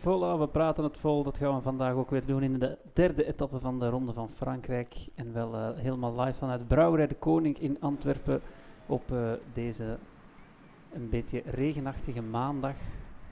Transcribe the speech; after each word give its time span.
Voilà, 0.00 0.38
we 0.38 0.48
praten 0.48 0.84
het 0.84 0.98
vol. 0.98 1.22
Dat 1.22 1.38
gaan 1.38 1.54
we 1.54 1.60
vandaag 1.60 1.94
ook 1.94 2.10
weer 2.10 2.26
doen 2.26 2.42
in 2.42 2.58
de 2.58 2.78
derde 2.92 3.24
etappe 3.24 3.58
van 3.58 3.78
de 3.78 3.88
Ronde 3.88 4.12
van 4.12 4.28
Frankrijk. 4.28 4.96
En 5.14 5.32
wel 5.32 5.54
eh, 5.54 5.68
helemaal 5.74 6.20
live 6.20 6.38
vanuit 6.38 6.68
Brouwerij 6.68 7.06
de 7.06 7.14
Koning 7.14 7.58
in 7.58 7.80
Antwerpen 7.80 8.40
op 8.86 9.12
eh, 9.12 9.32
deze 9.52 9.98
een 10.92 11.08
beetje 11.08 11.42
regenachtige 11.44 12.22
maandag. 12.22 12.74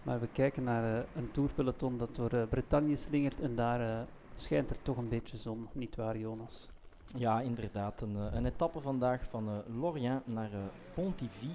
Maar 0.03 0.21
we 0.21 0.29
kijken 0.33 0.65
naar 0.65 0.99
eh, 0.99 1.05
een 1.17 1.31
tourpeloton 1.31 1.99
dat 1.99 2.17
door 2.17 2.47
Bretagne 2.49 2.97
slingert 2.97 3.41
en 3.41 3.55
daar 3.55 4.07
schijnt 4.37 4.71
er 4.71 4.83
toch 4.83 4.97
een 4.97 5.09
beetje 5.09 5.37
zon, 5.37 5.69
niet 5.73 5.97
waar 5.97 6.19
Jonas? 6.19 6.69
Ja, 7.17 7.41
inderdaad. 7.41 8.01
Een, 8.01 8.17
een 8.37 8.47
etappe 8.47 8.81
vandaag 8.81 9.25
van 9.31 9.63
Lorient 9.81 10.27
naar 10.27 10.51
Pontivy. 10.95 11.51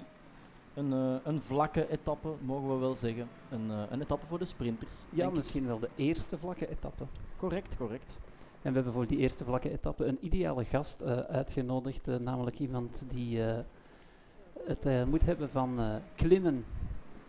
Een, 0.74 0.92
eh, 0.92 1.14
een 1.24 1.40
vlakke 1.42 1.90
etappe, 1.90 2.28
mogen 2.40 2.68
we 2.68 2.76
wel 2.76 2.94
zeggen. 2.96 3.28
Een, 3.50 3.70
eh, 3.70 3.82
een 3.90 4.00
etappe 4.00 4.26
voor 4.26 4.38
de 4.38 4.44
sprinters. 4.44 5.02
Ja, 5.10 5.26
ik. 5.26 5.32
misschien 5.34 5.66
wel 5.66 5.78
de 5.78 5.88
eerste 5.96 6.38
vlakke 6.38 6.68
etappe. 6.68 7.04
Correct, 7.36 7.76
correct. 7.76 8.18
En 8.62 8.70
we 8.70 8.74
hebben 8.76 8.92
voor 8.92 9.06
die 9.06 9.18
eerste 9.18 9.44
vlakke 9.44 9.70
etappe 9.70 10.04
een 10.04 10.18
ideale 10.20 10.64
gast 10.64 11.00
eh, 11.00 11.18
uitgenodigd, 11.18 12.06
namelijk 12.20 12.58
iemand 12.58 13.04
die 13.08 13.44
eh, 13.46 13.58
het 14.66 14.86
eh, 14.86 15.04
moet 15.04 15.24
hebben 15.24 15.50
van 15.50 15.80
eh, 15.80 15.94
klimmen. 16.16 16.64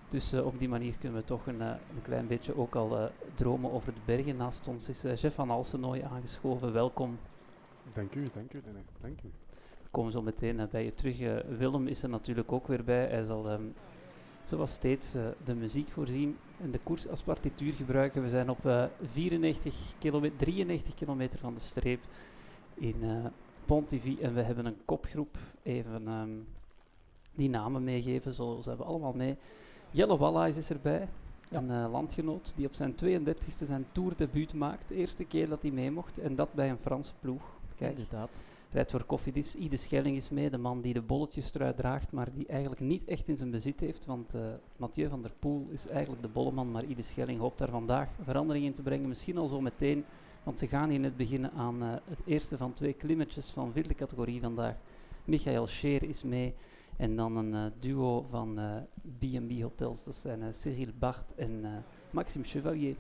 Dus 0.10 0.32
eh, 0.34 0.46
op 0.46 0.60
die 0.60 0.70
manier 0.70 0.98
kunnen 0.98 1.20
we 1.20 1.26
toch 1.26 1.48
een, 1.48 1.62
een 1.62 2.02
klein 2.04 2.28
beetje 2.28 2.58
ook 2.58 2.76
al 2.76 2.98
eh, 2.98 3.06
dromen 3.36 3.72
over 3.72 3.94
de 3.94 4.00
bergen. 4.06 4.36
Naast 4.36 4.68
ons 4.68 4.90
is 4.90 5.02
Jeff 5.22 5.36
van 5.36 5.50
Alsenooi 5.50 6.02
aangeschoven. 6.02 6.74
Welkom. 6.74 7.18
Dank 7.94 8.16
u, 8.16 8.26
dank 8.34 8.54
u. 8.54 8.62
Dank 9.02 9.22
u. 9.24 9.32
We 9.96 10.02
komen 10.02 10.18
zo 10.20 10.22
meteen 10.26 10.60
eh, 10.60 10.68
bij 10.68 10.84
je 10.84 10.94
terug. 10.94 11.20
Eh, 11.20 11.36
Willem 11.58 11.88
is 11.88 12.04
er 12.04 12.10
natuurlijk 12.10 12.52
ook 12.52 12.68
weer 12.68 12.84
bij. 12.84 13.08
Hij 13.08 13.26
zal 13.26 13.50
ehm, 13.50 13.64
zoals 14.44 14.72
steeds 14.72 15.14
eh, 15.16 15.24
de 15.46 15.56
muziek 15.56 15.90
voorzien 15.90 16.38
en 16.62 16.72
de 16.72 16.80
koers 16.84 17.08
als 17.08 17.22
partituur 17.22 17.74
gebruiken. 17.74 18.22
We 18.22 18.30
zijn 18.30 18.50
op 18.50 18.66
eh 18.66 18.86
94 19.04 19.76
kilometer, 20.00 20.38
93 20.38 20.94
kilometer 20.94 21.40
van 21.40 21.54
de 21.54 21.60
streep 21.60 22.00
in 22.74 22.96
eh 23.04 23.26
Pontivy 23.66 24.18
en 24.22 24.34
we 24.34 24.42
hebben 24.42 24.66
een 24.66 24.78
kopgroep. 24.86 25.38
Even 25.64 26.08
ehm, 26.08 26.30
die 27.36 27.50
namen 27.50 27.84
meegeven, 27.84 28.34
zo 28.34 28.60
ze 28.62 28.70
hebben 28.70 28.88
allemaal 28.88 29.14
mee. 29.14 29.38
Jelle 29.92 30.18
Wallace 30.18 30.58
is 30.60 30.70
erbij, 30.70 31.08
Ja. 31.50 31.58
een 31.58 31.70
eh, 31.72 31.92
landgenoot 31.92 32.54
die 32.56 32.68
op 32.68 32.74
zijn 32.76 32.96
32e 32.96 33.66
zijn 33.66 33.86
tourdebuut 33.92 34.54
maakt. 34.54 34.88
De 34.88 34.96
eerste 34.96 35.24
keer 35.24 35.50
dat 35.50 35.62
hij 35.62 35.72
mee 35.72 35.92
mocht 35.92 36.18
en 36.18 36.36
dat 36.36 36.54
bij 36.54 36.70
een 36.70 36.78
Franse 36.78 37.14
ploeg. 37.20 37.44
Kijk, 37.76 37.92
Inderdaad. 37.92 38.32
Rijdt 38.75 38.91
voor 38.91 39.03
Koffiedis. 39.03 39.56
Ide 39.56 39.78
Schelling 39.78 40.18
is 40.18 40.30
mee, 40.30 40.50
de 40.50 40.58
man 40.58 40.81
die 40.81 40.94
de 40.94 41.02
bolletjestrui 41.02 41.74
draagt, 41.74 42.12
maar 42.12 42.34
die 42.34 42.47
eigenlijk 42.47 42.81
niet 42.81 43.06
echt 43.06 43.28
in 43.28 43.38
zijn 43.38 43.52
bezit 43.52 43.80
heeft. 43.80 44.06
Want 44.06 44.34
eh, 44.34 44.41
Mathieu 44.78 45.09
van 45.09 45.22
der 45.22 45.31
Poel 45.40 45.68
is 45.69 45.88
eigenlijk 45.88 46.22
de 46.22 46.28
bolleman, 46.28 46.72
maar 46.72 46.84
Ide 46.84 47.02
Schelling 47.02 47.40
hoopt 47.40 47.58
daar 47.58 47.69
vandaag 47.69 48.09
verandering 48.24 48.66
in 48.66 48.74
te 48.74 48.81
brengen. 48.81 49.08
Misschien 49.08 49.38
al 49.38 49.47
zo 49.47 49.62
meteen, 49.62 50.06
want 50.44 50.59
ze 50.59 50.68
gaan 50.68 50.90
hier 50.90 51.00
net 51.00 51.18
beginnen 51.18 51.52
aan 51.52 51.84
eh, 51.84 51.90
het 51.90 52.19
eerste 52.25 52.58
van 52.58 52.73
twee 52.73 52.94
klimmetjes 52.94 53.50
van 53.50 53.72
vierde 53.72 53.96
categorie 53.96 54.41
vandaag. 54.41 54.76
Michael 55.26 55.67
Scheer 55.67 56.03
is 56.03 56.23
mee. 56.23 56.53
En 56.97 57.16
dan 57.16 57.35
een 57.35 57.53
eh, 57.53 57.72
duo 57.79 58.26
van 58.29 58.59
B&B 59.20 59.61
Hotels, 59.61 60.03
dat 60.03 60.16
zijn 60.16 60.53
Cyril 60.53 60.91
Bart 61.00 61.35
en 61.35 61.84
Maxime 62.09 62.46
Chevalier. 62.46 62.96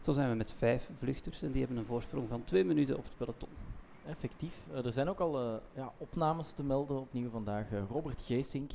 Zo 0.00 0.12
zijn 0.12 0.30
we 0.30 0.36
met 0.36 0.52
vijf 0.52 0.90
vluchters 0.94 1.42
en 1.42 1.50
die 1.50 1.60
hebben 1.60 1.78
een 1.78 1.86
voorsprong 1.86 2.28
van 2.28 2.44
twee 2.44 2.64
minuten 2.64 2.96
op 2.96 3.04
het 3.04 3.16
peloton. 3.16 3.63
Effectief. 4.06 4.66
Eh, 4.72 4.84
er 4.84 4.92
zijn 4.92 5.08
ook 5.08 5.20
al 5.20 5.38
eh, 5.40 5.54
ja, 5.74 5.92
opnames 5.98 6.52
te 6.52 6.62
melden 6.62 7.00
opnieuw 7.00 7.30
vandaag. 7.30 7.72
Eh, 7.72 7.82
Robert 7.90 8.22
Geesink, 8.22 8.70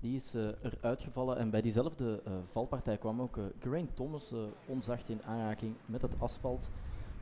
die 0.00 0.16
is 0.16 0.34
uh, 0.34 0.48
eruit 0.62 1.00
gevallen. 1.00 1.36
En 1.36 1.50
bij 1.50 1.62
diezelfde 1.62 2.22
valpartij 2.50 2.96
kwam 2.96 3.20
ook 3.20 3.38
Geraint 3.60 3.96
Thomas 3.96 4.34
onzacht 4.66 5.08
in 5.08 5.22
aanraking 5.22 5.74
met 5.86 6.02
het 6.02 6.20
asfalt. 6.20 6.70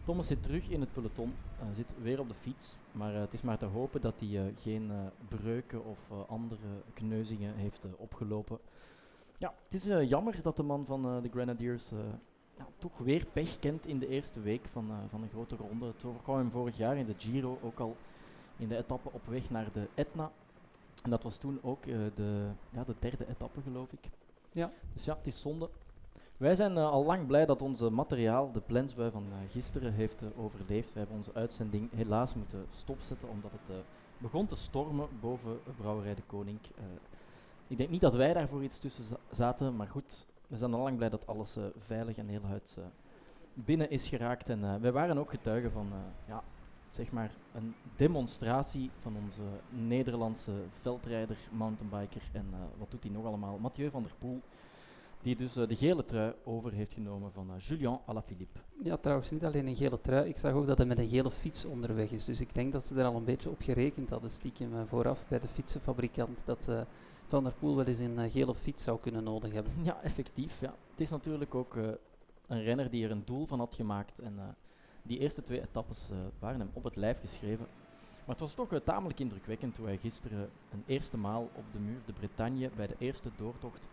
Thomas 0.05 0.27
zit 0.27 0.43
terug 0.43 0.69
in 0.69 0.81
het 0.81 0.93
peloton, 0.93 1.35
zit 1.73 1.95
weer 2.03 2.21
op 2.21 2.29
de 2.29 2.35
fiets. 2.35 2.77
Maar 2.93 3.15
het 3.15 3.33
is 3.33 3.43
maar 3.43 3.59
te 3.59 3.67
hopen 3.67 4.01
dat 4.01 4.21
hij 4.21 4.55
geen 4.57 4.93
breuken 5.29 5.85
of 5.85 5.99
andere 6.29 6.83
kneuzingen 6.95 7.55
heeft 7.55 7.87
opgelopen. 7.97 8.59
Ja, 9.39 9.55
het 9.65 9.75
is 9.75 10.09
jammer 10.09 10.43
dat 10.43 10.57
de 10.57 10.63
man 10.63 10.87
van 10.87 11.23
de 11.23 11.29
Grenadiers 11.29 11.91
ja, 12.59 12.67
toch 12.79 12.99
weer 12.99 13.27
pech 13.33 13.59
kent 13.59 13.87
in 13.87 13.99
de 13.99 14.09
eerste 14.09 14.41
week 14.41 14.65
van, 14.73 14.91
uh, 14.91 14.97
van 15.09 15.23
een 15.23 15.29
grote 15.29 15.57
ronde. 15.57 15.87
Het 15.87 16.05
overkwam 16.05 16.37
hem 16.37 16.51
vorig 16.51 16.77
jaar 16.77 16.97
in 16.97 17.07
de 17.07 17.15
Giro, 17.19 17.59
ook 17.63 17.79
al 17.79 17.97
in 18.57 18.69
de 18.69 18.77
etappe 18.77 19.09
op 19.13 19.27
weg 19.27 19.51
naar 19.51 19.73
de 19.73 19.89
Etna. 19.95 20.31
En 21.03 21.11
dat 21.11 21.23
was 21.23 21.37
toen 21.37 21.59
ook 21.63 21.85
uh, 21.87 21.97
de, 22.15 22.47
ja, 22.71 22.85
de 22.85 22.95
derde 22.99 23.29
etappe, 23.29 23.61
geloof 23.61 23.93
ik. 23.93 24.09
Ja. 24.53 24.73
Dus 24.93 25.05
ja, 25.05 25.17
het 25.17 25.27
is 25.27 25.41
zonde. 25.41 25.69
Wij 26.37 26.55
zijn 26.55 26.77
eh, 26.77 26.91
al 26.91 27.05
lang 27.05 27.27
blij 27.27 27.47
dat 27.47 27.63
onze 27.63 27.91
materiaal, 27.91 28.53
de 28.53 28.61
plensbui 28.61 29.11
van 29.11 29.25
eh, 29.31 29.51
gisteren, 29.51 29.93
heeft 29.93 30.23
eh, 30.23 30.29
overleefd. 30.37 30.93
We 30.93 30.99
hebben 30.99 31.17
onze 31.17 31.35
uitzending 31.35 31.91
helaas 31.95 32.35
moeten 32.35 32.67
stopzetten 32.71 33.29
omdat 33.29 33.51
het 33.51 33.71
eh, 33.71 33.77
begon 34.19 34.47
te 34.47 34.57
stormen 34.57 35.09
boven 35.21 35.61
Brouwerij 35.77 36.15
de 36.15 36.23
Koning. 36.27 36.59
Eh, 36.77 36.85
ik 37.67 37.77
denk 37.77 37.91
niet 37.91 38.01
dat 38.01 38.15
wij 38.15 38.33
daarvoor 38.33 38.63
iets 38.63 38.79
tussen 38.79 39.05
za- 39.05 39.17
zaten, 39.31 39.77
maar 39.77 39.89
goed, 39.89 40.27
we 40.55 40.61
zijn 40.61 40.75
al 40.75 40.83
lang 40.83 40.97
blij 40.97 41.09
dat 41.09 41.27
alles 41.27 41.57
eh, 41.57 41.65
veilig 41.79 42.17
en 42.17 42.29
heel 42.29 42.45
huids 42.45 42.77
eh, 42.77 42.85
binnen 43.55 43.91
is 43.91 44.09
geraakt. 44.09 44.49
En 44.49 44.65
eh, 44.65 44.75
wij 44.81 44.93
waren 44.93 45.19
ook 45.19 45.31
getuigen 45.31 45.71
van 45.71 45.93
ja, 46.29 46.43
zeg 46.91 47.13
maar 47.13 47.31
een 47.55 47.75
demonstratie 47.97 48.91
van 49.01 49.17
onze 49.25 49.43
Nederlandse 49.69 50.53
veldrijder, 50.81 51.37
mountainbiker 51.51 52.23
en 52.33 52.47
wat 52.79 52.91
doet 52.91 53.03
hij 53.03 53.13
nog 53.13 53.25
allemaal? 53.25 53.59
Mathieu 53.59 53.91
van 53.91 54.03
der 54.03 54.15
Poel, 54.19 54.41
die 55.23 55.37
dus 55.37 55.53
de 55.53 55.77
gele 55.77 56.05
trui 56.05 56.33
over 56.45 56.73
heeft 56.73 56.93
genomen 56.93 57.33
van 57.33 57.51
eh, 57.51 57.59
Julien 57.59 57.99
Alaphilippe. 58.05 58.59
Ja, 58.83 58.97
trouwens 58.97 59.31
niet 59.31 59.45
alleen 59.45 59.67
een 59.67 59.77
gele 59.77 60.01
trui. 60.01 60.29
Ik 60.29 60.37
zag 60.37 60.53
ook 60.53 60.67
dat 60.67 60.79
hij 60.79 60.87
met 60.87 60.99
een 60.99 61.09
gele 61.09 61.31
fiets 61.31 61.65
onderweg 61.65 62.11
is. 62.11 62.25
Dus 62.25 62.41
ik 62.41 62.55
denk 62.55 62.73
dat 62.73 62.85
ze 62.85 62.95
er 62.95 63.05
al 63.05 63.17
een 63.17 63.25
beetje 63.25 63.51
op 63.51 63.63
gerekend 63.63 64.11
hadden, 64.11 64.31
stiekem 64.31 64.87
vooraf 64.87 65.25
bij 65.29 65.41
de 65.41 65.49
fietsenfabrikant, 65.49 66.43
dat 66.45 66.69
Van 67.29 67.45
der 67.45 67.53
Poel 67.53 67.77
wel 67.77 67.85
eens 67.85 67.99
een 67.99 68.19
eh, 68.19 68.33
gele 68.33 68.55
fiets 68.55 68.85
zou 68.85 69.01
kunnen 69.01 69.25
nodig 69.25 69.53
hebben. 69.53 69.73
Ja, 69.85 70.01
effectief. 70.03 70.61
Ja. 70.61 70.75
Het 70.91 71.01
is 71.01 71.11
natuurlijk 71.11 71.55
ook 71.55 71.77
eh, 71.77 71.89
een 72.47 72.63
renner 72.63 72.91
die 72.91 73.05
er 73.05 73.11
een 73.11 73.25
doel 73.25 73.47
van 73.47 73.59
had 73.59 73.75
gemaakt. 73.75 74.19
En 74.19 74.35
eh, 74.39 74.45
die 75.03 75.19
eerste 75.19 75.43
twee 75.43 75.61
etappes 75.61 76.11
waren 76.39 76.61
hem 76.61 76.71
op 76.73 76.85
het 76.85 76.97
lijf 76.97 77.21
geschreven. 77.21 77.67
Maar 78.27 78.37
het 78.37 78.41
was 78.41 78.55
toch 78.55 78.81
tamelijk 78.85 79.21
indrukwekkend 79.21 79.75
toen 79.75 79.87
hij 79.87 79.99
gisteren 79.99 80.51
een 80.73 80.83
eerste 80.87 81.17
maal 81.17 81.51
op 81.55 81.65
de 81.73 81.79
muur 81.79 81.99
de 82.07 82.13
Bretagne 82.13 82.71
bij 82.77 82.87
de 82.87 82.95
eerste 82.99 83.31
doortocht 83.37 83.89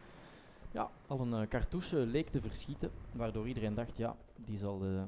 ja, 0.72 0.90
al 1.08 1.20
een 1.20 1.48
cartouche 1.48 1.98
leek 1.98 2.30
te 2.30 2.42
verschieten. 2.42 2.92
Waardoor 3.12 3.48
iedereen 3.48 3.74
dacht, 3.74 3.98
ja, 3.98 4.16
die 4.36 4.58
zal 4.58 4.80
de, 4.80 5.04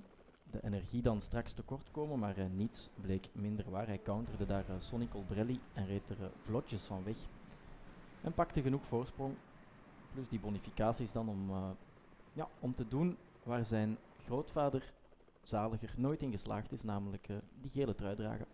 de 0.51 0.63
energie 0.63 1.01
dan 1.01 1.21
straks 1.21 1.53
tekort 1.53 1.91
komen. 1.91 2.19
Maar 2.19 2.35
niets 2.49 2.89
bleek 3.01 3.29
minder 3.31 3.69
waar. 3.69 3.87
Hij 3.87 3.99
counterde 4.03 4.45
daar 4.45 4.65
Sonny 4.77 5.07
Colbrelli 5.07 5.59
en 5.73 5.85
reed 5.85 6.09
er 6.09 6.31
vlotjes 6.45 6.83
van 6.83 7.03
weg. 7.03 7.17
En 8.23 8.33
pakte 8.33 8.61
genoeg 8.61 8.85
voorsprong 8.85 9.35
plus 10.13 10.29
die 10.29 10.39
bonificaties 10.39 11.11
dan 11.11 11.29
om, 11.29 11.49
eh, 11.49 11.69
ja, 12.33 12.47
om 12.59 12.75
te 12.75 12.87
doen 12.87 13.17
waar 13.43 13.65
zijn 13.65 13.97
grootvader 14.25 14.93
Zaliger 15.43 15.93
nooit 15.97 16.21
in 16.21 16.31
geslaagd 16.31 16.71
is, 16.71 16.83
namelijk 16.83 17.29
eh, 17.29 17.35
die 17.61 17.71
gele 17.71 17.95
trui 17.95 18.15
dragen. 18.15 18.45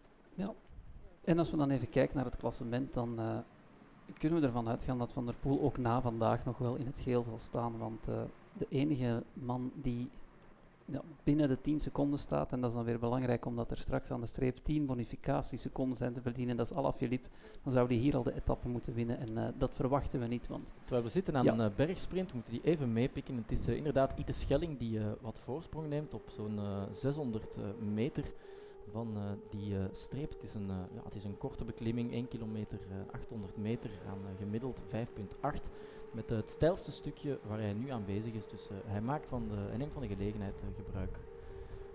En 1.23 1.39
als 1.39 1.51
we 1.51 1.57
dan 1.57 1.69
even 1.69 1.89
kijken 1.89 2.15
naar 2.15 2.25
het 2.25 2.37
klassement, 2.37 2.93
dan 2.93 3.19
eh, 3.19 3.37
kunnen 4.17 4.41
we 4.41 4.45
ervan 4.45 4.67
uitgaan 4.67 4.97
dat 4.97 5.13
Van 5.13 5.25
der 5.25 5.35
Poel 5.35 5.61
ook 5.61 5.77
na 5.77 6.01
vandaag 6.01 6.45
nog 6.45 6.57
wel 6.57 6.75
in 6.75 6.85
het 6.85 6.99
geel 6.99 7.23
zal 7.23 7.39
staan. 7.39 7.77
Want 7.77 8.05
de 8.53 8.67
enige 8.69 9.23
man 9.33 9.71
die 9.75 10.09
ja, 10.91 11.01
binnen 11.23 11.47
de 11.47 11.61
10 11.61 11.79
seconden 11.79 12.19
staat, 12.19 12.51
en 12.51 12.61
dat 12.61 12.69
is 12.69 12.75
dan 12.75 12.85
weer 12.85 12.99
belangrijk 12.99 13.45
omdat 13.45 13.71
er 13.71 13.77
straks 13.77 14.11
aan 14.11 14.21
de 14.21 14.27
streep 14.27 14.57
10 14.57 14.85
bonificatieseconden 14.85 15.97
zijn 15.97 16.13
te 16.13 16.21
verdienen, 16.21 16.57
dat 16.57 16.69
is 16.71 16.77
Alaphilippe, 16.77 17.29
dan 17.63 17.73
zou 17.73 17.87
die 17.87 17.99
hier 17.99 18.15
al 18.15 18.23
de 18.23 18.35
etappe 18.35 18.67
moeten 18.69 18.93
winnen. 18.93 19.17
En 19.19 19.37
eh, 19.37 19.47
dat 19.57 19.73
verwachten 19.73 20.19
we 20.19 20.27
niet, 20.27 20.47
want 20.47 20.73
Terwijl 20.83 21.03
we 21.03 21.09
zitten 21.09 21.35
aan 21.37 21.43
Ja. 21.43 21.53
een 21.53 21.61
eh, 21.71 21.75
bergsprint, 21.75 22.33
moeten 22.33 22.51
die 22.51 22.61
even 22.63 22.93
meepikken. 22.93 23.35
Het 23.37 23.51
is 23.51 23.67
eh, 23.67 23.75
inderdaad 23.75 24.13
Ite 24.17 24.31
Schelling 24.33 24.77
die 24.79 24.99
wat 25.21 25.39
voorsprong 25.39 25.87
neemt 25.87 26.13
op 26.13 26.29
zo'n 26.35 26.57
eh, 26.59 26.81
600 26.91 27.55
eh, 27.57 27.63
meter 27.93 28.23
van 28.91 29.17
die 29.49 29.75
streep. 29.91 30.29
Het 30.31 30.43
is, 30.43 30.53
een, 30.53 30.67
ja, 30.67 31.01
het 31.03 31.15
is 31.15 31.23
een 31.23 31.37
korte 31.37 31.65
beklimming, 31.65 32.11
1 32.11 32.27
kilometer, 32.27 32.79
eh, 32.89 33.13
800 33.13 33.57
meter 33.57 33.89
aan 34.07 34.19
gemiddeld 34.37 34.81
5,8. 34.87 35.69
Met 36.11 36.29
het 36.29 36.49
steilste 36.49 36.91
stukje 36.91 37.39
waar 37.47 37.59
hij 37.59 37.73
nu 37.73 37.89
aan 37.89 38.05
bezig 38.05 38.33
is. 38.33 38.47
Dus 38.47 38.69
eh, 38.69 38.77
hij, 38.85 39.01
maakt 39.01 39.29
van 39.29 39.47
de, 39.47 39.55
hij 39.55 39.77
neemt 39.77 39.93
van 39.93 40.01
de 40.01 40.07
gelegenheid 40.07 40.61
eh, 40.61 40.67
gebruik 40.75 41.19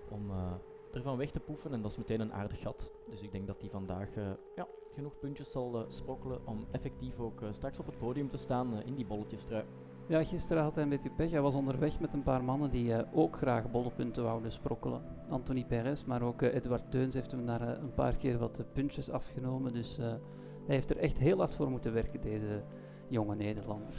om 0.09 0.31
eh, 0.31 0.53
ervan 0.93 1.17
weg 1.17 1.31
te 1.31 1.41
poefen. 1.41 1.73
En 1.73 1.83
dat 1.83 1.91
is 1.91 1.97
meteen 1.97 2.21
een 2.21 2.33
aardig 2.33 2.61
gat. 2.61 2.93
Dus 3.11 3.23
ik 3.23 3.33
denk 3.33 3.47
dat 3.47 3.61
hij 3.61 3.71
vandaag 3.71 4.09
ja, 4.57 4.67
genoeg 4.93 5.19
puntjes 5.19 5.51
zal 5.51 5.85
sprokkelen 5.89 6.47
om 6.47 6.67
effectief 6.71 7.19
ook 7.19 7.41
straks 7.51 7.79
op 7.79 7.87
het 7.87 7.99
podium 7.99 8.29
te 8.29 8.37
staan 8.37 8.83
in 8.83 8.95
die 8.95 9.07
bolletjestrui. 9.07 9.65
ja, 10.07 10.25
gisteren 10.25 10.63
had 10.63 10.75
hij 10.75 10.85
een 10.85 10.91
beetje 10.91 11.11
pech. 11.11 11.31
Hij 11.31 11.41
was 11.41 11.55
onderweg 11.55 12.01
met 12.01 12.13
een 12.13 12.23
paar 12.23 12.45
mannen 12.45 12.71
die 12.71 13.13
ook 13.13 13.37
graag 13.37 13.71
bollepunten 13.71 14.23
wouden 14.23 14.53
sprokkelen. 14.53 15.03
Anthony 15.29 15.65
Perez, 15.65 16.05
maar 16.05 16.23
ook 16.23 16.43
Edward 16.43 16.91
Teuns 16.91 17.15
heeft 17.15 17.31
hem 17.31 17.47
daar 17.47 17.79
een 17.79 17.95
paar 17.95 18.17
keer 18.17 18.39
wat 18.39 18.65
puntjes 18.73 19.11
afgenomen. 19.11 19.73
Dus 19.73 19.97
hij 19.97 20.21
heeft 20.67 20.91
er 20.91 20.99
echt 20.99 21.19
heel 21.19 21.39
hard 21.39 21.55
voor 21.55 21.71
moeten 21.71 21.93
werken, 21.93 22.21
deze 22.21 22.63
jonge 23.09 23.35
Nederlander. 23.35 23.95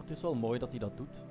Het 0.00 0.10
is 0.10 0.22
wel 0.22 0.34
mooi 0.34 0.58
dat 0.58 0.70
hij 0.70 0.78
dat 0.78 0.96
doet. 0.96 1.24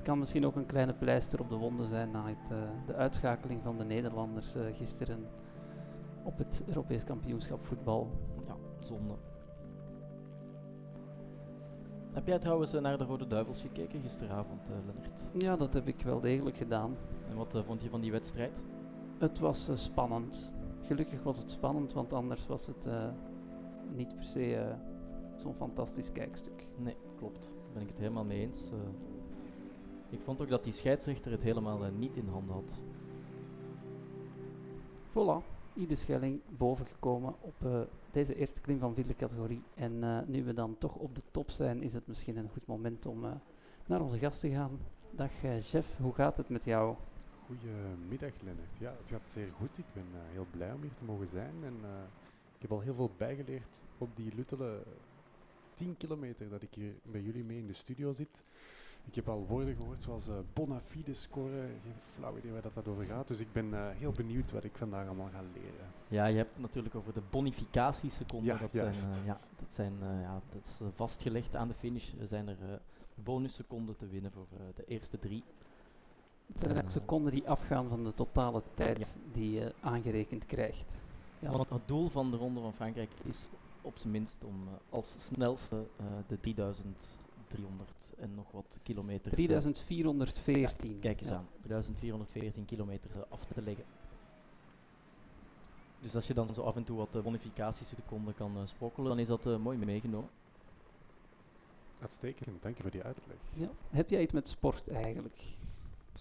Het 0.00 0.08
kan 0.08 0.18
misschien 0.18 0.46
ook 0.46 0.56
een 0.56 0.66
kleine 0.66 0.94
pleister 0.94 1.40
op 1.40 1.48
de 1.48 1.56
wonden 1.56 1.86
zijn 1.86 2.10
na 2.10 2.26
het, 2.26 2.50
eh, 2.50 2.58
de 2.86 2.94
uitschakeling 2.94 3.62
van 3.62 3.78
de 3.78 3.84
Nederlanders 3.84 4.54
eh, 4.54 4.62
gisteren 4.72 5.26
op 6.22 6.38
het 6.38 6.62
Europees 6.66 7.04
kampioenschap 7.04 7.64
voetbal. 7.64 8.10
Ja, 8.46 8.54
zonde. 8.78 9.14
Heb 12.12 12.26
jij 12.26 12.38
trouwens 12.38 12.72
eh, 12.72 12.80
naar 12.80 12.98
de 12.98 13.04
Rode 13.04 13.26
Duivels 13.26 13.60
gekeken 13.60 14.00
gisteravond, 14.00 14.68
eh 14.68 14.74
Lennart? 14.86 15.30
Ja, 15.32 15.56
dat 15.56 15.74
heb 15.74 15.86
ik 15.86 16.02
wel 16.02 16.20
degelijk 16.20 16.56
gedaan. 16.56 16.96
En 17.30 17.36
wat 17.36 17.62
vond 17.66 17.82
je 17.82 17.88
van 17.88 18.00
die 18.00 18.12
wedstrijd? 18.12 18.64
Het 19.18 19.38
was 19.38 19.70
spannend. 19.74 20.54
Gelukkig 20.82 21.22
was 21.22 21.38
het 21.38 21.50
spannend, 21.50 21.92
want 21.92 22.12
anders 22.12 22.46
was 22.46 22.66
het 22.66 22.88
niet 23.94 24.14
per 24.14 24.24
se 24.24 24.74
zo'n 25.40 25.54
fantastisch 25.54 26.12
kijkstuk. 26.12 26.66
Nee, 26.76 26.96
klopt. 27.16 27.40
Daar 27.42 27.72
ben 27.72 27.82
ik 27.82 27.88
het 27.88 27.98
helemaal 27.98 28.24
mee 28.24 28.40
eens. 28.40 28.70
Eh, 28.70 28.76
ik 30.08 30.20
vond 30.20 30.42
ook 30.42 30.48
dat 30.48 30.64
die 30.64 30.72
scheidsrechter 30.72 31.30
het 31.32 31.42
helemaal 31.42 31.84
eh, 31.84 31.92
niet 31.92 32.16
in 32.16 32.28
handen 32.28 32.54
had. 32.54 32.82
Voilà, 35.08 35.44
Ide 35.74 35.94
Schelling 35.94 36.40
bovengekomen 36.56 37.34
op 37.40 37.54
eh, 37.64 37.80
deze 38.10 38.34
eerste 38.34 38.60
klim 38.60 38.78
van 38.78 38.94
vierde 38.94 39.16
categorie. 39.16 39.62
En 39.74 40.04
eh, 40.04 40.18
nu 40.26 40.44
we 40.44 40.54
dan 40.54 40.78
toch 40.78 40.94
op 40.94 41.14
de 41.14 41.22
top 41.30 41.50
zijn, 41.50 41.82
is 41.82 41.92
het 41.92 42.06
misschien 42.06 42.36
een 42.36 42.48
goed 42.48 42.66
moment 42.66 43.06
om 43.06 43.24
eh, 43.24 43.30
naar 43.86 44.00
onze 44.00 44.18
gast 44.18 44.40
te 44.40 44.50
gaan. 44.50 44.78
Dag 45.10 45.30
Jeff, 45.70 45.96
hoe 45.98 46.14
gaat 46.14 46.36
het 46.36 46.48
met 46.48 46.64
jou? 46.64 46.96
Goedemiddag, 47.46 48.32
Lennart. 48.44 48.78
Ja, 48.78 48.94
het 49.00 49.10
gaat 49.10 49.30
zeer 49.30 49.52
goed. 49.58 49.78
Ik 49.78 49.84
ben 49.92 50.06
eh, 50.12 50.20
heel 50.32 50.46
blij 50.50 50.72
om 50.72 50.80
hier 50.80 50.94
te 50.94 51.04
mogen 51.04 51.28
zijn. 51.28 51.54
En 51.64 51.74
eh, 51.82 51.90
ik 52.54 52.62
heb 52.62 52.72
al 52.72 52.80
heel 52.80 52.94
veel 52.94 53.10
bijgeleerd 53.16 53.82
op 53.98 54.16
die 54.16 54.34
luttele 54.34 54.82
10 55.80 55.96
kilometer 55.96 56.48
dat 56.48 56.62
ik 56.62 56.74
hier 56.74 56.94
bij 57.02 57.20
jullie 57.20 57.44
mee 57.44 57.58
in 57.58 57.66
de 57.66 57.72
studio 57.72 58.12
zit. 58.12 58.42
Ik 59.04 59.14
heb 59.14 59.28
al 59.28 59.46
woorden 59.46 59.76
gehoord 59.76 60.02
zoals 60.02 60.28
eh 60.28 60.34
bona 60.52 60.80
fide 60.80 61.14
scoren. 61.14 61.68
Geen 61.82 61.92
flauw 62.14 62.36
idee 62.38 62.52
waar 62.52 62.62
dat, 62.62 62.74
dat 62.74 62.88
over 62.88 63.04
gaat. 63.04 63.28
Dus 63.28 63.40
ik 63.40 63.52
ben 63.52 63.74
eh, 63.74 63.88
heel 63.96 64.12
benieuwd 64.12 64.50
wat 64.52 64.64
ik 64.64 64.76
vandaag 64.76 65.06
allemaal 65.06 65.28
ga 65.32 65.40
leren. 65.54 65.86
Ja, 66.08 66.26
je 66.26 66.36
hebt 66.36 66.52
het 66.52 66.62
natuurlijk 66.62 66.94
over 66.94 67.12
de 67.12 67.22
bonificatieseconden. 67.30 68.54
Ja, 68.54 68.60
dat, 68.60 68.72
zijn, 68.72 68.84
juist. 68.84 69.06
eh, 69.08 69.26
ja, 69.26 69.40
dat, 69.58 69.74
zijn, 69.74 69.92
eh, 70.02 70.20
ja, 70.22 70.40
dat 70.52 70.66
is 70.66 70.80
vastgelegd 70.94 71.56
aan 71.56 71.68
de 71.68 71.74
finish. 71.74 72.12
Er 72.20 72.26
zijn 72.26 72.48
er 72.48 72.56
eh, 72.62 72.74
bonusseconden 73.14 73.96
te 73.96 74.06
winnen 74.06 74.32
voor 74.32 74.46
eh, 74.52 74.58
de 74.74 74.84
eerste 74.86 75.18
drie. 75.18 75.42
Het 76.52 76.60
zijn 76.60 76.90
seconden 76.90 77.32
die 77.32 77.48
afgaan 77.48 77.88
van 77.88 78.04
de 78.04 78.14
totale 78.14 78.62
tijd 78.74 79.18
die 79.32 79.50
je 79.52 79.74
aangerekend 79.80 80.46
krijgt. 80.46 80.94
Ja, 81.38 81.50
Want 81.50 81.70
het 81.70 81.88
doel 81.88 82.08
van 82.08 82.30
de 82.30 82.36
Ronde 82.36 82.60
van 82.60 82.72
Frankrijk 82.74 83.10
is 83.24 83.48
op 83.82 83.98
zijn 83.98 84.10
minst 84.12 84.44
om 84.44 84.68
eh, 84.68 84.72
als 84.90 85.14
snelste 85.18 85.86
eh, 85.96 86.06
de 86.26 86.40
3300 86.40 88.12
en 88.18 88.34
nog 88.34 88.50
wat 88.52 88.78
kilometers... 88.82 89.34
eh, 89.38 89.44
3414. 89.44 90.98
Kijk 91.00 91.20
eens 91.20 91.28
Ja. 91.28 91.36
aan, 91.36 91.46
3414 91.60 92.64
kilometer 92.64 93.10
eh, 93.10 93.22
af 93.28 93.44
te 93.44 93.62
leggen. 93.62 93.84
Dus 96.02 96.14
als 96.14 96.26
je 96.26 96.34
dan 96.34 96.54
zo 96.54 96.62
af 96.62 96.76
en 96.76 96.84
toe 96.84 96.96
wat 96.96 97.16
uh, 97.16 97.22
bonificatieseconden 97.22 98.34
kan 98.34 98.56
eh, 98.56 98.62
sprokkelen, 98.66 99.08
dan 99.08 99.18
is 99.18 99.26
dat 99.26 99.46
eh, 99.46 99.56
mooi 99.56 99.78
meegenomen. 99.78 100.30
Uitstekend, 102.00 102.62
dank 102.62 102.76
je 102.76 102.82
voor 102.82 102.90
die 102.90 103.02
uitleg. 103.02 103.36
Ja. 103.54 103.68
Heb 103.90 104.10
jij 104.10 104.22
iets 104.22 104.32
met 104.32 104.48
sport 104.48 104.88
eigenlijk? 104.88 105.42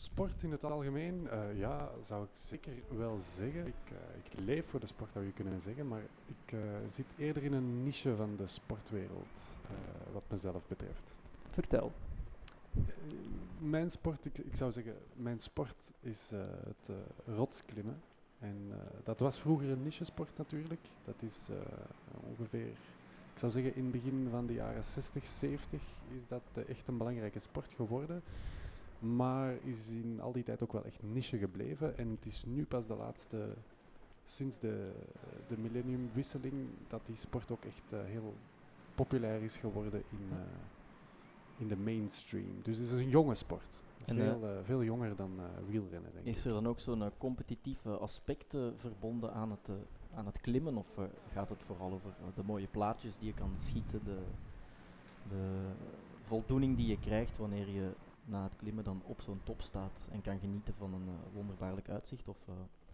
Sport 0.02 0.44
in 0.44 0.52
het 0.52 0.64
algemeen, 0.64 1.28
eh, 1.30 1.58
ja, 1.58 1.90
zou 2.04 2.24
ik 2.24 2.30
zeker 2.34 2.74
wel 2.90 3.20
zeggen. 3.20 3.68
Ik, 3.68 3.92
eh, 3.92 4.18
ik 4.24 4.46
leef 4.46 4.66
voor 4.66 4.80
de 4.80 4.86
sport, 4.86 5.12
zou 5.12 5.26
je 5.26 5.32
kunnen 5.32 5.62
zeggen, 5.62 5.88
maar 5.88 6.02
ik 6.26 6.52
eh, 6.52 6.60
zit 6.88 7.06
eerder 7.18 7.44
in 7.44 7.54
een 7.54 7.84
niche 7.84 8.16
van 8.16 8.36
de 8.36 8.48
sportwereld, 8.48 9.60
wat 10.12 10.24
mezelf 10.28 10.68
betreft. 10.68 11.20
Vertel. 11.50 11.92
Mijn 13.58 13.90
sport, 13.90 14.26
ik, 14.26 14.38
ik 14.38 14.56
zou 14.56 14.72
zeggen, 14.72 14.96
mijn 15.14 15.40
sport 15.40 15.92
is 16.00 16.32
het 16.66 16.92
rotsklimmen. 17.26 18.02
En 18.40 18.72
dat 19.04 19.20
was 19.20 19.40
vroeger 19.40 19.70
een 19.70 19.84
niche-sport 19.84 20.38
natuurlijk. 20.38 20.88
Dat 21.06 21.22
is 21.22 21.50
ongeveer, 22.30 22.68
ik 23.34 23.40
zou 23.40 23.52
zeggen, 23.52 23.76
in 23.76 23.84
het 23.84 23.92
begin 23.92 24.28
van 24.32 24.46
de 24.46 24.54
jaren 24.54 24.84
60, 24.84 25.26
70 25.26 25.82
is 26.20 26.28
dat 26.28 26.66
echt 26.68 26.88
een 26.88 26.98
belangrijke 26.98 27.40
sport 27.40 27.74
geworden. 27.74 28.24
Maar 29.00 29.54
is 29.64 29.90
in 29.90 30.20
al 30.22 30.32
die 30.32 30.44
tijd 30.44 30.64
ook 30.64 30.74
wel 30.74 30.86
echt 30.86 31.04
niche 31.04 31.38
gebleven. 31.38 31.98
En 31.98 32.10
het 32.10 32.26
is 32.26 32.44
nu 32.48 32.66
pas 32.66 32.88
de 32.88 32.96
laatste, 32.96 33.48
sinds 34.24 34.60
de, 34.60 34.92
de 35.48 35.58
millenniumwisseling, 35.58 36.56
dat 36.88 37.06
die 37.06 37.16
sport 37.16 37.52
ook 37.52 37.66
echt 37.66 37.94
eh, 37.94 38.00
heel 38.06 38.34
populair 39.00 39.42
is 39.42 39.58
geworden 39.58 40.04
in, 40.10 40.28
eh, 40.32 40.38
in 41.58 41.68
de 41.68 41.78
mainstream. 41.78 42.62
Dus 42.64 42.78
het 42.78 42.88
is 42.88 42.94
een 42.94 43.10
jonge 43.10 43.36
sport. 43.36 43.82
En, 44.06 44.16
veel, 44.16 44.44
eh, 44.44 44.64
veel 44.64 44.84
jonger 44.84 45.16
dan 45.16 45.40
wielrennen, 45.68 46.12
denk 46.14 46.26
Is 46.26 46.40
ik. 46.40 46.46
er 46.46 46.52
dan 46.54 46.68
ook 46.68 46.80
zo'n 46.80 47.12
competitief 47.18 47.86
eh, 47.86 47.98
aspect 47.98 48.58
verbonden 48.78 49.34
aan 49.34 49.52
het, 49.52 49.70
aan 50.14 50.26
het 50.26 50.42
klimmen? 50.42 50.78
Of 50.78 50.88
gaat 51.32 51.50
het 51.50 51.64
vooral 51.66 51.92
over 51.92 52.14
de 52.36 52.44
mooie 52.44 52.68
plaatjes 52.68 53.18
die 53.18 53.28
je 53.28 53.34
kan 53.34 53.52
schieten, 53.58 54.02
de, 54.04 54.18
de 55.30 55.70
voldoening 56.24 56.78
die 56.78 56.88
je 56.88 57.00
krijgt 57.00 57.38
wanneer 57.38 57.70
je 57.70 57.92
na 58.30 58.44
het 58.44 58.56
klimmen 58.56 58.84
dan 58.84 59.02
op 59.06 59.22
zo'n 59.22 59.42
top 59.44 59.62
staat 59.62 60.08
en 60.12 60.22
kan 60.22 60.40
genieten 60.40 60.74
van 60.78 60.94
een 60.94 61.08
eh, 61.08 61.36
wonderbaarlijk 61.36 61.90
uitzicht? 61.90 62.28
Of, 62.28 62.38
eh, 62.48 62.54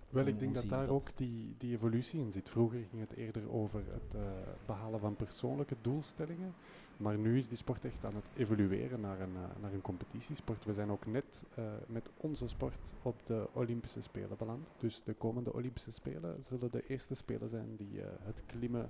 Wel, 0.09 0.25
ik 0.25 0.39
denk 0.39 0.53
dat 0.53 0.69
daar 0.69 0.85
dat? 0.85 0.89
ook 0.89 1.17
die, 1.17 1.55
die 1.57 1.73
evolutie 1.73 2.19
in 2.19 2.31
zit. 2.31 2.49
Vroeger 2.49 2.79
ging 2.89 3.01
het 3.01 3.13
eerder 3.13 3.51
over 3.51 3.83
het 3.91 4.15
eh, 4.15 4.21
behalen 4.65 4.99
van 4.99 5.15
persoonlijke 5.15 5.75
doelstellingen. 5.81 6.53
Maar 6.97 7.17
nu 7.17 7.37
is 7.37 7.47
die 7.47 7.57
sport 7.57 7.85
echt 7.85 8.05
aan 8.05 8.15
het 8.15 8.29
evolueren 8.35 9.01
naar 9.01 9.19
een, 9.19 9.33
naar 9.61 9.73
een 9.73 9.81
competitiesport. 9.81 10.65
We 10.65 10.73
zijn 10.73 10.91
ook 10.91 11.05
net 11.05 11.43
met 11.87 12.09
onze 12.17 12.47
sport 12.47 12.93
op 13.01 13.25
de 13.25 13.47
Olympische 13.53 14.01
Spelen 14.01 14.37
beland. 14.37 14.73
Dus 14.77 15.03
de 15.03 15.13
komende 15.13 15.53
Olympische 15.53 15.91
Spelen 15.91 16.43
zullen 16.43 16.71
de 16.71 16.87
eerste 16.87 17.13
Spelen 17.13 17.49
zijn 17.49 17.75
die 17.75 17.99
het 18.01 18.43
klimmen 18.45 18.89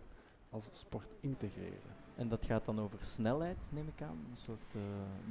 als 0.50 0.70
sport 0.72 1.16
integreren. 1.20 2.05
En 2.16 2.28
dat 2.28 2.46
gaat 2.46 2.66
dan 2.66 2.80
over 2.80 3.00
snelheid, 3.02 3.70
neem 3.72 3.88
ik 3.88 4.02
aan. 4.02 4.18
Een 4.32 4.38
soort 4.38 4.76
eh, 4.76 4.82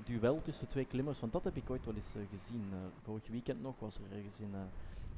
duel 0.05 0.43
tussen 0.43 0.69
twee 0.69 0.85
klimmers. 0.85 1.21
Want 1.21 1.33
dat 1.33 1.45
heb 1.45 1.57
ik 1.57 1.71
ooit 1.71 1.85
wel 1.85 1.95
eens 1.95 2.15
eh, 2.15 2.23
gezien. 2.31 2.69
Eh, 2.73 2.79
vorig 3.03 3.27
weekend 3.29 3.63
nog 3.63 3.75
was 3.79 3.99
er 3.99 4.17
ergens 4.17 4.41
in 4.41 4.55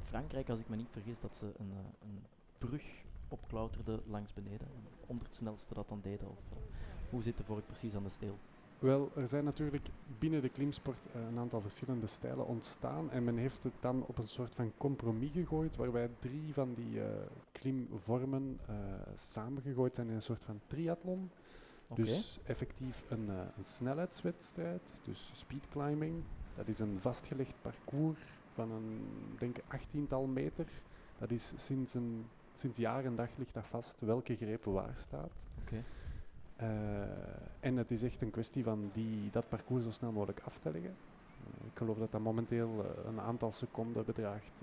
Frankrijk, 0.05 0.49
als 0.49 0.61
ik 0.61 0.69
me 0.69 0.77
niet 0.77 0.91
vergis, 0.91 1.21
dat 1.21 1.37
ze 1.37 1.47
een, 1.59 1.73
een 2.03 2.23
brug 2.59 3.05
opklauterden 3.29 4.01
langs 4.07 4.35
beneden. 4.35 4.67
Onder 5.07 5.27
het 5.27 5.37
snelste 5.37 5.75
dat 5.75 5.89
dan 5.89 6.01
deden. 6.03 6.29
Of, 6.29 6.39
hoe 7.11 7.23
zit 7.23 7.37
de 7.37 7.45
vork 7.45 7.67
precies 7.67 7.95
aan 7.95 8.03
de 8.03 8.09
steel? 8.09 8.39
Wel, 8.79 9.11
er 9.15 9.29
zijn 9.29 9.45
natuurlijk 9.45 9.89
binnen 10.19 10.43
de 10.43 10.49
klimsport 10.49 11.07
eh, 11.07 11.21
een 11.31 11.39
aantal 11.39 11.61
verschillende 11.61 12.07
stijlen 12.07 12.47
ontstaan. 12.47 13.11
En 13.11 13.25
men 13.25 13.37
heeft 13.37 13.63
het 13.63 13.73
dan 13.81 14.07
op 14.07 14.19
een 14.19 14.29
soort 14.29 14.55
van 14.55 14.73
compromis 14.77 15.31
gegooid, 15.33 15.77
waarbij 15.77 16.11
drie 16.19 16.53
van 16.53 16.75
die 16.75 17.01
eh, 17.01 17.09
klimvormen 17.53 18.59
eh, 18.67 18.75
samengegooid 19.15 19.95
zijn 19.95 20.09
in 20.09 20.15
een 20.15 20.23
soort 20.23 20.45
van 20.45 20.61
triathlon. 20.67 21.31
Dus 21.95 22.39
effectief 22.45 23.05
een, 23.09 23.31
eh, 23.31 23.37
een 23.57 23.65
snelheidswedstrijd, 23.65 25.01
dus 25.05 25.31
speedclimbing. 25.35 26.23
Dat 26.55 26.69
is 26.69 26.79
een 26.79 26.99
vastgelegd 27.01 27.57
parcours 27.63 28.21
van 28.53 28.71
een, 28.71 29.07
denk 29.39 29.59
ik, 29.59 29.65
achttiental 29.69 30.27
meter. 30.27 30.67
Dat 31.19 31.31
is 31.31 31.53
sinds, 31.57 31.95
een, 31.95 32.27
sinds 32.55 32.79
jaar 32.79 33.05
en 33.05 33.17
dag 33.17 33.29
ligt 33.37 33.55
dat 33.55 33.67
vast 33.67 34.01
welke 34.01 34.37
greep 34.37 34.65
waar 34.65 34.97
staat. 34.97 35.43
Oké. 35.61 35.83
Eh, 36.57 36.67
en 37.61 37.77
het 37.77 37.91
is 37.91 38.03
echt 38.03 38.23
een 38.23 38.31
kwestie 38.31 38.65
van 38.65 38.91
die, 38.93 39.31
dat 39.31 39.49
parcours 39.49 39.85
zo 39.85 39.91
snel 39.91 40.13
mogelijk 40.13 40.41
af 40.45 40.59
te 40.59 40.71
leggen. 40.71 40.91
Eh, 40.91 41.67
ik 41.67 41.79
geloof 41.79 41.99
dat 41.99 42.13
dat 42.13 42.21
momenteel 42.21 42.85
eh, 42.85 43.05
een 43.09 43.21
aantal 43.21 43.51
seconden 43.51 44.05
bedraagt. 44.05 44.63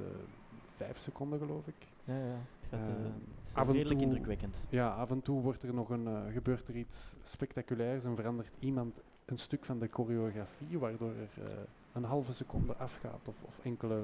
vijf 0.75 0.97
seconden, 0.99 1.39
geloof 1.39 1.67
ik. 1.67 1.87
Ja, 2.03 2.13
ja. 2.17 2.23
Het 2.23 2.69
gaat, 2.69 2.79
eh, 2.79 2.87
Ehm, 3.05 3.11
is 3.43 3.55
af 3.55 3.67
en 3.67 3.73
redelijk 3.73 3.99
toe- 3.99 4.07
indrukwekkend. 4.07 4.65
Ja, 4.69 4.89
af 4.89 5.11
en 5.11 5.21
toe 5.21 5.41
wordt 5.41 5.63
er 5.63 5.73
nog 5.73 5.89
een, 5.89 6.31
gebeurt 6.31 6.67
er 6.67 6.75
iets 6.75 7.17
spectaculairs 7.23 8.03
en 8.03 8.15
verandert 8.15 8.53
iemand 8.59 9.01
een 9.25 9.37
stuk 9.37 9.65
van 9.65 9.79
de 9.79 9.87
choreografie, 9.91 10.79
waardoor 10.79 11.09
er 11.09 11.67
een 11.93 12.03
halve 12.03 12.33
seconde 12.33 12.75
afgaat 12.75 13.27
of, 13.27 13.35
of 13.43 13.59
enkele 13.63 14.01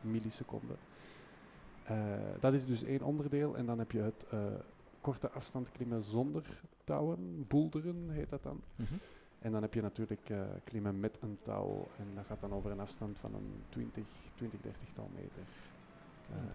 milliseconden. 0.00 0.76
Dat 2.40 2.52
is 2.52 2.66
dus 2.66 2.82
één 2.84 3.02
onderdeel. 3.02 3.56
En 3.56 3.66
dan 3.66 3.78
heb 3.78 3.92
je 3.92 4.00
het 4.00 4.26
eh, 4.30 4.38
korte 5.02 5.30
afstand 5.30 5.70
klimmen 5.70 6.02
zonder 6.02 6.62
touwen, 6.84 7.46
boulderen 7.48 8.10
heet 8.10 8.30
dat 8.30 8.42
dan. 8.42 8.60
Mhm. 8.76 8.94
En 9.38 9.52
dan 9.52 9.62
heb 9.62 9.74
je 9.74 9.82
natuurlijk 9.82 10.30
eh, 10.30 10.40
klimmen 10.64 11.00
met 11.00 11.18
een 11.20 11.38
touw. 11.42 11.86
En 11.98 12.06
dat 12.14 12.24
gaat 12.26 12.40
dan 12.40 12.52
over 12.52 12.70
een 12.70 12.80
afstand 12.80 13.18
van 13.18 13.34
een 13.34 13.62
20, 13.68 14.04
20 14.34 14.60
30 14.60 14.88
tal 14.94 15.10
meter. 15.14 15.42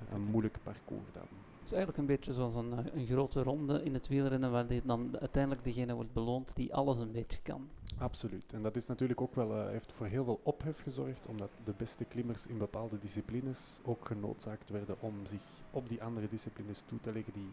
Een 0.10 0.22
moeilijk 0.22 0.58
parcours 0.63 1.12
dan. 1.13 1.27
Het 1.58 1.66
is 1.66 1.72
eigenlijk 1.72 1.98
een 1.98 2.16
beetje 2.16 2.34
zoals 2.34 2.56
een, 2.56 2.74
eh, 2.74 2.94
een 2.94 3.06
grote 3.06 3.44
ronde 3.44 3.84
in 3.84 3.94
het 3.94 4.08
wielrennen, 4.08 4.51
waar 4.51 4.68
die 4.68 4.82
dan 4.86 5.18
uiteindelijk 5.20 5.63
degene 5.63 5.94
wordt 5.94 6.13
beloond 6.13 6.56
die 6.56 6.74
alles 6.74 6.98
een 6.98 7.12
beetje 7.12 7.39
kan. 7.42 7.70
Absoluut. 7.98 8.54
En 8.54 8.62
dat 8.62 8.75
is 8.75 8.88
natuurlijk 8.88 9.22
ook 9.22 9.36
wel, 9.36 9.54
eh, 9.56 9.70
heeft 9.70 9.92
voor 9.92 10.06
heel 10.06 10.24
veel 10.24 10.39
ophef 10.44 10.82
gezorgd, 10.82 11.27
omdat 11.27 11.50
de 11.63 11.74
beste 11.77 12.06
klimmers 12.06 12.48
in 12.48 12.58
bepaalde 12.58 13.00
disciplines 13.00 13.80
ook 13.84 14.06
genoodzaakt 14.06 14.70
werden 14.70 14.96
om 15.00 15.25
zich 15.25 15.42
op 15.72 15.89
die 15.89 16.04
andere 16.04 16.27
disciplines 16.30 16.84
toe 16.86 17.00
te 17.00 17.12
leggen 17.12 17.34
die 17.34 17.50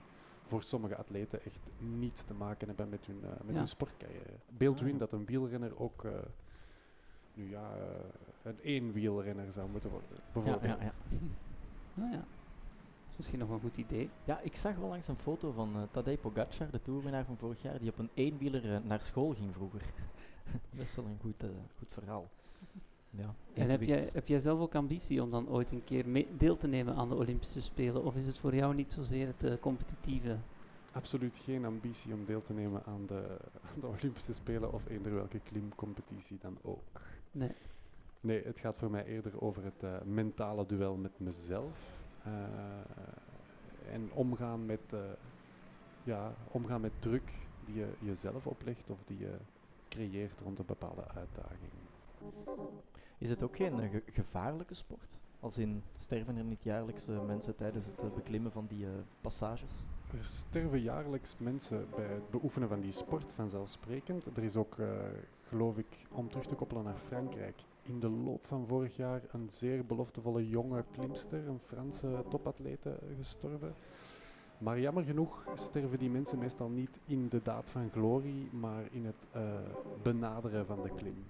voor 0.46 0.62
sommige 0.62 0.96
atleten 0.96 1.44
echt 1.44 1.70
niets 1.78 2.22
te 2.22 2.34
maken 2.34 2.66
hebben 2.68 2.88
met 2.88 3.06
hun, 3.06 3.18
eh, 3.24 3.28
met 3.44 3.52
Ja. 3.52 3.58
hun 3.58 3.68
sportcarrière. 3.68 4.32
Beeld 4.48 4.80
u 4.80 4.88
in 4.88 4.98
dat 4.98 5.12
een 5.12 5.24
wielrenner 5.26 5.80
ook, 5.80 6.04
eh, 6.04 6.12
nu 7.34 7.50
ja, 7.50 7.70
eh, 7.76 7.84
een 8.42 8.60
één-wielrenner 8.62 9.52
zou 9.52 9.70
moeten 9.70 9.90
worden, 9.90 10.08
bijvoorbeeld. 10.32 10.62
ja, 10.80 10.84
ja. 10.84 10.92
Nou 11.94 12.10
ja, 12.10 12.16
dat 12.16 13.10
is 13.10 13.16
misschien 13.16 13.38
nog 13.38 13.50
een 13.50 13.60
goed 13.60 13.76
idee. 13.76 14.10
Ja, 14.24 14.40
ik 14.40 14.56
zag 14.56 14.78
onlangs 14.78 15.08
een 15.08 15.16
foto 15.18 15.52
van 15.52 15.74
eh 15.76 15.82
Tadej 15.90 16.18
Pogacar, 16.18 16.70
de 16.70 16.82
toerwinnaar 16.82 17.24
van 17.24 17.36
vorig 17.36 17.62
jaar, 17.62 17.78
die 17.78 17.90
op 17.90 17.98
een 17.98 18.10
eenwieler 18.14 18.74
eh, 18.74 18.80
naar 18.84 19.00
school 19.00 19.34
ging 19.34 19.54
vroeger. 19.54 19.82
Best 20.70 20.94
wel 20.94 21.04
een 21.04 21.18
goed, 21.20 21.42
eh, 21.42 21.48
goed 21.78 21.88
verhaal. 21.90 22.28
Ja, 23.16 23.35
En 23.54 23.71
heb 23.71 23.83
jij, 23.83 24.09
heb 24.12 24.28
jij 24.28 24.40
zelf 24.40 24.61
ook 24.61 24.75
ambitie 24.75 25.23
om 25.23 25.30
dan 25.30 25.49
ooit 25.49 25.71
een 25.71 25.85
keer 25.85 26.09
mee 26.09 26.28
deel 26.37 26.56
te 26.56 26.66
nemen 26.66 26.94
aan 26.94 27.09
de 27.09 27.14
Olympische 27.14 27.61
Spelen? 27.62 28.04
Of 28.04 28.16
is 28.16 28.26
het 28.26 28.38
voor 28.38 28.54
jou 28.54 28.75
niet 28.75 28.92
zozeer 28.92 29.26
het 29.26 29.44
eh, 29.44 29.52
competitieve? 29.61 30.37
Absoluut 30.92 31.37
geen 31.37 31.64
ambitie 31.64 32.12
om 32.12 32.25
deel 32.25 32.42
te 32.42 32.52
nemen 32.52 32.83
aan 32.85 33.06
de, 33.06 33.37
aan 33.75 33.80
de 33.80 33.87
Olympische 33.87 34.33
Spelen 34.33 34.73
of 34.73 34.87
eender 34.88 35.14
welke 35.14 35.40
klimcompetitie 35.40 36.38
dan 36.40 36.59
ook. 36.62 37.00
Nee. 37.33 37.54
Nee, 38.21 38.44
het 38.44 38.59
gaat 38.61 38.76
voor 38.78 38.90
mij 38.90 39.04
eerder 39.04 39.40
over 39.40 39.64
het 39.64 39.83
eh, 39.83 40.02
mentale 40.04 40.66
duel 40.66 40.97
met 40.97 41.21
mezelf. 41.21 42.02
eh, 42.23 42.33
en 43.92 44.11
omgaan 44.12 44.66
met, 44.66 44.92
eh, 44.92 45.00
ja, 46.02 46.35
omgaan 46.49 46.80
met 46.80 46.92
druk 46.99 47.33
die 47.64 47.75
je 47.75 47.87
jezelf 47.99 48.47
oplegt 48.47 48.90
of 48.90 48.99
die 49.04 49.18
je 49.18 49.37
creëert 49.88 50.40
rond 50.40 50.59
een 50.59 50.66
bepaalde 50.66 51.09
uitdaging. 51.09 51.73
Is 53.18 53.30
het 53.30 53.42
ook 53.42 53.56
geen 53.56 53.80
eh, 53.80 53.90
ge- 53.90 54.02
gevaarlijke 54.06 54.75
sport? 54.75 55.18
Als 55.40 55.59
in 55.59 55.83
sterven 55.97 56.37
er 56.37 56.44
niet 56.44 56.62
jaarlijks 56.62 57.09
eh, 57.09 57.25
mensen 57.26 57.56
tijdens 57.56 57.87
het 57.87 57.99
eh, 57.99 58.14
beklimmen 58.14 58.52
van 58.52 58.66
die 58.66 58.87
passages? 59.21 59.73
Er 60.18 60.25
sterven 60.25 60.80
jaarlijks 60.80 61.35
mensen 61.38 61.87
bij 61.97 62.06
het 62.06 62.30
beoefenen 62.30 62.68
van 62.68 62.80
die 62.80 62.92
sport, 62.92 63.33
vanzelfsprekend. 63.33 64.37
Er 64.37 64.42
is 64.44 64.56
ook, 64.56 64.76
geloof 65.49 65.78
ik, 65.78 65.87
om 66.11 66.28
terug 66.30 66.47
te 66.47 66.54
koppelen 66.54 66.85
naar 66.85 66.97
Frankrijk, 66.97 67.54
in 67.83 68.00
de 68.00 68.09
loop 68.09 68.47
van 68.47 68.66
vorig 68.66 68.97
jaar 68.97 69.23
een 69.33 69.50
zeer 69.50 69.85
beloftevolle 69.87 70.49
jonge 70.49 70.85
klimster, 70.90 71.49
een 71.49 71.59
Franse 71.66 72.25
topatlete, 72.28 72.99
gestorven. 73.18 73.75
Maar 74.59 74.80
jammer 74.80 75.04
genoeg 75.04 75.44
sterven 75.54 75.99
die 75.99 76.11
mensen 76.11 76.38
meestal 76.38 76.68
niet 76.68 77.00
in 77.06 77.28
de 77.28 77.42
daad 77.42 77.71
van 77.71 77.90
glorie, 77.90 78.49
maar 78.52 78.83
in 78.90 79.04
het 79.04 79.26
benaderen 80.02 80.66
van 80.66 80.83
de 80.83 80.94
klim. 80.94 81.25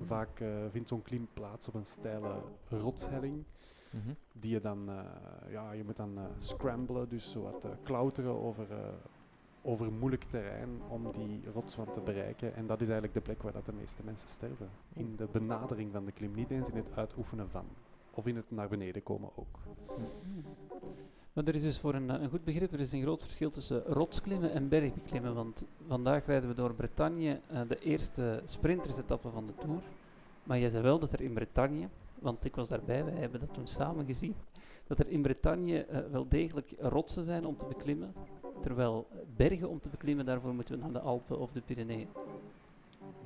Vaak 0.00 0.40
eh, 0.40 0.48
vindt 0.70 0.88
zo'n 0.88 1.02
klim 1.02 1.28
plaats 1.32 1.68
op 1.68 1.74
een 1.74 1.86
steile 1.86 2.34
rotshelling 2.68 3.44
Mhm. 3.90 4.12
die 4.32 4.50
je 4.50 4.60
dan, 4.60 4.88
eh, 4.88 5.52
ja, 5.52 5.72
je 5.72 5.84
moet 5.84 5.96
dan 5.96 6.18
eh, 6.18 6.24
scramblen, 6.38 7.08
dus 7.08 7.30
zo 7.30 7.42
wat 7.42 7.68
klauteren 7.82 8.42
over, 8.42 8.66
over 9.62 9.92
moeilijk 9.92 10.24
terrein 10.24 10.80
om 10.88 11.12
die 11.12 11.42
rotswand 11.52 11.92
te 11.92 12.00
bereiken. 12.00 12.54
En 12.54 12.66
dat 12.66 12.80
is 12.80 12.88
eigenlijk 12.88 13.14
de 13.14 13.20
plek 13.20 13.42
waar 13.42 13.52
dat 13.52 13.66
de 13.66 13.72
meeste 13.72 14.02
mensen 14.04 14.28
sterven. 14.28 14.68
In 14.92 15.16
de 15.16 15.28
benadering 15.32 15.92
van 15.92 16.04
de 16.04 16.12
klim, 16.12 16.32
niet 16.34 16.50
eens 16.50 16.68
in 16.68 16.76
het 16.76 16.96
uitoefenen 16.96 17.50
van. 17.50 17.64
Of 18.10 18.26
in 18.26 18.36
het 18.36 18.50
naar 18.50 18.68
beneden 18.68 19.02
komen 19.02 19.30
ook. 19.34 19.58
Maar 21.36 21.44
er 21.44 21.54
is 21.54 21.62
dus 21.62 21.78
voor 21.78 21.94
een, 21.94 22.22
een 22.22 22.30
goed 22.30 22.44
begrip, 22.44 22.72
er 22.72 22.80
is 22.80 22.92
een 22.92 23.02
groot 23.02 23.22
verschil 23.22 23.50
tussen 23.50 23.82
rotsklimmen 23.82 24.52
en 24.52 24.68
bergbeklimmen. 24.68 25.34
Want 25.34 25.64
vandaag 25.86 26.26
rijden 26.26 26.48
we 26.48 26.54
door 26.54 26.74
Bretagne, 26.74 27.40
eh, 27.46 27.60
de 27.68 27.78
eerste 27.78 28.42
sprintersetappe 28.44 29.30
van 29.30 29.46
de 29.46 29.54
Tour. 29.54 29.82
Maar 30.42 30.58
jij 30.58 30.68
zei 30.68 30.82
wel 30.82 30.98
dat 30.98 31.12
er 31.12 31.20
in 31.20 31.32
Bretagne, 31.32 31.88
want 32.18 32.44
ik 32.44 32.56
was 32.56 32.68
daarbij, 32.68 33.04
wij 33.04 33.14
hebben 33.14 33.40
dat 33.40 33.54
toen 33.54 33.66
samen 33.66 34.06
gezien, 34.06 34.34
dat 34.86 34.98
er 34.98 35.08
in 35.08 35.22
Bretagne 35.22 35.84
eh, 35.84 36.00
wel 36.10 36.28
degelijk 36.28 36.74
rotsen 36.78 37.24
zijn 37.24 37.46
om 37.46 37.56
te 37.56 37.66
beklimmen. 37.66 38.12
Terwijl 38.60 39.06
bergen 39.36 39.68
om 39.68 39.80
te 39.80 39.88
beklimmen, 39.88 40.24
daarvoor 40.24 40.54
moeten 40.54 40.74
we 40.74 40.80
naar 40.82 40.92
de 40.92 41.00
Alpen 41.00 41.38
of 41.38 41.52
de 41.52 41.60
Pyreneeën. 41.60 42.08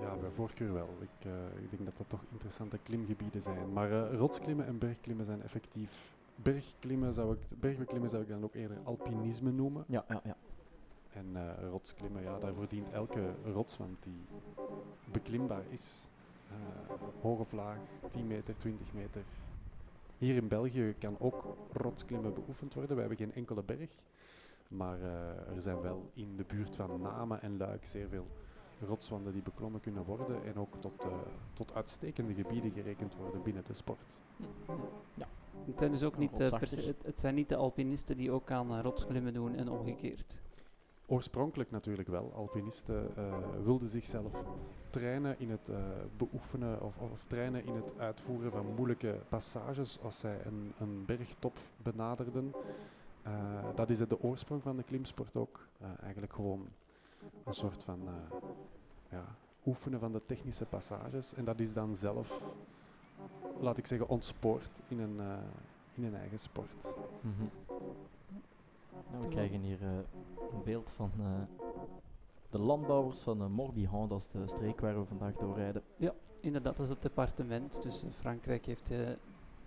Ja, 0.00 0.16
bij 0.16 0.30
voorkeur 0.30 0.72
wel. 0.72 0.88
Ik, 1.00 1.26
eh, 1.26 1.62
ik 1.62 1.70
denk 1.70 1.84
dat 1.84 1.96
dat 1.96 2.08
toch 2.08 2.24
interessante 2.30 2.78
klimgebieden 2.82 3.42
zijn. 3.42 3.72
Maar 3.72 4.12
rotsklimmen 4.12 4.66
en 4.66 4.78
bergklimmen 4.78 5.26
zijn 5.26 5.42
effectief... 5.42 6.18
Bergklimmen 6.42 7.14
zou 7.14 7.34
ik, 7.34 7.60
bergbeklimmen 7.60 8.10
zou 8.10 8.22
ik 8.22 8.28
dan 8.28 8.44
ook 8.44 8.54
eerder 8.54 8.78
alpinisme 8.84 9.50
noemen. 9.50 9.84
Ja, 9.88 10.04
ja, 10.08 10.20
ja. 10.24 10.36
En 11.12 11.36
eh, 11.36 11.68
rotsklimmen, 11.70 12.22
ja, 12.22 12.38
daarvoor 12.38 12.68
dient 12.68 12.90
elke 12.90 13.34
rotswand 13.44 14.02
die 14.02 14.24
beklimbaar 15.12 15.64
is. 15.68 16.08
Eh, 16.48 16.94
hoog 17.20 17.38
of 17.38 17.52
laag, 17.52 17.78
10 18.10 18.26
meter, 18.26 18.56
20 18.56 18.92
meter. 18.92 19.22
Hier 20.18 20.36
in 20.36 20.48
België 20.48 20.94
kan 20.98 21.16
ook 21.18 21.56
rotsklimmen 21.72 22.34
beoefend 22.34 22.74
worden. 22.74 22.94
We 22.94 23.00
hebben 23.00 23.18
geen 23.18 23.34
enkele 23.34 23.62
berg. 23.62 23.90
Maar 24.68 25.00
eh, 25.00 25.54
er 25.54 25.60
zijn 25.60 25.80
wel 25.80 26.10
in 26.14 26.36
de 26.36 26.44
buurt 26.44 26.76
van 26.76 27.00
Namen 27.00 27.42
en 27.42 27.56
Luik 27.56 27.86
zeer 27.86 28.08
veel 28.08 28.26
ja, 28.80 28.86
rotswanden 28.86 29.32
die 29.32 29.42
beklommen 29.42 29.80
kunnen 29.80 30.04
worden 30.04 30.44
en 30.44 30.56
ook 30.56 30.76
tot, 30.80 31.06
tot 31.52 31.74
uitstekende 31.74 32.34
gebieden 32.34 32.70
gerekend 32.70 33.16
worden 33.16 33.42
binnen 33.42 33.64
de 33.66 33.74
sport. 33.74 34.18
Het, 35.66 35.78
zijn 35.78 35.90
dus 35.90 36.02
ook 36.02 36.18
niet, 36.18 36.40
eh, 36.40 36.50
het, 36.60 36.96
het 37.04 37.20
zijn 37.20 37.34
niet 37.34 37.48
de 37.48 37.56
alpinisten 37.56 38.16
die 38.16 38.30
ook 38.30 38.50
aan 38.50 38.72
eh, 38.72 38.80
rotsklimmen 38.82 39.32
doen 39.32 39.54
en 39.54 39.68
omgekeerd. 39.68 40.38
Oorspronkelijk 41.06 41.70
natuurlijk 41.70 42.08
wel. 42.08 42.32
Alpinisten 42.34 43.16
eh, 43.16 43.34
wilden 43.64 43.88
zichzelf 43.88 44.32
trainen 44.90 45.38
in 45.38 45.50
het 45.50 45.68
eh, 45.68 45.76
beoefenen 46.16 46.82
of, 46.82 46.98
of 46.98 47.24
trainen 47.26 47.64
in 47.64 47.74
het 47.74 47.98
uitvoeren 47.98 48.50
van 48.52 48.74
moeilijke 48.74 49.20
passages 49.28 50.00
als 50.02 50.18
zij 50.18 50.44
een, 50.44 50.72
een 50.78 51.04
bergtop 51.04 51.58
benaderden. 51.76 52.52
Eh, 53.22 53.32
dat 53.74 53.90
is 53.90 53.98
het 53.98 54.10
de 54.10 54.22
oorsprong 54.22 54.62
van 54.62 54.76
de 54.76 54.82
klimsport 54.82 55.36
ook. 55.36 55.68
Eigenlijk 56.02 56.32
gewoon 56.32 56.68
een 57.44 57.54
soort 57.54 57.84
van 57.84 58.00
eh, 58.08 58.38
ja, 59.10 59.24
oefenen 59.66 60.00
van 60.00 60.12
de 60.12 60.22
technische 60.26 60.64
passages. 60.64 61.34
En 61.34 61.44
dat 61.44 61.60
is 61.60 61.72
dan 61.72 61.96
zelf, 61.96 62.42
laat 63.60 63.78
ik 63.78 63.86
zeggen, 63.86 64.08
ontspoord 64.08 64.82
in 64.88 64.98
een, 65.00 65.20
eh, 65.20 65.34
in 65.94 66.04
een 66.04 66.14
eigen 66.14 66.38
sport. 66.38 66.94
Mhm. 67.20 67.44
Nou, 69.10 69.22
we 69.22 69.28
krijgen 69.28 69.60
hier 69.60 69.82
eh, 69.82 69.88
een 70.52 70.62
beeld 70.64 70.90
van 70.90 71.10
eh, 71.18 71.66
de 72.50 72.58
landbouwers 72.58 73.20
van 73.20 73.42
uh, 73.42 73.46
Morbihan, 73.48 74.08
dat 74.08 74.20
is 74.20 74.28
de 74.28 74.46
streek 74.46 74.80
waar 74.80 74.98
we 75.00 75.04
vandaag 75.06 75.36
doorrijden. 75.36 75.82
Inderdaad, 76.40 76.76
dat 76.76 76.84
is 76.86 76.92
het 76.92 77.02
departement. 77.02 77.82
Dus 77.82 78.04
Frankrijk 78.10 78.66
heeft 78.66 78.90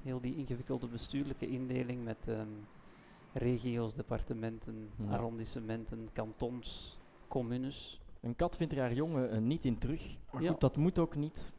heel 0.01 0.21
die 0.21 0.35
ingewikkelde 0.35 0.87
bestuurlijke 0.87 1.47
indeling 1.47 2.03
met 2.03 2.17
ehm, 2.27 2.47
regio's, 3.33 3.93
departementen, 3.93 4.89
Ja. 4.95 5.11
arrondissementen, 5.11 6.09
kantons, 6.13 6.99
communes. 7.27 8.01
Een 8.21 8.35
kat 8.35 8.55
vindt 8.57 8.73
er 8.73 8.79
haar 8.79 8.93
jongen 8.93 9.47
niet 9.47 9.65
in 9.65 9.77
terug, 9.77 10.17
maar 10.31 10.41
Ja. 10.41 10.51
goed, 10.51 10.59
dat 10.59 10.75
moet 10.77 10.99
ook 10.99 11.15
niet. 11.15 11.51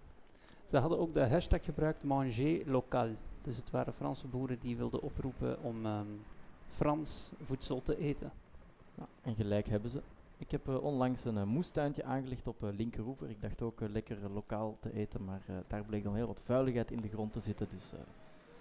Ze 0.64 0.78
hadden 0.78 0.98
ook 0.98 1.14
de 1.14 1.26
hashtag 1.26 1.64
gebruikt 1.64 2.02
manger 2.02 2.62
local. 2.66 3.08
Dus 3.42 3.56
het 3.56 3.70
waren 3.70 3.92
Franse 3.92 4.26
boeren 4.26 4.58
die 4.60 4.76
wilden 4.76 5.02
oproepen 5.02 5.62
om 5.62 5.86
ehm, 5.86 6.06
Frans 6.68 7.32
voedsel 7.40 7.82
te 7.82 7.98
eten. 7.98 8.32
Ja, 8.94 9.06
en 9.22 9.34
gelijk 9.34 9.68
hebben 9.68 9.90
ze. 9.90 10.02
Ik 10.38 10.50
heb 10.50 10.68
eh, 10.68 10.82
onlangs 10.82 11.24
een 11.24 11.38
eh, 11.38 11.44
moestuintje 11.44 12.04
aangelegd 12.04 12.46
op 12.46 12.62
uh, 12.62 12.68
Linkeroever. 12.72 13.30
Ik 13.30 13.40
dacht 13.40 13.62
ook 13.62 13.80
lekker 13.80 14.18
lokaal 14.32 14.76
te 14.80 14.92
eten, 14.94 15.24
maar 15.24 15.42
daar 15.66 15.84
bleek 15.84 16.04
dan 16.04 16.14
heel 16.14 16.26
wat 16.26 16.42
vuiligheid 16.44 16.90
in 16.90 17.00
de 17.00 17.08
grond 17.08 17.32
te 17.32 17.40
zitten. 17.40 17.68
Dus 17.70 17.92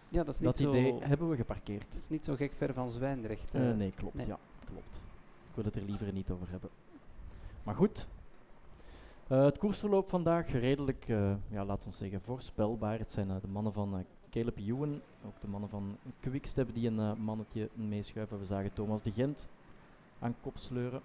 Ja, 0.10 0.24
dat 0.24 0.34
is 0.34 0.40
dat 0.40 0.60
idee 0.60 0.94
hebben 1.00 1.30
we 1.30 1.36
geparkeerd. 1.36 1.94
het 1.94 1.98
is 1.98 2.10
niet 2.10 2.26
zo 2.26 2.36
gek 2.36 2.54
ver 2.54 2.74
van 2.74 2.90
Zwijndrecht. 2.90 3.54
Nee, 3.54 3.92
klopt. 3.92 4.16
nee. 4.16 4.28
Ja, 4.28 4.40
klopt. 4.66 5.04
Ik 5.50 5.56
wil 5.56 5.66
het 5.66 5.76
er 5.76 5.82
liever 5.82 6.14
niet 6.14 6.32
over 6.32 6.50
hebben. 6.50 6.70
Maar 7.64 7.76
goed. 7.76 8.08
Eh, 9.28 9.44
het 9.44 9.58
koersverloop 9.58 10.10
vandaag 10.10 10.52
redelijk, 10.52 11.06
eh, 11.08 11.34
ja, 11.50 11.66
laten 11.66 11.90
we 11.90 11.96
zeggen, 11.96 12.22
voorspelbaar. 12.22 13.00
Het 13.00 13.12
zijn 13.12 13.30
eh, 13.30 13.36
de 13.42 13.48
mannen 13.48 13.74
van 13.74 14.06
Caleb 14.30 14.58
Ewan, 14.58 15.02
ook 15.26 15.42
de 15.42 15.48
mannen 15.48 15.70
van 15.70 15.98
Quickstep 16.20 16.74
die 16.74 16.88
een 16.88 17.24
mannetje 17.24 17.70
meeschuiven. 17.74 18.40
We 18.40 18.46
zagen 18.46 18.74
Thomas 18.74 19.02
de 19.02 19.12
Gent 19.12 19.48
aan 20.20 20.36
kop 20.42 20.58
sleuren. 20.58 21.02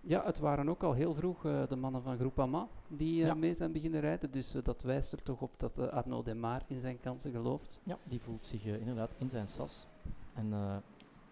Ja, 0.00 0.24
het 0.24 0.38
waren 0.38 0.68
ook 0.68 0.82
al 0.82 0.92
heel 0.92 1.14
vroeg 1.14 1.42
de 1.42 1.76
mannen 1.76 2.02
van 2.02 2.16
Groupama 2.18 2.66
die 2.88 3.14
Ja. 3.14 3.34
mee 3.34 3.54
zijn 3.54 3.72
beginnen 3.72 4.00
rijden. 4.00 4.30
Dus 4.30 4.52
dat 4.62 4.82
wijst 4.82 5.12
er 5.12 5.22
toch 5.22 5.40
op 5.40 5.50
dat 5.56 5.90
Arnaud 5.90 6.24
Demar 6.24 6.62
in 6.66 6.80
zijn 6.80 7.00
kansen 7.00 7.30
gelooft. 7.30 7.80
Ja, 7.82 7.98
die 8.04 8.20
voelt 8.20 8.46
zich 8.46 8.64
inderdaad 8.64 9.14
in 9.18 9.30
zijn 9.30 9.48
sas. 9.48 9.86
En 10.34 10.52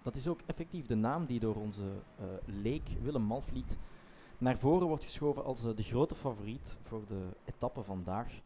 dat 0.03 0.15
is 0.15 0.29
ook 0.29 0.41
effectief 0.47 0.87
de 0.87 0.95
naam 0.95 1.27
die 1.27 1.41
door 1.41 1.55
onze 1.57 1.83
leek 2.45 2.89
Willem 3.03 3.23
Malvliet 3.23 3.79
naar 4.43 4.59
voren 4.59 4.87
wordt 4.87 5.05
geschoven 5.05 5.45
als 5.45 5.65
eh, 5.65 5.77
de 5.77 5.83
grote 5.83 6.15
favoriet 6.15 6.77
voor 6.83 7.03
de 7.07 7.21
etappe 7.45 7.83
vandaag. 7.83 8.41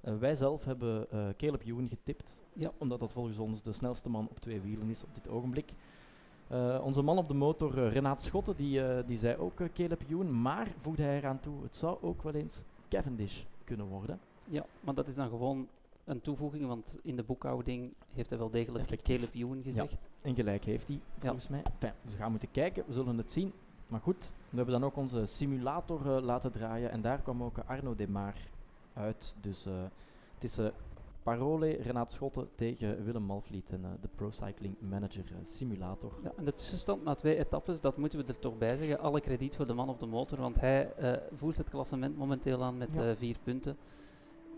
Eh, 0.00 0.16
wij 0.16 0.34
zelf 0.34 0.64
hebben 0.64 1.10
eh 1.10 1.28
Caleb 1.36 1.62
Ewan 1.64 1.88
getipt, 1.88 2.34
Ja. 2.52 2.72
omdat 2.78 3.00
dat 3.00 3.12
volgens 3.12 3.38
ons 3.38 3.62
de 3.62 3.72
snelste 3.72 4.08
man 4.10 4.28
op 4.30 4.40
twee 4.40 4.60
wielen 4.60 4.88
is 4.88 5.02
op 5.02 5.14
dit 5.14 5.28
ogenblik. 5.28 5.72
Onze 6.82 7.02
man 7.02 7.18
op 7.18 7.28
de 7.28 7.34
motor, 7.34 7.88
Renaat 7.88 8.22
Schotten, 8.22 8.56
die, 8.56 9.04
die 9.04 9.16
zei 9.16 9.36
ook 9.36 9.60
Caleb 9.72 10.00
Ewan, 10.08 10.40
maar 10.42 10.68
voegde 10.80 11.02
hij 11.02 11.16
eraan 11.16 11.40
toe, 11.40 11.62
het 11.62 11.76
zou 11.76 11.98
ook 12.00 12.22
wel 12.22 12.32
eens 12.32 12.64
Cavendish 12.88 13.42
kunnen 13.64 13.86
worden. 13.86 14.20
Ja, 14.44 14.66
maar 14.80 14.94
dat 14.94 15.08
is 15.08 15.14
dan 15.14 15.28
gewoon 15.28 15.68
een 16.04 16.20
toevoeging, 16.20 16.66
want 16.66 16.98
in 17.02 17.16
de 17.16 17.22
boekhouding 17.22 17.92
heeft 18.12 18.30
hij 18.30 18.38
wel 18.38 18.50
degelijk. 18.50 19.02
Caleb 19.02 19.34
Ewan 19.34 19.62
gezegd. 19.62 20.08
En 20.22 20.34
gelijk 20.34 20.64
heeft 20.64 20.88
hij, 20.88 21.00
volgens 21.18 21.48
mij. 21.48 21.62
Enfin, 21.62 21.92
we 22.02 22.16
gaan 22.16 22.30
moeten 22.30 22.50
kijken, 22.50 22.84
we 22.86 22.92
zullen 22.92 23.18
het 23.18 23.32
zien. 23.32 23.52
Maar 23.88 24.00
goed, 24.00 24.32
we 24.50 24.56
hebben 24.56 24.80
dan 24.80 24.84
ook 24.84 24.96
onze 24.96 25.26
simulator 25.26 26.16
eh, 26.16 26.22
laten 26.22 26.52
draaien. 26.52 26.90
En 26.90 27.00
daar 27.00 27.22
kwam 27.22 27.42
ook 27.42 27.58
Arno 27.66 27.94
Demar 27.94 28.34
uit. 28.94 29.34
Dus 29.40 29.66
eh, 29.66 29.72
het 30.34 30.44
is 30.44 30.58
eh, 30.58 30.66
Parole, 31.22 31.68
Renaat 31.70 32.12
Schotten 32.12 32.48
tegen 32.54 33.04
Willem 33.04 33.22
Malvliet 33.22 33.70
en 33.70 33.84
de 34.00 34.08
Pro 34.14 34.30
Cycling 34.30 34.74
Manager 34.78 35.24
simulator. 35.42 36.12
Ja, 36.22 36.32
en 36.36 36.44
de 36.44 36.54
tussenstand 36.54 37.04
na 37.04 37.14
twee 37.14 37.36
etappes, 37.36 37.80
dat 37.80 37.96
moeten 37.96 38.18
we 38.18 38.24
er 38.24 38.38
toch 38.38 38.58
bij 38.58 38.76
zeggen. 38.76 38.98
Alle 39.00 39.20
krediet 39.20 39.56
voor 39.56 39.66
de 39.66 39.72
man 39.74 39.88
op 39.88 40.00
de 40.00 40.06
motor, 40.06 40.38
want 40.38 40.60
hij 40.60 40.92
voert 41.32 41.56
het 41.56 41.70
klassement 41.70 42.16
momenteel 42.16 42.62
aan 42.62 42.78
met 42.78 42.90
Ja. 42.94 43.16
vier 43.16 43.36
punten. 43.42 43.76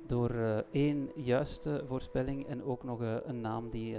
Door 0.07 0.31
één 0.71 1.11
juiste 1.15 1.85
voorspelling 1.87 2.47
en 2.47 2.65
ook 2.65 2.85
nog 2.85 3.01
een 3.01 3.41
naam 3.41 3.71
die 3.71 3.97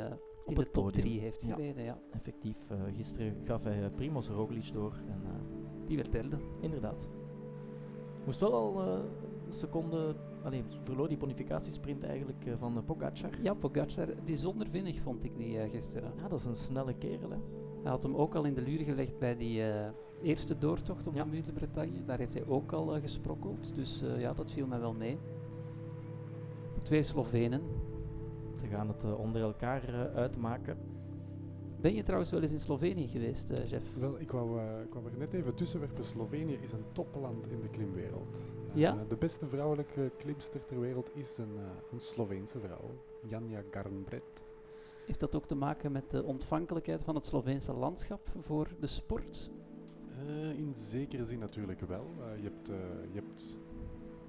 eh, 0.48 0.54
in 0.54 0.56
de 0.56 0.62
het 0.62 0.74
top 0.74 0.84
podium. 0.84 1.06
drie 1.06 1.20
heeft 1.20 1.42
Ja. 1.42 1.54
gereden. 1.56 1.84
Ja. 1.84 1.98
Effectief, 2.12 2.58
eh, 2.70 2.78
gisteren 2.96 3.36
gaf 3.44 3.64
hij 3.64 3.84
eh, 3.84 3.90
Primoz 3.96 4.30
Roglic 4.30 4.74
door. 4.74 4.94
En 5.08 5.22
eh, 5.24 5.32
Die 5.86 5.96
werd 5.96 6.12
derde. 6.12 6.38
inderdaad. 6.60 7.10
Moest 8.26 8.40
wel 8.40 8.54
al 8.54 8.82
eh, 8.82 9.00
een 9.48 9.54
seconde... 9.54 10.16
Allee, 10.44 10.64
verloor 10.84 11.08
die 11.08 11.18
bonificatiesprint 11.18 12.04
eigenlijk 12.04 12.46
van 12.60 12.78
uh, 12.78 12.84
Pogacar. 12.86 13.30
Ja, 13.42 13.54
Pogacar, 13.54 14.08
bijzonder 14.26 14.68
vinnig 14.70 15.02
vond 15.02 15.24
ik 15.26 15.38
die 15.38 15.70
gisteren. 15.70 16.12
Ja, 16.22 16.28
dat 16.28 16.40
is 16.40 16.46
een 16.46 16.56
snelle 16.56 16.94
kerel, 16.94 17.30
hè. 17.30 17.38
Hij 17.82 17.92
had 17.92 18.04
hem 18.04 18.16
ook 18.16 18.36
al 18.36 18.44
in 18.44 18.54
de 18.54 18.62
luur 18.62 18.80
gelegd 18.80 19.20
bij 19.20 19.38
die 19.38 19.62
eerste 20.22 20.58
doortocht 20.58 21.08
op 21.08 21.16
Ja. 21.16 21.24
de 21.24 21.30
Muur 21.30 21.44
de 21.46 21.52
Bretagne. 21.54 22.04
Daar 22.06 22.18
heeft 22.18 22.34
hij 22.34 22.46
ook 22.48 22.72
al 22.72 22.88
gesprokkeld. 23.02 23.76
Dus 23.76 24.04
ja, 24.18 24.34
dat 24.34 24.52
viel 24.52 24.68
mij 24.68 24.80
wel 24.80 24.94
mee. 24.94 25.18
De 26.76 26.82
twee 26.82 27.04
Slovenen. 27.04 27.62
Ze 28.60 28.68
gaan 28.68 28.88
het 28.88 29.04
eh, 29.04 29.20
onder 29.20 29.42
elkaar 29.42 29.84
eh, 29.84 30.16
uitmaken. 30.16 30.78
Ben 31.82 31.94
je 31.94 32.04
trouwens 32.04 32.32
wel 32.32 32.42
eens 32.42 32.52
in 32.52 32.60
Slovenië 32.60 33.08
geweest, 33.08 33.50
eh 33.50 33.70
Jeff? 33.70 33.96
Wel, 33.96 34.20
ik 34.20 34.32
wou, 34.32 34.62
ik 34.84 34.94
wou 34.94 35.06
er 35.06 35.18
net 35.18 35.34
even 35.34 35.56
tussen 35.56 35.80
werpen. 35.80 36.06
Slovenië 36.06 36.58
is 36.62 36.72
een 36.72 36.86
topland 36.92 37.48
in 37.48 37.62
de 37.62 37.70
klimwereld. 37.70 38.54
Ja? 38.74 38.98
de 39.08 39.18
beste 39.18 39.48
vrouwelijke 39.48 40.12
klimster 40.18 40.66
ter 40.66 40.80
wereld 40.80 41.12
is 41.16 41.38
een, 41.38 41.58
een 41.92 42.00
Sloveense 42.00 42.60
vrouw, 42.60 42.90
Janja 43.22 43.62
Garnbret. 43.72 44.46
Heeft 45.06 45.20
dat 45.20 45.36
ook 45.36 45.46
te 45.46 45.56
maken 45.56 45.92
met 45.92 46.12
de 46.12 46.24
ontvankelijkheid 46.24 47.04
van 47.04 47.16
het 47.16 47.26
Sloveense 47.26 47.74
landschap 47.74 48.30
voor 48.40 48.68
de 48.80 48.88
sport? 48.88 49.52
In 50.58 50.74
zekere 50.76 51.26
zin 51.26 51.40
natuurlijk 51.40 51.82
wel. 51.82 52.06
Je, 52.42 52.44
hebt, 52.44 52.68
je, 53.12 53.20
hebt, 53.20 53.60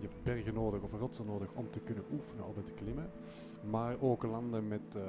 je 0.00 0.06
hebt 0.06 0.22
bergen 0.22 0.54
nodig 0.54 0.82
of 0.82 0.92
rotsen 0.92 1.26
nodig 1.26 1.48
om 1.54 1.70
te 1.70 1.80
kunnen 1.80 2.04
oefenen 2.12 2.46
op 2.46 2.56
het 2.56 2.74
klimmen. 2.74 3.10
Maar 3.70 3.96
ook 4.00 4.22
landen 4.22 4.68
met, 4.68 4.96
eh, 4.96 5.02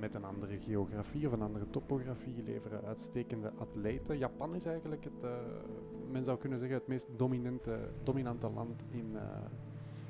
met 0.00 0.14
een 0.14 0.24
andere 0.24 0.58
geografie 0.58 1.26
of 1.26 1.32
een 1.32 1.42
andere 1.42 1.70
topografie 1.70 2.42
leveren 2.42 2.84
uitstekende 2.84 3.52
atleten. 3.58 4.18
Japan 4.18 4.54
is 4.54 4.66
eigenlijk 4.66 5.04
het, 5.04 5.22
eh, 5.22 5.30
men 6.10 6.24
zou 6.24 6.38
kunnen 6.38 6.58
zeggen, 6.58 6.78
het 6.78 6.86
meest 6.86 7.08
dominante, 7.16 7.78
dominante 8.02 8.50
land 8.50 8.84
in, 8.90 9.16
eh, 9.16 9.22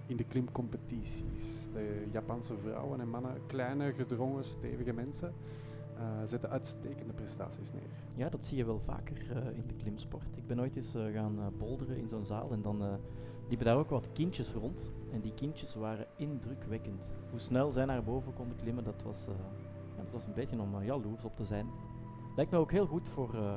in 0.07 0.17
de 0.17 0.25
klimcompetities. 0.25 1.69
De 1.73 2.07
Japanse 2.11 2.57
vrouwen 2.57 3.01
en 3.01 3.09
mannen, 3.09 3.47
kleine, 3.47 3.93
gedrongen, 3.93 4.45
stevige 4.45 4.93
mensen, 4.93 5.33
zetten 6.25 6.51
uitstekende 6.51 7.13
prestaties 7.13 7.73
neer. 7.73 7.83
Ja, 8.15 8.29
dat 8.29 8.47
zie 8.47 8.57
je 8.57 8.65
wel 8.65 8.81
vaker 8.81 9.17
in 9.55 9.67
de 9.67 9.75
klimsport. 9.75 10.37
Ik 10.37 10.47
ben 10.47 10.61
ooit 10.61 10.77
eens 10.77 10.97
gaan 11.13 11.53
boulderen 11.59 11.97
in 11.97 12.09
zo'n 12.09 12.27
zaal 12.27 12.53
en 12.53 12.63
dan 12.63 12.99
liepen 13.49 13.67
daar 13.67 13.77
ook 13.77 13.91
wat 13.91 14.13
kindjes 14.13 14.53
rond. 14.53 14.93
En 15.13 15.21
die 15.21 15.35
kindjes 15.35 15.75
waren 15.75 16.07
indrukwekkend. 16.17 17.13
Hoe 17.31 17.39
snel 17.39 17.73
zij 17.73 17.85
naar 17.85 18.05
boven 18.05 18.33
konden 18.33 18.57
klimmen, 18.57 18.85
dat 18.85 19.03
was, 19.03 19.27
eh, 19.27 19.35
dat 19.97 20.11
was 20.11 20.27
een 20.27 20.33
beetje 20.33 20.61
om 20.61 20.75
uh, 20.75 20.87
jaloers 20.87 21.25
op 21.25 21.37
te 21.37 21.45
zijn. 21.45 21.67
Lijkt 22.37 22.51
me 22.51 22.59
ook 22.59 22.71
heel 22.71 22.87
goed 22.87 23.09
voor 23.09 23.35
uh, 23.35 23.55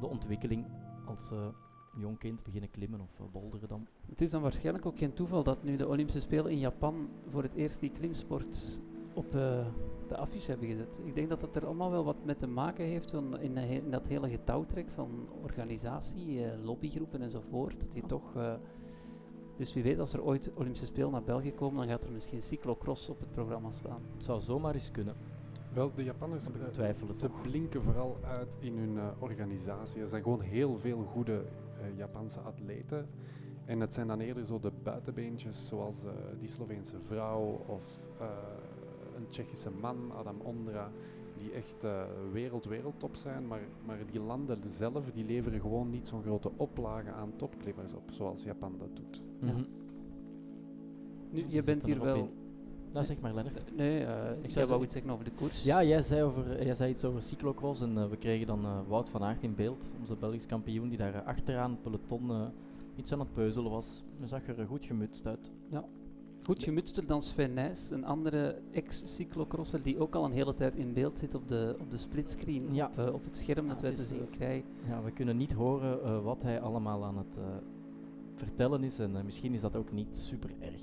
de 0.00 0.06
ontwikkeling 0.06 0.66
als 1.06 1.32
jong 1.98 2.18
kind 2.18 2.42
beginnen 2.42 2.70
klimmen 2.70 3.00
of 3.00 3.30
boulderen 3.32 3.68
dan. 3.68 3.86
Het 4.08 4.20
is 4.20 4.30
dan 4.30 4.42
waarschijnlijk 4.42 4.86
ook 4.86 4.98
geen 4.98 5.14
toeval 5.14 5.42
dat 5.42 5.62
nu 5.62 5.76
de 5.76 5.88
Olympische 5.88 6.20
Spelen 6.20 6.50
in 6.50 6.58
Japan 6.58 7.08
voor 7.28 7.42
het 7.42 7.54
eerst 7.54 7.80
die 7.80 7.90
klimsport 7.90 8.80
op 9.14 9.30
de 9.30 10.16
affiche 10.16 10.50
hebben 10.50 10.68
gezet. 10.68 11.00
Ik 11.04 11.14
denk 11.14 11.28
dat 11.28 11.42
het 11.42 11.56
er 11.56 11.66
allemaal 11.66 11.90
wel 11.90 12.04
wat 12.04 12.24
mee 12.24 12.36
te 12.36 12.46
maken 12.46 12.84
heeft 12.84 13.12
in, 13.12 13.56
in, 13.56 13.90
dat 13.90 14.06
hele 14.06 14.28
getouwtrek 14.28 14.88
van 14.88 15.28
organisatie, 15.42 16.40
lobbygroepen 16.64 17.22
enzovoort. 17.22 17.80
Dat 17.80 17.94
je 17.94 18.02
toch... 18.02 18.32
Dus 19.56 19.74
wie 19.74 19.82
weet, 19.82 19.98
als 19.98 20.12
er 20.12 20.22
ooit 20.22 20.50
Olympische 20.54 20.86
Spelen 20.86 21.10
naar 21.10 21.22
België 21.22 21.52
komen, 21.52 21.78
dan 21.78 21.88
gaat 21.88 22.04
er 22.04 22.12
misschien 22.12 22.42
cyclocross 22.42 23.08
op 23.08 23.20
het 23.20 23.30
programma 23.30 23.70
staan. 23.70 24.00
Het 24.16 24.24
zou 24.24 24.40
zomaar 24.40 24.74
eens 24.74 24.90
kunnen. 24.90 25.14
Wel, 25.72 25.90
de 25.94 26.04
Japanners 26.04 26.48
uh, 26.78 26.86
ze 27.14 27.26
toch. 27.26 27.42
blinken 27.42 27.82
vooral 27.82 28.16
uit 28.22 28.56
in 28.60 28.78
hun 28.78 28.94
uh, 28.94 29.06
organisatie. 29.18 30.00
Er 30.00 30.08
zijn 30.08 30.22
gewoon 30.22 30.40
heel 30.40 30.78
veel 30.78 31.04
goede 31.12 31.32
uh, 31.32 31.98
Japanse 31.98 32.40
atleten. 32.40 33.08
En 33.66 33.80
het 33.80 33.94
zijn 33.94 34.06
dan 34.06 34.20
eerder 34.20 34.44
zo 34.44 34.58
de 34.58 34.72
buitenbeentjes, 34.82 35.66
zoals 35.66 36.04
eh, 36.04 36.10
die 36.38 36.48
Sloveense 36.48 36.96
vrouw 37.06 37.60
of 37.66 37.82
eh, 38.20 38.26
een 39.16 39.28
Tsjechische 39.28 39.70
man, 39.70 40.12
Adam 40.16 40.40
Ondra, 40.40 40.90
die 41.38 41.52
echt 41.52 41.84
eh 41.84 42.02
wereld, 42.32 42.64
wereldtop 42.64 43.16
zijn. 43.16 43.46
Maar, 43.46 43.60
maar 43.84 43.98
die 44.10 44.20
landen 44.20 44.58
zelf, 44.68 45.04
die 45.14 45.24
leveren 45.24 45.60
gewoon 45.60 45.90
niet 45.90 46.08
zo'n 46.08 46.22
grote 46.22 46.50
oplage 46.56 47.10
aan 47.10 47.32
topklimmers 47.36 47.92
op, 47.94 48.02
zoals 48.10 48.42
Japan 48.42 48.74
dat 48.78 48.88
doet. 48.96 49.20
Ja. 49.40 49.52
Mhm. 49.52 49.62
Nu, 51.30 51.44
je 51.48 51.62
bent 51.62 51.84
hier 51.84 52.00
wel... 52.02 52.16
in. 52.16 52.28
Nou, 52.92 53.04
zeg 53.06 53.20
maar, 53.20 53.34
Lennart. 53.34 53.76
Nee, 53.76 54.04
eh, 54.04 54.30
ik 54.42 54.50
zou 54.50 54.66
zeggen- 54.66 54.82
iets 54.82 54.92
zeggen 54.92 55.10
over 55.10 55.24
de 55.24 55.30
koers. 55.30 55.64
Ja, 55.64 55.84
jij 55.84 56.02
zei, 56.02 56.22
over, 56.22 56.64
jij 56.64 56.74
zei 56.74 56.90
iets 56.90 57.04
over 57.04 57.22
cyclocross 57.22 57.80
en 57.80 57.98
eh, 57.98 58.08
we 58.08 58.16
kregen 58.16 58.46
dan 58.46 58.64
eh, 58.64 58.78
Wout 58.88 59.10
van 59.10 59.22
Aert 59.22 59.42
in 59.42 59.54
beeld, 59.54 59.94
onze 60.00 60.16
Belgisch 60.16 60.46
kampioen, 60.46 60.88
die 60.88 60.98
daar 60.98 61.14
eh, 61.14 61.26
achteraan 61.26 61.78
peloton 61.82 62.30
eh, 62.30 62.46
iets 62.96 63.12
aan 63.12 63.20
het 63.20 63.32
peuzelen 63.32 63.70
was. 63.70 64.04
Hij 64.18 64.26
zag 64.26 64.46
er 64.46 64.60
eh, 64.60 64.66
goed 64.66 64.84
gemutst 64.84 65.26
uit. 65.26 65.50
Goed 66.44 66.62
gemutster 66.62 67.06
dan 67.06 67.22
Sven 67.22 67.54
Nys, 67.54 67.90
een 67.90 68.04
andere 68.04 68.58
ex-cyclocrosser 68.72 69.82
die 69.82 69.98
ook 69.98 70.14
al 70.14 70.24
een 70.24 70.32
hele 70.32 70.54
tijd 70.54 70.76
in 70.76 70.92
beeld 70.92 71.18
zit 71.18 71.34
op 71.34 71.48
de, 71.48 71.76
op 71.80 71.90
de 71.90 71.96
splitscreen, 71.96 72.74
Ja. 72.74 72.86
op, 72.86 72.98
eh, 72.98 73.14
op 73.14 73.24
het 73.24 73.36
scherm 73.36 73.66
Ja, 73.66 73.72
dat 73.72 73.82
wij 73.82 73.94
te 73.94 74.02
zien 74.02 74.20
eh, 74.20 74.30
krijgen. 74.30 74.68
Ja, 74.88 75.02
we 75.02 75.10
kunnen 75.10 75.36
niet 75.36 75.52
horen 75.52 76.02
eh, 76.02 76.22
wat 76.22 76.42
hij 76.42 76.60
allemaal 76.60 77.04
aan 77.04 77.18
het 77.18 77.38
vertellen 78.34 78.82
is 78.82 78.98
en 78.98 79.24
misschien 79.24 79.52
is 79.52 79.60
dat 79.60 79.76
ook 79.76 79.92
niet 79.92 80.18
super 80.18 80.50
erg. 80.60 80.82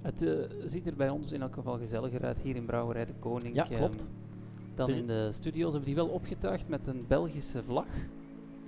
Het 0.00 0.48
ziet 0.64 0.86
er 0.86 0.96
bij 0.96 1.08
ons 1.10 1.32
in 1.32 1.42
elk 1.42 1.54
geval 1.54 1.78
gezelliger 1.78 2.24
uit 2.24 2.40
hier 2.40 2.56
in 2.56 2.64
Brouwerij 2.64 3.04
de 3.06 3.14
Koning. 3.18 3.54
Ja, 3.54 3.64
ehm, 3.68 3.76
klopt. 3.76 4.06
dan 4.74 4.90
in 4.90 5.06
de 5.06 5.28
studio's 5.32 5.68
hebben 5.72 5.84
die 5.88 5.94
wel 5.94 6.08
opgetuigd 6.08 6.68
met 6.68 6.86
een 6.86 7.04
Belgische 7.06 7.62
vlag. 7.62 7.86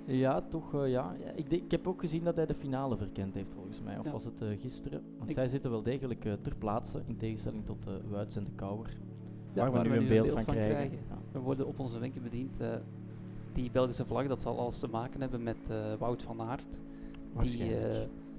Ja, 0.05 0.41
toch, 0.41 0.73
eh, 0.73 0.89
ja. 0.89 1.15
Ja, 1.19 1.31
Ik, 1.35 1.49
denk- 1.49 1.63
ik 1.63 1.71
heb 1.71 1.87
ook 1.87 1.99
gezien 1.99 2.23
dat 2.23 2.35
hij 2.35 2.45
de 2.45 2.53
finale 2.53 2.97
verkend 2.97 3.33
heeft 3.33 3.53
volgens 3.53 3.81
mij, 3.81 3.97
of 3.99 4.05
Ja. 4.05 4.11
was 4.11 4.25
het 4.25 4.41
eh, 4.41 4.47
gisteren? 4.59 5.01
Want 5.17 5.29
Ik- 5.29 5.35
zij 5.35 5.47
zitten 5.47 5.71
wel 5.71 5.81
degelijk 5.83 6.25
eh, 6.25 6.33
ter 6.41 6.55
plaatse, 6.55 7.01
in 7.05 7.17
tegenstelling 7.17 7.65
tot 7.65 7.83
de 7.83 7.99
Wuits 8.09 8.35
en 8.35 8.43
de 8.43 8.51
Kouwer. 8.55 8.97
Ja, 9.53 9.69
waar 9.69 9.83
we 9.83 9.89
nu 9.89 9.95
een 9.95 10.07
beeld, 10.07 10.31
van 10.31 10.43
krijgen. 10.53 10.91
Ja. 11.09 11.17
We 11.31 11.39
worden 11.39 11.67
op 11.67 11.79
onze 11.79 11.99
wenken 11.99 12.23
bediend. 12.23 12.59
die 13.53 13.71
Belgische 13.71 14.05
vlag, 14.05 14.27
dat 14.27 14.41
zal 14.41 14.59
alles 14.59 14.79
te 14.79 14.87
maken 14.87 15.21
hebben 15.21 15.43
met 15.43 15.57
Wout 15.99 16.23
van 16.23 16.41
Aert. 16.41 16.79
Die 17.39 17.63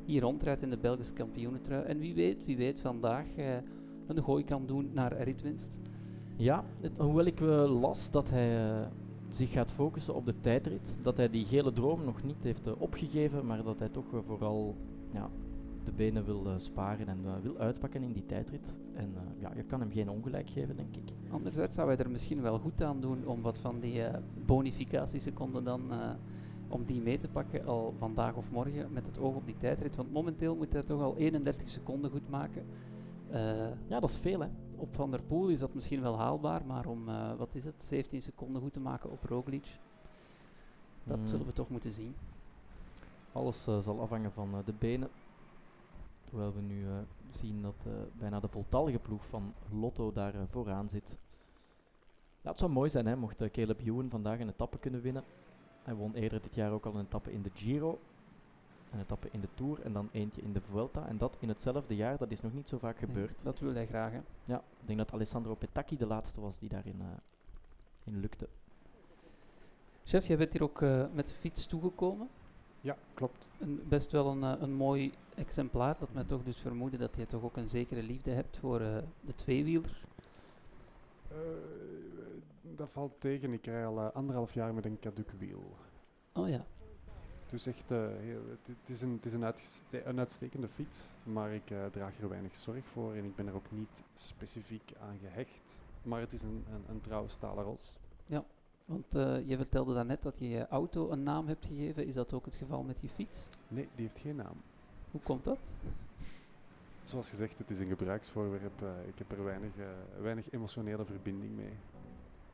hier 0.04 0.20
rondrijdt 0.22 0.62
in 0.62 0.70
de 0.70 0.76
Belgische 0.76 1.12
kampioenentrui. 1.12 1.82
En 1.84 1.98
wie 1.98 2.14
weet, 2.14 2.44
wie 2.44 2.56
weet 2.56 2.80
vandaag 2.80 3.26
een 4.06 4.24
gooi 4.24 4.44
kan 4.44 4.66
doen 4.66 4.90
naar 4.92 5.22
ritwinst. 5.22 5.80
Ja, 6.36 6.64
het- 6.80 6.98
hoewel 6.98 7.24
ik 7.24 7.40
las 7.68 8.10
dat 8.10 8.30
hij 8.30 8.72
zich 9.34 9.50
gaat 9.50 9.72
focussen 9.72 10.14
op 10.14 10.26
de 10.26 10.40
tijdrit. 10.40 10.96
Dat 11.02 11.16
hij 11.16 11.30
die 11.30 11.44
gele 11.44 11.72
droom 11.72 12.04
nog 12.04 12.22
niet 12.22 12.42
heeft 12.42 12.66
eh, 12.66 12.72
opgegeven, 12.78 13.46
maar 13.46 13.62
dat 13.62 13.78
hij 13.78 13.88
toch 13.88 14.12
eh, 14.12 14.18
vooral 14.26 14.76
ja, 15.12 15.30
de 15.84 15.92
benen 15.92 16.24
wil 16.24 16.46
eh, 16.46 16.52
sparen 16.56 17.08
en 17.08 17.42
wil 17.42 17.58
uitpakken 17.58 18.02
in 18.02 18.12
die 18.12 18.26
tijdrit. 18.26 18.74
En 18.94 19.14
ja, 19.38 19.52
je 19.56 19.62
kan 19.62 19.80
hem 19.80 19.92
geen 19.92 20.10
ongelijk 20.10 20.50
geven, 20.50 20.76
denk 20.76 20.96
ik. 20.96 21.12
Anderzijds 21.30 21.74
zou 21.74 21.88
hij 21.88 21.96
er 21.96 22.10
misschien 22.10 22.42
wel 22.42 22.58
goed 22.58 22.82
aan 22.82 23.00
doen 23.00 23.26
om 23.26 23.42
wat 23.42 23.58
van 23.58 23.80
die 23.80 24.02
bonificatieseconden 24.46 25.64
dan 25.64 25.80
om 26.68 26.84
die 26.84 27.00
mee 27.00 27.18
te 27.18 27.28
pakken 27.28 27.66
al 27.66 27.94
vandaag 27.98 28.36
of 28.36 28.50
morgen 28.50 28.92
met 28.92 29.06
het 29.06 29.18
oog 29.18 29.34
op 29.34 29.46
die 29.46 29.56
tijdrit. 29.56 29.96
Want 29.96 30.12
momenteel 30.12 30.56
moet 30.56 30.72
hij 30.72 30.82
toch 30.82 31.02
al 31.02 31.16
31 31.16 31.68
seconden 31.68 32.10
goed 32.10 32.30
maken. 32.30 32.62
Ja, 33.88 34.00
dat 34.00 34.10
is 34.10 34.16
veel, 34.16 34.40
hè. 34.40 34.48
Op 34.82 34.94
Van 34.94 35.10
der 35.10 35.22
Poel 35.22 35.48
is 35.48 35.58
dat 35.58 35.74
misschien 35.74 36.00
wel 36.00 36.18
haalbaar, 36.18 36.66
maar 36.66 36.86
om 36.86 37.08
eh, 37.08 37.34
wat 37.34 37.54
is 37.54 37.64
het, 37.64 37.82
17 37.82 38.22
seconden 38.22 38.60
goed 38.60 38.72
te 38.72 38.80
maken 38.80 39.10
op 39.10 39.24
Roglic, 39.24 39.78
dat 41.04 41.18
Mm. 41.18 41.26
zullen 41.26 41.46
we 41.46 41.52
toch 41.52 41.68
moeten 41.68 41.92
zien. 41.92 42.14
Alles 43.32 43.66
eh, 43.66 43.78
zal 43.78 44.00
afhangen 44.00 44.32
van 44.32 44.52
eh, 44.52 44.58
de 44.64 44.72
benen. 44.72 45.08
Terwijl 46.24 46.52
we 46.54 46.60
nu 46.60 46.84
zien 47.30 47.62
dat 47.62 47.74
bijna 48.18 48.40
de 48.40 48.48
voltallige 48.48 48.98
ploeg 48.98 49.26
van 49.26 49.54
Lotto 49.70 50.12
daar 50.12 50.34
vooraan 50.48 50.88
zit. 50.88 51.18
Ja, 52.40 52.50
het 52.50 52.58
zou 52.58 52.70
mooi 52.70 52.90
zijn, 52.90 53.06
hè, 53.06 53.16
mocht 53.16 53.50
Caleb 53.50 53.80
Ewan 53.80 54.10
vandaag 54.10 54.40
een 54.40 54.48
etappe 54.48 54.78
kunnen 54.78 55.00
winnen. 55.00 55.24
Hij 55.82 55.94
won 55.94 56.14
eerder 56.14 56.42
dit 56.42 56.54
jaar 56.54 56.72
ook 56.72 56.86
al 56.86 56.94
een 56.94 57.04
etappe 57.04 57.32
in 57.32 57.42
de 57.42 57.50
Giro, 57.54 57.98
een 58.92 59.00
etappe 59.00 59.28
in 59.30 59.40
de 59.40 59.48
Tour 59.54 59.80
en 59.82 59.92
dan 59.92 60.08
eentje 60.12 60.42
in 60.42 60.52
de 60.52 60.60
Vuelta. 60.60 61.06
En 61.08 61.18
dat 61.18 61.36
in 61.38 61.48
hetzelfde 61.48 61.96
jaar, 61.96 62.18
dat 62.18 62.30
is 62.30 62.40
nog 62.40 62.52
niet 62.52 62.68
zo 62.68 62.78
vaak 62.78 63.00
Nee, 63.00 63.06
gebeurd. 63.10 63.42
dat 63.42 63.58
wil 63.58 63.74
hij 63.74 63.86
graag. 63.86 64.12
Hè. 64.12 64.20
Ja, 64.44 64.62
ik 64.80 64.86
denk 64.86 64.98
dat 64.98 65.12
Alessandro 65.12 65.54
Petacchi 65.54 65.96
de 65.96 66.06
laatste 66.06 66.40
was 66.40 66.58
die 66.58 66.68
daarin 66.68 67.00
eh, 67.00 67.06
in 68.04 68.20
lukte. 68.20 68.48
Chef, 70.04 70.26
jij 70.26 70.36
bent 70.36 70.52
hier 70.52 70.62
ook 70.62 70.82
eh, 70.82 71.04
met 71.12 71.26
de 71.26 71.32
fiets 71.34 71.66
toegekomen. 71.66 72.28
Ja, 72.80 72.96
klopt. 73.14 73.48
Een, 73.58 73.82
best 73.88 74.12
wel 74.12 74.26
een, 74.26 74.42
eh, 74.42 74.60
een 74.62 74.72
mooi 74.74 75.12
exemplaar, 75.34 75.96
dat 75.98 76.12
mij 76.12 76.24
toch 76.24 76.42
dus 76.44 76.56
vermoeden 76.60 76.98
dat 76.98 77.16
je 77.16 77.26
toch 77.26 77.42
ook 77.42 77.56
een 77.56 77.68
zekere 77.68 78.02
liefde 78.02 78.30
hebt 78.30 78.56
voor 78.56 78.80
eh, 78.80 78.96
de 79.20 79.34
tweewieler. 79.34 80.04
Eh, 81.28 81.36
dat 82.76 82.88
valt 82.90 83.12
tegen. 83.18 83.52
Ik 83.52 83.66
rij 83.66 83.86
al 83.86 84.00
anderhalf 84.00 84.54
jaar 84.54 84.74
met 84.74 84.84
een 84.84 84.98
caducwiel. 85.00 85.62
Oh 86.32 86.48
ja, 86.48 86.64
Dus 87.52 87.66
echt, 87.66 87.88
het, 87.88 88.90
is, 88.90 89.02
een, 89.02 89.12
het 89.12 89.24
is 89.24 89.32
een, 90.04 90.18
uitstekende 90.18 90.68
fiets, 90.68 91.08
maar 91.22 91.52
ik 91.52 91.70
eh, 91.70 91.86
draag 91.86 92.18
er 92.20 92.28
weinig 92.28 92.56
zorg 92.56 92.84
voor 92.86 93.14
en 93.14 93.24
ik 93.24 93.36
ben 93.36 93.46
er 93.46 93.54
ook 93.54 93.70
niet 93.70 94.02
specifiek 94.14 94.92
aan 95.00 95.18
gehecht. 95.18 95.82
Maar 96.02 96.20
het 96.20 96.32
is 96.32 96.42
een, 96.42 96.64
een, 96.72 96.84
een 96.88 97.00
trouwe 97.00 97.28
stalen 97.28 97.64
ros. 97.64 97.98
want 98.84 99.14
eh, 99.14 99.48
je 99.48 99.56
vertelde 99.56 99.94
daarnet 99.94 100.22
dat 100.22 100.38
je 100.38 100.48
je 100.48 100.68
auto 100.68 101.10
een 101.10 101.22
naam 101.22 101.46
hebt 101.46 101.66
gegeven. 101.66 102.06
Is 102.06 102.14
dat 102.14 102.32
ook 102.32 102.44
het 102.44 102.54
geval 102.54 102.82
met 102.82 103.00
je 103.00 103.08
fiets? 103.08 103.48
Nee, 103.68 103.88
die 103.94 104.06
heeft 104.06 104.18
geen 104.18 104.36
naam. 104.36 104.56
Hoe 105.10 105.20
komt 105.20 105.44
dat? 105.44 105.58
Zoals 107.04 107.30
gezegd, 107.30 107.58
het 107.58 107.70
is 107.70 107.80
een 107.80 107.88
gebruiksvoorwerp. 107.88 108.82
eh, 108.82 109.08
ik 109.08 109.18
heb 109.18 109.32
er 109.32 109.44
weinig, 109.44 109.70
weinig 110.20 110.50
emotionele 110.50 111.04
verbinding 111.04 111.56
mee. 111.56 111.72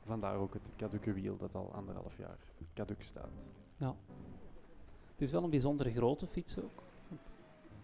Vandaar 0.04 0.37
ook 0.37 0.52
het 0.52 0.62
caduce 0.76 1.12
wiel 1.12 1.37
dat 1.37 1.54
al 1.54 1.72
anderhalf 1.72 2.16
jaar 2.18 2.38
caduc 2.74 3.02
staat. 3.02 3.46
Het 5.18 5.26
is 5.26 5.33
wel 5.33 5.44
een 5.44 5.50
bijzondere 5.50 5.90
grote 5.90 6.26
fiets 6.26 6.59
ook. 6.59 6.83
Want, 7.09 7.20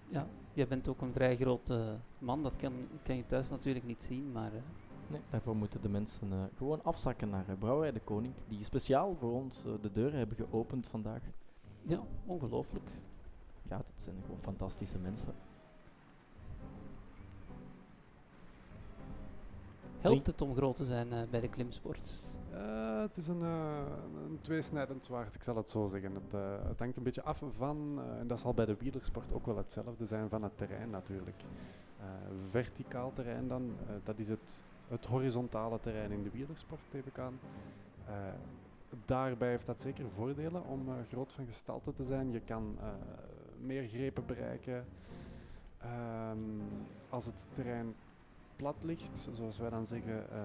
ja, 0.09 0.27
jij 0.53 0.67
bent 0.67 0.89
ook 0.89 1.01
een 1.01 1.13
vrij 1.13 1.37
grote 1.37 1.97
man. 2.19 2.43
Dat 2.43 2.57
kan, 2.57 2.73
kan 3.03 3.17
je 3.17 3.27
thuis 3.27 3.51
natuurlijk 3.51 3.87
niet 3.87 4.03
zien, 4.03 4.33
maar 4.33 4.53
eh, 4.55 4.61
Nee, 5.07 5.21
daarvoor 5.31 5.57
moeten 5.57 5.83
de 5.83 5.89
mensen 5.89 6.33
eh, 6.33 6.39
gewoon 6.57 6.85
afzakken 6.85 7.29
naar 7.29 7.45
uh, 7.49 7.59
Brouwerij 7.59 7.93
de 7.93 8.01
Koning, 8.01 8.35
die 8.49 8.65
speciaal 8.65 9.17
voor 9.19 9.33
ons 9.33 9.63
de 9.81 9.93
deuren 9.93 10.19
hebben 10.19 10.37
geopend 10.37 10.87
vandaag. 10.87 11.23
ja, 11.83 12.03
ongelooflijk. 12.27 12.91
Ja, 13.69 13.77
dat 13.77 13.87
zijn 13.97 14.17
gewoon 14.25 14.41
fantastische 14.41 14.99
mensen. 14.99 15.35
Helpt 19.99 20.27
het 20.27 20.41
om 20.41 20.55
groot 20.55 20.77
te 20.77 20.85
zijn 20.85 21.29
bij 21.31 21.41
de 21.41 21.49
klimsport? 21.49 22.23
Eh, 22.57 23.01
het 23.01 23.17
is 23.17 23.29
een, 23.29 23.43
eh, 23.43 23.83
een 24.29 24.39
tweesnijdend 24.41 25.05
zwaard, 25.05 25.35
ik 25.35 25.43
zal 25.43 25.57
het 25.57 25.71
zo 25.71 25.87
zeggen. 25.87 26.15
Het, 26.15 26.35
eh, 26.35 26.69
het 26.69 26.79
hangt 26.79 26.97
een 26.97 27.03
beetje 27.03 27.23
af 27.23 27.43
van, 27.57 28.01
en 28.19 28.27
dat 28.27 28.41
zal 28.41 28.55
bij 28.55 28.67
de 28.67 28.77
wielersport 28.77 29.33
ook 29.33 29.47
wel 29.47 29.57
hetzelfde 29.57 30.07
zijn, 30.07 30.29
van 30.29 30.43
het 30.43 30.59
terrein 30.59 30.91
natuurlijk. 30.91 31.43
Verticaal 32.51 33.13
terrein 33.13 33.49
dan, 33.49 33.77
dat 34.05 34.19
is 34.19 34.29
het, 34.29 34.55
het 34.89 35.05
horizontale 35.05 35.81
terrein 35.81 36.11
in 36.11 36.23
de 36.23 36.31
wielersport, 36.31 36.81
neem 36.93 37.03
ik 37.07 37.19
aan. 37.19 37.39
Daarbij 39.05 39.49
heeft 39.49 39.67
dat 39.67 39.81
zeker 39.81 40.11
voordelen 40.11 40.65
om 40.65 40.89
groot 41.09 41.33
van 41.33 41.47
gestalte 41.47 41.93
te 41.93 42.05
zijn. 42.05 42.33
Je 42.33 42.41
kan 42.41 42.79
meer 43.61 43.89
grepen 43.89 44.27
bereiken. 44.27 44.85
Ehm, 45.79 46.39
als 47.09 47.25
het 47.25 47.47
terrein 47.53 47.95
plat 48.57 48.77
ligt, 48.83 49.29
zoals 49.33 49.59
wij 49.59 49.71
dan 49.71 49.87
zeggen, 49.87 50.31
eh, 50.31 50.39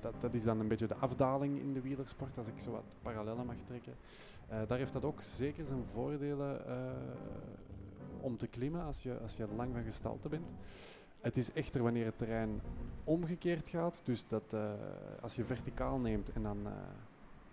dat, 0.00 0.14
dat 0.20 0.34
is 0.34 0.42
dan 0.42 0.60
een 0.60 0.68
beetje 0.68 0.86
de 0.86 0.94
afdaling 0.94 1.58
in 1.58 1.72
de 1.72 1.80
wielersport, 1.80 2.38
als 2.38 2.46
ik 2.46 2.60
zo 2.60 2.70
wat 2.70 2.96
parallellen 3.02 3.46
mag 3.46 3.56
trekken. 3.66 3.94
Eh, 4.48 4.58
daar 4.66 4.78
heeft 4.78 4.92
dat 4.92 5.04
ook 5.04 5.22
zeker 5.22 5.66
zijn 5.66 5.84
voordelen 5.92 6.66
eh, 6.66 6.76
om 8.20 8.36
te 8.36 8.46
klimmen 8.46 8.82
als 8.82 9.02
je, 9.02 9.18
als 9.18 9.36
je 9.36 9.46
lang 9.56 9.72
van 9.72 9.82
gestalte 9.82 10.28
bent. 10.28 10.52
Het 11.20 11.36
is 11.36 11.52
echter 11.52 11.82
wanneer 11.82 12.04
het 12.04 12.18
terrein 12.18 12.60
omgekeerd 13.04 13.68
gaat, 13.68 14.00
dus 14.04 14.26
dat 14.26 14.56
als 15.20 15.34
je 15.34 15.44
verticaal 15.44 15.98
neemt 15.98 16.32
en 16.32 16.42
dan 16.42 16.66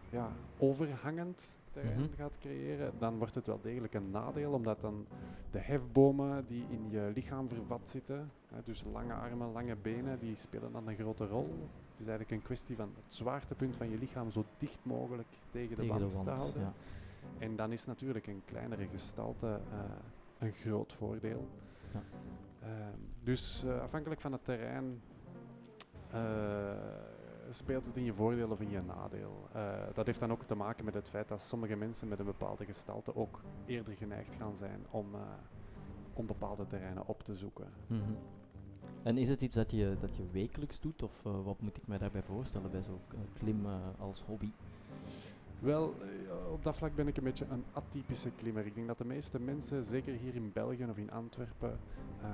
ja, 0.10 0.32
overhangend 0.58 1.58
terrein 1.72 2.00
Mhm. 2.00 2.14
gaat 2.16 2.38
creëren, 2.40 2.94
dan 2.98 3.18
wordt 3.18 3.36
het 3.36 3.48
wel 3.48 3.60
degelijk 3.62 3.94
een 3.94 4.12
nadeel, 4.12 4.52
omdat 4.52 4.82
dan 4.82 5.06
de 5.52 5.60
hefbomen 5.60 6.46
die 6.48 6.66
in 6.70 6.90
je 6.90 7.12
lichaam 7.16 7.48
vervat 7.48 7.90
zitten, 7.90 8.32
hè, 8.48 8.62
dus 8.64 8.84
lange 8.94 9.14
armen, 9.14 9.52
lange 9.52 9.76
benen, 9.76 10.20
die 10.20 10.36
spelen 10.36 10.72
dan 10.72 10.88
een 10.88 10.96
grote 10.96 11.28
rol. 11.28 11.50
Het 11.92 12.00
is 12.00 12.08
eigenlijk 12.08 12.32
een 12.32 12.42
kwestie 12.48 12.76
van 12.76 12.92
het 13.04 13.14
zwaartepunt 13.14 13.76
van 13.76 13.90
je 13.90 13.98
lichaam 13.98 14.32
zo 14.32 14.46
dicht 14.58 14.80
mogelijk 14.84 15.28
tegen 15.52 15.70
de, 15.70 15.76
tegen 15.76 15.98
wand, 16.00 16.10
de 16.10 16.16
wand. 16.16 16.28
te 16.28 16.34
houden. 16.34 16.62
Ja. 16.62 16.74
En 17.38 17.56
dan 17.56 17.72
is 17.72 17.86
natuurlijk 17.86 18.28
een 18.28 18.42
kleinere 18.46 18.88
gestalte 18.88 19.48
eh, 19.72 19.80
een 20.40 20.52
groot 20.52 20.94
voordeel. 20.94 21.48
Ja. 21.94 22.02
Ehm, 22.62 22.98
dus 23.24 23.64
eh, 23.64 23.82
afhankelijk 23.82 24.22
van 24.22 24.32
het 24.32 24.46
terrein 24.46 25.02
eh, 26.12 26.20
speelt 27.50 27.86
het 27.86 27.98
in 27.98 28.04
je 28.04 28.14
voordeel 28.14 28.50
of 28.50 28.60
in 28.60 28.70
je 28.70 28.82
nadeel. 28.82 29.48
Eh, 29.54 29.74
dat 29.94 30.06
heeft 30.06 30.20
dan 30.20 30.32
ook 30.32 30.44
te 30.44 30.56
maken 30.56 30.86
met 30.86 30.94
het 30.94 31.10
feit 31.10 31.28
dat 31.28 31.42
sommige 31.42 31.76
mensen 31.76 32.08
met 32.08 32.20
een 32.20 32.26
bepaalde 32.26 32.66
gestalte 32.66 33.16
ook 33.16 33.42
eerder 33.66 33.94
geneigd 33.94 34.36
gaan 34.36 34.58
zijn 34.58 34.86
om, 34.90 35.08
om 36.14 36.26
bepaalde 36.26 36.68
terreinen 36.68 37.08
op 37.08 37.24
te 37.24 37.36
zoeken. 37.36 37.68
Mhm. 37.88 38.14
En 39.04 39.18
is 39.18 39.30
het 39.30 39.42
iets 39.42 39.56
dat 39.56 39.72
je, 39.72 39.98
dat 40.00 40.16
je 40.16 40.24
wekelijks 40.32 40.80
doet, 40.80 41.04
of 41.04 41.26
eh, 41.26 41.44
wat 41.44 41.62
moet 41.62 41.78
ik 41.78 41.88
mij 41.88 41.98
daarbij 41.98 42.24
voorstellen 42.24 42.72
bij 42.72 42.84
zo'n 42.84 43.02
klim 43.34 43.66
als 43.98 44.22
hobby? 44.22 44.52
Wel, 45.60 45.96
eh, 46.02 46.52
op 46.52 46.64
dat 46.64 46.76
vlak 46.76 46.96
ben 46.96 47.08
ik 47.08 47.18
een 47.18 47.24
beetje 47.24 47.46
een 47.50 47.64
atypische 47.74 48.32
klimmer. 48.32 48.66
Ik 48.66 48.76
denk 48.76 48.88
dat 48.88 48.98
de 48.98 49.06
meeste 49.06 49.40
mensen, 49.40 49.84
zeker 49.84 50.14
hier 50.14 50.36
in 50.36 50.52
België 50.54 50.86
of 50.90 50.98
in 50.98 51.12
Antwerpen, 51.12 51.80
eh, 52.22 52.30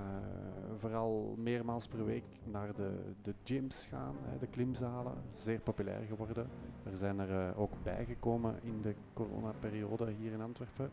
vooral 0.75 1.35
meermaals 1.37 1.87
per 1.87 2.05
week 2.05 2.23
naar 2.43 2.75
de, 2.75 2.91
de 3.21 3.33
gyms 3.43 3.85
gaan, 3.85 4.15
hè, 4.21 4.37
de 4.37 4.47
klimzalen. 4.47 5.13
Zeer 5.31 5.59
populair 5.59 6.05
geworden. 6.07 6.49
Er 6.83 6.97
zijn 6.97 7.19
er 7.19 7.49
eh, 7.49 7.59
ook 7.59 7.71
bijgekomen 7.83 8.59
in 8.63 8.81
de 8.81 8.95
coronaperiode 9.13 10.11
hier 10.11 10.31
in 10.31 10.41
Antwerpen. 10.41 10.89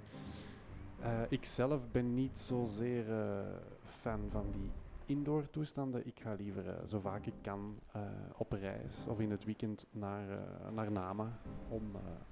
Eh 1.01 1.21
ik 1.29 1.45
zelf 1.45 1.81
ben 1.90 2.14
niet 2.14 2.38
zozeer 2.38 3.05
fan 3.85 4.21
van 4.31 4.47
die 4.51 4.71
indoor 5.12 5.51
toestanden. 5.51 6.07
Ik 6.07 6.20
ga 6.20 6.35
liever 6.35 6.68
eh, 6.68 6.87
zo 6.87 7.01
vaak 7.01 7.27
ik 7.27 7.35
kan 7.42 7.79
eh, 7.92 8.03
op 8.37 8.53
reis 8.53 9.07
of 9.09 9.20
in 9.20 9.31
het 9.31 9.44
weekend 9.44 9.87
naar, 9.90 10.31
eh, 10.31 10.72
naar 10.75 10.92
Namen 10.92 11.33
om, 11.68 11.83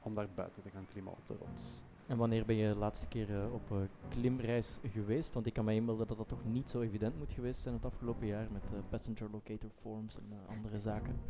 om 0.02 0.14
daar 0.14 0.28
buiten 0.34 0.62
te 0.62 0.70
gaan 0.70 0.86
klimmen 0.92 1.12
op 1.12 1.26
de 1.26 1.34
rots. 1.34 1.84
En 2.06 2.16
wanneer 2.16 2.44
ben 2.44 2.56
je 2.56 2.72
de 2.72 2.78
laatste 2.78 3.06
keer 3.06 3.52
op 3.52 3.88
klimreis 4.08 4.78
geweest? 4.92 5.34
Want 5.34 5.46
ik 5.46 5.52
kan 5.52 5.64
me 5.64 5.74
inbeelden 5.74 6.06
dat 6.06 6.16
dat 6.16 6.28
toch 6.28 6.44
niet 6.44 6.70
zo 6.70 6.80
evident 6.80 7.18
moet 7.18 7.32
geweest 7.32 7.60
zijn 7.60 7.74
het 7.74 7.84
afgelopen 7.84 8.26
jaar 8.26 8.48
met 8.52 8.62
passenger 8.88 9.30
locator 9.30 9.70
forms 9.80 10.16
en 10.16 10.24
andere 10.48 10.78
zaken. 10.78 11.20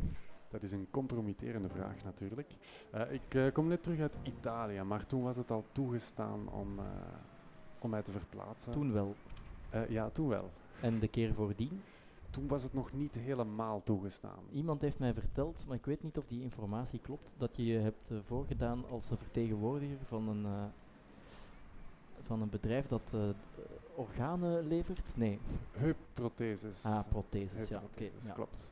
Dat 0.49 0.63
is 0.63 0.71
een 0.71 0.87
compromitterende 0.89 1.69
vraag 1.69 2.03
natuurlijk. 2.03 2.51
Ik 3.09 3.53
kom 3.53 3.67
net 3.67 3.83
terug 3.83 3.99
uit 3.99 4.17
Italië, 4.23 4.81
maar 4.81 5.05
toen 5.05 5.23
was 5.23 5.35
het 5.35 5.51
al 5.51 5.65
toegestaan 5.71 6.49
om, 6.49 6.79
om 7.79 7.89
mij 7.89 8.01
te 8.01 8.11
verplaatsen. 8.11 8.71
Toen 8.71 8.93
wel. 8.93 9.15
Ja, 9.87 10.09
toen 10.09 10.27
wel. 10.27 10.49
En 10.81 10.99
de 10.99 11.07
keer 11.07 11.33
voordien? 11.33 11.81
Toen 12.29 12.47
was 12.47 12.63
het 12.63 12.73
nog 12.73 12.93
niet 12.93 13.15
helemaal 13.15 13.81
toegestaan. 13.83 14.43
Iemand 14.51 14.81
heeft 14.81 14.99
mij 14.99 15.13
verteld, 15.13 15.65
maar 15.67 15.77
ik 15.77 15.85
weet 15.85 16.03
niet 16.03 16.17
of 16.17 16.25
die 16.27 16.41
informatie 16.41 16.99
klopt, 16.99 17.33
dat 17.37 17.55
je 17.57 17.65
je 17.65 17.77
hebt 17.77 18.11
eh, 18.11 18.17
voorgedaan 18.25 18.83
als 18.89 19.07
vertegenwoordiger 19.07 19.97
van 20.05 20.27
een, 20.27 20.45
eh, 20.45 20.63
van 22.21 22.41
een 22.41 22.49
bedrijf 22.49 22.87
dat 22.87 23.11
eh, 23.13 23.19
organen 23.95 24.67
levert. 24.67 25.17
Nee, 25.17 25.39
Heupprotheses. 25.71 26.85
ah, 26.85 27.07
protheses. 27.07 27.67
Ja, 27.67 27.81
oké. 27.83 28.09
Ja. 28.21 28.33
klopt. 28.33 28.71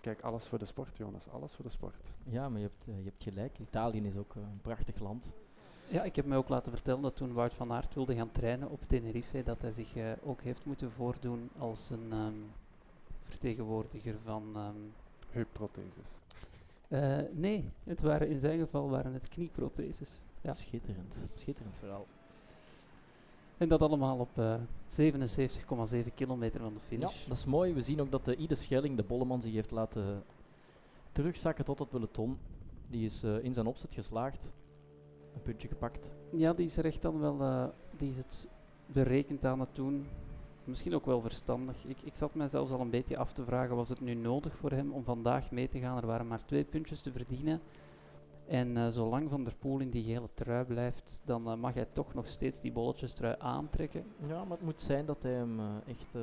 Kijk, 0.00 0.20
alles 0.20 0.46
voor 0.46 0.58
de 0.58 0.64
sport, 0.64 0.96
Jonas. 0.96 1.28
Alles 1.28 1.54
voor 1.54 1.64
de 1.64 1.70
sport. 1.70 2.14
ja, 2.24 2.48
maar 2.48 2.60
je 2.60 2.66
hebt, 2.66 2.84
je 2.84 3.04
hebt 3.04 3.22
gelijk. 3.22 3.58
Italië 3.58 4.00
is 4.00 4.16
ook 4.16 4.34
een 4.34 4.60
prachtig 4.62 4.98
land. 4.98 5.34
Ja, 5.88 6.02
ik 6.02 6.16
heb 6.16 6.26
mij 6.26 6.36
ook 6.36 6.48
laten 6.48 6.72
vertellen 6.72 7.02
dat 7.02 7.16
toen 7.16 7.32
Wout 7.32 7.54
van 7.54 7.72
Aert 7.72 7.94
wilde 7.94 8.14
gaan 8.14 8.30
trainen 8.30 8.70
op 8.70 8.80
Tenerife, 8.86 9.42
dat 9.42 9.60
hij 9.60 9.70
zich 9.72 9.96
eh, 9.96 10.10
ook 10.22 10.40
heeft 10.42 10.64
moeten 10.64 10.90
voordoen 10.92 11.50
als 11.58 11.90
een 11.90 12.06
ehm, 12.12 12.32
vertegenwoordiger 13.22 14.14
van... 14.24 14.42
ehm, 14.54 14.74
Heupprotheses. 15.30 16.08
eh, 16.88 17.18
nee, 17.32 17.70
het 17.84 18.02
waren, 18.02 18.28
in 18.28 18.38
zijn 18.38 18.58
geval 18.58 18.90
waren 18.90 19.12
het 19.12 19.28
knieprotheses. 19.28 20.20
Ja. 20.40 20.52
Schitterend. 20.52 21.16
Schitterend 21.34 21.76
verhaal. 21.76 22.06
En 23.58 23.68
dat 23.68 23.80
allemaal 23.80 24.18
op 24.18 24.38
eh 24.38 24.54
77,7 24.88 26.14
kilometer 26.14 26.60
van 26.60 26.72
de 26.74 26.78
Ja, 26.80 26.86
finish. 26.86 27.26
dat 27.28 27.36
is 27.36 27.44
mooi. 27.44 27.72
We 27.74 27.80
zien 27.82 28.00
ook 28.00 28.10
dat 28.10 28.24
de 28.24 28.36
Ide 28.36 28.54
Schelling, 28.54 28.96
de 28.96 29.02
bolleman, 29.02 29.42
zich 29.42 29.52
heeft 29.52 29.70
laten 29.70 30.22
terugzakken 31.12 31.64
tot 31.64 31.78
het 31.78 31.88
peloton. 31.88 32.38
Die 32.90 33.04
is 33.04 33.22
eh, 33.22 33.44
in 33.44 33.54
zijn 33.54 33.66
opzet 33.66 33.94
geslaagd. 33.94 34.52
Een 35.34 35.42
puntje 35.42 35.68
gepakt. 35.68 36.12
Ja, 36.30 36.52
die 36.52 36.66
is 36.66 36.76
er 36.76 36.84
echt 36.84 37.02
dan 37.02 37.20
wel, 37.20 37.40
eh, 37.42 37.64
die 37.96 38.10
is 38.10 38.16
het 38.16 38.48
berekend 38.86 39.44
aan 39.44 39.60
het 39.60 39.74
doen. 39.74 40.06
Misschien 40.64 40.94
ook 40.94 41.06
wel 41.06 41.20
verstandig. 41.20 41.84
Ik, 41.84 41.96
ik 42.02 42.14
zat 42.16 42.34
mij 42.34 42.48
zelfs 42.48 42.70
al 42.72 42.80
een 42.80 42.90
beetje 42.90 43.16
af 43.16 43.32
te 43.32 43.44
vragen, 43.44 43.76
was 43.76 43.88
het 43.88 44.00
nu 44.00 44.14
nodig 44.14 44.56
voor 44.56 44.70
hem 44.70 44.92
om 44.92 45.04
vandaag 45.04 45.50
mee 45.50 45.68
te 45.68 45.78
gaan? 45.78 45.96
Er 45.96 46.06
waren 46.06 46.26
maar 46.26 46.44
twee 46.44 46.64
puntjes 46.64 47.00
te 47.00 47.12
verdienen. 47.12 47.60
En 48.46 48.76
eh, 48.76 48.88
zolang 48.88 49.30
Van 49.30 49.44
der 49.44 49.54
Poel 49.58 49.78
in 49.80 49.90
die 49.90 50.02
gele 50.04 50.28
trui 50.34 50.64
blijft, 50.64 51.20
dan 51.24 51.48
eh, 51.50 51.54
mag 51.56 51.74
hij 51.74 51.86
toch 51.92 52.14
nog 52.14 52.26
steeds 52.28 52.60
die 52.60 52.72
bolletjes 52.72 53.12
trui 53.12 53.34
aantrekken. 53.38 54.04
Ja, 54.26 54.42
maar 54.44 54.56
het 54.56 54.62
moet 54.66 54.80
zijn 54.80 55.06
dat 55.06 55.22
hij 55.22 55.32
hem 55.32 55.58
eh, 55.60 55.66
echt, 55.86 56.14
eh, 56.14 56.22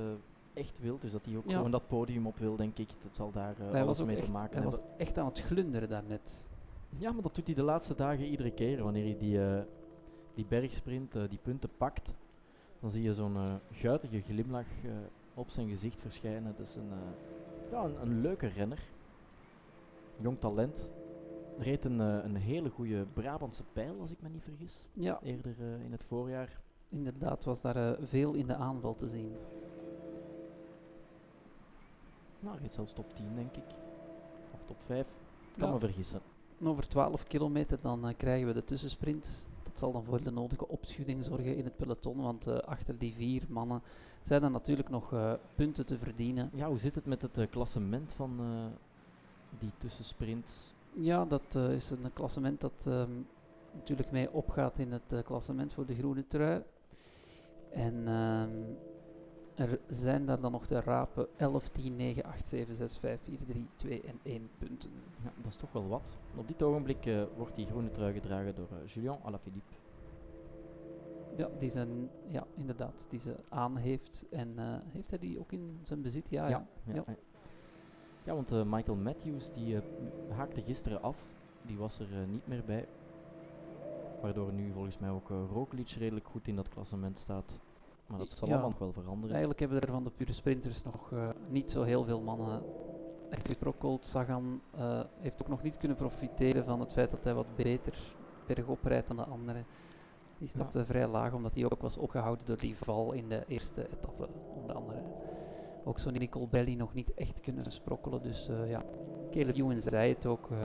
echt 0.53 0.79
wil. 0.79 0.97
Dus 0.99 1.11
dat 1.11 1.25
hij 1.25 1.37
ook 1.37 1.49
Ja. 1.49 1.55
gewoon 1.55 1.71
dat 1.71 1.87
podium 1.87 2.27
op 2.27 2.37
wil, 2.37 2.55
denk 2.55 2.77
ik. 2.77 2.89
Dat 3.03 3.15
zal 3.15 3.31
daar 3.31 3.53
eh, 3.59 3.71
hij 3.71 3.81
alles 3.81 3.85
was 3.85 3.99
ook 4.01 4.05
mee 4.07 4.15
echt, 4.15 4.25
te 4.25 4.31
maken 4.31 4.55
hij 4.55 4.63
was 4.63 4.73
hebben. 4.75 4.97
echt 4.99 5.17
aan 5.17 5.25
het 5.25 5.39
glunderen 5.41 5.89
daarnet. 5.89 6.47
Ja, 6.97 7.11
maar 7.11 7.21
dat 7.21 7.35
doet 7.35 7.45
hij 7.45 7.55
de 7.55 7.63
laatste 7.63 7.95
dagen 7.95 8.25
iedere 8.25 8.51
keer. 8.51 8.83
Wanneer 8.83 9.03
hij 9.03 9.17
die, 9.17 9.43
eh, 9.45 9.61
die 10.33 10.45
bergsprint, 10.45 11.15
eh, 11.15 11.23
die 11.29 11.39
punten 11.41 11.69
pakt, 11.77 12.15
dan 12.79 12.89
zie 12.91 13.01
je 13.03 13.13
zo'n 13.13 13.35
eh, 13.35 13.53
guitige 13.71 14.21
glimlach 14.21 14.67
op 15.33 15.49
zijn 15.49 15.67
gezicht 15.69 16.01
verschijnen. 16.01 16.45
Het 16.45 16.59
is 16.59 16.75
een, 16.75 16.89
ja, 17.71 17.83
een, 17.83 18.01
een 18.01 18.21
leuke 18.21 18.47
renner. 18.47 18.79
Jong 20.17 20.39
talent. 20.39 20.91
Reed 21.57 21.85
een, 21.85 21.99
een 21.99 22.35
hele 22.35 22.69
goede 22.69 23.05
Brabantse 23.13 23.63
pijl, 23.73 23.99
als 23.99 24.11
ik 24.11 24.21
me 24.21 24.29
niet 24.29 24.43
vergis. 24.43 24.87
Ja, 24.93 25.19
Eerder 25.23 25.55
in 25.83 25.91
het 25.91 26.03
voorjaar. 26.03 26.59
inderdaad 26.89 27.43
was 27.43 27.61
daar 27.61 27.97
veel 28.01 28.33
in 28.33 28.47
de 28.47 28.55
aanval 28.55 28.95
te 28.95 29.09
zien. 29.09 29.31
Nou, 32.39 32.57
reed 32.61 32.73
zelfs 32.73 32.93
top 32.93 33.15
10, 33.15 33.25
denk 33.35 33.55
ik. 33.55 33.63
Of 34.53 34.59
top 34.65 34.77
5. 34.85 35.07
Kan 35.57 35.67
Ja. 35.67 35.73
me 35.73 35.79
vergissen. 35.79 36.19
Over 36.63 36.87
12 36.87 37.23
kilometer 37.23 37.77
dan 37.81 38.07
eh, 38.07 38.13
krijgen 38.17 38.47
we 38.47 38.53
de 38.53 38.63
tussensprint. 38.63 39.47
Dat 39.63 39.79
zal 39.79 39.91
dan 39.91 40.03
voor 40.03 40.23
de 40.23 40.31
nodige 40.31 40.67
opschudding 40.67 41.23
zorgen 41.23 41.55
in 41.57 41.63
het 41.63 41.75
peloton, 41.75 42.21
want 42.21 42.47
eh, 42.47 42.57
achter 42.57 42.97
die 42.97 43.13
vier 43.13 43.43
mannen 43.47 43.81
zijn 44.23 44.43
er 44.43 44.51
natuurlijk 44.51 44.89
nog 44.89 45.13
eh, 45.13 45.33
punten 45.55 45.85
te 45.85 45.97
verdienen. 45.97 46.49
Ja, 46.53 46.67
hoe 46.67 46.79
zit 46.79 46.95
het 46.95 47.05
met 47.05 47.21
het 47.21 47.47
klassement 47.49 48.13
van 48.13 48.39
die 49.59 49.71
tussensprints? 49.77 50.73
Ja, 50.93 51.25
dat 51.25 51.55
is 51.55 51.89
een 51.89 52.13
klassement 52.13 52.61
dat 52.61 52.85
ehm, 52.87 53.11
natuurlijk 53.73 54.11
mee 54.11 54.31
opgaat 54.31 54.77
in 54.77 54.91
het 54.91 55.23
klassement 55.25 55.73
voor 55.73 55.85
de 55.85 55.95
groene 55.95 56.27
trui. 56.27 56.63
En 57.69 58.07
ehm, 58.07 58.49
er 59.59 59.79
zijn 59.87 60.25
daar 60.25 60.39
dan 60.39 60.51
nog 60.51 60.65
te 60.65 60.81
rapen 60.81 61.27
11, 61.35 61.69
10, 61.69 61.95
9, 61.95 62.23
8, 62.23 62.47
7, 62.47 62.75
6, 62.75 62.97
5, 62.97 63.19
4, 63.23 63.37
3, 63.45 63.67
2 63.75 64.01
en 64.01 64.19
1 64.23 64.49
punten. 64.57 64.91
Ja, 65.23 65.31
dat 65.35 65.45
is 65.45 65.55
toch 65.55 65.71
wel 65.71 65.87
wat. 65.87 66.17
Op 66.35 66.47
dit 66.47 66.63
ogenblik 66.63 67.05
eh, 67.05 67.23
wordt 67.37 67.55
die 67.55 67.65
groene 67.67 67.91
trui 67.91 68.13
gedragen 68.13 68.55
door 68.55 68.67
eh, 68.71 68.87
Julien 68.87 69.17
Alaphilippe. 69.23 69.73
Ja, 71.37 71.49
die 71.57 71.69
zijn, 71.69 72.09
ja, 72.27 72.45
inderdaad, 72.55 73.05
die 73.09 73.19
ze 73.19 73.35
aan 73.49 73.77
heeft. 73.77 74.25
En 74.29 74.53
eh, 74.55 74.75
heeft 74.85 75.09
hij 75.09 75.19
die 75.19 75.39
ook 75.39 75.51
in 75.51 75.79
zijn 75.83 76.01
bezit? 76.01 76.29
Ja, 76.29 76.47
ja. 76.47 76.67
ja, 76.83 76.93
ja. 76.93 77.03
ja. 77.07 77.15
Ja, 78.23 78.35
want 78.35 78.51
eh, 78.51 78.63
Michael 78.63 78.97
Matthews 78.97 79.51
die 79.51 79.75
eh, 79.75 79.81
haakte 80.29 80.61
gisteren 80.61 81.01
af. 81.01 81.17
Die 81.65 81.77
was 81.77 81.99
er 81.99 82.27
niet 82.27 82.47
meer 82.47 82.63
bij. 82.65 82.87
Waardoor 84.21 84.53
nu 84.53 84.71
volgens 84.71 84.97
mij 84.97 85.09
ook 85.09 85.29
uh, 85.29 85.37
Roglic 85.51 85.89
redelijk 85.89 86.27
goed 86.27 86.47
in 86.47 86.55
dat 86.55 86.69
klassement 86.69 87.17
staat. 87.17 87.59
Maar 88.09 88.17
dat 88.17 88.31
zal 88.31 88.47
Ja. 88.47 88.53
allemaal 88.53 88.69
nog 88.69 88.79
wel 88.79 88.93
veranderen. 88.93 89.29
Eigenlijk 89.29 89.59
hebben 89.59 89.81
er 89.81 89.87
van 89.91 90.03
de 90.03 90.09
pure 90.09 90.33
sprinters 90.33 90.83
nog 90.83 91.11
eh, 91.11 91.29
niet 91.49 91.71
zo 91.71 91.83
heel 91.83 92.03
veel 92.03 92.21
mannen 92.21 92.61
echt 93.29 93.47
gesprokkeld. 93.47 94.05
Sagan 94.05 94.61
eh, 94.71 94.99
heeft 95.19 95.41
ook 95.41 95.47
nog 95.47 95.61
niet 95.63 95.77
kunnen 95.77 95.97
profiteren 95.97 96.65
van 96.65 96.79
het 96.79 96.93
feit 96.93 97.11
dat 97.11 97.23
hij 97.23 97.33
wat 97.33 97.55
beter 97.55 98.15
bergop 98.45 98.83
rijdt 98.83 99.07
dan 99.07 99.15
de 99.17 99.23
anderen. 99.23 99.65
Die 100.37 100.47
staat 100.47 100.73
Ja. 100.73 100.85
vrij 100.85 101.07
laag, 101.07 101.33
omdat 101.33 101.53
hij 101.55 101.65
ook 101.65 101.81
was 101.81 101.97
opgehouden 101.97 102.45
door 102.45 102.57
die 102.57 102.75
val 102.77 103.11
in 103.11 103.29
de 103.29 103.43
eerste 103.47 103.87
etappe, 103.91 104.27
onder 104.55 104.75
andere. 104.75 105.01
Ook 105.83 105.99
zo'n 105.99 106.13
Nicole 106.13 106.47
Belly 106.47 106.73
nog 106.75 106.93
niet 106.93 107.13
echt 107.13 107.39
kunnen 107.39 107.71
sprokkelen. 107.71 108.21
Dus 108.21 108.47
eh, 108.47 108.69
ja, 108.69 108.83
Caleb 109.31 109.55
Ewan 109.55 109.81
zei 109.81 110.13
het 110.13 110.25
ook. 110.25 110.51
eh, 110.51 110.57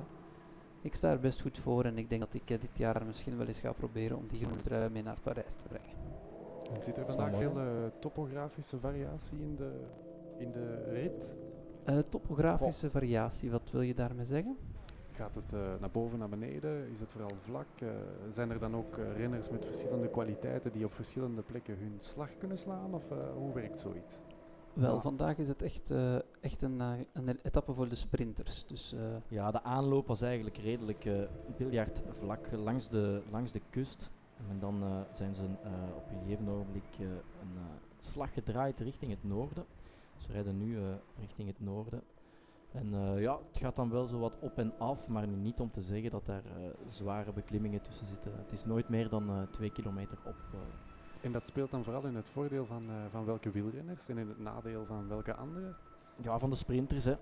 ik 0.81 0.95
sta 0.95 1.11
er 1.11 1.21
best 1.21 1.41
goed 1.41 1.59
voor 1.59 1.85
en 1.85 1.99
ik 1.99 2.09
denk 2.09 2.21
dat 2.21 2.35
ik 2.35 2.47
dit 2.47 2.79
jaar 2.79 3.07
misschien 3.07 3.37
wel 3.37 3.47
eens 3.47 3.59
ga 3.59 3.73
proberen 3.73 4.17
om 4.17 4.27
die 4.27 4.39
groene 4.41 4.63
trui 4.63 4.91
mee 4.91 5.03
naar 5.03 5.19
Parijs 5.23 5.53
te 5.53 5.69
brengen. 5.69 6.04
En 6.73 6.83
zit 6.83 6.97
er 6.99 7.07
vandaag 7.07 7.37
veel 7.37 7.59
eh, 7.59 7.67
topografische 7.99 8.79
variatie 8.79 9.39
in 9.41 9.57
de, 9.57 9.71
in 10.39 10.53
de 10.53 10.83
rit? 10.93 11.35
Eh, 11.85 11.99
topografische 11.99 12.91
variatie, 12.91 13.51
wat 13.51 13.71
wil 13.71 13.81
je 13.81 13.95
daarmee 13.95 14.25
zeggen? 14.25 14.57
Gaat 15.13 15.35
het 15.35 15.53
eh, 15.53 15.61
naar 15.81 15.91
boven, 15.91 16.19
naar 16.19 16.29
beneden? 16.29 16.91
Is 16.91 17.01
het 17.01 17.13
vooral 17.13 17.31
vlak? 17.43 17.67
Zijn 18.31 18.51
er 18.51 18.59
dan 18.59 18.77
ook 18.77 18.97
renners 19.17 19.51
met 19.51 19.65
verschillende 19.65 20.09
kwaliteiten 20.09 20.73
die 20.73 20.85
op 20.85 20.95
verschillende 20.95 21.43
plekken 21.43 21.77
hun 21.79 21.97
slag 21.99 22.29
kunnen 22.39 22.59
slaan? 22.59 22.95
Of 22.95 23.11
eh, 23.11 23.17
hoe 23.37 23.53
werkt 23.53 23.81
zoiets? 23.81 24.21
Wel, 24.73 24.95
Ja. 24.95 25.01
vandaag 25.01 25.37
is 25.39 25.49
het 25.49 25.63
echt, 25.63 25.91
eh, 25.91 26.15
echt 26.41 26.63
een, 26.63 26.81
een 27.13 27.39
etappe 27.43 27.75
voor 27.75 27.89
de 27.89 27.95
sprinters. 27.95 28.67
Dus 28.67 28.93
eh, 28.93 29.01
Ja, 29.29 29.51
de 29.51 29.63
aanloop 29.63 30.07
was 30.07 30.23
eigenlijk 30.23 30.57
redelijk 30.57 31.05
eh 31.05 31.15
biljartvlak 31.57 32.49
langs 32.53 32.89
de, 32.89 33.23
langs 33.31 33.53
de 33.53 33.61
kust. 33.71 34.11
En 34.51 34.59
dan 34.59 34.83
eh, 34.83 35.01
zijn 35.13 35.35
ze 35.35 35.43
eh, 35.43 35.71
op 35.97 36.11
een 36.11 36.19
gegeven 36.23 36.49
ogenblik 36.49 36.85
eh, 36.99 37.07
een 37.07 37.59
slag 37.99 38.33
gedraaid 38.33 38.81
richting 38.81 39.11
het 39.11 39.25
noorden. 39.25 39.65
Ze 40.17 40.33
rijden 40.33 40.59
nu 40.59 40.79
richting 41.19 41.49
het 41.49 41.61
noorden. 41.61 42.03
En 42.73 43.19
ja, 43.21 43.39
het 43.49 43.59
gaat 43.59 43.77
dan 43.77 43.91
wel 43.91 44.07
zo 44.07 44.19
wat 44.19 44.39
op 44.41 44.59
en 44.59 44.79
af, 44.79 45.09
maar 45.09 45.29
niet 45.29 45.61
om 45.61 45.71
te 45.71 45.81
zeggen 45.83 46.11
dat 46.11 46.27
daar 46.27 46.43
zware 46.87 47.33
beklimmingen 47.33 47.83
tussen 47.83 48.07
zitten. 48.07 48.33
Het 48.37 48.53
is 48.53 48.65
nooit 48.65 48.89
meer 48.89 49.09
dan 49.09 49.47
twee 49.51 49.71
kilometer 49.71 50.19
op. 50.27 50.37
En 51.21 51.33
dat 51.33 51.47
speelt 51.47 51.71
dan 51.71 51.85
vooral 51.85 52.05
in 52.05 52.15
het 52.15 52.29
voordeel 52.29 52.67
van, 52.67 52.83
van 53.11 53.25
welke 53.25 53.51
wielrenners 53.51 54.09
en 54.09 54.19
in 54.19 54.29
het 54.29 54.39
nadeel 54.39 54.85
van 54.87 55.09
welke 55.09 55.35
andere? 55.35 55.75
ja, 56.23 56.39
van 56.39 56.51
de 56.51 56.57
sprinters, 56.57 57.05
hè. 57.05 57.17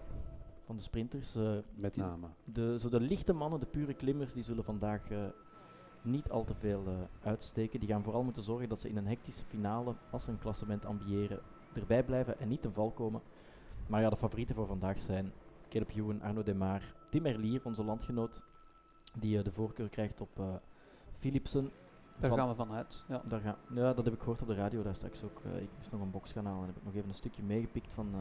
Van 0.64 0.76
de 0.76 0.82
sprinters. 0.82 1.36
Met 1.74 1.96
name. 1.96 2.26
de, 2.44 2.78
zo 2.78 2.88
de 2.88 3.00
lichte 3.00 3.32
mannen, 3.32 3.60
de 3.60 3.66
pure 3.66 3.94
klimmers, 3.94 4.32
die 4.32 4.42
zullen 4.42 4.64
vandaag 4.64 5.02
niet 6.02 6.30
al 6.30 6.44
te 6.44 6.54
veel 6.54 6.82
eh, 6.86 7.26
uitsteken. 7.28 7.80
Die 7.80 7.88
gaan 7.88 8.02
vooral 8.02 8.22
moeten 8.22 8.42
zorgen 8.42 8.68
dat 8.68 8.80
ze 8.80 8.88
in 8.88 8.96
een 8.96 9.06
hectische 9.06 9.44
finale, 9.44 9.94
als 10.10 10.24
ze 10.24 10.30
een 10.30 10.38
klassement 10.38 10.84
ambiëren, 10.86 11.40
erbij 11.74 12.04
blijven 12.04 12.38
en 12.40 12.48
niet 12.48 12.62
ten 12.62 12.72
val 12.72 12.90
komen. 12.90 13.20
Maar 13.86 14.00
ja, 14.00 14.10
de 14.10 14.16
favorieten 14.16 14.54
voor 14.54 14.66
vandaag 14.66 15.00
zijn 15.00 15.32
Caleb 15.68 15.90
Ewan, 15.96 16.22
Arno 16.22 16.42
Demar, 16.42 16.82
Tim 17.08 17.26
Erlier, 17.26 17.60
onze 17.64 17.84
landgenoot, 17.84 18.42
die 19.18 19.38
eh, 19.38 19.44
de 19.44 19.52
voorkeur 19.52 19.88
krijgt 19.88 20.20
op 20.20 20.38
eh 20.38 20.44
Philipsen. 21.18 21.70
Daar 22.20 22.28
Van- 22.30 22.38
gaan 22.38 22.48
we 22.48 22.54
vanuit. 22.54 23.04
Ja. 23.08 23.22
daar 23.28 23.40
gaan, 23.40 23.56
ja, 23.74 23.92
dat 23.92 24.04
heb 24.04 24.14
ik 24.14 24.20
gehoord 24.20 24.40
op 24.42 24.46
de 24.48 24.54
radio 24.54 24.82
daar 24.82 24.94
straks 24.94 25.22
ook. 25.24 25.40
Ik 25.44 25.68
moest 25.76 25.90
nog 25.92 26.00
een 26.00 26.10
box 26.10 26.32
gaan 26.32 26.44
halen 26.46 26.60
en 26.60 26.66
heb 26.66 26.76
ik 26.76 26.84
nog 26.84 26.94
even 26.94 27.08
een 27.08 27.14
stukje 27.14 27.42
meegepikt 27.42 27.92
van, 27.92 28.14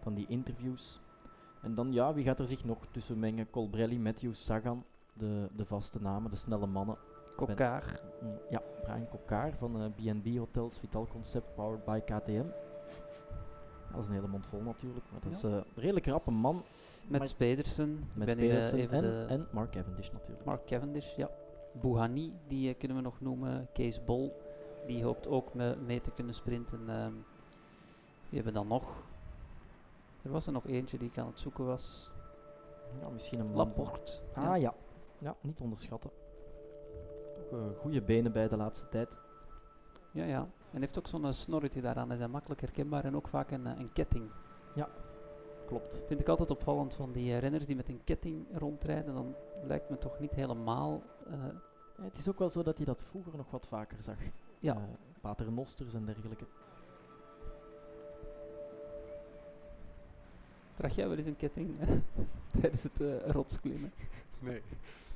van 0.00 0.14
die 0.14 0.26
interviews. 0.28 1.00
En 1.62 1.74
dan, 1.74 1.92
ja, 1.92 2.14
wie 2.14 2.24
gaat 2.24 2.38
er 2.38 2.46
zich 2.46 2.64
nog 2.64 2.78
tussen 2.90 3.18
mengen? 3.18 3.50
Colbrelli, 3.50 3.98
Matthews, 3.98 4.44
Sagan, 4.44 4.84
de, 5.12 5.48
de 5.56 5.64
vaste 5.64 6.00
namen, 6.02 6.30
de 6.30 6.36
snelle 6.36 6.66
mannen. 6.66 6.96
Kokkaar. 7.36 8.00
Mm, 8.22 8.38
ja, 8.50 8.62
Brian 8.82 9.08
Kokkaar 9.08 9.52
van 9.58 9.82
eh, 9.82 10.12
B&B 10.14 10.36
Hotels, 10.38 10.78
Vital 10.78 11.06
Concept, 11.12 11.54
powered 11.54 11.84
by 11.84 12.00
KTM. 12.00 12.44
Dat 13.92 14.00
is 14.00 14.06
een 14.06 14.12
hele 14.14 14.26
mond 14.28 14.46
vol 14.46 14.60
natuurlijk, 14.60 15.04
maar 15.12 15.20
dat 15.20 15.32
is 15.32 15.42
eh, 15.42 15.50
een 15.52 15.64
redelijk 15.74 16.06
rappe 16.06 16.30
man 16.30 16.62
Met 17.08 17.20
Maar- 17.20 17.34
Pedersen. 17.36 17.98
Ik 18.10 18.16
met 18.16 18.28
eh, 18.28 18.34
Pedersen 18.36 18.78
even 18.78 18.96
en, 18.96 19.02
de 19.02 19.24
en 19.28 19.46
Mark 19.50 19.70
Cavendish 19.70 20.10
natuurlijk. 20.10 20.44
Mark 20.44 20.64
Cavendish, 20.66 21.16
ja. 21.16 21.30
Bouhanni, 21.72 22.32
die 22.46 22.68
eh, 22.72 22.78
kunnen 22.78 22.96
we 22.96 23.02
nog 23.02 23.20
noemen. 23.20 23.68
Kees 23.72 24.04
Bol, 24.04 24.40
die 24.86 25.04
hoopt 25.04 25.26
ook 25.26 25.54
me- 25.54 25.76
mee 25.86 26.00
te 26.00 26.10
kunnen 26.10 26.34
sprinten. 26.34 26.80
Ehm, 26.88 27.12
wie 28.28 28.40
hebben 28.42 28.52
we 28.52 28.58
dan 28.58 28.66
nog? 28.68 29.02
Er 30.22 30.30
was 30.30 30.46
er 30.46 30.52
nog 30.52 30.66
eentje 30.66 30.98
die 30.98 31.08
ik 31.08 31.18
aan 31.18 31.26
het 31.26 31.40
zoeken 31.40 31.66
was. 31.66 32.10
Ja, 33.00 33.08
misschien 33.08 33.40
een. 33.40 33.54
Laporte. 33.54 34.12
Ah 34.34 34.44
ja. 34.44 34.54
ja, 34.54 34.74
niet 35.40 35.60
onderschatten. 35.60 36.10
Toch 37.34 37.52
eh, 37.52 37.78
goede 37.78 38.02
benen 38.02 38.32
bij 38.32 38.48
de 38.48 38.56
laatste 38.56 38.88
tijd. 38.88 39.18
Ja, 40.12 40.24
ja. 40.24 40.48
En 40.72 40.80
heeft 40.80 40.98
ook 40.98 41.06
zo'n 41.06 41.24
eh, 41.26 41.32
snorretje 41.32 41.80
daaraan. 41.80 42.08
Hij 42.08 42.16
zijn 42.16 42.30
makkelijk 42.30 42.60
herkenbaar 42.60 43.04
en 43.04 43.16
ook 43.16 43.28
vaak 43.28 43.50
een, 43.50 43.66
eh, 43.66 43.78
een 43.78 43.92
ketting. 43.92 44.30
Klopt. 45.66 46.02
Vind 46.06 46.20
ik 46.20 46.28
altijd 46.28 46.50
opvallend 46.50 46.94
van 46.94 47.12
die 47.12 47.38
renners 47.38 47.66
die 47.66 47.76
met 47.76 47.88
een 47.88 48.00
ketting 48.04 48.46
rondrijden. 48.52 49.14
Dan 49.14 49.34
lijkt 49.62 49.90
me 49.90 49.98
toch 49.98 50.18
niet 50.20 50.30
helemaal... 50.32 51.02
eh, 51.26 51.32
Ja, 51.96 52.04
het 52.04 52.18
is 52.18 52.28
ook 52.28 52.38
wel 52.38 52.50
zo 52.50 52.62
dat 52.62 52.76
hij 52.76 52.86
dat 52.86 53.02
vroeger 53.02 53.36
nog 53.36 53.50
wat 53.50 53.66
vaker 53.66 54.02
zag. 54.02 54.16
ja, 54.58 54.74
Eh, 54.74 54.82
paternosters 55.20 55.94
en 55.94 56.04
dergelijke. 56.04 56.44
draag 60.74 60.94
jij 60.94 61.08
wel 61.08 61.16
eens 61.16 61.26
een 61.26 61.36
ketting 61.36 61.76
tijdens 62.60 62.82
het 62.82 63.00
eh, 63.00 63.26
rotsklimmen? 63.26 63.92
Nee. 64.38 64.62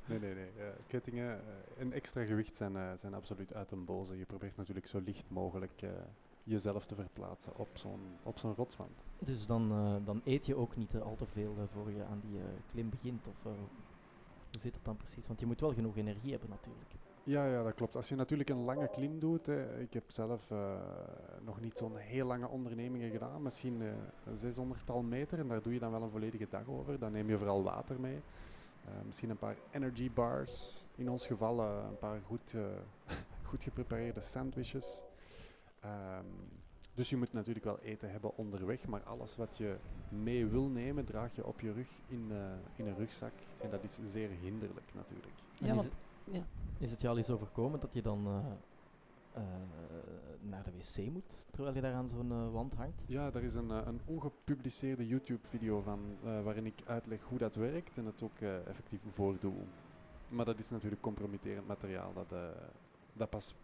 Nee, 0.06 0.18
nee, 0.18 0.34
nee. 0.34 0.44
Eh, 0.44 0.66
kettingen 0.86 1.40
eh, 1.40 1.80
en 1.82 1.92
extra 1.92 2.24
gewicht 2.24 2.56
zijn, 2.56 2.76
eh, 2.76 2.90
zijn 2.96 3.14
absoluut 3.14 3.54
uit 3.54 3.70
een 3.70 3.84
boze. 3.84 4.18
Je 4.18 4.24
probeert 4.24 4.56
natuurlijk 4.56 4.86
zo 4.86 5.00
licht 5.04 5.30
mogelijk 5.30 5.82
jezelf 6.42 6.86
te 6.86 6.94
verplaatsen 6.94 7.56
op 7.56 7.68
zo'n, 7.72 8.00
op 8.22 8.38
zo'n 8.38 8.54
rotswand. 8.54 9.04
Dus 9.18 9.46
dan, 9.46 9.68
dan 10.04 10.20
eet 10.24 10.46
je 10.46 10.56
ook 10.56 10.76
niet 10.76 10.96
al 10.96 11.14
te 11.16 11.26
veel 11.26 11.54
voor 11.72 11.90
je 11.90 12.04
aan 12.04 12.20
die 12.20 12.40
klim 12.70 12.90
begint. 12.90 13.26
Of 13.26 13.42
hoe 13.42 14.60
zit 14.60 14.74
dat 14.74 14.84
dan 14.84 14.96
precies? 14.96 15.26
Want 15.26 15.40
je 15.40 15.46
moet 15.46 15.60
wel 15.60 15.74
genoeg 15.74 15.96
energie 15.96 16.30
hebben 16.30 16.48
natuurlijk. 16.48 16.90
Ja, 17.22 17.46
ja, 17.46 17.62
dat 17.62 17.74
klopt. 17.74 17.96
Als 17.96 18.08
je 18.08 18.14
natuurlijk 18.14 18.50
een 18.50 18.64
lange 18.64 18.88
klim 18.88 19.18
doet, 19.18 19.46
hè, 19.46 19.80
ik 19.80 19.92
heb 19.92 20.10
zelf 20.10 20.52
nog 21.44 21.60
niet 21.60 21.76
zo'n 21.76 21.96
heel 21.96 22.26
lange 22.26 22.48
ondernemingen 22.48 23.10
gedaan, 23.10 23.42
misschien 23.42 23.80
een 24.24 24.38
600 24.38 24.86
tal 24.86 25.02
meter 25.02 25.38
en 25.38 25.48
daar 25.48 25.62
doe 25.62 25.72
je 25.72 25.78
dan 25.78 25.90
wel 25.90 26.02
een 26.02 26.10
volledige 26.10 26.46
dag 26.50 26.68
over. 26.68 26.98
Dan 26.98 27.12
neem 27.12 27.28
je 27.28 27.38
vooral 27.38 27.62
water 27.62 28.00
mee. 28.00 28.20
Eh, 28.84 28.92
misschien 29.06 29.30
een 29.30 29.38
paar 29.38 29.56
energy 29.70 30.10
bars, 30.10 30.86
in 30.94 31.08
ons 31.10 31.26
geval 31.26 31.60
eh, 31.60 31.84
een 31.88 31.98
paar 31.98 32.20
goed, 32.26 32.54
eh, 32.54 32.62
goed 33.48 33.62
geprepareerde 33.62 34.20
sandwiches. 34.20 35.04
Ehm, 35.80 36.26
dus 36.94 37.10
je 37.10 37.16
moet 37.16 37.32
natuurlijk 37.32 37.64
wel 37.64 37.78
eten 37.80 38.10
hebben 38.10 38.36
onderweg, 38.36 38.86
maar 38.86 39.02
alles 39.02 39.36
wat 39.36 39.56
je 39.56 39.76
mee 40.08 40.46
wil 40.46 40.68
nemen, 40.68 41.04
draag 41.04 41.34
je 41.34 41.46
op 41.46 41.60
je 41.60 41.72
rug 41.72 41.88
in, 42.08 42.26
eh, 42.30 42.36
in 42.76 42.86
een 42.86 42.96
rugzak. 42.96 43.32
En 43.60 43.70
dat 43.70 43.84
is 43.84 43.98
zeer 44.02 44.30
hinderlijk 44.30 44.94
natuurlijk. 44.94 45.34
Ja, 45.58 45.66
is, 45.66 45.74
want- 45.74 45.84
het, 45.84 45.94
ja. 46.34 46.42
is 46.78 46.90
het 46.90 47.00
je 47.00 47.08
al 47.08 47.16
eens 47.16 47.30
overkomen 47.30 47.80
dat 47.80 47.92
je 47.92 48.02
dan 48.02 48.26
eh, 48.26 48.52
eh, 49.34 49.42
naar 50.40 50.62
de 50.64 50.70
wc 50.70 51.10
moet 51.12 51.46
terwijl 51.50 51.74
je 51.74 51.80
daar 51.80 51.94
aan 51.94 52.08
zo'n 52.08 52.32
eh, 52.32 52.52
wand 52.52 52.74
hangt? 52.74 53.02
Ja, 53.06 53.30
er 53.32 53.42
is 53.42 53.54
een, 53.54 53.70
eh, 53.70 53.80
een 53.84 54.00
ongepubliceerde 54.04 55.06
YouTube-video 55.06 55.80
van 55.80 56.00
eh, 56.24 56.42
waarin 56.42 56.66
ik 56.66 56.82
uitleg 56.86 57.22
hoe 57.22 57.38
dat 57.38 57.54
werkt 57.54 57.98
en 57.98 58.04
het 58.06 58.22
ook 58.22 58.38
eh, 58.38 58.66
effectief 58.66 59.00
voordoe. 59.12 59.52
Maar 60.28 60.44
dat 60.44 60.58
is 60.58 60.70
natuurlijk 60.70 61.02
compromitterend 61.02 61.66
materiaal 61.66 62.12
dat, 62.12 62.32
eh, 62.32 62.38
dat 63.12 63.30
pas 63.30 63.54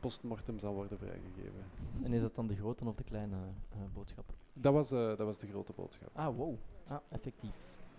postmortem 0.00 0.58
zal 0.58 0.74
worden 0.74 0.98
vrijgegeven. 0.98 1.64
En 2.02 2.12
is 2.12 2.20
dat 2.22 2.34
dan 2.34 2.46
de 2.46 2.56
grote 2.56 2.84
of 2.84 2.94
de 2.94 3.04
kleine 3.04 3.36
eh, 3.70 3.78
boodschap? 3.94 4.32
Dat 4.52 4.72
was, 4.72 4.90
eh, 4.90 4.98
dat 5.06 5.18
was 5.18 5.38
de 5.38 5.46
grote 5.46 5.72
boodschap. 5.76 6.10
Ah, 6.12 6.36
wow. 6.36 6.54
Ah, 6.86 6.98
effectief. 7.08 7.54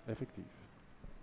Effectief. 0.06 0.69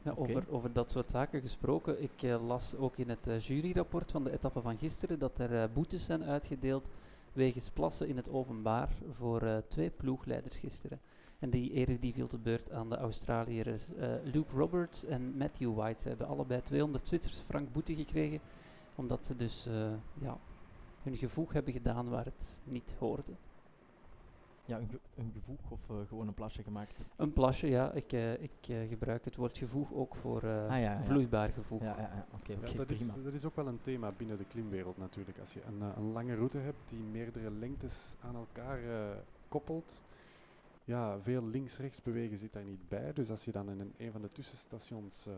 Ja, 0.07 0.13
over, 0.17 0.45
over 0.51 0.73
dat 0.73 0.91
soort 0.91 1.11
zaken 1.11 1.41
gesproken. 1.41 2.03
Ik 2.03 2.23
eh, 2.23 2.47
las 2.47 2.75
ook 2.75 2.97
in 2.97 3.09
het 3.09 3.27
eh, 3.27 3.41
juryrapport 3.41 4.11
van 4.11 4.25
de 4.25 4.33
etappe 4.33 4.61
van 4.61 4.79
gisteren 4.79 5.19
dat 5.19 5.39
er 5.39 5.63
eh, 5.63 5.69
boetes 5.73 6.05
zijn 6.05 6.25
uitgedeeld 6.25 6.89
wegens 7.33 7.71
plassen 7.71 8.09
in 8.09 8.17
het 8.17 8.31
openbaar 8.31 8.89
voor 9.11 9.63
twee 9.69 9.91
ploegleiders 9.91 10.57
gisteren. 10.57 11.01
En 11.39 11.51
die 11.51 11.73
ere 11.73 11.99
die 11.99 12.13
viel 12.13 12.27
te 12.27 12.39
beurt 12.39 12.73
aan 12.73 12.89
de 12.89 12.97
Australiërs 12.97 13.87
Luke 14.25 14.57
Roberts 14.57 15.05
en 15.05 15.37
Matthew 15.37 15.75
White. 15.75 16.03
Ze 16.03 16.09
hebben 16.09 16.27
allebei 16.27 16.63
200 16.63 17.07
Zwitserse 17.07 17.43
frank 17.43 17.73
boete 17.73 17.95
gekregen, 17.95 18.41
omdat 18.95 19.27
ze 19.27 19.37
dus 19.37 19.69
ja, 20.21 20.39
hun 21.03 21.17
gevoeg 21.17 21.53
hebben 21.53 21.73
gedaan 21.73 22.09
waar 22.09 22.25
het 22.25 22.61
niet 22.65 22.95
hoorde. 22.99 23.33
Ja, 24.67 24.79
een, 24.79 24.89
ge- 24.89 25.01
een 25.15 25.31
gevoeg 25.35 25.71
of 25.71 25.91
eh, 25.91 25.97
gewoon 26.09 26.27
een 26.27 26.35
plasje 26.35 26.63
gemaakt? 26.63 27.07
Een 27.17 27.33
plasje, 27.33 27.67
ja. 27.69 27.93
Ik, 27.93 28.13
eh, 28.13 28.33
ik 28.43 28.51
eh, 28.69 28.89
gebruik 28.89 29.25
het 29.25 29.37
woord 29.37 29.59
gevoeg 29.59 29.93
ook 29.93 30.15
voor 30.15 30.43
eh, 30.43 30.63
Ah, 30.65 30.71
ja, 30.71 30.79
ja. 30.79 31.03
vloeibaar 31.03 31.49
gevoeg. 31.49 31.83
Ja, 31.83 31.95
ja, 31.97 32.11
ja. 32.15 32.27
oké, 32.35 32.53
Ja, 32.53 32.59
oké, 32.59 32.77
dat, 32.77 32.91
is, 32.91 33.23
dat 33.23 33.33
is 33.35 33.45
ook 33.45 33.57
wel 33.57 33.67
een 33.67 33.81
thema 33.81 34.13
binnen 34.17 34.39
de 34.39 34.45
klimwereld 34.45 34.97
natuurlijk. 34.99 35.39
Als 35.39 35.53
je 35.53 35.61
een, 35.67 35.81
een 35.81 36.13
lange 36.13 36.35
route 36.35 36.59
hebt 36.59 36.79
die 36.89 36.99
meerdere 36.99 37.51
lengtes 37.51 38.15
aan 38.21 38.35
elkaar 38.35 38.79
eh, 38.85 39.17
koppelt, 39.49 40.03
ja, 40.85 41.19
veel 41.21 41.43
links-rechts 41.45 42.03
bewegen 42.03 42.39
zit 42.39 42.53
daar 42.53 42.65
niet 42.65 42.89
bij. 42.89 43.13
Dus 43.13 43.31
als 43.31 43.45
je 43.45 43.53
dan 43.53 43.71
in 43.71 43.81
een, 43.81 43.93
een 43.99 44.13
van 44.13 44.23
de 44.23 44.29
tussenstations, 44.29 45.27
eh, 45.27 45.33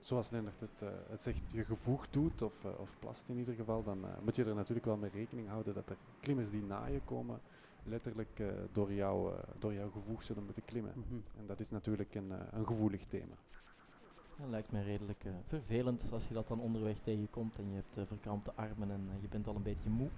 zoals 0.00 0.30
Lennart 0.30 0.60
het, 0.60 0.82
eh, 0.82 0.88
het 1.08 1.22
zegt, 1.22 1.42
je 1.52 1.64
gevoegd 1.64 2.12
doet, 2.12 2.42
of, 2.42 2.64
of 2.78 2.96
plast 2.98 3.28
in 3.28 3.38
ieder 3.38 3.54
geval, 3.54 3.82
dan 3.82 4.04
moet 4.22 4.36
je 4.36 4.44
er 4.44 4.54
natuurlijk 4.54 4.86
wel 4.86 4.96
mee 4.96 5.10
rekening 5.10 5.48
houden 5.48 5.74
dat 5.74 5.90
er 5.90 5.96
klimmers 6.20 6.50
die 6.50 6.62
na 6.62 6.86
je 6.86 7.00
komen, 7.04 7.40
letterlijk 7.84 8.38
eh, 8.38 8.46
door, 8.72 8.92
jou, 8.92 9.32
eh, 9.32 9.38
door 9.58 9.74
jouw 9.74 9.90
gevoeg 9.90 10.22
zullen 10.22 10.44
moeten 10.44 10.64
klimmen. 10.64 10.92
Mhm. 10.96 11.20
En 11.38 11.46
dat 11.46 11.60
is 11.60 11.70
natuurlijk 11.70 12.14
een, 12.14 12.32
eh, 12.32 12.38
een 12.52 12.66
gevoelig 12.66 13.04
thema. 13.04 13.34
Dat 14.38 14.48
lijkt 14.48 14.72
mij 14.72 14.82
redelijk 14.82 15.24
eh, 15.24 15.32
vervelend 15.46 16.10
als 16.12 16.28
je 16.28 16.34
dat 16.34 16.48
dan 16.48 16.60
onderweg 16.60 16.98
tegenkomt 16.98 17.58
en 17.58 17.68
je 17.68 17.74
hebt 17.74 18.08
verkrampte 18.08 18.52
armen 18.54 18.90
en 18.90 19.08
je 19.20 19.28
bent 19.28 19.46
al 19.46 19.54
een 19.54 19.62
beetje 19.62 19.90
moe. 19.90 20.08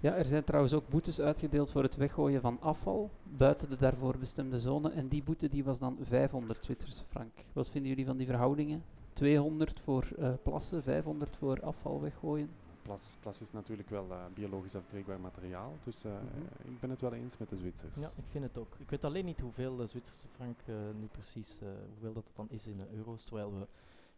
Ja, 0.00 0.14
er 0.14 0.24
zijn 0.24 0.44
trouwens 0.44 0.74
ook 0.74 0.88
boetes 0.88 1.20
uitgedeeld 1.20 1.70
voor 1.70 1.82
het 1.82 1.96
weggooien 1.96 2.40
van 2.40 2.60
afval 2.60 3.10
buiten 3.22 3.70
de 3.70 3.76
daarvoor 3.76 4.18
bestemde 4.18 4.60
zone. 4.60 4.90
En 4.90 5.08
die 5.08 5.22
boete 5.22 5.48
die 5.48 5.64
was 5.64 5.78
dan 5.78 5.96
500 6.00 6.64
Zwitserse 6.64 7.04
frank. 7.08 7.32
Wat 7.52 7.70
vinden 7.70 7.90
jullie 7.90 8.06
van 8.06 8.16
die 8.16 8.26
verhoudingen? 8.26 8.82
200 9.12 9.80
voor 9.80 10.08
eh, 10.18 10.32
plassen, 10.42 10.82
500 10.82 11.36
voor 11.36 11.62
afval 11.62 12.00
weggooien. 12.00 12.50
Plas, 12.92 13.16
plas 13.20 13.40
is 13.40 13.52
natuurlijk 13.52 13.88
wel 13.90 14.10
eh, 14.10 14.18
biologisch 14.34 14.74
afbreekbaar 14.76 15.20
materiaal, 15.20 15.72
dus 15.84 16.04
eh, 16.04 16.12
Mhm. 16.12 16.72
ik 16.72 16.80
ben 16.80 16.90
het 16.90 17.00
wel 17.00 17.12
eens 17.12 17.36
met 17.38 17.48
de 17.48 17.56
Zwitsers. 17.56 17.96
Ja, 17.96 18.06
ik 18.06 18.24
vind 18.28 18.44
het 18.44 18.58
ook. 18.58 18.76
Ik 18.78 18.90
weet 18.90 19.04
alleen 19.04 19.24
niet 19.24 19.40
hoeveel 19.40 19.76
de 19.76 19.86
Zwitserse 19.86 20.28
frank 20.28 20.58
eh, 20.66 20.74
nu 21.00 21.06
precies, 21.06 21.60
hoeveel 21.92 22.12
dat 22.12 22.24
dan 22.34 22.46
is 22.50 22.66
in 22.66 22.80
eh, 22.80 22.96
euro's. 22.96 23.24
Terwijl 23.24 23.52
we 23.54 23.66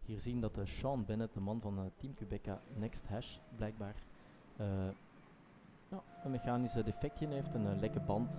hier 0.05 0.21
zien 0.21 0.41
dat 0.41 0.59
Sean 0.65 1.05
Bennett, 1.05 1.35
de 1.35 1.41
man 1.41 1.61
van 1.61 1.91
Team 1.97 2.15
Quebeca 2.15 2.61
Next 2.77 3.07
Hash, 3.07 3.39
blijkbaar 3.57 3.95
ja, 5.89 6.03
een 6.25 6.31
mechanisch 6.31 6.73
defectje 6.73 7.27
heeft, 7.27 7.55
een 7.55 7.81
lekke 7.81 8.01
band. 8.01 8.35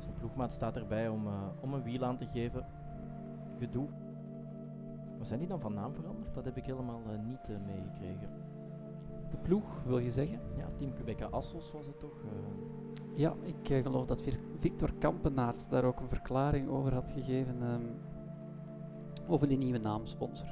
Zijn 0.00 0.14
ploegmaat 0.18 0.52
staat 0.52 0.76
erbij 0.76 1.08
om, 1.08 1.28
om 1.60 1.74
een 1.74 1.82
wiel 1.82 2.04
aan 2.04 2.16
te 2.16 2.26
geven. 2.26 2.66
Gedoe. 3.58 3.88
Maar 5.16 5.26
zijn 5.26 5.38
die 5.38 5.48
dan 5.48 5.60
van 5.60 5.74
naam 5.74 5.94
veranderd? 5.94 6.34
Dat 6.34 6.44
heb 6.44 6.56
ik 6.56 6.64
helemaal 6.64 7.00
niet 7.24 7.48
meegekregen. 7.66 8.39
De 9.30 9.36
ploeg, 9.36 9.82
wil 9.86 9.98
je 9.98 10.10
zeggen? 10.10 10.40
Ja, 10.56 10.68
Team 10.76 10.92
Quebeca 10.94 11.26
Assos 11.30 11.72
was 11.72 11.86
het 11.86 11.98
toch? 11.98 12.22
eh, 12.24 13.18
Ja, 13.18 13.34
ik 13.42 13.70
eh, 13.70 13.82
geloof 13.82 14.06
dat 14.06 14.22
Victor 14.58 14.90
Kampenaerts 14.98 15.68
daar 15.68 15.84
ook 15.84 16.00
een 16.00 16.08
verklaring 16.08 16.68
over 16.68 16.94
had 16.94 17.10
gegeven. 17.10 17.62
ehm, 17.62 17.82
over 19.28 19.48
die 19.48 19.58
nieuwe 19.58 19.78
naamsponsor. 19.78 20.48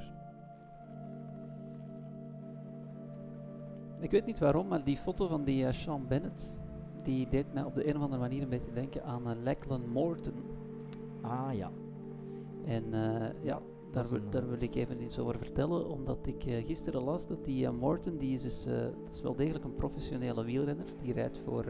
Ik 3.99 4.11
weet 4.11 4.25
niet 4.25 4.39
waarom, 4.39 4.67
maar 4.67 4.83
die 4.83 4.97
foto 4.97 5.27
van 5.27 5.43
die 5.43 5.65
eh, 5.65 5.73
Sean 5.73 6.07
Bennett. 6.07 6.59
Die 7.03 7.27
deed 7.29 7.53
mij 7.53 7.63
op 7.63 7.75
de 7.75 7.87
een 7.89 7.95
of 7.95 8.01
andere 8.01 8.21
manier 8.21 8.41
een 8.41 8.49
beetje 8.49 8.71
denken 8.73 9.03
aan 9.03 9.29
eh, 9.29 9.43
Lachlan 9.43 9.89
Morton. 9.89 10.33
Ah 11.21 11.53
ja. 11.53 11.69
En 12.65 12.83
ja, 13.41 13.59
daar, 13.91 14.09
wil, 14.09 14.19
daar 14.29 14.43
eh, 14.43 14.49
wil 14.49 14.61
ik 14.61 14.75
even 14.75 15.01
iets 15.01 15.19
over 15.19 15.37
vertellen, 15.37 15.89
omdat 15.89 16.27
ik 16.27 16.45
eh, 16.45 16.65
gisteren 16.65 17.03
las 17.03 17.27
dat 17.27 17.45
die 17.45 17.65
eh, 17.65 17.71
Morton, 17.71 18.17
die 18.17 18.33
is 18.33 18.41
dus, 18.41 18.63
dat 19.03 19.13
is 19.13 19.21
wel 19.21 19.35
degelijk 19.35 19.63
een 19.63 19.75
professionele 19.75 20.43
wielrenner. 20.43 20.85
Die 21.01 21.13
rijdt 21.13 21.37
voor 21.37 21.65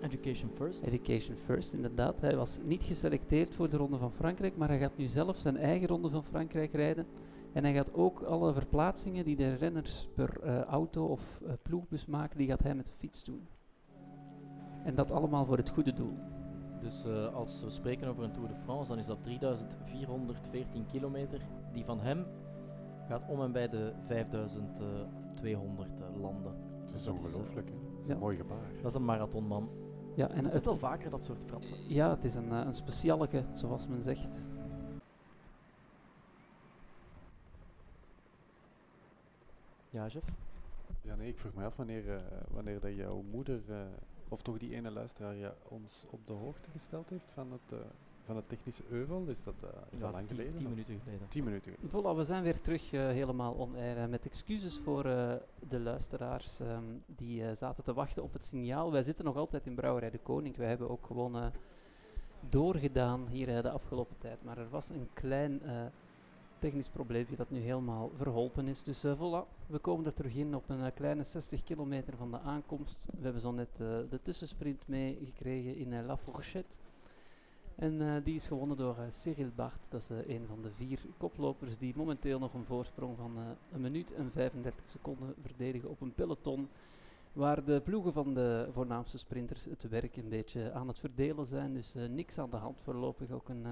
Education 0.00 0.50
first. 0.54 0.82
Education 0.82 1.36
First, 1.36 1.72
inderdaad. 1.72 2.20
Hij 2.20 2.36
was 2.36 2.58
niet 2.64 2.82
geselecteerd 2.82 3.54
voor 3.54 3.68
de 3.68 3.76
Ronde 3.76 3.98
van 3.98 4.12
Frankrijk, 4.12 4.56
maar 4.56 4.68
hij 4.68 4.78
gaat 4.78 4.96
nu 4.96 5.06
zelf 5.06 5.36
zijn 5.36 5.56
eigen 5.56 5.88
Ronde 5.88 6.10
van 6.10 6.24
Frankrijk 6.24 6.72
rijden. 6.72 7.06
En 7.52 7.64
hij 7.64 7.74
gaat 7.74 7.94
ook 7.94 8.22
alle 8.22 8.52
verplaatsingen 8.52 9.24
die 9.24 9.36
de 9.36 9.54
renners 9.54 10.08
per 10.14 10.42
auto 10.64 11.06
of 11.06 11.40
ploegbus 11.62 12.06
maken, 12.06 12.38
die 12.38 12.48
gaat 12.48 12.62
hij 12.62 12.74
met 12.74 12.86
de 12.86 12.92
fiets 12.92 13.24
doen. 13.24 13.46
En 14.84 14.94
dat 14.94 15.10
allemaal 15.10 15.44
voor 15.44 15.56
het 15.56 15.68
goede 15.68 15.92
doel. 15.92 16.37
Dus 16.80 17.04
eh, 17.04 17.34
als 17.34 17.62
we 17.62 17.70
spreken 17.70 18.08
over 18.08 18.24
een 18.24 18.32
Tour 18.32 18.48
de 18.48 18.54
France, 18.54 18.88
dan 18.90 18.98
is 18.98 19.06
dat 19.06 19.22
3414 19.22 20.86
kilometer. 20.86 21.40
Die 21.72 21.84
van 21.84 22.00
hem 22.00 22.26
gaat 23.08 23.22
om 23.28 23.42
en 23.42 23.52
bij 23.52 23.68
de 23.68 23.92
5200 24.06 26.00
eh, 26.00 26.06
landen. 26.20 26.52
Dat 26.84 26.94
is 26.94 27.04
dat 27.04 27.14
is, 27.14 27.32
eh, 27.34 27.36
ongelooflijk. 27.36 27.68
hè. 27.68 27.74
Dat 27.74 28.00
is 28.00 28.06
ja. 28.06 28.12
een 28.14 28.18
mooi 28.20 28.36
gebaar. 28.36 28.72
Dat 28.82 28.90
is 28.90 28.94
een 28.94 29.04
marathonman. 29.04 29.68
Ja, 30.14 30.28
en 30.30 30.44
Het 30.44 30.64
wel 30.64 30.76
vaker 30.76 31.10
dat 31.10 31.24
soort 31.24 31.44
fratsen. 31.44 31.76
ja, 31.88 32.10
het 32.10 32.24
is 32.24 32.34
een, 32.34 32.52
eh, 32.52 32.58
een 32.64 32.74
specialeke, 32.74 33.44
zoals 33.52 33.86
men 33.86 34.02
zegt. 34.02 34.48
Ja, 39.90 40.06
Jeff? 40.06 40.26
Ja, 41.02 41.14
nee, 41.14 41.28
ik 41.28 41.38
vroeg 41.38 41.54
me 41.54 41.64
af 41.64 41.76
wanneer, 41.76 42.14
eh, 42.14 42.20
wanneer 42.50 42.80
dat 42.80 42.94
jouw 42.94 43.22
moeder, 43.30 43.60
eh, 43.68 43.76
of 44.28 44.42
toch 44.42 44.58
die 44.58 44.74
ene 44.74 44.90
luisteraar, 44.90 45.36
ja, 45.36 45.54
ons 45.68 46.04
op 46.10 46.26
de 46.26 46.32
hoogte 46.32 46.70
gesteld 46.70 47.08
heeft 47.08 47.30
van 47.34 47.52
het, 47.52 47.72
eh, 47.72 47.78
van 48.24 48.36
het 48.36 48.48
technische 48.48 48.82
euvel. 48.88 49.26
Is 49.26 49.42
dat, 49.42 49.54
eh, 49.62 49.68
is 49.90 49.98
dat 49.98 50.12
lang 50.12 50.26
tien, 50.26 50.36
geleden? 50.36 50.56
tien 50.56 50.68
minuten 50.68 51.00
geleden. 51.04 51.28
Tien 51.28 51.44
minuten 51.44 51.72
geleden. 51.72 52.14
Voilà, 52.14 52.16
we 52.16 52.24
zijn 52.24 52.42
weer 52.42 52.60
terug 52.60 52.92
eh, 52.92 53.00
helemaal 53.06 53.52
on 53.52 53.74
air. 53.76 54.08
met 54.08 54.26
excuses 54.26 54.78
voor 54.78 55.04
eh, 55.04 55.34
de 55.68 55.80
luisteraars 55.80 56.60
ehm, 56.60 56.84
die 57.06 57.44
eh, 57.44 57.56
zaten 57.56 57.84
te 57.84 57.94
wachten 57.94 58.22
op 58.22 58.32
het 58.32 58.44
signaal. 58.44 58.92
Wij 58.92 59.02
zitten 59.02 59.24
nog 59.24 59.36
altijd 59.36 59.66
in 59.66 59.74
Brouwerij 59.74 60.10
de 60.10 60.18
Koning. 60.18 60.56
Wij 60.56 60.68
hebben 60.68 60.90
ook 60.90 61.06
gewoon 61.06 61.52
doorgedaan 62.48 63.26
hier 63.28 63.56
eh, 63.56 63.62
de 63.62 63.70
afgelopen 63.70 64.18
tijd. 64.18 64.44
Maar 64.44 64.58
er 64.58 64.68
was 64.68 64.88
een 64.88 65.08
klein 65.12 65.62
eh, 65.62 65.86
technisch 66.58 66.88
probleempje 66.88 67.36
dat 67.36 67.50
nu 67.50 67.60
helemaal 67.60 68.10
verholpen 68.16 68.68
is. 68.68 68.82
Dus 68.82 69.04
eh, 69.04 69.12
voilà, 69.12 69.66
we 69.66 69.78
komen 69.78 70.06
er 70.06 70.14
terug 70.14 70.34
in 70.34 70.54
op 70.54 70.68
een 70.68 70.84
eh, 70.84 70.94
kleine 70.94 71.22
60 71.22 71.62
kilometer 71.62 72.16
van 72.16 72.30
de 72.30 72.40
aankomst. 72.40 73.06
We 73.16 73.22
hebben 73.22 73.40
zo 73.40 73.52
net 73.52 73.68
eh, 73.72 73.78
de 74.10 74.20
tussensprint 74.22 74.82
meegekregen 74.86 75.76
in 75.76 76.04
La 76.06 76.16
Fourchette. 76.16 76.76
En 77.74 78.22
die 78.22 78.34
is 78.34 78.46
gewonnen 78.46 78.76
door 78.76 78.96
Cyril 79.10 79.50
Bart. 79.54 79.80
Dat 79.88 80.00
is 80.00 80.08
een 80.08 80.46
van 80.46 80.62
de 80.62 80.70
vier 80.70 81.00
koplopers 81.16 81.78
die 81.78 81.96
momenteel 81.96 82.38
nog 82.38 82.54
een 82.54 82.64
voorsprong 82.64 83.16
van 83.16 83.36
een 83.72 83.80
minuut 83.80 84.14
en 84.14 84.30
35 84.30 84.84
seconden 84.90 85.34
verdedigen 85.42 85.88
op 85.88 86.00
een 86.00 86.14
peloton. 86.14 86.68
Waar 87.32 87.64
de 87.64 87.80
ploegen 87.84 88.12
van 88.12 88.34
de 88.34 88.68
voornaamste 88.72 89.18
sprinters 89.18 89.64
het 89.64 89.88
werk 89.88 90.16
een 90.16 90.28
beetje 90.28 90.72
aan 90.72 90.88
het 90.88 90.98
verdelen 90.98 91.46
zijn. 91.46 91.74
Dus 91.74 91.94
niks 92.10 92.38
aan 92.38 92.50
de 92.50 92.56
hand 92.56 92.80
voorlopig. 92.80 93.30
Ook 93.30 93.48
een 93.48 93.66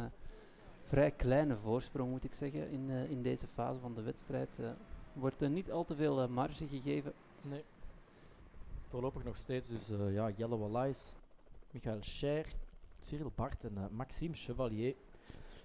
vrij 0.87 1.11
kleine 1.11 1.57
voorsprong 1.57 2.11
moet 2.11 2.25
ik 2.25 2.35
zeggen 2.35 2.71
in, 2.71 2.91
eh, 2.91 3.11
in 3.11 3.23
deze 3.23 3.47
fase 3.47 3.81
van 3.81 3.95
de 3.95 4.03
wedstrijd. 4.03 4.59
eh, 4.59 4.71
wordt 5.13 5.43
er 5.43 5.51
niet 5.51 5.71
al 5.71 5.85
te 5.85 5.97
veel 5.97 6.23
eh, 6.23 6.29
marge 6.29 6.67
gegeven. 6.67 7.13
Nee. 7.43 7.65
Voorlopig 8.89 9.25
nog 9.25 9.37
steeds 9.37 9.69
dus 9.69 9.89
ja, 10.11 10.31
Jelle 10.31 10.59
Wallace, 10.59 11.15
Michael 11.71 12.03
Scher, 12.03 12.47
Cyril 13.01 13.33
Bart 13.35 13.65
en 13.65 13.89
Maxime 13.91 14.35
Chevalier. 14.35 14.95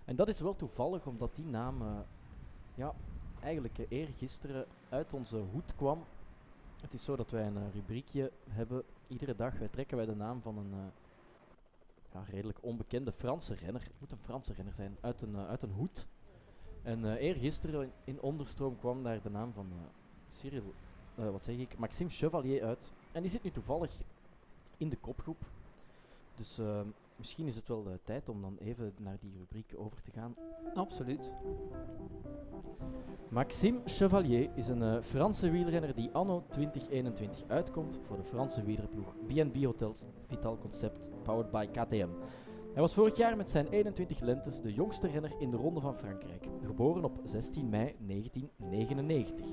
En 0.05 0.15
dat 0.15 0.27
is 0.27 0.39
wel 0.39 0.55
toevallig 0.55 1.05
omdat 1.05 1.35
die 1.35 1.45
naam 1.45 2.05
ja, 2.75 2.93
eigenlijk 3.41 3.77
uh, 3.77 3.85
eergisteren 3.89 4.65
uit 4.89 5.13
onze 5.13 5.37
hoed 5.37 5.75
kwam. 5.75 6.03
Het 6.81 6.93
is 6.93 7.03
zo 7.03 7.15
dat 7.15 7.31
wij 7.31 7.45
een 7.45 7.71
rubriekje 7.71 8.31
hebben. 8.49 8.83
Iedere 9.07 9.35
dag 9.35 9.53
trekken 9.71 9.97
wij 9.97 10.05
de 10.05 10.15
naam 10.15 10.41
van 10.41 10.57
een 10.57 10.91
redelijk 12.29 12.57
onbekende 12.61 13.11
Franse 13.11 13.55
renner. 13.55 13.81
Het 13.81 13.99
moet 13.99 14.11
een 14.11 14.17
Franse 14.17 14.53
renner 14.53 14.73
zijn, 14.73 14.97
uit 15.01 15.21
een, 15.21 15.35
eh, 15.35 15.47
uit 15.47 15.61
een 15.61 15.71
hoed. 15.71 16.07
En 16.81 17.05
eh 17.05 17.21
eergisteren 17.21 17.91
in, 18.03 18.21
onderstroom 18.21 18.77
kwam 18.79 19.03
daar 19.03 19.21
de 19.21 19.29
naam 19.29 19.53
van 19.53 19.67
eh, 19.71 19.77
Cyril 20.27 20.73
wat 21.15 21.43
zeg 21.43 21.57
ik, 21.57 21.77
Maxime 21.77 22.09
Chevalier 22.09 22.63
uit. 22.63 22.93
En 23.11 23.21
die 23.21 23.31
zit 23.31 23.43
nu 23.43 23.51
toevallig 23.51 23.91
in 24.77 24.89
de 24.89 24.97
kopgroep. 24.97 25.45
Dus 26.35 26.57
eh, 26.57 26.81
misschien 27.21 27.47
is 27.47 27.55
het 27.55 27.67
wel 27.67 27.83
de 27.83 27.99
tijd 28.03 28.29
om 28.29 28.41
dan 28.41 28.57
even 28.57 28.93
naar 28.99 29.17
die 29.19 29.33
rubriek 29.37 29.73
over 29.75 30.01
te 30.01 30.11
gaan. 30.11 30.35
Absoluut. 30.73 31.31
Maxime 33.29 33.79
Chevalier 33.85 34.49
is 34.55 34.67
een 34.67 34.83
eh, 34.83 35.01
Franse 35.01 35.49
wielrenner 35.49 35.95
die 35.95 36.11
anno 36.11 36.45
2021 36.49 37.43
uitkomt 37.47 37.99
voor 38.01 38.17
de 38.17 38.23
Franse 38.23 38.63
wielerploeg 38.63 39.15
B&B 39.27 39.63
Hotels 39.63 40.05
Vital 40.27 40.57
Concept 40.57 41.09
powered 41.23 41.51
by 41.51 41.65
KTM. 41.65 42.09
Hij 42.73 42.81
was 42.81 42.93
vorig 42.93 43.17
jaar 43.17 43.37
met 43.37 43.49
zijn 43.49 43.67
21 43.67 44.19
lentes 44.19 44.61
de 44.61 44.73
jongste 44.73 45.07
renner 45.07 45.31
in 45.39 45.51
de 45.51 45.57
Ronde 45.57 45.79
van 45.79 45.97
Frankrijk, 45.97 46.47
geboren 46.65 47.03
op 47.03 47.19
16 47.23 47.69
mei 47.69 47.95
1999. 47.99 49.45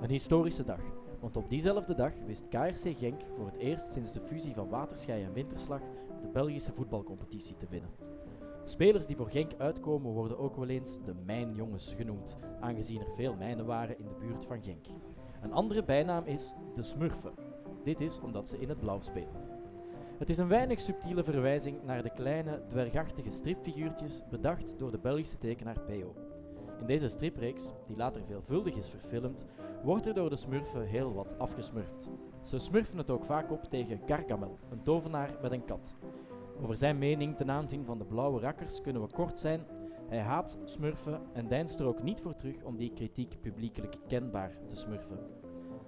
Een 0.00 0.10
historische 0.10 0.64
dag, 0.64 0.80
want 1.20 1.36
op 1.36 1.48
diezelfde 1.48 1.94
dag 1.94 2.14
wist 2.26 2.48
KRC 2.48 2.96
Genk 2.96 3.20
voor 3.36 3.46
het 3.46 3.56
eerst 3.56 3.92
sinds 3.92 4.12
de 4.12 4.20
fusie 4.20 4.54
van 4.54 4.68
Waterschei 4.68 5.22
en 5.24 5.32
Winterslag 5.32 5.80
de 6.22 6.28
Belgische 6.28 6.72
voetbalcompetitie 6.72 7.56
te 7.56 7.66
winnen. 7.70 7.90
Spelers 8.64 9.06
die 9.06 9.16
voor 9.16 9.28
Genk 9.28 9.52
uitkomen 9.58 10.12
worden 10.12 10.38
ook 10.38 10.56
wel 10.56 10.68
eens 10.68 10.98
de 11.04 11.14
mijnjongens 11.24 11.94
genoemd, 11.94 12.38
aangezien 12.60 13.00
er 13.00 13.14
veel 13.16 13.34
mijnen 13.36 13.66
waren 13.66 13.98
in 13.98 14.06
de 14.06 14.14
buurt 14.20 14.44
van 14.44 14.62
Genk. 14.62 14.86
Een 15.42 15.52
andere 15.52 15.84
bijnaam 15.84 16.24
is 16.24 16.54
de 16.74 16.82
Smurfen. 16.82 17.32
Dit 17.84 18.00
is 18.00 18.20
omdat 18.20 18.48
ze 18.48 18.58
in 18.58 18.68
het 18.68 18.78
blauw 18.78 19.00
spelen. 19.00 19.50
Het 20.18 20.30
is 20.30 20.38
een 20.38 20.48
weinig 20.48 20.80
subtiele 20.80 21.24
verwijzing 21.24 21.82
naar 21.82 22.02
de 22.02 22.10
kleine, 22.10 22.62
dwergachtige 22.68 23.30
stripfiguurtjes 23.30 24.22
bedacht 24.30 24.78
door 24.78 24.90
de 24.90 24.98
Belgische 24.98 25.38
tekenaar 25.38 25.80
P.O. 25.80 26.31
In 26.82 26.88
deze 26.88 27.08
stripreeks, 27.08 27.70
die 27.86 27.96
later 27.96 28.22
veelvuldig 28.24 28.76
is 28.76 28.88
verfilmd, 28.88 29.46
wordt 29.82 30.06
er 30.06 30.14
door 30.14 30.30
de 30.30 30.36
smurfen 30.36 30.86
heel 30.86 31.14
wat 31.14 31.38
afgesmurfd. 31.38 32.10
Ze 32.40 32.58
smurfen 32.58 32.98
het 32.98 33.10
ook 33.10 33.24
vaak 33.24 33.50
op 33.50 33.64
tegen 33.64 34.00
Gargamel, 34.06 34.58
een 34.70 34.82
tovenaar 34.82 35.38
met 35.42 35.52
een 35.52 35.64
kat. 35.64 35.96
Over 36.62 36.76
zijn 36.76 36.98
mening 36.98 37.36
ten 37.36 37.50
aanzien 37.50 37.84
van 37.84 37.98
de 37.98 38.04
blauwe 38.04 38.40
rakkers 38.40 38.80
kunnen 38.80 39.02
we 39.02 39.14
kort 39.14 39.38
zijn. 39.38 39.60
Hij 40.08 40.20
haat 40.20 40.58
smurfen 40.64 41.20
en 41.32 41.48
deinst 41.48 41.80
er 41.80 41.86
ook 41.86 42.02
niet 42.02 42.20
voor 42.20 42.34
terug 42.34 42.62
om 42.62 42.76
die 42.76 42.92
kritiek 42.92 43.40
publiekelijk 43.40 43.96
kenbaar 44.06 44.56
te 44.68 44.76
smurfen. 44.76 45.18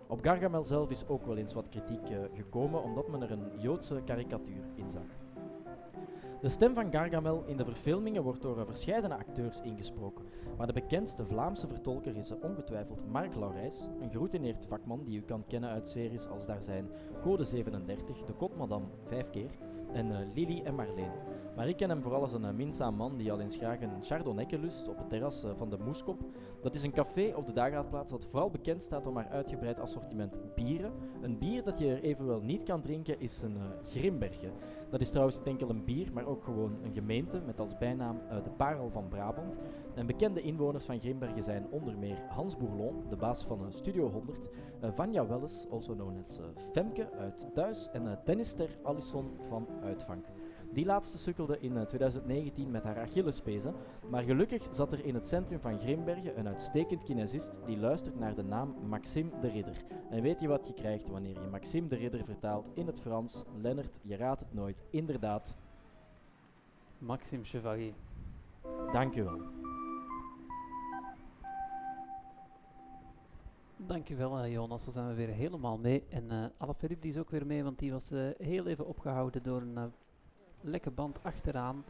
Op 0.06 0.24
Gargamel 0.24 0.64
zelf 0.64 0.90
is 0.90 1.06
ook 1.06 1.26
wel 1.26 1.36
eens 1.36 1.52
wat 1.52 1.68
kritiek 1.68 2.08
eh, 2.08 2.18
gekomen 2.34 2.82
omdat 2.82 3.08
men 3.08 3.22
er 3.22 3.30
een 3.30 3.50
Joodse 3.58 4.02
karikatuur 4.04 4.64
in 4.74 4.90
zag. 4.90 5.23
De 6.44 6.50
stem 6.50 6.74
van 6.74 6.92
Gargamel 6.92 7.44
in 7.46 7.56
de 7.56 7.64
verfilmingen 7.64 8.22
wordt 8.22 8.42
door 8.42 8.66
verscheidene 8.66 9.16
acteurs 9.16 9.60
ingesproken, 9.60 10.24
maar 10.56 10.66
de 10.66 10.72
bekendste 10.72 11.26
Vlaamse 11.26 11.68
vertolker 11.68 12.16
is 12.16 12.32
ongetwijfeld 12.40 13.10
Mark 13.10 13.34
Laurijs, 13.34 13.88
een 14.00 14.10
geroutineerd 14.10 14.66
vakman 14.66 15.04
die 15.04 15.18
u 15.18 15.22
kan 15.22 15.44
kennen 15.46 15.70
uit 15.70 15.88
series 15.88 16.26
als 16.26 16.46
daar 16.46 16.62
zijn 16.62 16.88
Code 17.22 17.44
37, 17.44 18.24
De 18.24 18.32
Kotmadam, 18.32 18.90
vijf 19.04 19.30
keer, 19.30 19.50
en 19.94 20.10
uh, 20.10 20.18
Lily 20.34 20.62
en 20.64 20.74
Marleen. 20.74 21.10
Maar 21.56 21.68
ik 21.68 21.76
ken 21.76 21.88
hem 21.88 22.02
vooral 22.02 22.20
als 22.20 22.32
een 22.32 22.44
uh, 22.44 22.50
minzaam 22.50 22.94
man 22.94 23.16
die 23.16 23.32
al 23.32 23.40
eens 23.40 23.56
graag 23.56 23.80
een 23.80 24.02
chardonnay 24.02 24.46
lust 24.60 24.88
op 24.88 24.98
het 24.98 25.08
terras 25.08 25.44
uh, 25.44 25.50
van 25.56 25.70
de 25.70 25.78
Moeskop. 25.84 26.20
Dat 26.62 26.74
is 26.74 26.82
een 26.82 26.92
café 26.92 27.32
op 27.36 27.46
de 27.46 27.52
Dageraadplaats 27.52 28.10
dat 28.10 28.26
vooral 28.30 28.50
bekend 28.50 28.82
staat 28.82 29.06
om 29.06 29.16
haar 29.16 29.28
uitgebreid 29.28 29.80
assortiment 29.80 30.40
bieren. 30.54 30.92
Een 31.22 31.38
bier 31.38 31.62
dat 31.62 31.78
je 31.78 31.88
er 31.88 32.02
evenwel 32.02 32.40
niet 32.40 32.62
kan 32.62 32.80
drinken 32.80 33.20
is 33.20 33.42
een 33.42 33.56
uh, 33.56 33.62
Grimbergen. 33.82 34.52
Dat 34.90 35.00
is 35.00 35.10
trouwens 35.10 35.38
niet 35.38 35.46
enkel 35.46 35.70
een 35.70 35.84
bier, 35.84 36.12
maar 36.12 36.26
ook 36.26 36.44
gewoon 36.44 36.76
een 36.82 36.92
gemeente 36.92 37.40
met 37.46 37.60
als 37.60 37.78
bijnaam 37.78 38.20
de 38.44 38.50
Parel 38.50 38.90
van 38.90 39.08
Brabant. 39.08 39.58
En 39.94 40.06
bekende 40.06 40.40
inwoners 40.40 40.84
van 40.84 41.00
Grimbergen 41.00 41.42
zijn 41.42 41.66
onder 41.70 41.98
meer 41.98 42.18
Hans 42.28 42.56
Bourlon, 42.56 43.02
de 43.08 43.16
baas 43.16 43.44
van 43.44 43.72
Studio 43.72 44.10
100, 44.10 44.48
uh, 44.48 44.50
Vanja 44.92 45.26
Welles, 45.26 45.66
also 45.70 45.94
known 45.94 46.24
as 46.26 46.38
uh, 46.38 46.44
Femke 46.72 47.10
uit 47.18 47.46
Thuis 47.54 47.90
en 47.92 48.02
uh, 48.02 48.12
tennister 48.24 48.78
Alisson 48.82 49.36
van 49.48 49.68
Uitvank. 49.82 50.26
Die 50.74 50.84
laatste 50.84 51.18
sukkelde 51.18 51.58
in 51.60 51.76
eh, 51.76 51.82
2019 51.82 52.70
met 52.70 52.82
haar 52.84 52.98
Achillespezen, 52.98 53.74
maar 54.10 54.22
gelukkig 54.22 54.66
zat 54.70 54.92
er 54.92 55.04
in 55.04 55.14
het 55.14 55.26
centrum 55.26 55.60
van 55.60 55.78
Grimbergen 55.78 56.38
een 56.38 56.48
uitstekend 56.48 57.02
kinesist 57.02 57.58
die 57.66 57.78
luistert 57.78 58.18
naar 58.18 58.34
de 58.34 58.42
naam 58.42 58.74
Maxime 58.88 59.30
de 59.40 59.48
Ridder. 59.48 59.76
En 60.10 60.22
weet 60.22 60.40
je 60.40 60.48
wat 60.48 60.66
je 60.66 60.74
krijgt 60.74 61.08
wanneer 61.08 61.40
je 61.40 61.48
Maxime 61.50 61.88
de 61.88 61.96
Ridder 61.96 62.24
vertaalt 62.24 62.70
in 62.74 62.86
het 62.86 63.00
Frans? 63.00 63.44
Lennart, 63.56 64.00
je 64.02 64.16
raadt 64.16 64.40
het 64.40 64.54
nooit. 64.54 64.84
Inderdaad, 64.90 65.56
Maxime 66.98 67.44
Chevalier. 67.44 67.92
dank 68.92 69.16
u 69.16 69.22
wel. 69.22 69.40
Dankjewel 73.86 74.44
uh, 74.44 74.52
Jonas, 74.52 74.84
dan 74.84 74.92
zijn 74.92 75.08
we 75.08 75.14
weer 75.14 75.28
helemaal 75.28 75.78
mee. 75.78 76.02
En 76.08 76.24
uh, 76.32 76.44
Alaphilippe 76.56 77.02
die 77.02 77.12
is 77.12 77.18
ook 77.18 77.30
weer 77.30 77.46
mee, 77.46 77.64
want 77.64 77.78
die 77.78 77.90
was 77.90 78.12
uh, 78.12 78.28
heel 78.38 78.66
even 78.66 78.86
opgehouden 78.86 79.42
door 79.42 79.60
een 79.60 79.92
lekke 80.60 80.90
band 80.90 81.22
achteraan. 81.22 81.84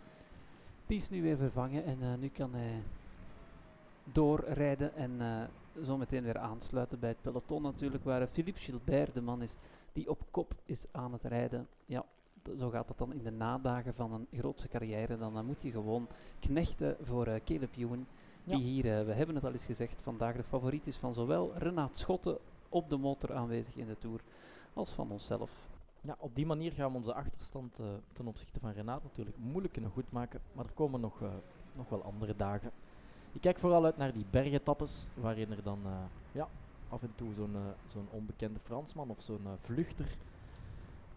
Die 0.86 0.96
is 0.96 1.10
nu 1.10 1.22
weer 1.22 1.36
vervangen 1.36 1.84
en 1.84 2.18
nu 2.18 2.28
kan 2.28 2.54
hij 2.54 2.82
doorrijden 4.04 4.94
en 4.94 5.10
zo 5.84 5.96
meteen 5.96 6.22
weer 6.22 6.38
aansluiten 6.38 6.98
bij 6.98 7.08
het 7.08 7.20
peloton 7.20 7.62
natuurlijk, 7.62 8.04
waar 8.04 8.26
Philippe 8.26 8.60
Gilbert 8.60 9.14
de 9.14 9.20
man 9.20 9.42
is 9.42 9.56
die 9.92 10.10
op 10.10 10.22
kop 10.30 10.54
is 10.64 10.86
aan 10.92 11.12
het 11.12 11.22
rijden. 11.22 11.68
Ja, 11.86 12.04
zo 12.58 12.70
gaat 12.70 12.88
dat 12.88 12.98
dan 12.98 13.12
in 13.12 13.22
de 13.22 13.30
nadagen 13.30 13.94
van 13.94 14.12
een 14.12 14.38
grootse 14.38 14.68
carrière. 14.68 15.18
Dan 15.18 15.46
moet 15.46 15.62
je 15.62 15.70
gewoon 15.70 16.08
knechten 16.40 16.96
voor 17.00 17.40
Caleb 17.44 17.76
Ewan. 17.76 18.06
Die 18.44 18.62
hier, 18.62 18.84
uh, 18.84 19.06
we 19.06 19.12
hebben 19.12 19.34
het 19.34 19.44
al 19.44 19.52
eens 19.52 19.64
gezegd, 19.64 20.02
vandaag 20.02 20.36
de 20.36 20.42
favoriet 20.42 20.86
is 20.86 20.96
van 20.96 21.14
zowel 21.14 21.52
Renaat 21.54 21.96
Schotten 21.96 22.38
op 22.68 22.88
de 22.88 22.96
motor 22.96 23.34
aanwezig 23.34 23.76
in 23.76 23.86
de 23.86 23.98
Tour, 23.98 24.20
als 24.74 24.90
van 24.90 25.10
onszelf. 25.10 25.68
Ja, 26.00 26.16
op 26.18 26.34
die 26.34 26.46
manier 26.46 26.72
gaan 26.72 26.90
we 26.90 26.96
onze 26.96 27.14
achterstand 27.14 27.78
uh, 27.80 27.86
ten 28.12 28.26
opzichte 28.26 28.60
van 28.60 28.70
Renaat 28.70 29.02
natuurlijk 29.02 29.36
moeilijk 29.38 29.72
kunnen 29.72 29.90
goedmaken, 29.90 30.40
maar 30.52 30.64
er 30.64 30.72
komen 30.72 31.00
nog, 31.00 31.20
uh, 31.20 31.28
nog 31.76 31.88
wel 31.88 32.02
andere 32.02 32.36
dagen. 32.36 32.70
Ik 33.32 33.40
kijk 33.40 33.58
vooral 33.58 33.84
uit 33.84 33.96
naar 33.96 34.12
die 34.12 34.26
bergetappes, 34.30 35.06
waarin 35.14 35.50
er 35.50 35.62
dan 35.62 35.80
ja, 36.32 36.48
af 36.88 37.02
en 37.02 37.12
toe 37.14 37.34
zo'n 37.34 37.56
zo'n 37.92 38.08
onbekende 38.10 38.58
Fransman 38.60 39.10
of 39.10 39.22
zo'n 39.22 39.46
vluchter 39.60 40.16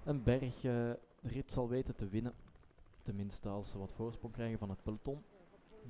een 0.03 0.23
bergrit 0.23 1.51
zal 1.51 1.69
weten 1.69 1.95
te 1.95 2.07
winnen. 2.07 2.33
Tenminste 3.01 3.49
als 3.49 3.69
ze 3.69 3.77
wat 3.77 3.93
voorsprong 3.93 4.33
krijgen 4.33 4.57
van 4.57 4.69
het 4.69 4.83
peloton 4.83 5.23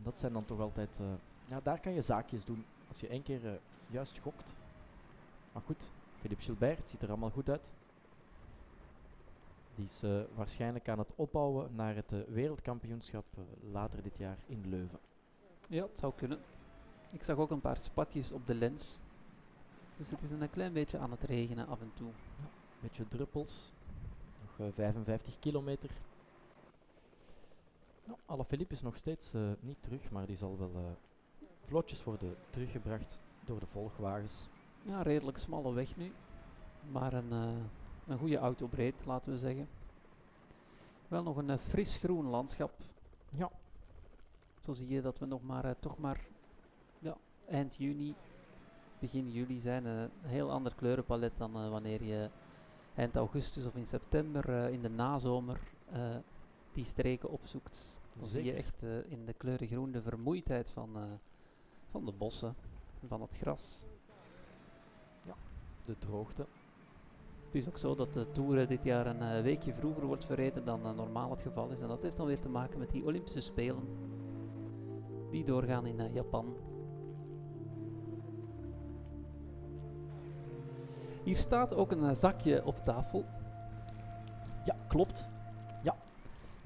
dat 0.04 0.20
zijn 0.20 0.34
dan 0.34 0.46
toch 0.46 0.60
altijd, 0.60 0.98
uh, 1.02 1.08
ja, 1.46 1.60
daar 1.64 1.80
kan 1.80 1.94
je 1.94 2.02
zaakjes 2.02 2.46
doen. 2.46 2.66
Als 2.88 3.00
je 3.00 3.08
één 3.08 3.24
keer 3.24 3.46
uh, 3.46 3.52
juist 3.88 4.20
gokt. 4.20 4.56
Maar 5.52 5.62
goed, 5.66 5.92
Philippe 6.20 6.44
Gilbert, 6.44 6.78
het 6.78 6.90
ziet 6.90 7.02
er 7.02 7.10
allemaal 7.10 7.30
goed 7.30 7.50
uit. 7.50 7.74
Die 9.76 9.86
is 9.86 10.04
uh, 10.04 10.22
waarschijnlijk 10.36 10.90
aan 10.90 11.00
het 11.00 11.12
opbouwen 11.16 11.76
naar 11.76 11.96
het 11.96 12.14
wereldkampioenschap 12.28 13.26
later 13.72 14.02
dit 14.02 14.18
jaar 14.18 14.38
in 14.46 14.70
Leuven. 14.70 15.00
Ja, 15.70 15.84
het 15.84 15.98
zou 15.98 16.14
kunnen. 16.16 16.40
Ik 17.12 17.24
zag 17.24 17.38
ook 17.38 17.52
een 17.52 17.62
paar 17.62 17.78
spatjes 17.78 18.32
op 18.32 18.48
de 18.48 18.56
lens. 18.56 19.00
Dus 19.98 20.10
het 20.10 20.22
is 20.22 20.30
een 20.30 20.50
klein 20.50 20.74
beetje 20.74 20.98
aan 20.98 21.12
het 21.12 21.24
regenen 21.24 21.68
af 21.68 21.82
en 21.82 21.92
toe. 21.94 22.08
Ja, 22.08 22.44
een 22.44 22.80
beetje 22.82 23.08
druppels. 23.08 23.72
Nog 24.58 24.74
55 24.74 25.40
kilometer 25.40 25.90
nou, 28.08 28.20
Alaphilippe 28.26 28.74
is 28.74 28.82
nog 28.82 28.98
steeds 28.98 29.34
uh, 29.34 29.52
niet 29.60 29.78
terug, 29.80 30.12
maar 30.12 30.26
die 30.26 30.36
zal 30.36 30.58
wel 30.58 30.72
uh, 30.76 30.82
vlotjes 31.66 32.04
worden 32.04 32.36
teruggebracht 32.50 33.20
door 33.46 33.60
de 33.60 33.66
volgwagens. 33.66 34.48
Ja, 34.82 35.02
redelijk 35.02 35.38
smalle 35.38 35.74
weg 35.74 35.98
nu. 35.98 36.12
Maar 36.92 37.14
een, 37.14 37.32
uh, 37.32 37.50
een 38.08 38.18
goede 38.18 38.38
autobreed, 38.38 39.06
laten 39.06 39.32
we 39.32 39.38
zeggen. 39.38 39.68
Wel 41.08 41.24
nog 41.24 41.38
een 41.38 41.60
fris 41.60 41.98
groen 41.98 42.26
landschap. 42.26 42.72
Ja. 43.30 43.52
Zo 44.60 44.74
zie 44.74 44.88
je 44.88 45.02
dat 45.02 45.20
we 45.20 45.26
nog 45.26 45.44
maar, 45.44 45.80
toch 45.80 45.98
maar 45.98 46.26
ja, 47.00 47.18
eind 47.50 47.76
juni, 47.76 48.16
begin 49.00 49.32
juli 49.32 49.60
zijn. 49.60 49.86
een 49.86 50.10
heel 50.22 50.52
ander 50.52 50.76
kleurenpalet 50.76 51.38
dan 51.38 51.70
wanneer 51.70 52.04
je 52.04 52.30
eind 52.96 53.16
augustus 53.16 53.66
of 53.66 53.76
in 53.76 53.88
september 53.88 54.70
in 54.70 54.82
de 54.82 54.90
nazomer 54.90 55.60
die 56.78 56.86
streken 56.86 57.30
opzoekt. 57.30 58.00
Dan 58.14 58.28
zie 58.28 58.44
je 58.44 58.54
echt 58.54 58.84
uh, 58.84 59.12
in 59.12 59.26
de 59.26 59.34
kleuren 59.34 59.68
groen 59.68 59.92
de 59.92 60.02
vermoeidheid 60.02 60.70
van, 60.70 60.90
uh, 60.96 61.04
van 61.92 62.06
de 62.06 62.12
bossen, 62.12 62.56
van 63.08 63.22
het 63.22 63.38
gras. 63.38 63.86
Ja, 65.26 65.34
de 65.86 65.98
droogte. 65.98 66.46
Het 67.46 67.56
is 67.56 67.68
ook 67.68 67.78
zo 67.78 67.96
dat 67.96 68.14
de 68.14 68.32
Tour 68.32 68.68
dit 68.68 68.84
jaar 68.84 69.08
een 69.08 69.38
uh, 69.38 69.42
weekje 69.42 69.74
vroeger 69.74 70.06
wordt 70.06 70.26
verreden 70.26 70.66
dan 70.66 70.96
normaal 70.96 71.30
het 71.30 71.42
geval 71.42 71.70
is. 71.70 71.80
En 71.80 71.88
dat 71.88 72.02
heeft 72.02 72.18
dan 72.18 72.26
weer 72.26 72.40
te 72.40 72.50
maken 72.50 72.80
met 72.80 72.92
die 72.92 73.06
Olympische 73.06 73.42
Spelen. 73.42 73.84
Die 75.32 75.44
doorgaan 75.44 75.86
in 75.86 76.14
Japan. 76.14 76.56
Hier 81.24 81.36
staat 81.36 81.74
ook 81.74 81.92
een 81.92 82.16
zakje 82.16 82.66
op 82.66 82.78
tafel. 82.78 83.26
Ja, 84.66 84.76
klopt. 84.88 85.30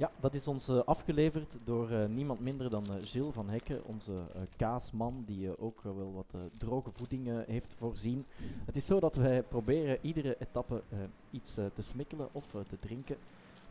Ja, 0.02 0.12
dat 0.20 0.34
is 0.34 0.48
ons 0.48 0.70
uh, 0.70 0.80
afgeleverd 0.86 1.58
door 1.64 1.92
uh, 1.92 2.06
niemand 2.06 2.40
minder 2.40 2.70
dan 2.70 2.86
uh, 2.90 2.96
Gilles 3.02 3.34
van 3.34 3.50
Hekken, 3.50 3.86
onze 3.86 4.14
kaasman, 4.58 5.24
die 5.26 5.60
ook 5.60 5.82
wel 5.82 6.14
wat 6.14 6.42
droge 6.58 6.90
voeding 6.94 7.46
heeft 7.46 7.74
voorzien. 7.78 8.26
Het 8.66 8.76
is 8.76 8.86
zo 8.86 9.00
dat 9.00 9.16
wij 9.16 9.44
proberen 9.44 9.98
iedere 10.02 10.36
etappe 10.40 10.84
iets 11.32 11.54
te 11.54 11.82
smikkelen 11.82 12.30
of 12.32 12.48
te 12.48 12.80
drinken 12.80 13.18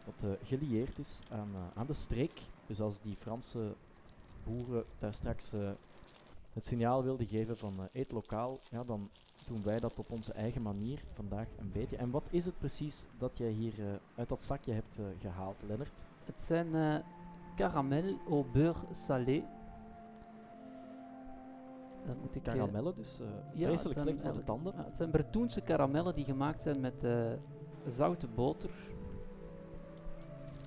wat 0.04 0.38
gelieerd 0.44 0.98
is 0.98 1.18
aan, 1.30 1.48
aan 1.74 1.86
de 1.86 1.92
streek. 1.92 2.40
Dus 2.66 2.80
als 2.80 3.00
die 3.02 3.16
Franse 3.20 3.72
boeren 4.44 4.84
daar 4.98 5.14
straks 5.14 5.52
het 6.52 6.66
signaal 6.66 7.02
wilden 7.02 7.26
geven 7.26 7.58
van 7.58 7.72
eet 7.92 8.12
lokaal, 8.12 8.60
ja, 8.70 8.84
dan 8.84 9.08
doen 9.46 9.62
wij 9.62 9.80
dat 9.80 9.98
op 9.98 10.10
onze 10.10 10.32
eigen 10.32 10.62
manier 10.62 11.00
vandaag 11.14 11.46
een 11.58 11.72
beetje. 11.72 11.96
En 11.96 12.10
wat 12.10 12.24
is 12.30 12.44
het 12.44 12.58
precies 12.58 13.04
dat 13.18 13.38
jij 13.38 13.50
hier 13.50 13.74
uit 14.14 14.28
dat 14.28 14.42
zakje 14.42 14.72
hebt 14.72 14.98
gehaald, 15.20 15.56
Lennart? 15.66 16.08
Het 16.24 16.40
zijn 16.40 16.66
uh, 16.74 16.96
caramel 17.56 18.18
au 18.28 18.44
beurre 18.52 18.86
salé. 18.90 19.44
Dat 22.06 22.16
moet 22.20 22.34
ik 22.34 22.42
Karamellen, 22.42 22.94
dus 22.94 23.20
uh, 23.20 23.26
ja, 23.54 23.66
vreselijk 23.66 24.00
slecht 24.00 24.20
voor 24.20 24.32
de 24.32 24.42
tanden. 24.42 24.72
Ja, 24.76 24.84
het 24.84 24.96
zijn 24.96 25.10
Bretoense 25.10 25.60
karamellen 25.60 26.14
die 26.14 26.24
gemaakt 26.24 26.62
zijn 26.62 26.80
met 26.80 27.04
uh, 27.04 27.32
zoute 27.86 28.26
boter. 28.28 28.70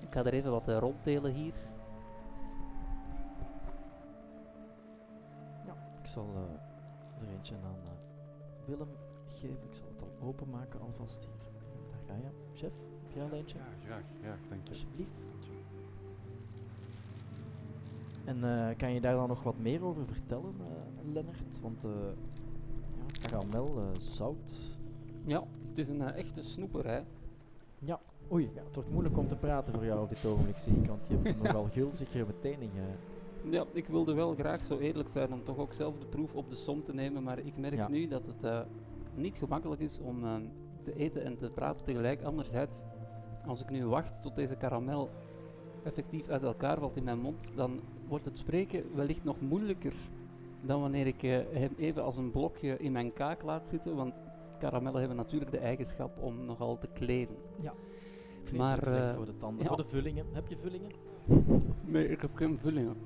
Ik 0.00 0.12
ga 0.12 0.24
er 0.24 0.32
even 0.32 0.50
wat 0.50 0.68
uh, 0.68 0.78
rondtelen 0.78 1.32
hier. 1.32 1.54
Ja, 5.66 5.74
ik 6.00 6.06
zal 6.06 6.26
er 7.20 7.28
eentje 7.28 7.54
aan 7.54 7.78
Willem 8.64 8.90
geven. 9.26 9.64
Ik 9.68 9.74
zal 9.74 9.86
het 9.86 10.02
al 10.02 10.26
openmaken 10.28 10.80
alvast 10.80 11.24
hier. 11.24 11.44
Daar 11.90 12.00
ga 12.06 12.14
je, 12.14 12.30
chef. 12.54 12.72
Heb 13.02 13.12
jij 13.12 13.22
al 13.24 13.30
eentje? 13.30 13.58
Ja, 13.58 13.64
graag. 13.84 14.04
Ja, 14.22 14.36
dank 14.48 14.62
je. 14.64 14.68
Alsjeblieft. 14.68 15.12
En 18.24 18.36
uh, 18.36 18.68
kan 18.76 18.92
je 18.92 19.00
daar 19.00 19.14
dan 19.14 19.28
nog 19.28 19.42
wat 19.42 19.58
meer 19.58 19.84
over 19.84 20.06
vertellen, 20.06 20.54
uh, 20.60 21.12
Lennart? 21.12 21.60
Want 21.62 21.82
ja, 21.82 23.28
karamel, 23.28 23.78
zout. 23.98 24.60
Ja, 25.24 25.44
het 25.68 25.78
is 25.78 25.88
een 25.88 26.02
echte 26.02 26.42
snoeper, 26.42 26.86
hè? 26.86 27.00
Ja, 27.78 28.00
oei, 28.32 28.50
ja, 28.54 28.62
het 28.64 28.74
wordt 28.74 28.90
moeilijk 28.90 29.18
om 29.18 29.26
te 29.26 29.36
praten 29.36 29.74
voor 29.74 29.84
jou 29.84 30.02
op 30.02 30.08
dit 30.08 30.24
ogenblik, 30.24 30.58
zie 30.58 30.76
ik, 30.76 30.86
want 30.86 31.08
je 31.08 31.16
hebt 31.22 31.42
nogal 31.42 31.68
gulzige 31.72 32.24
meteningen. 32.26 32.96
Ja, 33.50 33.64
ik 33.72 33.86
wilde 33.86 34.14
wel 34.14 34.34
graag 34.34 34.64
zo 34.64 34.78
eerlijk 34.78 35.08
zijn 35.08 35.32
om 35.32 35.44
toch 35.44 35.58
ook 35.58 35.72
zelf 35.72 35.98
de 35.98 36.06
proef 36.06 36.34
op 36.34 36.50
de 36.50 36.56
som 36.56 36.82
te 36.82 36.94
nemen, 36.94 37.22
maar 37.22 37.38
ik 37.38 37.56
merk 37.56 37.74
ja. 37.74 37.88
nu 37.88 38.08
dat 38.08 38.22
het 38.26 38.66
niet 39.14 39.36
gemakkelijk 39.36 39.80
is 39.80 39.98
om 39.98 40.24
te 40.82 40.96
eten 40.96 41.24
en 41.24 41.36
te 41.36 41.48
praten 41.54 41.84
tegelijk. 41.84 42.22
Anderzijds, 42.22 42.82
als 43.46 43.60
ik 43.60 43.70
nu 43.70 43.86
wacht 43.86 44.22
tot 44.22 44.34
deze 44.34 44.56
karamel 44.56 45.10
effectief 45.82 46.28
uit 46.28 46.42
elkaar 46.42 46.78
valt 46.78 46.96
in 46.96 47.04
mijn 47.04 47.20
mond, 47.20 47.50
dan 47.54 47.80
wordt 48.08 48.24
het 48.24 48.38
spreken 48.38 48.84
wellicht 48.94 49.24
nog 49.24 49.40
moeilijker 49.40 49.94
dan 50.60 50.80
wanneer 50.80 51.06
ik 51.06 51.22
uh, 51.22 51.38
hem 51.52 51.74
even 51.76 52.02
als 52.02 52.16
een 52.16 52.30
blokje 52.30 52.76
in 52.78 52.92
mijn 52.92 53.12
kaak 53.12 53.42
laat 53.42 53.66
zitten. 53.66 53.96
Want 53.96 54.14
karamellen 54.58 54.98
hebben 54.98 55.16
natuurlijk 55.16 55.50
de 55.50 55.58
eigenschap 55.58 56.22
om 56.22 56.44
nogal 56.44 56.78
te 56.78 56.88
kleven. 56.92 57.36
Ja, 57.60 57.72
maar, 58.56 58.78
slecht 58.84 59.06
uh, 59.06 59.16
voor 59.16 59.26
de 59.26 59.36
tanden. 59.36 59.62
Ja. 59.62 59.68
Voor 59.68 59.76
de 59.76 59.88
vullingen. 59.88 60.26
Heb 60.32 60.48
je 60.48 60.56
vullingen? 60.56 60.90
Nee, 61.84 62.08
ik 62.08 62.20
heb 62.20 62.34
geen 62.34 62.58
vullingen. 62.58 62.96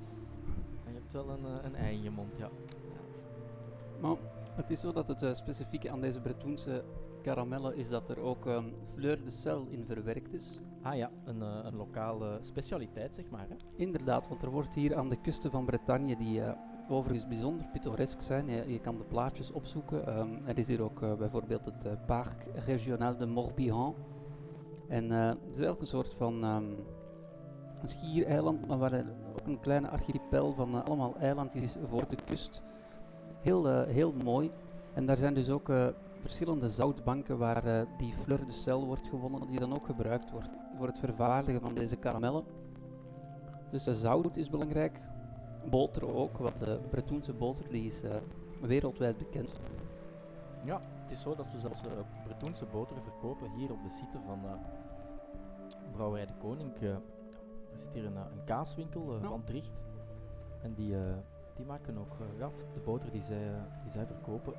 Maar 0.83 0.93
je 0.93 0.99
hebt 0.99 1.13
wel 1.13 1.29
een, 1.29 1.43
uh, 1.43 1.63
een 1.63 1.75
ei 1.75 1.95
in 1.95 2.03
je 2.03 2.11
mond, 2.11 2.37
ja. 2.37 2.49
ja. 2.69 2.99
Maar 3.99 4.15
het 4.55 4.69
is 4.69 4.79
zo 4.79 4.91
dat 4.91 5.07
het 5.07 5.37
specifieke 5.37 5.89
aan 5.89 6.01
deze 6.01 6.21
Bretoense 6.21 6.83
karamellen 7.21 7.75
is 7.75 7.89
dat 7.89 8.09
er 8.09 8.19
ook 8.19 8.45
um, 8.45 8.73
fleur 8.85 9.23
de 9.23 9.29
sel 9.31 9.65
in 9.69 9.85
verwerkt 9.85 10.33
is. 10.33 10.59
Ah 10.81 10.95
ja, 10.95 11.11
een, 11.25 11.39
uh, 11.39 11.59
een 11.63 11.75
lokale 11.75 12.37
specialiteit 12.41 13.15
zeg 13.15 13.29
maar. 13.29 13.45
Hè? 13.49 13.55
Inderdaad, 13.75 14.27
want 14.27 14.43
er 14.43 14.49
wordt 14.49 14.73
hier 14.73 14.95
aan 14.95 15.09
de 15.09 15.21
kusten 15.21 15.51
van 15.51 15.65
Bretagne, 15.65 16.17
die 16.17 16.39
uh, 16.39 16.51
overigens 16.89 17.27
bijzonder 17.27 17.65
pittoresk 17.73 18.21
zijn, 18.21 18.47
je, 18.47 18.71
je, 18.71 18.79
kan 18.79 18.97
de 18.97 19.03
plaatjes 19.03 19.51
opzoeken. 19.51 20.19
Um, 20.19 20.37
er 20.45 20.57
is 20.57 20.67
hier 20.67 20.81
ook 20.81 21.01
uh, 21.01 21.13
bijvoorbeeld 21.13 21.65
het 21.65 22.05
Parc 22.05 22.45
Régional 22.65 23.17
de 23.17 23.25
Morbihan. 23.25 23.95
En 24.87 25.09
het 25.09 25.37
is 25.51 25.59
elke 25.59 25.85
soort 25.85 26.13
van 26.13 26.43
um, 26.43 26.75
een 27.81 27.87
schiereiland, 27.87 28.67
maar 28.67 28.77
waar 28.77 28.91
er 28.91 29.05
ook 29.31 29.47
een 29.47 29.59
kleine 29.59 29.89
archipel 29.89 30.53
van 30.53 30.75
eh, 30.75 30.83
allemaal 30.83 31.15
eilandjes 31.19 31.77
voor 31.89 32.03
de 32.09 32.17
kust. 32.25 32.61
Heel, 33.41 33.69
eh, 33.69 33.87
heel 33.87 34.13
mooi. 34.23 34.51
En 34.93 35.05
daar 35.05 35.17
zijn 35.17 35.33
dus 35.33 35.49
ook 35.49 35.69
eh, 35.69 35.87
verschillende 36.19 36.69
zoutbanken 36.69 37.37
waar 37.37 37.65
eh, 37.65 37.81
die 37.97 38.13
fleur 38.13 38.45
de 38.45 38.51
sel 38.51 38.85
wordt 38.85 39.07
gewonnen, 39.07 39.47
die 39.47 39.59
dan 39.59 39.71
ook 39.71 39.85
gebruikt 39.85 40.31
wordt 40.31 40.49
voor 40.77 40.87
het 40.87 40.99
vervaardigen 40.99 41.61
van 41.61 41.73
deze 41.73 41.95
karamellen. 41.95 42.43
Dus 43.71 43.87
eh, 43.87 43.93
zout 43.93 44.37
is 44.37 44.49
belangrijk, 44.49 44.99
boter 45.69 46.15
ook, 46.15 46.37
want 46.37 46.57
de 46.57 46.79
Bretoense 46.89 47.33
boter 47.33 47.69
die 47.69 47.85
is 47.85 48.01
eh, 48.03 48.15
wereldwijd 48.61 49.17
bekend. 49.17 49.51
Ja, 50.63 50.81
het 51.01 51.11
is 51.11 51.21
zo 51.21 51.35
dat 51.35 51.49
ze 51.49 51.59
zelfs 51.59 51.81
uh, 51.85 51.91
Bretoense 52.23 52.65
boter 52.65 52.95
verkopen 53.01 53.51
hier 53.51 53.71
op 53.71 53.83
de 53.83 53.89
site 53.89 54.19
van 54.25 54.39
eh, 54.45 54.51
Brouwerij 55.91 56.25
de 56.25 56.33
Koning. 56.39 56.75
Eh, 56.75 56.89
er 56.89 57.77
zit 57.77 57.93
hier 57.93 58.05
een, 58.05 58.15
eh, 58.17 58.21
een 58.31 58.43
kaaswinkel 58.43 59.15
eh, 59.15 59.21
Ja. 59.21 59.27
van 59.27 59.43
Tricht. 59.43 59.85
En 60.61 60.73
die, 60.73 60.95
eh, 60.95 61.01
die 61.55 61.65
maken 61.65 61.97
ook 61.97 62.11
eh, 62.19 62.39
ja, 62.39 62.49
de 62.73 62.79
boter 62.79 63.11
die 63.11 63.21
zij, 63.21 63.47
eh, 63.47 63.61
die 63.81 63.91
zij 63.91 64.05
verkopen. 64.05 64.53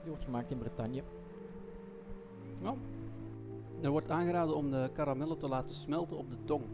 Die 0.00 0.08
wordt 0.08 0.24
gemaakt 0.24 0.50
in 0.50 0.58
Bretagne. 0.58 1.02
Ja. 2.62 2.74
Er 3.80 3.90
wordt 3.90 4.10
aangeraden 4.10 4.56
om 4.56 4.70
de 4.70 4.90
karamellen 4.92 5.38
te 5.38 5.48
laten 5.48 5.74
smelten 5.74 6.16
op 6.16 6.30
de 6.30 6.36
tong. 6.44 6.64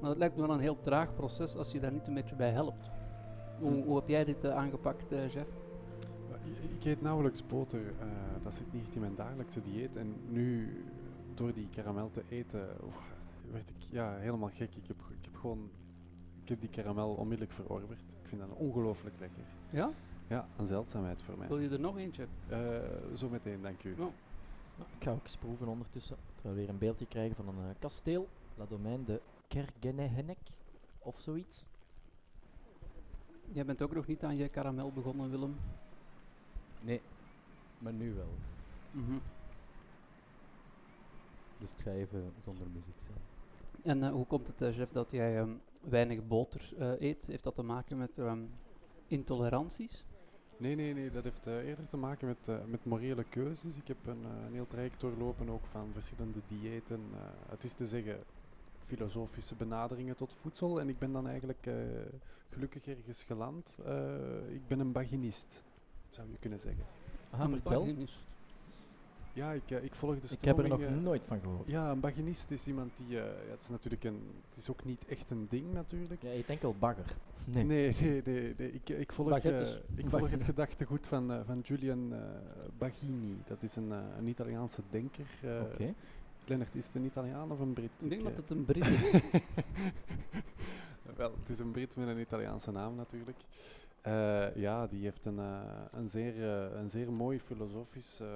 Maar 0.00 0.10
dat 0.10 0.18
lijkt 0.18 0.36
me 0.36 0.42
wel 0.46 0.54
een 0.54 0.60
heel 0.60 0.80
traag 0.80 1.14
proces 1.14 1.56
als 1.56 1.72
je 1.72 1.80
daar 1.80 1.92
niet 1.92 2.06
een 2.06 2.14
beetje 2.14 2.34
bij 2.34 2.50
helpt. 2.50 2.90
Hoe, 3.60 3.84
hoe 3.84 3.96
heb 3.96 4.08
jij 4.08 4.24
dit 4.24 4.44
eh, 4.44 4.56
aangepakt, 4.56 5.12
eh 5.12 5.28
Jeff? 5.32 5.50
Ik- 6.44 6.70
Ik 6.80 6.84
eet 6.84 7.02
nauwelijks 7.02 7.46
boter. 7.46 7.80
eh, 8.00 8.06
dat 8.42 8.54
zit 8.54 8.72
niet 8.72 8.82
echt 8.84 8.94
in 8.94 9.00
mijn 9.00 9.14
dagelijkse 9.14 9.62
dieet. 9.62 9.96
En 9.96 10.14
nu, 10.28 10.68
door 11.34 11.52
die 11.52 11.68
karamel 11.68 12.10
te 12.10 12.22
eten, 12.28 12.68
oeh, 12.84 12.94
werd 13.52 13.68
ik 13.70 13.76
ja, 13.90 14.14
helemaal 14.16 14.48
gek. 14.52 14.74
Ik 14.74 14.86
heb, 14.86 14.96
ik 15.18 15.24
heb 15.24 15.34
gewoon 15.36 15.70
ik 16.42 16.48
heb 16.48 16.60
die 16.60 16.70
karamel 16.70 17.08
onmiddellijk 17.14 17.52
verorberd. 17.56 18.00
Ik 18.22 18.28
vind 18.28 18.40
dat 18.40 18.50
ongelooflijk 18.56 19.14
lekker. 19.18 19.42
Ja? 19.70 19.90
Ja, 20.32 20.44
een 20.58 20.66
zeldzaamheid 20.66 21.22
voor 21.22 21.38
mij. 21.38 21.48
Wil 21.48 21.58
je 21.58 21.68
er 21.68 21.80
nog 21.80 21.98
eentje? 21.98 22.26
Eh, 22.48 22.58
zo 23.16 23.28
meteen, 23.28 23.62
dank 23.62 23.82
u. 23.84 23.90
Ja. 23.90 23.96
Nou, 23.96 24.90
ik 24.96 25.02
ga 25.02 25.10
ook 25.10 25.22
eens 25.22 25.36
proeven 25.36 25.66
ondertussen. 25.66 26.16
Terwijl 26.34 26.54
we 26.54 26.60
weer 26.60 26.70
een 26.70 26.78
beeldje 26.78 27.06
krijgen 27.06 27.36
van 27.36 27.48
een 27.48 27.68
eh, 27.68 27.74
kasteel. 27.78 28.28
La 28.56 28.64
Domaine 28.68 29.04
de 29.04 29.20
Kergenehenek 29.48 30.38
of 30.98 31.20
zoiets. 31.20 31.64
Jij 33.52 33.64
bent 33.64 33.82
ook 33.82 33.94
nog 33.94 34.06
niet 34.06 34.24
aan 34.24 34.36
je 34.36 34.48
karamel 34.48 34.92
begonnen, 34.92 35.30
Willem. 35.30 35.56
Nee, 36.82 37.00
maar 37.78 37.92
nu 37.92 38.14
wel. 38.14 38.34
Mhm. 38.90 39.18
Dus 41.58 41.70
het 41.70 41.80
gaat 41.80 41.94
even 41.94 42.32
zonder 42.40 42.66
muziek 42.66 43.00
zijn. 43.00 43.18
En 43.82 44.02
eh, 44.02 44.12
hoe 44.12 44.26
komt 44.26 44.46
het, 44.46 44.74
Jeff, 44.74 44.92
dat 44.92 45.10
jij 45.10 45.38
ehm, 45.38 45.52
weinig 45.80 46.26
boter 46.26 46.72
eh, 46.78 47.00
eet? 47.00 47.26
Heeft 47.26 47.44
dat 47.44 47.54
te 47.54 47.62
maken 47.62 47.98
met 47.98 48.18
ehm, 48.18 48.42
intoleranties? 49.06 50.04
Nee, 50.62 50.74
nee, 50.74 50.94
nee. 50.94 51.10
Dat 51.10 51.24
heeft 51.24 51.46
eh, 51.46 51.56
eerder 51.68 51.86
te 51.86 51.96
maken 51.96 52.26
met, 52.28 52.48
eh, 52.48 52.56
met 52.66 52.84
morele 52.84 53.24
keuzes. 53.24 53.76
Ik 53.76 53.88
heb 53.88 53.96
een, 54.06 54.24
eh, 54.24 54.46
een 54.46 54.52
heel 54.54 54.66
traject 54.66 55.00
doorlopen 55.00 55.48
ook 55.48 55.66
van 55.66 55.88
verschillende 55.92 56.38
diëten. 56.48 57.00
eh, 57.14 57.20
het 57.50 57.64
is 57.64 57.72
te 57.72 57.86
zeggen, 57.86 58.18
filosofische 58.84 59.54
benaderingen 59.54 60.16
tot 60.16 60.34
voedsel. 60.40 60.80
En 60.80 60.88
ik 60.88 60.98
ben 60.98 61.12
dan 61.12 61.26
eigenlijk 61.28 61.66
eh, 61.66 61.74
gelukkig 62.50 62.86
ergens 62.86 63.24
geland. 63.24 63.78
Eh, 63.86 64.54
ik 64.54 64.66
ben 64.66 64.80
een 64.80 64.92
baginist, 64.92 65.62
zou 66.08 66.28
je 66.30 66.36
kunnen 66.40 66.60
zeggen. 66.60 66.84
Ah, 67.30 67.40
Een 67.40 67.50
vertel. 67.50 67.80
baginist. 67.80 68.18
Ja, 69.32 69.52
ik, 69.52 69.70
eh, 69.70 69.84
ik 69.84 69.94
volg 69.94 70.18
de 70.20 70.34
Ik 70.34 70.44
heb 70.44 70.58
er 70.58 70.68
nog 70.68 70.80
nooit 71.00 71.22
van 71.26 71.40
gehoord. 71.40 71.68
Ja, 71.68 71.90
een 71.90 72.00
baginist 72.00 72.50
is 72.50 72.66
iemand 72.66 72.96
die... 72.96 73.18
eh, 73.18 73.24
ja, 73.24 73.50
het 73.50 73.60
is 73.62 73.68
natuurlijk 73.68 74.04
een... 74.04 74.20
Het 74.48 74.58
is 74.58 74.70
ook 74.70 74.84
niet 74.84 75.04
echt 75.06 75.30
een 75.30 75.46
ding 75.50 75.72
natuurlijk. 75.72 76.22
Ja, 76.22 76.30
je 76.30 76.42
denkt 76.46 76.64
al 76.64 76.74
bagger. 76.78 77.04
Nee. 77.46 77.64
Nee, 77.64 77.94
nee, 78.00 78.22
nee. 78.24 78.54
nee. 78.58 78.72
Ik, 78.72 78.88
ik 78.88 79.12
volg, 79.12 79.38
eh, 79.38 79.60
ik 79.94 80.08
volg 80.08 80.30
het 80.30 80.42
gedachtegoed 80.42 81.06
van, 81.06 81.32
eh, 81.32 81.40
van 81.46 81.60
Julian 81.60 82.12
eh, 82.12 82.18
Bagini. 82.78 83.36
Dat 83.46 83.62
is 83.62 83.76
een, 83.76 83.92
eh, 83.92 83.98
een 84.18 84.26
Italiaanse 84.26 84.82
denker. 84.90 85.26
eh 85.42 85.60
Oké. 85.62 85.94
Lennart, 86.46 86.74
is 86.74 86.86
het 86.86 86.94
een 86.94 87.04
Italiaan 87.04 87.50
of 87.52 87.60
een 87.60 87.72
Brit? 87.72 87.90
Ik 87.98 88.08
denk 88.08 88.20
eh, 88.22 88.28
dat 88.28 88.36
het 88.36 88.50
een 88.50 88.64
Brit 88.64 88.86
is. 88.86 89.10
Wel, 91.16 91.32
het 91.40 91.48
is 91.48 91.58
een 91.58 91.70
Brit 91.70 91.96
met 91.96 92.08
een 92.08 92.20
Italiaanse 92.20 92.70
naam 92.70 92.94
natuurlijk. 92.94 93.38
Eh, 94.00 94.54
ja, 94.56 94.86
die 94.86 95.02
heeft 95.02 95.24
een, 95.24 95.38
eh, 95.38 95.60
een, 95.92 96.08
zeer, 96.08 96.34
eh, 96.42 96.80
een 96.80 96.90
zeer 96.90 97.12
mooi 97.12 97.40
filosofisch 97.40 98.20
eh, 98.20 98.28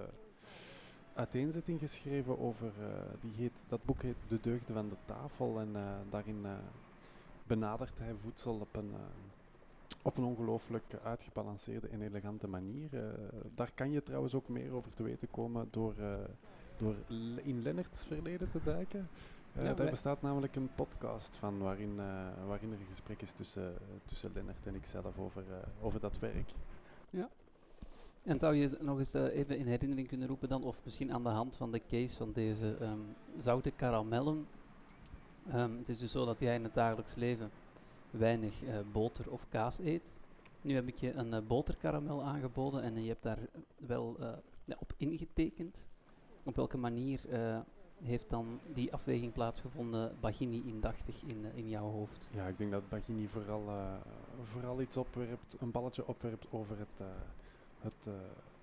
uiteenzetting 1.16 1.78
geschreven 1.78 2.38
over, 2.38 2.72
eh, 2.80 2.88
die 3.20 3.32
heet, 3.36 3.64
dat 3.68 3.84
boek 3.84 4.02
heet 4.02 4.16
De 4.28 4.40
Deugden 4.40 4.74
van 4.74 4.88
de 4.88 4.96
Tafel 5.04 5.60
en 5.60 5.76
eh, 5.76 5.82
daarin 6.10 6.40
eh, 6.44 6.50
benadert 7.46 7.98
hij 7.98 8.14
voedsel 8.22 8.54
op 8.54 8.76
een, 8.76 8.92
op 10.02 10.16
een 10.16 10.24
ongelooflijk 10.24 10.84
uitgebalanceerde 11.02 11.88
en 11.88 12.02
elegante 12.02 12.48
manier. 12.48 12.88
Daar 13.54 13.70
kan 13.74 13.90
je 13.90 14.02
trouwens 14.02 14.34
ook 14.34 14.48
meer 14.48 14.72
over 14.72 14.94
te 14.94 15.02
weten 15.02 15.30
komen 15.30 15.68
door, 15.70 15.94
door 16.76 16.94
in 17.42 17.62
Lennarts 17.62 18.04
verleden 18.04 18.50
te 18.50 18.60
duiken. 18.64 19.08
Ja, 19.52 19.74
daar 19.74 19.90
bestaat 19.90 20.22
namelijk 20.22 20.56
een 20.56 20.70
podcast 20.74 21.36
van 21.36 21.58
waarin, 21.58 21.96
waarin 22.46 22.72
er 22.72 22.80
een 22.80 22.86
gesprek 22.88 23.22
is 23.22 23.32
tussen, 23.32 23.74
tussen 24.04 24.30
Lennart 24.34 24.66
en 24.66 24.74
ikzelf 24.74 25.18
over, 25.18 25.44
over 25.80 26.00
dat 26.00 26.18
werk. 26.18 26.50
En 28.26 28.38
zou 28.38 28.54
je 28.54 28.76
nog 28.80 28.98
eens 28.98 29.14
eh, 29.14 29.36
even 29.36 29.58
in 29.58 29.66
herinnering 29.66 30.08
kunnen 30.08 30.28
roepen 30.28 30.48
dan, 30.48 30.64
of 30.64 30.80
misschien 30.84 31.12
aan 31.12 31.22
de 31.22 31.28
hand 31.28 31.56
van 31.56 31.72
de 31.72 31.82
case 31.88 32.16
van 32.16 32.32
deze 32.32 32.76
ehm, 32.80 32.98
zoute 33.38 33.70
karamellen. 33.70 34.46
Ehm, 35.48 35.76
het 35.76 35.88
is 35.88 35.98
dus 35.98 36.12
zo 36.12 36.24
dat 36.24 36.38
jij 36.38 36.54
in 36.54 36.64
het 36.64 36.74
dagelijks 36.74 37.14
leven 37.14 37.50
weinig 38.10 38.64
eh, 38.64 38.78
boter 38.92 39.30
of 39.30 39.46
kaas 39.48 39.78
eet. 39.78 40.14
Nu 40.62 40.74
heb 40.74 40.88
ik 40.88 40.96
je 40.96 41.12
een 41.12 41.34
eh, 41.34 41.40
boterkaramel 41.46 42.22
aangeboden 42.22 42.82
en 42.82 43.02
je 43.02 43.08
hebt 43.08 43.22
daar 43.22 43.38
wel 43.76 44.16
op 44.78 44.92
ingetekend. 44.96 45.86
Op 46.44 46.56
welke 46.56 46.78
manier 46.78 47.20
heeft 48.02 48.30
dan 48.30 48.60
die 48.72 48.92
afweging 48.92 49.32
plaatsgevonden, 49.32 50.16
Bagini 50.20 50.62
indachtig 50.66 51.22
in, 51.22 51.44
in 51.54 51.68
jouw 51.68 51.90
hoofd? 51.90 52.28
Ja, 52.34 52.46
ik 52.46 52.58
denk 52.58 52.70
dat 52.70 52.88
Bagini 52.88 53.28
vooral, 53.28 53.62
vooral 54.42 54.80
iets 54.80 54.96
opwerpt, 54.96 55.56
een 55.60 55.70
balletje 55.70 56.06
opwerpt 56.06 56.46
over 56.50 56.78
het, 56.78 57.02
het, 57.80 58.06
eh, 58.06 58.12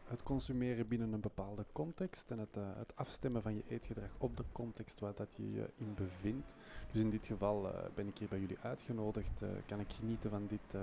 het 0.04 0.24
consumeren 0.24 0.88
binnen 0.88 1.14
een 1.14 1.20
bepaalde 1.20 1.66
context 1.72 2.32
en 2.32 2.40
het, 2.40 2.58
eh, 2.58 2.64
het 2.76 2.96
afstemmen 2.96 3.42
van 3.42 3.56
je 3.56 3.64
eetgedrag 3.68 4.10
op 4.18 4.38
de 4.38 4.44
context 4.52 5.00
waar 5.00 5.16
dat 5.16 5.36
je 5.36 5.52
je 5.52 5.70
in 5.78 5.94
bevindt. 5.94 6.56
Dus 6.92 7.02
in 7.02 7.10
dit 7.10 7.26
geval 7.26 7.68
eh, 7.68 7.86
ben 7.96 8.08
ik 8.08 8.18
hier 8.18 8.28
bij 8.28 8.40
jullie 8.40 8.60
uitgenodigd, 8.62 9.42
kan 9.66 9.80
ik 9.80 9.92
genieten 9.92 10.30
van 10.30 10.48
dit, 10.48 10.82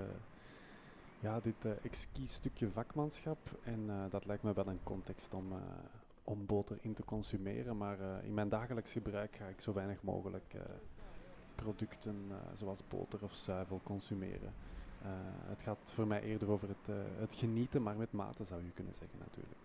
ja, 1.19 1.39
dit 1.39 1.65
exquis 1.81 2.33
stukje 2.33 2.69
vakmanschap 2.69 3.37
en 3.63 3.89
dat 4.09 4.25
lijkt 4.25 4.43
me 4.43 4.53
wel 4.53 4.67
een 4.67 4.83
context 4.83 5.33
om, 5.33 5.53
om 6.23 6.45
boter 6.45 6.77
in 6.81 6.93
te 6.93 7.03
consumeren, 7.03 7.77
maar 7.77 8.23
in 8.23 8.33
mijn 8.33 8.49
dagelijks 8.49 8.91
gebruik 8.91 9.35
ga 9.35 9.45
ik 9.45 9.61
zo 9.61 9.73
weinig 9.73 10.03
mogelijk 10.03 10.55
producten 11.55 12.15
zoals 12.53 12.87
boter 12.87 13.23
of 13.23 13.33
zuivel 13.33 13.81
consumeren. 13.83 14.53
Eh, 15.01 15.09
het 15.49 15.61
gaat 15.61 15.91
voor 15.93 16.07
mij 16.07 16.21
eerder 16.21 16.49
over 16.49 16.67
het, 16.67 16.89
eh, 16.89 16.95
het 17.19 17.33
genieten, 17.33 17.81
maar 17.83 17.95
met 17.95 18.11
mate 18.11 18.43
zou 18.43 18.63
je 18.63 18.71
kunnen 18.71 18.93
zeggen 18.93 19.19
natuurlijk. 19.19 19.59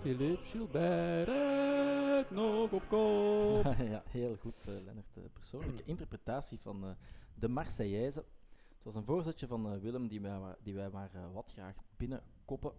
Philippe 0.00 0.44
Gilbert, 0.44 2.30
nog 2.30 2.72
op 2.72 2.82
kop. 2.88 3.74
ja, 3.94 4.02
heel 4.08 4.36
goed, 4.40 4.66
eh, 4.66 4.74
Lennart. 4.84 5.32
Persoonlijke 5.32 5.82
interpretatie 5.84 6.58
van 6.62 6.84
eh, 6.84 6.90
de 7.34 7.48
Marseillaise. 7.48 8.18
Het 8.18 8.82
was 8.82 8.94
een 8.94 9.04
voorzetje 9.04 9.46
van 9.46 9.72
eh, 9.72 9.78
Willem 9.80 10.08
die 10.08 10.20
wij, 10.20 10.38
maar- 10.38 10.56
die 10.62 10.74
wij 10.74 10.90
maar 10.90 11.10
eh, 11.14 11.20
wat 11.32 11.50
graag 11.52 11.74
binnenkoppen. 11.96 12.72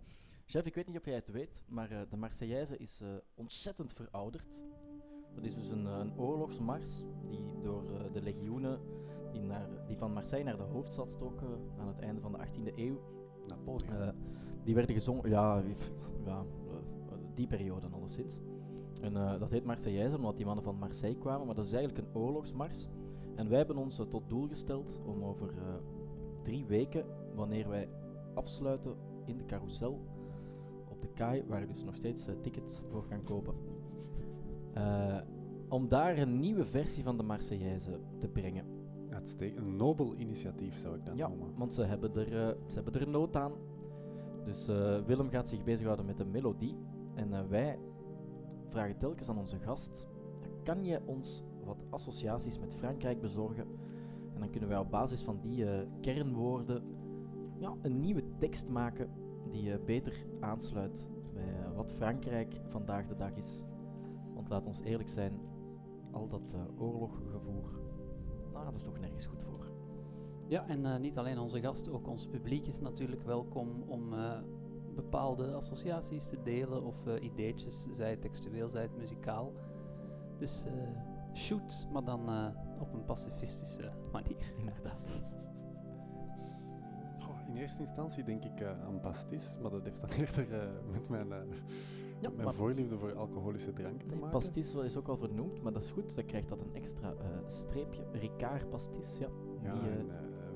Chef, 0.50 0.66
ik 0.66 0.76
weet 0.76 0.88
niet 0.88 0.98
of 0.98 1.06
jij 1.06 1.16
het 1.16 1.32
weet, 1.32 1.64
maar 1.68 1.92
eh, 1.92 2.00
de 2.10 2.18
Marseillaise 2.18 2.78
is 2.78 3.02
eh, 3.02 3.08
ontzettend 3.36 3.94
verouderd. 3.94 4.66
Dat 5.34 5.44
is 5.44 5.56
dus 5.56 5.70
een, 5.70 5.88
eh, 5.88 5.98
een 5.98 6.18
oorlogsmars 6.18 7.04
die 7.30 7.60
door 7.62 7.84
de 8.14 8.22
legioenen 8.22 8.80
die, 9.32 9.42
naar, 9.42 9.70
die 9.88 9.98
van 9.98 10.14
Marseille 10.14 10.46
naar 10.46 10.58
de 10.58 10.64
hoofdstad 10.64 11.18
trokken 11.18 11.60
aan 11.80 11.88
het 11.88 12.00
einde 12.00 12.22
van 12.22 12.32
de 12.32 12.38
18e 12.38 12.74
eeuw. 12.76 13.02
Napoleon. 13.48 14.14
Die 14.64 14.76
werden 14.76 14.96
gezongen, 14.96 15.30
ja, 15.30 15.64
ja 16.26 16.46
die 17.36 17.48
periode 17.48 17.88
alleszins. 17.88 18.42
En 19.02 19.14
dat 19.40 19.52
heet 19.52 19.64
Marseillaise 19.64 20.16
omdat 20.16 20.38
die 20.38 20.46
mannen 20.46 20.64
van 20.64 20.78
Marseille 20.78 21.18
kwamen, 21.18 21.46
maar 21.46 21.56
dat 21.56 21.66
is 21.66 21.72
eigenlijk 21.72 22.08
een 22.08 22.22
oorlogsmars. 22.22 22.88
En 23.36 23.50
wij 23.50 23.58
hebben 23.58 23.78
ons 23.78 23.96
tot 23.96 24.30
doel 24.30 24.48
gesteld 24.48 25.00
om 25.06 25.24
over 25.24 25.54
drie 26.44 26.66
weken, 26.66 27.06
wanneer 27.36 27.70
wij 27.70 27.90
afsluiten 28.34 28.96
in 29.26 29.38
de 29.38 29.46
carousel 29.46 30.17
op 30.98 31.02
de 31.04 31.14
kaai, 31.14 31.44
waar 31.48 31.60
je 31.60 31.68
dus 31.68 31.84
nog 31.84 31.96
steeds 31.96 32.28
eh, 32.28 32.36
tickets 32.42 32.82
voor 32.90 33.06
kan 33.08 33.24
kopen, 33.24 33.54
eh, 34.74 35.18
om 35.70 35.88
daar 35.88 36.18
een 36.18 36.40
nieuwe 36.40 36.66
versie 36.66 37.04
van 37.04 37.18
de 37.18 37.24
Marseillaise 37.24 38.00
te 38.18 38.28
brengen. 38.28 38.66
Uitstekend. 39.10 39.68
Een 39.68 39.76
nobel 39.76 40.16
initiatief 40.16 40.78
zou 40.78 40.96
ik 40.96 41.06
dat 41.06 41.18
Ja, 41.18 41.28
noemen. 41.28 41.54
want 41.56 41.74
ze 41.74 41.84
hebben, 41.84 42.16
er, 42.16 42.48
eh, 42.48 42.56
ze 42.68 42.76
hebben 42.82 43.02
er 43.02 43.10
nood 43.10 43.36
aan. 43.36 43.52
Dus 44.44 44.66
Willem 45.06 45.30
gaat 45.30 45.48
zich 45.50 45.64
bezighouden 45.64 46.06
met 46.06 46.18
de 46.18 46.26
melodie. 46.26 46.76
En 47.14 47.50
wij 47.50 47.80
vragen 48.70 48.98
telkens 48.98 49.30
aan 49.30 49.38
onze 49.38 49.60
gast: 49.60 50.08
kan 50.64 50.84
je 50.84 51.02
ons 51.06 51.44
wat 51.64 51.86
associaties 51.90 52.60
met 52.60 52.76
Frankrijk 52.76 53.22
bezorgen? 53.22 53.66
En 54.34 54.40
dan 54.40 54.50
kunnen 54.50 54.70
wij 54.70 54.78
op 54.78 54.92
basis 54.92 55.22
van 55.22 55.40
die 55.42 55.66
kernwoorden 56.02 56.84
ja, 57.58 57.76
een 57.82 58.00
nieuwe 58.00 58.24
tekst 58.38 58.70
maken 58.70 59.10
die 59.50 59.74
eh, 59.74 59.80
beter 59.86 60.26
aansluit 60.40 61.10
bij 61.34 61.44
eh, 61.44 61.76
wat 61.76 61.92
Frankrijk 61.92 62.62
vandaag 62.70 63.08
de 63.08 63.16
dag 63.16 63.36
is. 63.36 63.64
Want 64.34 64.50
laat 64.50 64.66
ons 64.66 64.82
eerlijk 64.82 65.10
zijn, 65.10 65.40
al 66.12 66.28
dat 66.28 66.54
eh, 66.54 66.82
oorloggevoer, 66.82 67.80
nou, 68.54 68.66
dat 68.66 68.76
is 68.76 68.84
toch 68.84 69.00
nergens 69.00 69.26
goed 69.26 69.42
voor. 69.42 69.72
Ja, 70.48 70.68
en 70.68 71.02
niet 71.02 71.18
alleen 71.18 71.40
onze 71.40 71.62
gast, 71.62 71.90
ook 71.90 72.08
ons 72.08 72.28
publiek 72.28 72.68
is 72.68 72.80
natuurlijk 72.80 73.24
welkom 73.24 73.84
om 73.88 74.14
bepaalde 74.96 75.54
associaties 75.54 76.30
te 76.30 76.42
delen 76.44 76.84
of 76.84 76.96
ideetjes, 77.22 77.86
zij 77.92 78.10
het 78.10 78.22
textueel, 78.22 78.70
zij 78.70 78.82
het 78.82 78.98
muzikaal. 78.98 79.54
Dus 80.38 80.66
shoot, 81.34 81.88
maar 81.92 82.04
dan 82.04 82.54
op 82.80 82.94
een 82.94 83.06
pacifistische 83.06 83.92
manier. 84.12 84.54
Inderdaad. 84.60 85.22
In 87.48 87.56
eerste 87.56 87.80
instantie 87.82 88.24
denk 88.24 88.44
ik 88.44 88.60
eh, 88.60 88.84
aan 88.86 89.00
pastis, 89.00 89.58
maar 89.62 89.72
dat 89.72 89.84
heeft 89.84 90.02
dan 90.02 90.10
eerder 90.20 90.54
eh, 90.54 90.68
met 90.92 91.10
mijn, 91.10 91.32
eh, 91.32 91.38
Ja, 92.20 92.30
mijn 92.36 92.54
voorliefde 92.54 92.98
voor 92.98 93.14
alcoholische 93.16 93.74
drank 93.74 94.02
te 94.02 94.16
maken. 94.16 94.30
pastis 94.30 94.74
is 94.76 94.98
ook 94.98 95.08
al 95.08 95.18
vernoemd, 95.18 95.62
maar 95.62 95.72
dat 95.74 95.82
is 95.82 95.90
goed. 95.90 96.16
Dan 96.16 96.26
krijgt 96.26 96.50
dat 96.50 96.62
een 96.62 96.74
extra 96.76 97.14
streepje. 97.46 98.04
Ricard 98.12 98.70
pastis, 98.70 99.18
ja. 99.18 99.28
Ja, 99.64 99.74
Die, 99.74 99.90
en, 99.90 100.10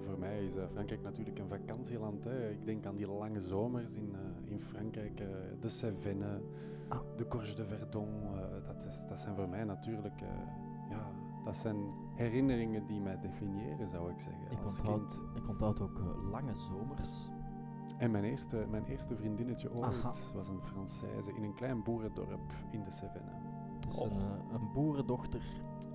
voor 0.05 0.19
mij 0.19 0.43
is 0.43 0.53
Frankrijk 0.71 1.01
natuurlijk 1.01 1.39
een 1.39 1.47
vakantieland. 1.47 2.23
Hè. 2.23 2.49
Ik 2.49 2.65
denk 2.65 2.85
aan 2.85 2.95
die 2.95 3.11
lange 3.11 3.41
zomers 3.41 3.95
in, 3.95 4.15
in 4.43 4.61
Frankrijk, 4.61 5.17
de 5.59 5.69
Cévennes, 5.69 6.41
Ah. 6.87 6.99
de 7.15 7.25
Gorge 7.29 7.55
de 7.55 7.65
Verdon. 7.65 8.07
dat, 8.65 8.85
is, 8.87 9.03
dat 9.09 9.19
zijn 9.19 9.35
voor 9.35 9.49
mij 9.49 9.63
natuurlijk, 9.63 10.21
dat 11.43 11.55
zijn 11.55 11.75
herinneringen 12.15 12.85
die 12.85 13.01
mij 13.01 13.19
definiëren, 13.19 13.89
zou 13.89 14.11
ik 14.11 14.19
zeggen. 14.19 14.51
Ik 14.51 14.65
onthoud, 14.65 15.19
kind. 15.21 15.43
ik 15.43 15.49
onthoud 15.49 15.81
ook 15.81 15.99
eh, 15.99 16.29
lange 16.31 16.55
zomers. 16.55 17.29
En 17.97 18.11
mijn 18.11 18.23
eerste, 18.23 18.65
mijn 18.69 18.85
eerste 18.85 19.15
vriendinnetje 19.15 19.73
ooit 19.73 19.93
Aha. 19.93 20.11
was 20.33 20.47
een 20.47 20.61
Française 20.61 21.35
in 21.35 21.43
een 21.43 21.53
klein 21.53 21.83
boerendorp 21.83 22.53
in 22.71 22.83
de 22.83 22.91
Cévennes. 22.91 23.33
Dus 23.79 23.99
een, 24.01 24.09
eh, 24.09 24.53
een 24.53 24.71
boerendochter 24.73 25.41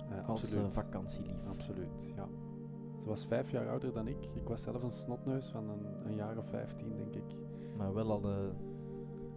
Eh, 0.09 0.29
als 0.29 0.41
eh, 0.41 0.57
absoluut. 0.59 0.73
vakantielief. 0.73 1.45
Absoluut, 1.47 2.11
ja. 2.15 2.27
Ze 2.97 3.07
was 3.07 3.25
vijf 3.25 3.51
jaar 3.51 3.69
ouder 3.69 3.93
dan 3.93 4.07
ik. 4.07 4.29
Ik 4.33 4.47
was 4.47 4.61
zelf 4.61 4.83
een 4.83 4.91
snotneus 4.91 5.49
van 5.49 5.69
een, 5.69 6.05
een 6.05 6.15
jaar 6.15 6.37
of 6.37 6.49
vijftien, 6.49 6.95
denk 6.95 7.15
ik. 7.15 7.35
Maar 7.77 7.93
wel 7.93 8.11
al 8.11 8.29
eh, 8.29 8.37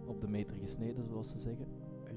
op 0.05 0.21
de 0.21 0.27
meter 0.27 0.55
gesneden, 0.57 1.07
zoals 1.07 1.29
ze 1.29 1.39
zeggen. 1.39 1.67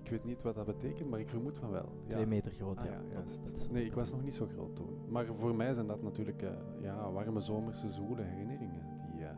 Ik 0.05 0.11
weet 0.11 0.25
niet 0.25 0.43
wat 0.43 0.55
dat 0.55 0.67
betekent, 0.67 1.11
maar 1.11 1.21
ik 1.21 1.29
vermoed 1.29 1.59
van 1.59 1.71
wel. 1.71 1.89
Ja. 2.07 2.13
Twee 2.15 2.27
meter 2.27 2.53
groot, 2.53 2.79
Ah, 2.79 2.85
ja. 2.85 3.01
juist. 3.13 3.69
Nee, 3.71 3.85
ik 3.85 3.95
was 3.95 4.11
nog 4.11 4.23
niet 4.23 4.35
zo 4.35 4.47
groot 4.47 4.77
toen. 4.77 4.99
Maar 5.09 5.27
voor 5.27 5.55
mij 5.55 5.75
zijn 5.75 5.87
dat 5.87 6.03
natuurlijk 6.03 6.43
eh, 6.43 6.51
ja, 6.81 7.11
warme 7.13 7.41
zomerse 7.41 7.91
zoele 7.91 8.23
herinneringen, 8.23 8.83
die, 9.13 9.25
eh, 9.25 9.37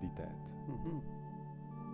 die 0.00 0.12
tijd. 0.12 0.52
Mhm. 0.68 0.88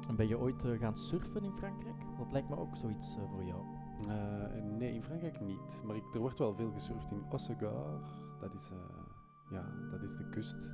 En 0.08 0.16
ben 0.16 0.28
je 0.28 0.38
ooit 0.38 0.64
eh, 0.64 0.78
gaan 0.78 0.96
surfen 0.96 1.44
in 1.44 1.52
Frankrijk? 1.52 1.96
Dat 2.18 2.32
lijkt 2.32 2.48
me 2.48 2.56
ook 2.58 2.76
zoiets 2.76 3.16
voor 3.30 3.44
jou. 3.44 3.60
Eh, 4.08 4.62
nee, 4.78 4.94
in 4.94 5.02
Frankrijk 5.02 5.40
niet. 5.40 5.82
Maar 5.86 5.96
ik, 5.96 6.14
er 6.14 6.20
wordt 6.20 6.38
wel 6.38 6.54
veel 6.54 6.70
gesurfd 6.72 7.10
in 7.10 7.22
Ossegar. 7.30 8.00
Dat 8.40 8.54
is, 8.54 8.70
eh, 8.70 8.76
ja, 9.50 9.64
dat 9.90 10.02
is 10.02 10.16
de 10.16 10.28
kust, 10.28 10.72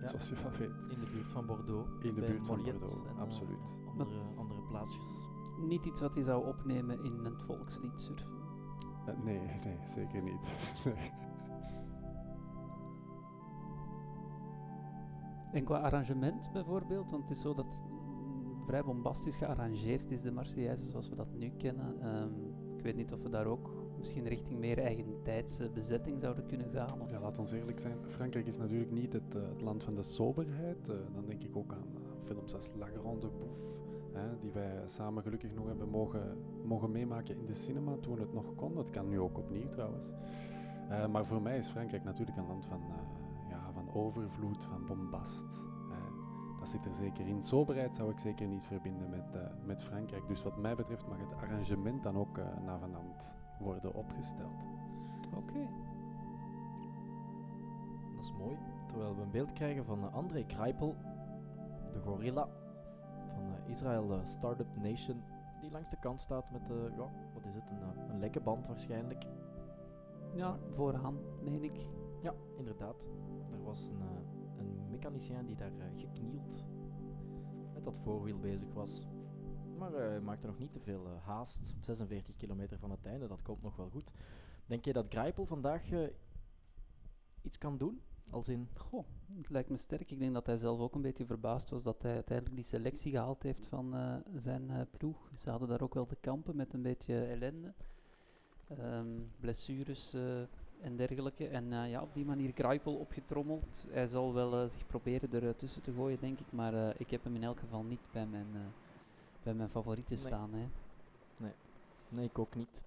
Ja. 0.00 0.06
zoals 0.06 0.28
je 0.28 0.34
wel 0.42 0.50
weet. 0.58 0.92
In 0.94 1.00
de 1.00 1.10
buurt 1.12 1.32
van 1.32 1.46
Bordeaux. 1.46 1.88
In 2.04 2.14
de 2.14 2.20
buurt 2.20 2.46
van 2.46 2.62
Bordeaux, 2.62 2.94
en, 3.08 3.18
absoluut. 3.18 3.76
andere, 3.86 4.20
andere 4.36 4.60
plaatsjes. 4.62 5.27
Niet 5.58 5.84
iets 5.84 6.00
wat 6.00 6.14
je 6.14 6.22
zou 6.22 6.46
opnemen 6.46 7.04
in 7.04 7.24
het 7.24 7.42
volkslied 7.42 8.00
surfen. 8.00 8.38
Eh, 9.06 9.14
nee, 9.24 9.40
nee, 9.64 9.78
zeker 9.84 10.22
niet. 10.22 10.56
Nee. 10.84 11.10
En 15.52 15.64
qua 15.64 15.78
arrangement 15.78 16.50
bijvoorbeeld, 16.52 17.10
want 17.10 17.22
het 17.22 17.36
is 17.36 17.42
zo 17.42 17.54
dat 17.54 17.82
vrij 18.66 18.84
bombastisch 18.84 19.36
gearrangeerd 19.36 20.10
is, 20.10 20.22
de 20.22 20.32
Marseillaise 20.32 20.90
zoals 20.90 21.08
we 21.08 21.16
dat 21.16 21.32
nu 21.32 21.50
kennen. 21.56 22.00
Ehm, 22.00 22.32
ik 22.76 22.82
weet 22.82 22.96
niet 22.96 23.12
of 23.12 23.22
we 23.22 23.28
daar 23.28 23.46
ook 23.46 23.70
misschien 23.98 24.28
richting 24.28 24.58
meer 24.58 24.78
eigentijdse 24.78 25.70
bezetting 25.70 26.20
zouden 26.20 26.46
kunnen 26.46 26.70
gaan. 26.70 27.00
Of 27.00 27.10
Ja, 27.10 27.20
laat 27.20 27.38
ons 27.38 27.52
eerlijk 27.52 27.80
zijn. 27.80 27.96
Frankrijk 28.06 28.46
is 28.46 28.58
natuurlijk 28.58 28.90
niet 28.90 29.12
het, 29.12 29.34
eh, 29.34 29.42
het 29.48 29.60
land 29.60 29.84
van 29.84 29.94
de 29.94 30.02
soberheid. 30.02 30.88
Eh, 30.88 30.96
dan 31.14 31.26
denk 31.26 31.42
ik 31.42 31.56
ook 31.56 31.72
aan 31.72 31.86
films 32.24 32.54
als 32.54 32.70
La 32.78 32.86
Grande 32.86 33.28
Bouffe, 33.28 33.78
hè, 34.18 34.38
die 34.38 34.50
wij 34.50 34.82
samen 34.86 35.22
gelukkig 35.22 35.54
nog 35.54 35.66
hebben 35.66 35.88
mogen, 35.88 36.38
mogen 36.64 36.90
meemaken 36.90 37.36
in 37.36 37.46
de 37.46 37.54
cinema 37.54 37.96
toen 38.00 38.20
het 38.20 38.32
nog 38.32 38.54
kon. 38.54 38.74
Dat 38.74 38.90
kan 38.90 39.08
nu 39.08 39.20
ook 39.20 39.38
opnieuw 39.38 39.68
trouwens. 39.68 40.14
Eh, 40.88 41.06
maar 41.06 41.26
voor 41.26 41.42
mij 41.42 41.56
is 41.58 41.68
Frankrijk 41.68 42.04
natuurlijk 42.04 42.36
een 42.36 42.46
land 42.46 42.66
van, 42.66 42.80
eh, 42.80 43.50
ja, 43.50 43.72
van 43.72 43.94
overvloed, 43.94 44.64
van 44.64 44.86
bombast. 44.86 45.66
Eh, 45.90 46.58
dat 46.58 46.68
zit 46.68 46.86
er 46.86 46.94
zeker 46.94 47.26
in. 47.26 47.42
Soberheid 47.42 47.96
zou 47.96 48.10
ik 48.10 48.18
zeker 48.18 48.46
niet 48.46 48.62
verbinden 48.62 49.10
met, 49.10 49.36
eh, 49.36 49.42
met 49.64 49.82
Frankrijk. 49.82 50.28
Dus 50.28 50.42
wat 50.42 50.56
mij 50.56 50.74
betreft 50.74 51.06
mag 51.06 51.18
het 51.18 51.34
arrangement 51.34 52.02
dan 52.02 52.16
ook 52.16 52.38
uh, 52.38 52.44
navenant 52.64 53.34
worden 53.58 53.94
opgesteld. 53.94 54.66
Oké. 55.36 55.68
Dat 58.14 58.24
is 58.24 58.32
mooi. 58.32 58.56
Terwijl 58.86 59.16
we 59.16 59.22
een 59.22 59.30
beeld 59.30 59.52
krijgen 59.52 59.84
van 59.84 60.12
André 60.12 60.44
Kruipel, 60.44 60.96
de 61.92 62.00
gorilla 62.00 62.48
Israël 63.68 64.12
eh, 64.12 64.24
Startup 64.24 64.76
Nation, 64.76 65.22
die 65.60 65.70
langs 65.70 65.90
de 65.90 65.98
kant 65.98 66.20
staat 66.20 66.50
met, 66.50 66.70
eh, 66.70 66.96
ja, 66.96 67.10
wat 67.34 67.46
is 67.46 67.54
het, 67.54 67.70
een, 67.70 67.82
eh, 67.82 68.08
een 68.08 68.18
lekke 68.18 68.40
band 68.40 68.66
waarschijnlijk. 68.66 69.26
Ja, 70.34 70.58
vooraan, 70.70 71.18
meen 71.42 71.64
ik. 71.64 71.88
Ja, 72.22 72.34
inderdaad. 72.56 73.08
Er 73.52 73.62
was 73.62 73.88
een, 73.88 74.02
een 74.56 74.90
mechanicien 74.90 75.46
die 75.46 75.56
daar 75.56 75.72
geknield 75.96 76.66
met 77.72 77.84
dat 77.84 77.98
voorwiel 77.98 78.38
bezig 78.38 78.72
was. 78.72 79.06
Maar 79.76 79.92
hij 79.92 80.20
maakte 80.20 80.46
nog 80.46 80.58
niet 80.58 80.72
te 80.72 80.80
veel 80.80 81.06
haast. 81.22 81.74
46 81.80 82.36
kilometer 82.36 82.78
van 82.78 82.90
het 82.90 83.06
einde, 83.06 83.26
dat 83.26 83.42
komt 83.42 83.62
nog 83.62 83.76
wel 83.76 83.90
goed. 83.90 84.12
Denk 84.66 84.84
je 84.84 84.92
dat 84.92 85.06
Grijpel 85.08 85.46
vandaag 85.46 85.82
iets 87.42 87.58
kan 87.58 87.78
doen? 87.78 88.02
Als 88.30 88.48
in, 88.48 88.68
Goh, 88.76 89.04
het 89.36 89.50
lijkt 89.50 89.68
me 89.70 89.76
sterk. 89.76 90.10
Ik 90.10 90.18
denk 90.18 90.34
dat 90.34 90.46
hij 90.46 90.56
zelf 90.56 90.80
ook 90.80 90.94
een 90.94 91.02
beetje 91.02 91.26
verbaasd 91.26 91.70
was 91.70 91.82
dat 91.82 92.02
hij 92.02 92.12
uiteindelijk 92.14 92.56
die 92.56 92.64
selectie 92.64 93.12
gehaald 93.12 93.42
heeft 93.42 93.66
van 93.66 93.94
eh, 93.94 94.14
zijn 94.36 94.70
eh, 94.70 94.80
ploeg. 94.98 95.30
Ze 95.42 95.50
hadden 95.50 95.68
daar 95.68 95.80
ook 95.82 95.94
wel 95.94 96.06
te 96.06 96.16
kampen 96.20 96.56
met 96.56 96.72
een 96.74 96.82
beetje 96.82 97.24
ellende. 97.24 97.72
Ehm, 98.68 99.06
blessures 99.40 100.12
eh, 100.14 100.40
en 100.80 100.96
dergelijke. 100.96 101.48
En 101.48 101.72
eh, 101.72 101.90
ja, 101.90 102.02
op 102.02 102.14
die 102.14 102.24
manier 102.24 102.52
Kruipel 102.52 102.94
opgetrommeld. 102.96 103.84
Hij 103.88 104.06
zal 104.06 104.34
wel 104.34 104.62
eh, 104.62 104.68
zich 104.68 104.86
proberen 104.86 105.32
er 105.32 105.48
eh, 105.48 105.54
tussen 105.54 105.82
te 105.82 105.92
gooien, 105.92 106.20
denk 106.20 106.38
ik. 106.40 106.52
Maar 106.52 106.74
eh, 106.74 106.94
ik 107.00 107.10
heb 107.10 107.24
hem 107.24 107.34
in 107.34 107.42
elk 107.44 107.58
geval 107.58 107.82
niet 107.82 108.00
bij 108.12 108.26
mijn, 108.26 108.46
eh, 108.54 108.60
bij 109.42 109.54
mijn 109.54 109.68
favorieten 109.68 110.16
Nee. 110.16 110.26
staan. 110.26 110.50
Hè. 110.52 110.66
nee, 112.08 112.24
ik 112.24 112.38
ook 112.38 112.54
niet. 112.54 112.84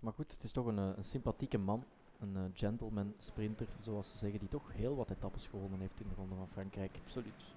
Maar 0.00 0.12
goed, 0.12 0.32
het 0.32 0.42
is 0.42 0.52
toch 0.52 0.66
een, 0.66 0.76
een 0.76 1.04
sympathieke 1.04 1.58
man. 1.58 1.84
Een 2.22 2.36
eh, 2.36 2.42
gentleman 2.54 3.14
sprinter, 3.18 3.66
zoals 3.80 4.10
ze 4.10 4.16
zeggen, 4.16 4.40
die 4.40 4.48
toch 4.48 4.72
heel 4.72 4.96
wat 4.96 5.10
etappes 5.10 5.46
gewonnen 5.46 5.80
heeft 5.80 6.00
in 6.00 6.08
de 6.08 6.14
Ronde 6.14 6.34
van 6.34 6.48
Frankrijk. 6.48 6.98
Absoluut. 7.04 7.52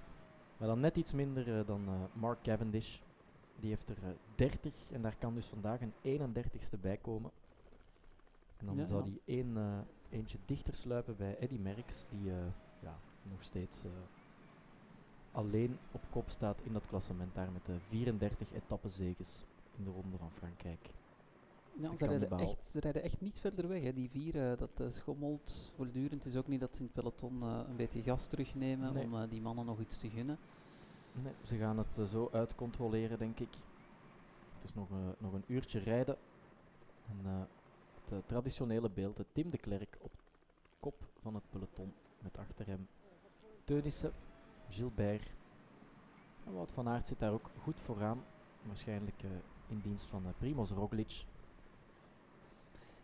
Maar 0.58 0.68
dan 0.68 0.80
net 0.80 0.98
iets 0.98 1.14
minder 1.14 1.60
eh, 1.60 1.68
dan 1.68 1.88
eh, 1.88 1.94
Mark 2.14 2.42
Cavendish. 2.42 2.98
Die 3.60 3.70
heeft 3.70 3.90
er 3.90 3.98
eh, 4.04 4.10
30 4.36 4.92
en 4.92 5.02
daar 5.02 5.16
kan 5.20 5.34
dus 5.36 5.46
vandaag 5.46 5.80
een 5.82 5.94
31ste 6.20 6.80
bij 6.82 6.98
komen. 6.98 7.32
En 8.58 8.66
dan 8.66 8.76
Ja, 8.76 8.86
zou 8.86 9.00
ja. 9.00 9.06
die 9.06 9.22
één, 9.26 9.58
eentje 10.10 10.38
dichter 10.46 10.76
sluipen 10.76 11.16
bij 11.18 11.38
Eddy 11.38 11.58
Merckx, 11.58 12.06
die 12.10 12.32
ja, 12.80 13.00
nog 13.24 13.44
steeds 13.44 13.86
alleen 15.32 15.78
op 15.92 16.02
kop 16.10 16.30
staat 16.30 16.62
in 16.64 16.74
dat 16.74 16.86
klassement 16.88 17.36
daar 17.36 17.52
met 17.52 17.66
de 17.66 17.80
34 17.80 18.54
etappezeges 18.54 19.44
in 19.78 19.84
de 19.84 19.90
Ronde 19.90 20.18
van 20.18 20.32
Frankrijk. 20.32 20.90
Ja, 21.82 21.96
ze 21.96 22.08
rijden, 22.08 22.40
echt, 22.40 22.66
ze 22.72 22.80
rijden 22.80 23.04
echt 23.04 23.22
niet 23.22 23.40
verder 23.40 23.68
weg. 23.68 23.84
Hè. 23.84 23.94
Die 23.94 24.10
vier, 24.10 24.52
eh, 24.52 24.58
dat 24.58 24.80
eh, 24.80 24.90
schommelt 24.90 25.72
voortdurend. 25.76 26.24
Het 26.24 26.34
is 26.34 26.40
ook 26.40 26.48
niet 26.48 26.60
dat 26.60 26.76
ze 26.76 26.80
in 26.80 26.86
het 26.86 26.94
peloton 26.94 27.42
eh, 27.42 27.60
een 27.68 27.76
beetje 27.76 28.02
gas 28.02 28.28
terugnemen 28.28 28.94
Nee. 28.94 29.04
om 29.04 29.28
die 29.28 29.42
mannen 29.42 29.66
nog 29.66 29.80
iets 29.80 29.98
te 29.98 30.10
gunnen. 30.10 30.38
Nee, 31.12 31.34
ze 31.44 31.58
gaan 31.58 31.78
het 31.78 32.10
zo 32.10 32.30
uitcontroleren, 32.32 33.18
denk 33.18 33.40
ik. 33.40 33.54
Het 34.54 34.64
is 34.64 34.74
nog, 34.74 34.88
nog 35.18 35.34
een 35.34 35.44
uurtje 35.48 35.80
rijden. 35.80 36.18
En 37.08 37.48
het 38.10 38.28
traditionele 38.28 38.90
beeld, 38.90 39.24
Tim 39.32 39.50
de 39.50 39.58
Klerk 39.58 39.98
op 40.02 40.12
kop 40.80 41.08
van 41.22 41.36
het 41.36 41.44
peloton. 41.50 41.94
Met 42.20 42.38
achter 42.38 42.68
hem 42.68 42.88
Teunissen, 43.64 44.14
Gilbert. 44.70 45.32
En 46.46 46.54
Wout 46.54 46.72
van 46.72 46.88
Aert 46.88 47.08
zit 47.08 47.20
daar 47.20 47.32
ook 47.32 47.50
goed 47.62 47.80
vooraan. 47.80 48.24
Waarschijnlijk 48.68 49.24
in 49.68 49.80
dienst 49.80 50.06
van 50.06 50.24
Primoz 50.38 50.72
Roglic. 50.72 51.26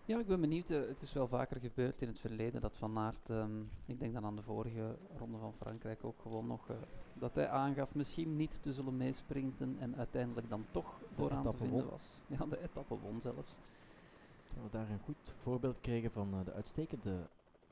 Ja, 0.05 0.19
ik 0.19 0.27
ben 0.27 0.41
benieuwd. 0.41 0.69
eh, 0.69 0.79
het 0.87 1.01
is 1.01 1.13
wel 1.13 1.27
vaker 1.27 1.59
gebeurd 1.59 2.01
in 2.01 2.07
het 2.07 2.19
verleden 2.19 2.61
dat 2.61 2.77
Van 2.77 2.97
Aert, 2.97 3.29
ehm, 3.29 3.61
ik 3.85 3.99
denk 3.99 4.13
dan 4.13 4.25
aan 4.25 4.35
de 4.35 4.41
vorige 4.41 4.95
ronde 5.17 5.37
van 5.37 5.53
Frankrijk 5.53 6.03
ook 6.03 6.21
gewoon 6.21 6.47
nog, 6.47 6.69
eh, 6.69 6.75
dat 7.13 7.35
hij 7.35 7.49
aangaf 7.49 7.95
misschien 7.95 8.35
niet 8.35 8.63
te 8.63 8.73
zullen 8.73 8.97
meesprinten 8.97 9.75
en 9.79 9.95
uiteindelijk 9.95 10.49
dan 10.49 10.65
toch 10.71 11.01
vooraan 11.15 11.49
te 11.49 11.57
vinden 11.57 11.81
won. 11.81 11.89
was. 11.89 12.21
Ja, 12.39 12.45
de 12.45 12.61
etappe 12.63 12.95
won 12.99 13.21
zelfs. 13.21 13.59
Dat 14.55 14.63
we 14.63 14.69
daar 14.71 14.89
een 14.89 14.99
goed 15.05 15.35
voorbeeld 15.41 15.79
kregen 15.81 16.11
van 16.11 16.33
eh, 16.33 16.45
de 16.45 16.53
uitstekende 16.53 17.15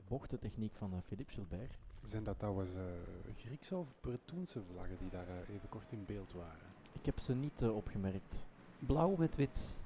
bochtentechniek 0.08 0.74
van 0.74 1.02
Philippe 1.06 1.32
Gilbert. 1.32 1.78
Zijn 2.04 2.24
dat 2.24 2.38
trouwens 2.38 2.74
eh, 2.74 2.82
Griekse 3.36 3.76
of 3.76 3.86
Bretoense 4.00 4.62
vlaggen 4.72 4.96
die 4.98 5.10
daar 5.10 5.26
even 5.48 5.68
kort 5.68 5.92
in 5.92 6.04
beeld 6.06 6.32
waren? 6.32 6.68
Ik 6.92 7.06
heb 7.06 7.18
ze 7.18 7.34
niet 7.34 7.62
opgemerkt. 7.62 8.46
Blauw 8.78 9.14
met 9.16 9.36
wit. 9.36 9.80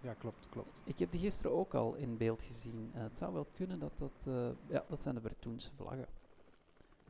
Ja, 0.00 0.14
klopt, 0.14 0.48
klopt. 0.48 0.82
Ik 0.84 0.98
heb 0.98 1.10
die 1.10 1.20
gisteren 1.20 1.52
ook 1.52 1.74
al 1.74 1.94
in 1.94 2.16
beeld 2.16 2.42
gezien. 2.42 2.90
Eh, 2.94 3.02
het 3.02 3.18
zou 3.18 3.32
wel 3.32 3.46
kunnen 3.54 3.78
dat 3.78 3.92
dat... 3.98 4.26
eh, 4.26 4.48
ja, 4.68 4.84
dat 4.88 5.02
zijn 5.02 5.14
de 5.14 5.20
Bretoense 5.20 5.70
vlaggen. 5.76 6.06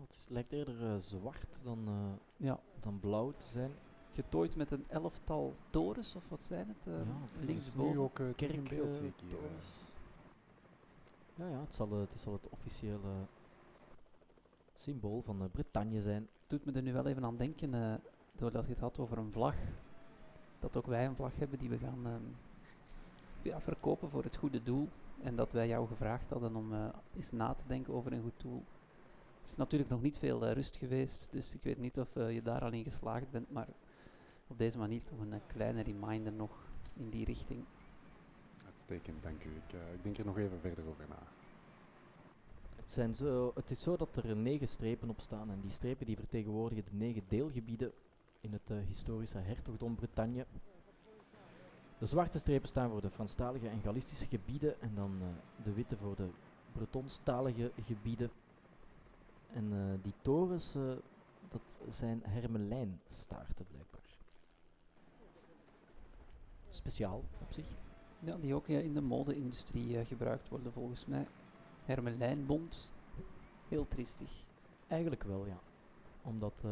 Het 0.01 0.15
is, 0.15 0.27
lijkt 0.29 0.53
eerder 0.53 0.85
eh, 0.87 0.95
zwart 0.97 1.61
dan, 1.65 1.87
eh, 1.87 2.47
Ja, 2.47 2.61
dan 2.81 3.01
blauw 3.01 3.33
te 3.37 3.47
zijn. 3.47 3.73
getooid 4.13 4.57
met 4.57 4.71
een 4.71 4.85
elftal 4.89 5.55
torens, 5.71 6.15
of 6.15 6.29
wat 6.29 6.43
zijn 6.45 6.69
het? 6.69 6.87
eh, 6.87 6.93
Ja, 7.07 7.15
het 7.33 7.45
linksboven. 7.45 7.93
nu 7.93 7.99
ook 7.99 8.19
in 8.19 8.35
Kerk, 8.35 8.69
beeld, 8.69 8.95
zie 8.95 9.07
ik 9.07 9.15
hier. 9.21 9.31
torens. 9.39 9.67
Ja, 11.35 11.49
ja 11.49 11.61
het, 11.61 11.75
zal, 11.75 11.91
het 11.93 12.19
zal 12.19 12.33
het 12.33 12.49
officiële 12.49 13.27
symbool 14.77 15.23
van 15.23 15.51
Bretagne 15.51 16.01
zijn. 16.01 16.29
doet 16.47 16.65
me 16.65 16.73
er 16.73 16.83
nu 16.83 16.93
wel 16.93 17.07
even 17.07 17.25
aan 17.25 17.37
denken, 17.37 17.75
eh, 17.75 17.95
doordat 18.33 18.65
je 18.65 18.71
het 18.71 18.81
had 18.81 18.99
over 18.99 19.19
een 19.19 19.33
vlag, 19.33 19.55
dat 20.59 20.77
ook 20.77 20.87
wij 20.87 21.07
een 21.07 21.17
vlag 21.17 21.37
hebben 21.37 21.59
die 21.59 21.69
we 21.69 21.79
gaan 21.79 22.07
ehm, 22.07 22.23
ja, 23.43 23.61
verkopen 23.61 24.11
voor 24.11 24.23
het 24.23 24.37
goede 24.37 24.63
doel. 24.63 24.89
En 25.23 25.37
dat 25.37 25.53
wij 25.53 25.69
jou 25.69 25.87
gevraagd 25.87 26.31
hadden 26.31 26.57
om 26.57 26.73
eh, 26.73 26.89
eens 27.17 27.31
na 27.31 27.55
te 27.55 27.63
denken 27.67 27.95
over 27.95 28.13
een 28.13 28.23
goed 28.23 28.41
doel. 28.41 28.65
Er 29.49 29.55
is 29.55 29.61
natuurlijk 29.61 29.91
nog 29.91 30.03
niet 30.03 30.19
veel 30.19 30.47
eh, 30.47 30.53
rust 30.53 30.77
geweest, 30.77 31.29
dus 31.31 31.55
ik 31.55 31.63
weet 31.63 31.79
niet 31.79 31.99
of 31.99 32.17
eh, 32.17 32.33
je 32.35 32.43
daar 32.43 32.61
al 32.61 32.73
in 32.73 32.83
geslaagd 32.83 33.31
bent, 33.31 33.51
maar 33.51 33.69
op 34.47 34.59
deze 34.59 34.79
manier 34.79 35.03
toch 35.05 35.19
een 35.21 35.41
kleine 35.47 35.83
reminder 35.83 36.33
nog 36.33 36.67
in 36.95 37.11
die 37.11 37.25
richting. 37.25 37.65
Uitstekend, 38.67 39.23
dank 39.23 39.45
u. 39.45 39.49
Ik, 39.49 39.73
eh, 39.73 39.95
ik 39.95 40.03
denk 40.03 40.19
er 40.19 40.25
nog 40.25 40.39
even 40.39 40.61
verder 40.61 40.89
over 40.89 41.05
na. 41.09 41.23
Het, 42.77 42.91
zijn 42.91 43.15
zo, 43.15 43.53
het 43.55 43.71
is 43.71 43.83
zo 43.83 43.97
dat 43.97 44.17
er 44.17 44.37
negen 44.37 44.69
strepen 44.69 45.11
op 45.11 45.21
staan 45.21 45.51
en 45.51 45.61
die 45.61 45.71
strepen 45.71 46.07
die 46.07 46.17
vertegenwoordigen 46.17 46.85
de 46.85 46.97
negen 46.97 47.23
deelgebieden 47.29 47.93
in 48.41 48.53
het 48.53 48.87
historische 48.87 49.39
hertogdom 49.39 49.95
Bretagne. 49.95 50.47
De 51.99 52.07
zwarte 52.07 52.39
strepen 52.39 52.69
staan 52.69 52.91
voor 52.91 53.01
de 53.01 53.11
Franstalige 53.11 53.69
en 53.69 53.81
Gallistische 53.81 54.27
gebieden 54.27 54.81
en 54.81 54.95
dan 54.95 55.17
eh, 55.21 55.65
de 55.65 55.73
witte 55.73 55.97
voor 55.97 56.17
de 56.17 56.29
Bretonstalige 56.73 57.73
gebieden. 57.85 58.31
En 59.53 59.73
eh, 59.73 60.03
die 60.03 60.13
torens, 60.23 60.75
eh, 60.75 60.83
dat 61.49 61.61
zijn 61.91 62.23
hermelijnstaarten 62.25 63.67
blijkbaar. 63.67 64.19
Speciaal 66.69 67.25
op 67.41 67.53
zich. 67.53 67.67
Ja, 68.19 68.37
die 68.37 68.55
ook 68.55 68.69
in 68.69 68.95
de 68.95 69.01
mode-industrie 69.01 70.05
gebruikt 70.05 70.49
worden 70.49 70.73
volgens 70.73 71.07
mij. 71.07 71.27
Hermelijnbond, 71.85 72.93
heel 73.69 73.89
triestig. 73.89 74.47
Eigenlijk 74.87 75.23
wel, 75.23 75.47
ja. 75.47 75.59
Omdat 76.23 76.63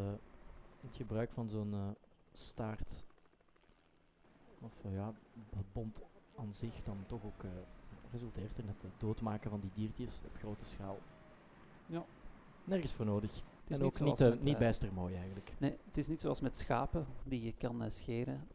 het 0.81 0.97
gebruik 0.97 1.31
van 1.33 1.49
zo'n 1.49 1.97
staart, 2.33 3.06
of 4.67 4.85
eh, 4.85 4.95
ja, 4.95 5.13
het 5.57 5.73
bond 5.73 6.01
aan 6.37 6.55
zich 6.55 6.83
dan 6.85 6.97
toch 7.07 7.25
ook 7.25 7.43
eh, 7.43 7.51
resulteert 8.13 8.59
in 8.59 8.69
het 8.69 8.85
eh, 8.85 8.91
doodmaken 8.99 9.51
van 9.51 9.61
die 9.61 9.71
diertjes 9.75 10.21
op 10.25 10.37
grote 10.39 10.65
schaal. 10.65 10.99
Ja. 11.87 12.05
Nergens 12.65 12.93
voor 12.93 13.07
nodig. 13.07 13.35
Het 13.35 13.71
is 13.71 13.79
en 13.79 13.85
niet 13.85 14.01
ook 14.01 14.07
niet, 14.07 14.19
met, 14.19 14.43
niet 14.43 14.59
bijster 14.59 14.93
mooi 14.93 15.15
eigenlijk. 15.15 15.53
Nee, 15.59 15.77
het 15.85 15.97
is 15.97 16.07
niet 16.07 16.21
zoals 16.21 16.41
met 16.41 16.57
schapen 16.57 17.07
die 17.25 17.43
je 17.43 17.53
kan 17.59 17.91
scheren 17.91 18.49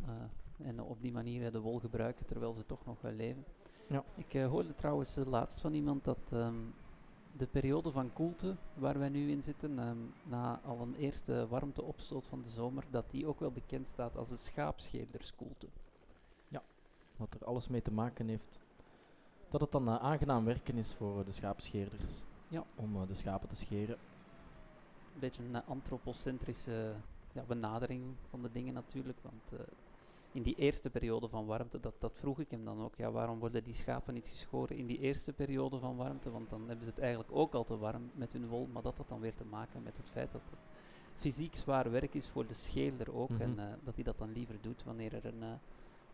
en 0.57 0.82
op 0.82 1.01
die 1.01 1.12
manier 1.12 1.51
de 1.51 1.59
wol 1.59 1.80
gebruiken 1.80 2.26
terwijl 2.26 2.53
ze 2.53 2.66
toch 2.66 2.86
nog 2.86 3.01
wel 3.01 3.12
leven. 3.12 3.45
Ja. 3.88 4.03
Ik 4.16 4.41
hoorde 4.41 4.76
trouwens 4.76 5.16
laatst 5.16 5.62
van 5.62 5.74
iemand 5.74 6.03
dat 6.03 6.30
ehm, 6.32 6.55
de 7.38 7.47
periode 7.47 7.91
van 7.91 8.14
koelte 8.14 8.55
waar 8.74 8.99
wij 8.99 9.09
nu 9.09 9.32
in 9.32 9.43
zitten, 9.43 9.80
ehm, 9.80 9.97
na 10.24 10.59
al 10.66 10.82
een 10.82 10.95
eerste 10.95 11.47
warmteopstoot 11.47 12.28
van 12.28 12.41
de 12.41 12.49
zomer, 12.49 12.84
dat 12.89 13.12
die 13.12 13.28
ook 13.28 13.39
wel 13.39 13.51
bekend 13.51 13.88
staat 13.88 14.18
als 14.18 14.30
de 14.30 14.36
schaapscheerderskoelte. 14.36 15.68
Wat 17.22 17.34
er 17.41 17.45
alles 17.47 17.67
mee 17.67 17.82
te 17.82 17.91
maken 17.91 18.28
heeft. 18.28 18.59
Dat 19.49 19.61
het 19.61 19.72
dan 19.72 19.88
eh, 19.88 19.95
aangenaam 19.95 20.45
werken 20.45 20.78
is 20.78 20.93
voor 20.93 21.19
eh, 21.19 21.26
de 21.26 21.32
schaapscheerders. 21.32 22.24
Ja. 22.47 22.63
Om 22.76 22.95
eh, 22.95 23.07
de 23.07 23.13
schapen 23.13 23.47
te 23.49 23.55
scheren. 23.55 23.95
Een 25.13 25.19
beetje 25.19 25.43
een 25.43 25.65
antropocentrische 25.65 26.93
ja, 27.34 27.43
benadering 27.47 28.03
van 28.30 28.41
de 28.41 28.51
dingen 28.51 28.74
natuurlijk, 28.74 29.17
want 29.22 29.61
in 30.32 30.41
die 30.41 30.55
eerste 30.55 30.89
periode 30.89 31.28
van 31.30 31.45
warmte, 31.45 31.80
dat, 31.80 31.93
dat 31.99 32.17
vroeg 32.17 32.39
ik 32.39 32.51
hem 32.51 32.65
dan 32.65 32.82
ook, 32.82 32.95
ja, 32.95 33.11
waarom 33.11 33.39
worden 33.39 33.63
die 33.63 33.74
schapen 33.74 34.13
niet 34.13 34.28
geschoren 34.28 34.78
in 34.78 34.86
die 34.88 34.99
eerste 34.99 35.34
periode 35.34 35.80
van 35.80 35.95
warmte, 35.95 36.32
want 36.32 36.49
dan 36.49 36.67
hebben 36.67 36.84
ze 36.86 36.89
het 36.89 36.99
eigenlijk 36.99 37.30
ook 37.34 37.53
al 37.53 37.63
te 37.63 37.78
warm 37.78 38.11
met 38.13 38.34
hun 38.34 38.47
wol, 38.47 38.67
maar 38.74 38.82
dat 38.82 38.97
had 38.97 39.07
dan 39.09 39.19
weer 39.19 39.36
te 39.36 39.45
maken 39.45 39.84
met 39.84 39.97
het 39.97 40.09
feit 40.09 40.32
dat 40.32 40.41
het 40.49 40.59
fysiek 41.15 41.55
zwaar 41.55 41.91
werk 41.91 42.13
is 42.13 42.30
voor 42.30 42.47
de 42.47 42.53
scheerder 42.53 43.13
ook, 43.13 43.30
en 43.39 43.49
Mhm. 43.51 43.59
eh, 43.59 43.65
dat 43.84 43.95
hij 43.95 44.03
dat 44.03 44.17
dan 44.17 44.32
liever 44.32 44.55
doet 44.61 44.84
wanneer 44.84 45.13
er 45.13 45.26
een 45.26 45.59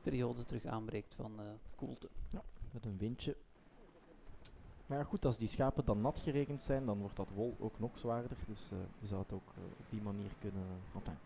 periode 0.10 0.46
terug 0.46 0.66
aanbreekt 0.66 1.16
van 1.16 1.40
eh, 1.40 1.46
koelte. 1.76 2.10
Met 2.72 2.86
een 2.86 2.98
windje. 2.98 3.36
Maar 4.86 4.98
ja, 4.98 5.04
goed, 5.04 5.26
als 5.26 5.38
die 5.38 5.48
schapen 5.48 5.86
dan 5.86 6.02
nat 6.02 6.20
geregend 6.20 6.62
zijn, 6.62 6.86
dan 6.86 7.00
wordt 7.00 7.16
dat 7.16 7.30
wol 7.30 7.56
ook 7.60 7.80
nog 7.80 8.00
zwaarder. 8.00 8.38
Dus 8.48 8.72
eh, 8.72 8.78
je 9.00 9.08
zou 9.08 9.22
het 9.22 9.34
ook 9.34 9.54
eh, 9.56 9.64
op 9.64 9.86
die 9.90 10.02
manier 10.02 10.32
kunnen. 10.40 10.64
Enfin, 10.96 11.18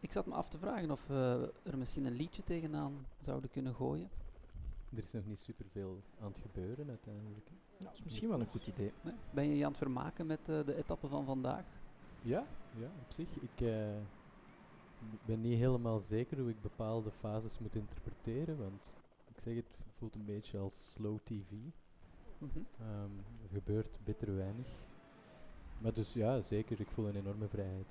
Ik 0.00 0.12
zat 0.12 0.26
me 0.26 0.34
af 0.34 0.48
te 0.48 0.58
vragen 0.58 0.90
of 0.90 1.06
we 1.06 1.52
er 1.62 1.78
misschien 1.78 2.04
een 2.04 2.12
liedje 2.12 2.42
tegenaan 2.44 3.06
zouden 3.20 3.50
kunnen 3.50 3.74
gooien. 3.74 4.08
Er 4.92 4.98
is 4.98 5.12
nog 5.12 5.26
niet 5.26 5.38
superveel 5.40 6.02
aan 6.20 6.28
het 6.28 6.38
gebeuren 6.38 6.88
uiteindelijk. 6.88 7.48
ja, 7.78 7.84
dat 7.84 7.94
is 7.94 8.02
misschien 8.04 8.28
wel 8.28 8.40
een 8.40 8.46
goed 8.46 8.66
idee. 8.66 8.92
Nee? 9.02 9.14
Ben 9.30 9.48
je 9.48 9.56
je 9.56 9.64
aan 9.64 9.70
het 9.70 9.78
vermaken 9.78 10.26
met 10.26 10.40
eh, 10.40 10.64
de 10.64 10.76
etappe 10.76 11.08
van 11.08 11.24
vandaag? 11.24 11.64
Ja, 12.22 12.44
ja, 12.78 12.86
op 13.06 13.12
zich. 13.12 13.28
Ik 13.40 13.60
eh, 13.60 13.86
ben 15.26 15.40
niet 15.40 15.58
helemaal 15.58 16.00
zeker 16.00 16.38
hoe 16.38 16.48
ik 16.50 16.60
bepaalde 16.60 17.10
fases 17.10 17.58
moet 17.58 17.74
interpreteren, 17.74 18.58
want 18.58 18.92
ik 19.34 19.40
zeg 19.40 19.54
het 19.54 19.78
voelt 19.90 20.14
een 20.14 20.24
beetje 20.24 20.58
als 20.58 20.92
slow 20.92 21.18
tv. 21.24 21.50
Mhm. 22.38 22.58
Ehm, 22.80 23.10
er 23.42 23.48
gebeurt 23.52 23.98
bitter 24.04 24.36
weinig. 24.36 24.66
Maar 25.78 25.92
dus 25.94 26.12
ja, 26.12 26.40
zeker, 26.40 26.80
ik 26.80 26.90
voel 26.90 27.08
een 27.08 27.16
enorme 27.16 27.48
vrijheid. 27.48 27.86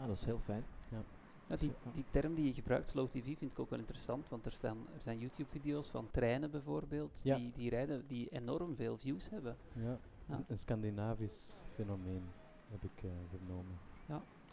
Ah, 0.00 0.06
dat 0.06 0.16
is 0.16 0.24
heel 0.24 0.38
fijn. 0.38 0.64
Ja, 0.88 1.56
die, 1.56 1.68
Ja. 1.84 1.90
die 1.92 2.04
term 2.10 2.34
die 2.34 2.44
je 2.44 2.52
gebruikt, 2.54 2.88
slow 2.88 3.08
TV, 3.08 3.24
vind 3.38 3.50
ik 3.50 3.58
ook 3.58 3.70
wel 3.70 3.78
interessant, 3.78 4.28
want 4.28 4.44
er, 4.46 4.52
staan, 4.52 4.76
er 4.94 5.00
zijn 5.00 5.18
YouTube-video's 5.18 5.88
van 5.88 6.10
treinen 6.10 6.50
bijvoorbeeld, 6.50 7.20
Ja. 7.24 7.36
die, 7.36 7.52
die 7.54 7.70
rijden, 7.70 8.06
die 8.06 8.28
enorm 8.28 8.76
veel 8.76 8.96
views 8.98 9.30
hebben. 9.30 9.56
Ja, 9.74 9.98
Ja. 10.28 10.34
Een, 10.36 10.44
een 10.48 10.58
Scandinavisch 10.58 11.52
fenomeen 11.72 12.22
heb 12.70 12.82
ik 12.84 13.02
eh, 13.02 13.10
vernomen. 13.28 13.78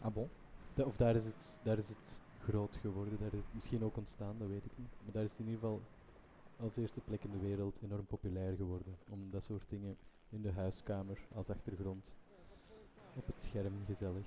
Ah 0.00 0.12
bon? 0.12 0.28
Of 0.76 0.96
daar 0.96 1.16
is, 1.16 1.24
het, 1.24 1.58
daar 1.62 1.78
is 1.78 1.88
het 1.88 2.20
groot 2.38 2.76
geworden, 2.76 3.18
daar 3.18 3.32
is 3.32 3.44
het 3.44 3.54
misschien 3.54 3.84
ook 3.84 3.96
ontstaan, 3.96 4.38
dat 4.38 4.48
weet 4.48 4.64
ik 4.64 4.72
niet. 4.76 4.96
Maar 5.02 5.12
daar 5.12 5.24
is 5.24 5.30
het 5.30 5.40
in 5.40 5.46
ieder 5.46 5.60
geval 5.60 5.80
als 6.60 6.76
eerste 6.76 7.00
plek 7.00 7.24
in 7.24 7.30
de 7.30 7.46
wereld 7.46 7.78
enorm 7.82 8.06
populair 8.06 8.56
geworden. 8.56 8.96
Om 9.08 9.30
dat 9.30 9.42
soort 9.42 9.64
dingen 9.68 9.96
in 10.28 10.42
de 10.42 10.52
huiskamer 10.52 11.18
als 11.34 11.50
achtergrond 11.50 12.10
op 13.14 13.26
het 13.26 13.38
scherm 13.40 13.74
gezellig. 13.86 14.26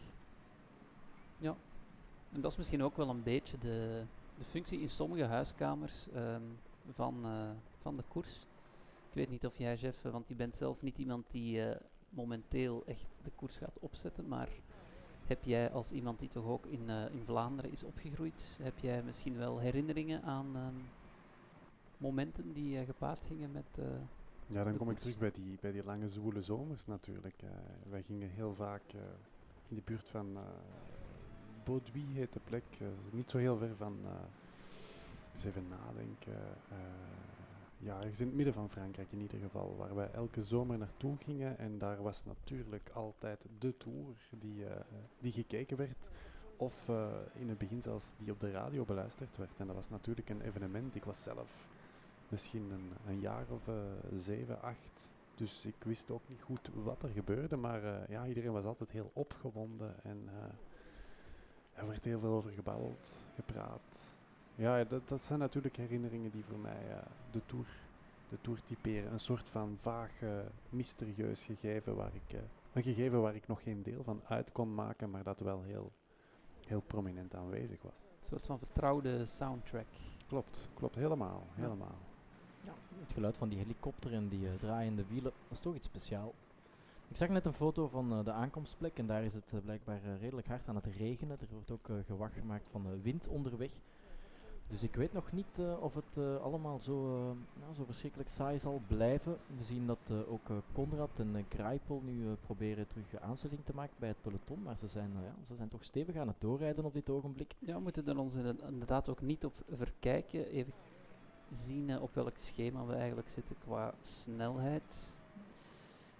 En 2.35 2.41
dat 2.41 2.51
is 2.51 2.57
misschien 2.57 2.83
ook 2.83 2.97
wel 2.97 3.09
een 3.09 3.23
beetje 3.23 3.57
de, 3.57 4.03
de 4.37 4.45
functie 4.45 4.79
in 4.79 4.89
sommige 4.89 5.23
huiskamers 5.23 6.09
ehm, 6.09 6.41
van, 6.91 7.25
eh, 7.25 7.49
van 7.77 7.97
de 7.97 8.03
koers. 8.07 8.47
Ik 9.07 9.13
weet 9.13 9.29
niet 9.29 9.45
of 9.45 9.57
jij, 9.57 9.75
Jeff, 9.75 10.05
eh, 10.05 10.11
want 10.11 10.27
je 10.27 10.35
bent 10.35 10.55
zelf 10.55 10.81
niet 10.81 10.97
iemand 10.97 11.31
die 11.31 11.61
eh, 11.61 11.81
momenteel 12.09 12.85
echt 12.85 13.07
de 13.23 13.31
koers 13.35 13.57
gaat 13.57 13.79
opzetten, 13.79 14.27
maar 14.27 14.49
heb 15.25 15.43
jij 15.43 15.71
als 15.71 15.91
iemand 15.91 16.19
die 16.19 16.29
toch 16.29 16.45
ook 16.45 16.65
in, 16.65 16.89
eh, 16.89 17.09
in 17.11 17.23
Vlaanderen 17.25 17.71
is 17.71 17.83
opgegroeid, 17.83 18.57
heb 18.61 18.79
jij 18.79 19.03
misschien 19.03 19.37
wel 19.37 19.59
herinneringen 19.59 20.23
aan 20.23 20.55
ehm, 20.55 20.73
momenten 21.97 22.53
die 22.53 22.79
eh, 22.79 22.85
gepaard 22.85 23.23
gingen 23.27 23.51
met... 23.51 23.65
eh, 23.77 23.85
Ja, 24.47 24.63
dan 24.63 24.77
kom 24.77 24.89
ik 24.89 24.99
terug 24.99 25.17
bij 25.17 25.31
die, 25.31 25.57
bij 25.61 25.71
die 25.71 25.83
lange 25.83 26.07
zwoele 26.07 26.41
zomers 26.41 26.85
natuurlijk. 26.85 27.43
wij 27.89 28.03
gingen 28.03 28.29
heel 28.29 28.53
vaak 28.53 28.93
in 29.67 29.75
de 29.75 29.81
buurt 29.85 30.07
van 30.09 30.27
uh, 30.33 30.41
Bauduit 31.63 32.05
heet 32.13 32.33
de 32.33 32.39
plek, 32.43 32.63
niet 33.11 33.29
zo 33.29 33.37
heel 33.37 33.57
ver 33.57 33.75
van, 33.75 33.97
eens 35.33 35.45
even 35.45 35.67
nadenken, 35.67 36.33
ja, 37.77 37.97
ergens 37.99 38.19
in 38.19 38.25
het 38.25 38.35
midden 38.35 38.53
van 38.53 38.69
Frankrijk 38.69 39.11
in 39.11 39.21
ieder 39.21 39.39
geval, 39.39 39.75
waar 39.77 39.95
wij 39.95 40.11
elke 40.11 40.43
zomer 40.43 40.77
naartoe 40.77 41.17
gingen. 41.17 41.57
En 41.57 41.77
daar 41.77 42.01
was 42.01 42.23
natuurlijk 42.25 42.89
altijd 42.93 43.45
de 43.59 43.77
tour 43.77 44.15
die, 44.29 44.65
eh, 44.65 44.81
die 45.19 45.31
gekeken 45.31 45.77
werd. 45.77 46.09
Of 46.57 46.89
eh, 46.89 47.07
in 47.33 47.49
het 47.49 47.57
begin 47.57 47.81
zelfs 47.81 48.13
die 48.17 48.31
op 48.31 48.39
de 48.39 48.51
radio 48.51 48.85
beluisterd 48.85 49.37
werd. 49.37 49.59
En 49.59 49.67
dat 49.67 49.75
was 49.75 49.89
natuurlijk 49.89 50.29
een 50.29 50.41
evenement. 50.41 50.95
Ik 50.95 51.03
was 51.03 51.23
zelf 51.23 51.67
misschien 52.29 52.71
een, 52.71 52.91
een 53.07 53.19
jaar 53.19 53.45
of 53.49 53.67
eh, 53.67 53.75
zeven, 54.15 54.61
acht. 54.61 55.13
Dus 55.35 55.65
ik 55.65 55.83
wist 55.83 56.11
ook 56.11 56.29
niet 56.29 56.41
goed 56.41 56.69
wat 56.73 57.03
er 57.03 57.09
gebeurde, 57.09 57.55
maar 57.55 58.11
ja, 58.11 58.27
iedereen 58.27 58.51
was 58.51 58.65
altijd 58.65 58.91
heel 58.91 59.11
opgewonden 59.13 60.03
en 60.03 60.29
er 61.73 61.87
werd 61.87 62.05
heel 62.05 62.19
veel 62.19 62.33
over 62.33 62.51
gebabbeld, 62.51 63.25
gepraat. 63.33 64.14
Ja, 64.55 64.83
dat, 64.83 65.07
dat 65.07 65.23
zijn 65.23 65.39
natuurlijk 65.39 65.75
herinneringen 65.77 66.31
die 66.31 66.43
voor 66.43 66.57
mij 66.59 66.89
eh, 66.89 66.97
de, 67.31 67.41
tour, 67.45 67.65
de 68.29 68.37
tour 68.41 68.63
typeren. 68.63 69.11
Een 69.11 69.19
soort 69.19 69.49
van 69.49 69.77
vaag, 69.81 70.21
eh, 70.21 70.29
mysterieus 70.69 71.45
gegeven 71.45 71.95
waar 71.95 72.15
ik, 72.15 72.33
eh, 72.33 72.39
een 72.73 72.83
gegeven 72.83 73.21
waar 73.21 73.35
ik 73.35 73.47
nog 73.47 73.63
geen 73.63 73.83
deel 73.83 74.03
van 74.03 74.21
uit 74.27 74.51
kon 74.51 74.73
maken, 74.75 75.09
maar 75.09 75.23
dat 75.23 75.39
wel 75.39 75.61
heel, 75.61 75.91
heel 76.67 76.81
prominent 76.81 77.35
aanwezig 77.35 77.81
was. 77.81 77.93
Een 78.19 78.27
soort 78.27 78.45
van 78.45 78.57
vertrouwde 78.57 79.25
soundtrack. 79.25 79.85
Klopt, 80.27 80.69
klopt 80.73 80.95
helemaal, 80.95 81.47
Ja. 81.55 81.61
helemaal. 81.61 81.97
Ja, 82.63 82.73
het 82.99 83.13
geluid 83.13 83.37
van 83.37 83.49
die 83.49 83.57
helikopter 83.57 84.13
en 84.13 84.27
die 84.27 84.47
eh, 84.47 84.53
draaiende 84.53 85.05
wielen, 85.07 85.31
dat 85.47 85.51
is 85.57 85.59
toch 85.59 85.75
iets 85.75 85.87
speciaals. 85.87 86.33
Ik 87.07 87.17
zag 87.17 87.29
net 87.29 87.45
een 87.45 87.53
foto 87.53 87.87
van 87.87 88.11
eh, 88.11 88.23
de 88.23 88.31
aankomstplek 88.31 88.97
en 88.97 89.05
daar 89.07 89.23
is 89.23 89.33
het 89.33 89.53
blijkbaar 89.63 89.99
redelijk 90.19 90.47
hard 90.47 90.67
aan 90.67 90.75
het 90.75 90.85
regenen. 90.85 91.37
Er 91.39 91.47
wordt 91.51 91.71
ook 91.71 91.89
gewag 92.05 92.33
gemaakt 92.33 92.69
van 92.71 93.01
wind 93.01 93.27
onderweg. 93.27 93.71
Dus 94.67 94.83
ik 94.83 94.95
weet 94.95 95.13
nog 95.13 95.31
niet 95.31 95.59
eh, 95.59 95.81
of 95.81 95.93
het 95.93 96.17
eh, 96.17 96.41
allemaal 96.41 96.79
zo, 96.79 97.15
eh, 97.15 97.35
ja, 97.67 97.73
zo 97.73 97.83
verschrikkelijk 97.85 98.29
saai 98.29 98.59
zal 98.59 98.81
blijven. 98.87 99.37
We 99.57 99.63
zien 99.63 99.87
dat 99.87 100.11
ook 100.27 100.47
Konrad 100.73 101.19
en 101.19 101.45
Greipel 101.49 102.01
nu 102.05 102.33
proberen 102.33 102.87
terug 102.87 103.15
aansluiting 103.21 103.65
te 103.65 103.75
maken 103.75 103.95
bij 103.99 104.09
het 104.09 104.21
peloton. 104.21 104.61
Maar 104.63 104.77
ze 104.77 104.87
zijn, 104.87 105.11
ja, 105.13 105.45
ze 105.47 105.55
zijn 105.55 105.69
toch 105.69 105.83
stevig 105.83 106.15
aan 106.15 106.27
het 106.27 106.41
doorrijden 106.41 106.85
op 106.85 106.93
dit 106.93 107.09
ogenblik. 107.09 107.53
Ja, 107.59 107.75
we 107.75 107.81
moeten 107.81 108.07
er 108.07 108.17
ons 108.17 108.35
inderda- 108.35 108.67
inderdaad 108.67 109.09
ook 109.09 109.21
niet 109.21 109.45
op 109.45 109.53
verkijken. 109.71 110.47
Even 110.47 110.73
zien 111.53 111.99
op 111.99 112.13
welk 112.13 112.37
schema 112.37 112.85
we 112.85 112.93
eigenlijk 112.93 113.29
zitten 113.29 113.55
qua 113.59 113.93
snelheid. 114.01 115.17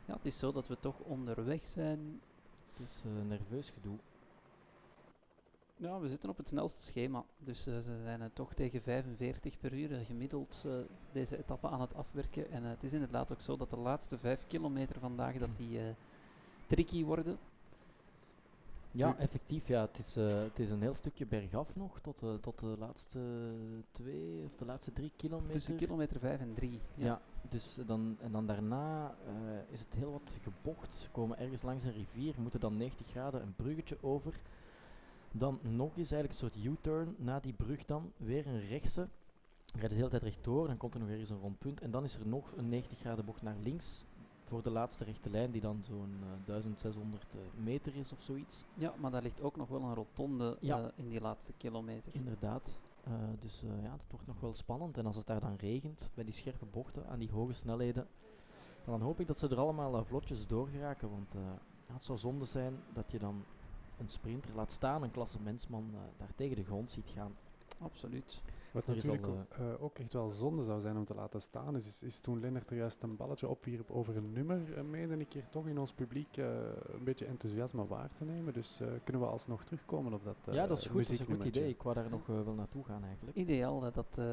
Ja, 0.06 0.14
het 0.14 0.26
is 0.26 0.38
zo 0.38 0.52
dat 0.52 0.68
we 0.68 0.78
toch 0.80 1.00
onderweg 1.00 1.68
zijn. 1.68 2.22
Het 2.72 2.88
is 2.88 3.04
nerveus 3.28 3.70
gedoe. 3.70 3.98
Ja, 5.78 6.00
we 6.00 6.10
zitten 6.10 6.30
op 6.30 6.38
het 6.38 6.48
snelste 6.48 6.82
schema. 6.82 7.24
Dus 7.40 7.68
eh, 7.68 7.74
ze 7.74 8.00
zijn 8.04 8.22
eh, 8.22 8.28
toch 8.34 8.54
tegen 8.54 8.82
45 8.82 9.60
per 9.60 9.74
uur 9.74 9.92
eh, 9.92 10.06
gemiddeld 10.06 10.66
deze 11.12 11.38
etappe 11.38 11.70
aan 11.70 11.82
het 11.82 11.94
afwerken. 11.94 12.52
En 12.52 12.64
het 12.64 12.84
is 12.84 12.94
inderdaad 12.94 13.32
ook 13.32 13.42
zo 13.42 13.58
dat 13.58 13.70
de 13.70 13.78
laatste 13.78 14.18
5 14.18 14.44
kilometer 14.48 15.00
vandaag 15.00 15.38
dat 15.38 15.50
die 15.58 15.80
tricky 16.68 17.04
worden. 17.04 17.38
Ja, 18.92 19.18
effectief. 19.18 19.68
Ja, 19.68 19.82
het, 19.82 19.98
is, 19.98 20.16
het 20.16 20.60
is 20.60 20.70
een 20.70 20.82
heel 20.82 20.94
stukje 20.94 21.26
bergaf 21.26 21.76
nog 21.76 22.00
tot, 22.00 22.22
tot 22.42 22.60
de 22.60 22.76
laatste 22.80 23.20
twee 23.92 24.44
of 24.44 24.56
de 24.56 24.66
laatste 24.66 24.94
drie 24.94 25.12
kilometer. 25.16 25.52
Tussen 25.52 25.76
kilometer 25.76 26.20
5 26.20 26.40
en 26.40 26.54
3. 26.54 26.80
Ja, 26.96 27.22
dus 27.50 27.78
dan, 27.86 28.18
en 28.22 28.32
dan 28.32 28.46
daarna 28.46 29.16
is 29.70 29.80
het 29.80 29.94
heel 29.94 30.12
wat 30.12 30.38
gebocht. 30.42 30.98
Ze 30.98 31.10
komen 31.10 31.40
ergens 31.40 31.62
langs 31.62 31.84
een 31.84 31.94
rivier, 31.94 32.36
moeten 32.38 32.60
dan 32.60 32.78
90 32.78 33.08
graden 33.08 33.42
een 33.42 33.56
bruggetje 33.56 33.98
over. 34.02 34.40
Dan 35.38 35.60
nog 35.62 35.98
eens 35.98 36.12
eigenlijk 36.12 36.30
een 36.42 36.52
soort 36.52 36.66
U-turn 36.66 37.16
na 37.18 37.40
die 37.40 37.54
brug 37.54 37.86
dan, 37.86 38.12
weer 38.18 38.48
een 38.48 38.68
rechtse. 38.68 39.08
Rijden 39.72 39.90
ze 39.92 39.96
de 39.96 39.96
hele 39.96 40.10
tijd 40.10 40.24
rechtdoor, 40.24 40.68
dan 40.68 40.78
komt 40.78 40.94
er 40.94 41.00
nog 41.00 41.10
ergens 41.10 41.30
een 41.30 41.40
rondpunt. 41.40 41.82
En 41.82 41.92
dan 41.92 42.04
is 42.04 42.16
er 42.16 42.28
nog 42.28 42.52
een 42.56 42.70
90 42.70 42.98
graden 43.00 43.26
bocht 43.26 43.42
naar 43.42 43.56
links 43.64 44.06
voor 44.44 44.62
de 44.64 44.70
laatste 44.70 45.04
rechte 45.04 45.30
lijn, 45.30 45.52
die 45.52 45.62
dan 45.62 45.84
zo'n 45.84 46.16
eh, 46.22 46.28
1600 46.46 47.24
eh, 47.36 47.40
meter 47.64 47.96
is 47.96 48.12
of 48.14 48.22
zoiets. 48.22 48.66
Ja, 48.74 48.94
maar 49.00 49.12
daar 49.12 49.22
ligt 49.22 49.42
ook 49.42 49.56
nog 49.56 49.68
wel 49.70 49.82
een 49.82 49.94
rotonde 49.96 50.58
Ja. 50.60 50.80
eh, 50.80 50.86
in 50.96 51.10
die 51.10 51.22
laatste 51.22 51.52
kilometer. 51.58 52.16
Inderdaad. 52.16 52.80
Eh, 53.04 53.12
dus 53.40 53.62
eh, 53.64 53.84
ja, 53.84 53.90
dat 53.90 54.06
wordt 54.10 54.28
nog 54.28 54.40
wel 54.40 54.54
spannend. 54.54 54.98
En 54.98 55.06
als 55.06 55.16
het 55.16 55.28
daar 55.28 55.40
dan 55.40 55.56
regent, 55.56 56.10
bij 56.14 56.24
die 56.24 56.34
scherpe 56.34 56.66
bochten, 56.66 57.08
aan 57.08 57.20
die 57.20 57.32
hoge 57.32 57.54
snelheden, 57.54 58.08
dan 58.86 59.02
hoop 59.02 59.20
ik 59.20 59.28
dat 59.28 59.40
ze 59.40 59.48
er 59.48 59.58
allemaal 59.60 59.96
eh, 59.98 60.04
vlotjes 60.06 60.48
door 60.48 60.68
geraken. 60.68 61.10
Want 61.10 61.36
eh, 61.36 61.42
ja, 61.88 61.94
het 61.94 62.04
zou 62.04 62.18
zonde 62.18 62.46
zijn 62.46 62.76
dat 62.94 63.12
je 63.12 63.20
dan 63.20 63.44
een 63.98 64.10
sprinter 64.10 64.52
laat 64.56 64.72
staan, 64.72 65.04
een 65.04 65.12
klassementsman, 65.12 65.90
eh 65.94 66.00
daar 66.18 66.32
tegen 66.36 66.56
de 66.56 66.64
grond 66.64 66.92
ziet 66.92 67.10
gaan. 67.16 67.36
Absoluut. 67.80 68.42
Wat 68.72 68.88
Er 68.88 68.96
is 68.96 69.04
natuurlijk 69.04 69.34
al, 69.34 69.40
ook, 69.40 69.76
eh, 69.78 69.84
ook 69.84 69.98
echt 70.00 70.14
wel 70.14 70.30
zonde 70.30 70.64
zou 70.64 70.82
zijn 70.82 70.98
om 70.98 71.06
te 71.06 71.14
laten 71.16 71.42
staan, 71.42 71.76
is, 71.76 71.88
is, 71.88 72.04
is 72.04 72.20
toen 72.20 72.40
Lennart 72.40 72.70
er 72.70 72.78
juist 72.78 73.04
een 73.04 73.16
balletje 73.16 73.48
opwierp 73.48 73.92
over 73.92 74.18
een 74.18 74.32
nummer, 74.34 74.78
uh, 74.78 74.84
meende 74.84 75.18
ik 75.18 75.34
hier 75.34 75.50
toch 75.50 75.68
in 75.68 75.78
ons 75.80 75.92
publiek 75.94 76.38
eh, 76.38 76.46
een 76.94 77.04
beetje 77.04 77.26
enthousiasme 77.26 77.88
waar 77.88 78.10
te 78.14 78.26
nemen. 78.26 78.54
Dus 78.54 78.80
eh, 78.82 78.88
kunnen 79.04 79.22
we 79.22 79.28
alsnog 79.28 79.64
terugkomen 79.64 80.14
op 80.14 80.24
dat 80.24 80.36
eh 80.46 80.54
ja, 80.54 80.68
dat 80.68 80.78
is 80.78 80.88
goed. 80.88 81.02
Dat 81.04 81.12
is 81.12 81.20
een 81.20 81.26
goed 81.26 81.44
idee. 81.44 81.70
Ik 81.70 81.82
wou 81.82 81.96
daar 81.96 82.10
nog 82.10 82.30
eh, 82.30 82.42
wel 82.42 82.54
naartoe 82.54 82.84
gaan 82.84 83.04
eigenlijk. 83.04 83.38
Ideaal 83.38 83.80
dat 83.80 83.94
dat 83.94 84.18
eh, 84.18 84.26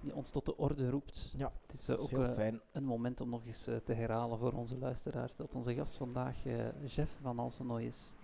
je 0.00 0.14
ons 0.14 0.30
tot 0.30 0.46
de 0.46 0.56
orde 0.56 0.90
roept. 0.90 1.34
Ja, 1.36 1.52
Het 1.66 1.74
is 1.74 1.80
eh, 1.80 1.86
dat 1.86 1.98
is 1.98 2.04
ook 2.04 2.10
heel 2.10 2.24
eh, 2.28 2.34
fijn. 2.34 2.60
een 2.72 2.84
moment 2.84 3.20
om 3.20 3.28
nog 3.28 3.46
eens 3.46 3.66
eh, 3.66 3.76
te 3.76 3.92
herhalen 3.92 4.38
voor 4.38 4.52
onze 4.52 4.78
luisteraars 4.78 5.36
dat 5.36 5.54
onze 5.54 5.74
gast 5.74 5.96
vandaag 5.96 6.46
eh 6.46 6.86
Jeff 6.86 7.18
van 7.22 7.38
Alsenoy 7.38 7.82
is. 7.82 8.14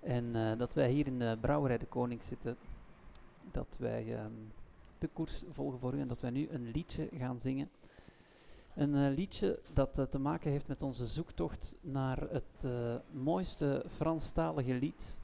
En 0.00 0.36
eh, 0.36 0.58
dat 0.58 0.74
wij 0.74 0.90
hier 0.90 1.06
in 1.06 1.18
de 1.18 1.36
Brouwerij 1.40 1.78
de 1.78 1.86
Koning 1.86 2.22
zitten. 2.22 2.56
Dat 3.50 3.76
wij 3.78 4.16
ehm, 4.16 4.32
de 4.98 5.08
koers 5.08 5.42
volgen 5.50 5.78
voor 5.78 5.94
u 5.94 6.00
en 6.00 6.08
dat 6.08 6.20
wij 6.20 6.30
nu 6.30 6.48
een 6.48 6.70
liedje 6.70 7.08
gaan 7.18 7.38
zingen. 7.38 7.70
Een 8.74 8.94
eh, 8.94 9.16
liedje 9.16 9.60
dat 9.72 9.98
eh, 9.98 10.04
te 10.04 10.18
maken 10.18 10.50
heeft 10.50 10.68
met 10.68 10.82
onze 10.82 11.06
zoektocht 11.06 11.74
naar 11.80 12.18
het 12.30 12.72
mooiste 13.10 13.84
Franstalige 13.88 14.74
lied. 14.74 15.18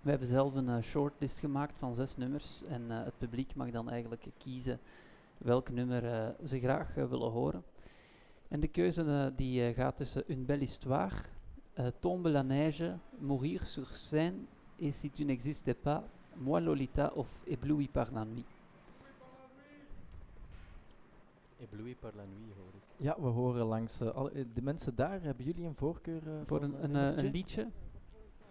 We 0.00 0.10
hebben 0.10 0.28
zelf 0.28 0.54
een 0.54 0.82
shortlist 0.82 1.38
gemaakt 1.38 1.78
van 1.78 1.94
zes 1.94 2.16
nummers 2.16 2.62
en 2.64 2.90
het 2.90 3.18
publiek 3.18 3.54
mag 3.54 3.70
dan 3.70 3.90
eigenlijk 3.90 4.26
kiezen 4.38 4.78
welk 5.38 5.70
nummer 5.70 6.34
ze 6.44 6.60
graag 6.60 6.94
willen 6.94 7.30
horen. 7.30 7.64
En 8.48 8.60
de 8.60 8.68
keuze 8.68 9.32
die 9.36 9.74
gaat 9.74 9.96
tussen 9.96 10.24
Une 10.30 10.44
belle 10.44 10.60
histoire, 10.60 11.16
eh, 11.76 11.90
Tombe 12.00 12.28
la 12.28 12.42
neige, 12.42 12.84
Mourir 13.20 13.66
sur 13.66 13.88
scène 13.94 14.44
et 14.78 14.92
si 14.92 15.10
tu 15.10 15.24
n'existais 15.24 15.74
pas, 15.74 16.04
Moi 16.36 16.60
Lolita 16.60 17.12
of 17.16 17.28
Ébloui 17.46 17.88
par 17.88 18.12
la 18.12 18.24
nuit. 18.24 18.44
Ébloui 21.60 21.94
par 21.94 22.12
la 22.14 22.24
nuit 22.24 22.52
hoor 22.56 22.72
ik. 22.74 22.82
Ja, 22.96 23.16
we 23.20 23.28
horen 23.28 23.66
langs 23.66 24.00
eh, 24.00 24.08
eh, 24.08 24.46
de 24.54 24.62
mensen 24.62 24.94
daar. 24.94 25.22
Hebben 25.22 25.44
jullie 25.44 25.66
een 25.66 25.74
voorkeur 25.74 26.22
eh, 26.26 26.40
Voor 26.44 26.62
een, 26.62 26.84
een, 26.84 26.94
een 26.94 27.30
liedje. 27.30 27.68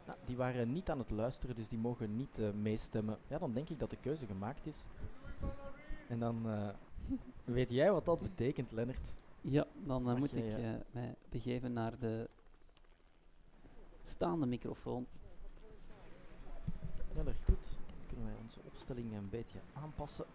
Nou, 0.06 0.18
die 0.26 0.38
waren 0.38 0.72
niet 0.72 0.90
aan 0.90 1.00
het 1.00 1.12
luisteren, 1.12 1.56
dus 1.56 1.68
die 1.68 1.80
mogen 1.80 2.16
niet 2.16 2.40
meestemmen. 2.62 3.18
Ja, 3.28 3.38
dan 3.38 3.54
denk 3.54 3.70
ik 3.70 3.80
dat 3.80 3.90
de 3.90 3.98
keuze 4.02 4.26
gemaakt 4.26 4.66
is. 4.66 4.88
En 6.08 6.20
dan 6.20 6.50
eh, 6.50 6.70
weet 7.56 7.72
jij 7.72 7.92
wat 7.92 8.06
dat 8.06 8.20
betekent, 8.20 8.72
Lennart. 8.72 9.16
Ja, 9.42 9.66
dan 9.84 10.18
moet 10.18 10.30
jij, 10.30 10.74
ik 10.74 10.84
mij 10.92 11.16
begeven 11.30 11.74
naar 11.74 12.00
de 12.00 12.30
staande 14.08 14.46
microfoon. 14.46 15.08
Heel 17.14 17.28
erg 17.28 17.46
goed. 17.46 17.78
Kunnen 18.08 18.26
wij 18.26 18.36
onze 18.42 18.60
opstelling 18.66 19.14
een 19.14 19.30
beetje 19.30 19.60
aanpassen. 19.74 20.26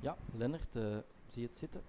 Ja, 0.00 0.16
Lennart, 0.36 0.76
eh, 0.76 0.96
zie 1.28 1.46
het 1.46 1.58
zitten? 1.58 1.82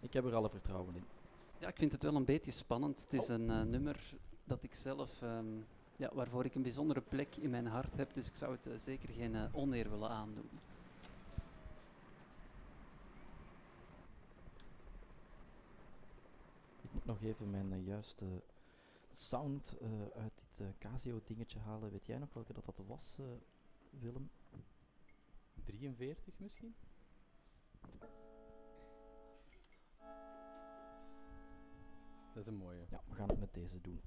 Ik 0.00 0.12
heb 0.12 0.24
er 0.24 0.34
alle 0.34 0.50
vertrouwen 0.50 0.94
in. 0.94 1.21
Ja, 1.62 1.68
ik 1.68 1.76
vind 1.76 1.92
het 1.92 2.02
wel 2.02 2.14
een 2.14 2.24
beetje 2.24 2.50
spannend. 2.50 3.02
Het 3.02 3.12
is 3.12 3.28
een 3.28 3.50
eh, 3.50 3.62
nummer 3.62 4.14
dat 4.44 4.62
ik 4.62 4.74
zelf, 4.74 5.22
ehm, 5.22 5.46
ja, 5.96 6.10
waarvoor 6.14 6.44
ik 6.44 6.54
een 6.54 6.62
bijzondere 6.62 7.00
plek 7.00 7.36
in 7.36 7.50
mijn 7.50 7.66
hart 7.66 7.96
heb, 7.96 8.14
dus 8.14 8.26
ik 8.26 8.36
zou 8.36 8.52
het 8.52 8.66
eh, 8.66 8.78
zeker 8.78 9.08
geen 9.08 9.34
eh, 9.34 9.44
oneer 9.52 9.90
willen 9.90 10.08
aandoen. 10.08 10.48
Ik 16.82 16.92
moet 16.92 17.04
nog 17.04 17.22
even 17.22 17.50
mijn 17.50 17.84
juiste 17.84 18.42
sound 19.12 19.76
eh, 19.80 19.88
uit 20.22 20.32
dit 20.34 20.66
eh, 20.66 20.66
Casio 20.78 21.20
dingetje 21.24 21.58
halen. 21.58 21.90
Weet 21.90 22.06
jij 22.06 22.18
nog 22.18 22.32
welke 22.32 22.52
dat, 22.52 22.64
dat 22.64 22.86
was, 22.86 23.18
Willem? 23.90 24.30
43 25.64 26.34
misschien? 26.38 26.74
Dat 32.34 32.42
is 32.42 32.48
een 32.48 32.56
mooie. 32.56 32.86
Ja, 32.90 33.00
we 33.08 33.14
gaan 33.14 33.28
het 33.28 33.38
met 33.38 33.54
deze 33.54 33.80
doen. 33.80 34.00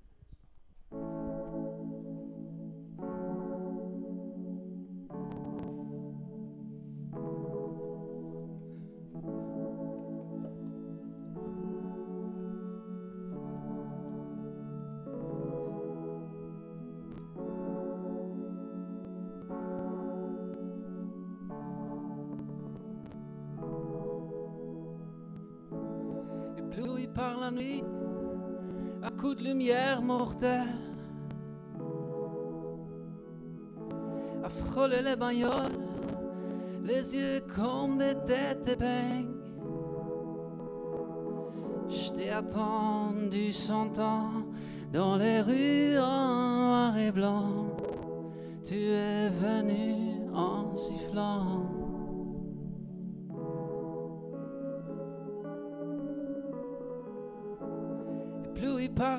Mortelle, 30.01 30.67
à 34.43 34.49
frôler 34.49 35.01
les 35.01 35.15
bagnoles, 35.15 35.79
les 36.83 37.15
yeux 37.15 37.41
comme 37.55 37.97
des 37.97 38.15
têtes 38.27 38.67
ébènes. 38.67 39.33
Je 41.87 42.11
t'ai 42.11 42.31
attendu 42.31 43.51
cent 43.51 43.97
ans 43.99 44.45
dans 44.91 45.17
les 45.17 45.41
rues 45.41 45.97
en 45.97 46.57
noir 46.57 46.97
et 46.97 47.11
blanc. 47.11 47.75
Tu 48.63 48.75
es 48.75 49.29
venu 49.29 50.29
en 50.33 50.75
sifflant. 50.75 51.74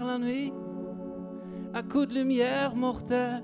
La 0.05 0.19
nuit, 0.19 0.53
à 1.75 1.83
coups 1.83 2.09
de 2.09 2.15
lumière 2.15 2.75
mortelle. 2.75 3.43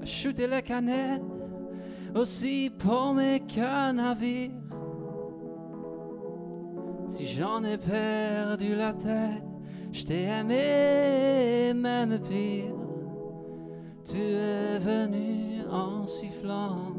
À 0.00 0.04
shooter 0.04 0.46
les 0.46 0.62
canettes, 0.62 1.22
aussi 2.14 2.70
paumé 2.78 3.40
qu'un 3.46 3.94
navire. 3.94 4.50
Si 7.08 7.24
j'en 7.26 7.64
ai 7.64 7.78
perdu 7.78 8.74
la 8.74 8.92
tête, 8.92 9.44
je 9.92 10.04
t'ai 10.04 10.24
aimé 10.24 11.72
même 11.74 12.18
pire. 12.20 12.74
Tu 14.04 14.18
es 14.18 14.78
venu 14.78 15.62
en 15.70 16.06
sifflant. 16.06 16.97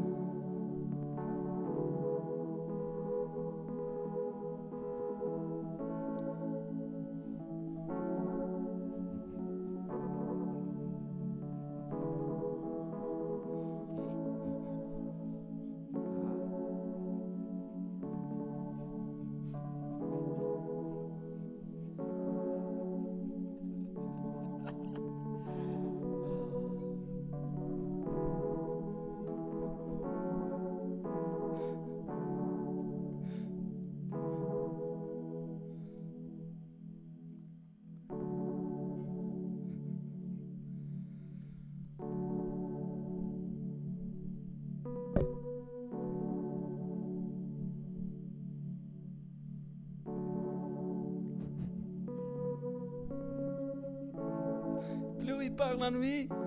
Par. 56.00 56.38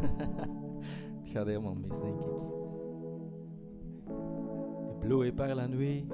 Het 1.20 1.28
gaat 1.28 1.46
helemaal 1.46 1.74
mis, 1.74 2.00
denk 2.00 2.20
ik. 2.20 2.26
Bleu 5.00 5.32
par 5.32 5.54
la 5.54 5.66
nuit. 5.66 6.04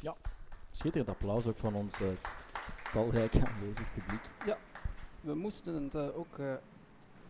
Ja, 0.00 0.16
schitterend 0.70 1.10
applaus 1.10 1.46
ook 1.46 1.56
van 1.56 1.74
ons 1.74 2.00
eh, 2.00 2.08
talrijk 2.92 3.34
aanwezig 3.36 3.94
publiek. 3.94 4.20
We 5.20 5.34
moesten 5.34 5.82
het 5.82 5.94
eh, 5.94 6.18
ook 6.18 6.38
eh, 6.38 6.54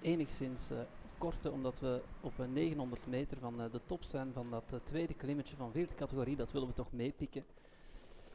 enigszins 0.01 0.71
eh, 0.71 0.79
korten, 1.19 1.53
omdat 1.53 1.81
we 1.81 2.03
op 2.21 2.39
een 2.39 2.53
900 2.53 3.07
meter 3.07 3.39
van 3.39 3.61
eh, 3.61 3.71
de 3.73 3.81
top 3.87 4.05
zijn 4.05 4.33
van 4.33 4.51
dat 4.51 4.81
tweede 4.85 5.15
klimmetje 5.15 5.57
van 5.57 5.73
vierde 5.73 5.95
categorie. 5.95 6.37
Dat 6.37 6.53
willen 6.53 6.69
we 6.69 6.75
toch 6.75 6.93
meepikken. 6.93 7.45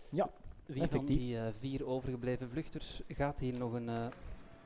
Ja, 0.10 0.30
Wie 0.66 0.76
van 0.76 0.84
effectief. 0.86 1.18
die 1.18 1.38
eh, 1.39 1.47
vier 1.60 1.86
overgebleven 1.86 2.49
vluchters 2.49 3.01
gaat 3.08 3.39
hier 3.39 3.58
nog 3.58 3.74
een, 3.74 3.89
eh, 3.89 4.05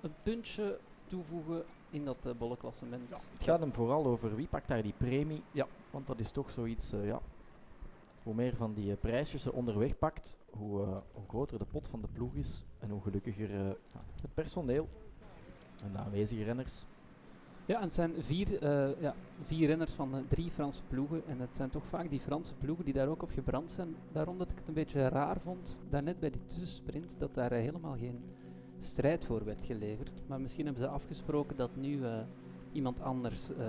een 0.02 0.14
puntje 0.24 0.80
toevoegen 1.12 1.64
in 1.90 2.06
dat 2.06 2.18
eh, 2.26 2.32
bolle 2.38 2.58
klassement? 2.58 3.10
Het 3.10 3.44
gaat 3.44 3.60
hem 3.60 3.74
vooral 3.74 4.06
over 4.06 4.36
wie 4.36 4.48
pakt 4.48 4.68
daar 4.68 4.82
die 4.82 4.94
premie. 4.98 5.42
Ja. 5.54 5.68
Want 5.92 6.08
dat 6.08 6.20
is 6.20 6.32
toch 6.32 6.52
zoiets, 6.52 6.94
eh, 6.94 7.06
ja. 7.06 7.22
Hoe 8.24 8.34
meer 8.34 8.56
van 8.56 8.74
die 8.74 8.92
eh, 8.92 8.98
prijsjes 9.00 9.42
ze 9.42 9.54
onderweg 9.54 9.98
pakt, 9.98 10.38
hoe, 10.58 10.80
hoe 11.12 11.28
groter 11.28 11.60
de 11.60 11.66
pot 11.66 11.88
van 11.88 12.02
de 12.02 12.08
ploeg 12.14 12.34
is 12.34 12.64
en 12.80 12.90
hoe 12.90 13.02
gelukkiger 13.02 13.50
eh, 13.50 13.66
ja, 13.66 14.04
het 14.22 14.34
personeel 14.34 14.88
en 15.84 15.92
de 15.92 15.98
aanwezige 15.98 16.44
renners. 16.44 16.86
Ja, 17.66 17.76
en 17.76 17.84
het 17.84 17.94
zijn 17.94 18.14
vier, 18.24 18.62
eh, 18.62 19.02
ja, 19.02 19.16
vier 19.44 19.68
renners 19.68 19.94
van 19.94 20.26
drie 20.28 20.52
Franse 20.52 20.82
ploegen. 20.88 21.22
En 21.28 21.40
het 21.40 21.56
zijn 21.56 21.70
toch 21.70 21.86
vaak 21.86 22.10
die 22.10 22.20
Franse 22.20 22.54
ploegen 22.54 22.86
die 22.86 22.94
daar 22.94 23.08
ook 23.08 23.24
op 23.24 23.32
gebrand 23.32 23.72
zijn. 23.72 23.96
Daarom 24.12 24.38
dat 24.38 24.52
ik 24.52 24.58
het 24.58 24.68
een 24.68 24.74
beetje 24.74 25.08
raar 25.08 25.40
vond, 25.40 25.82
daarnet 25.90 26.20
bij 26.20 26.30
die 26.30 26.46
tussensprint, 26.46 27.16
dat 27.18 27.34
daar 27.34 27.52
helemaal 27.52 27.98
geen 27.98 28.20
strijd 28.86 29.26
voor 29.26 29.46
werd 29.46 29.64
geleverd. 29.66 30.12
Maar 30.28 30.42
misschien 30.42 30.66
hebben 30.66 30.84
ze 30.84 30.90
afgesproken 30.90 31.56
dat 31.58 31.76
nu 31.76 32.04
eh, 32.06 32.20
iemand 32.72 33.02
anders... 33.02 33.50
eh, 33.50 33.66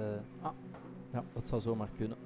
Ja, 1.12 1.24
dat 1.32 1.46
zou 1.46 1.60
zomaar 1.60 1.90
kunnen. 1.96 2.16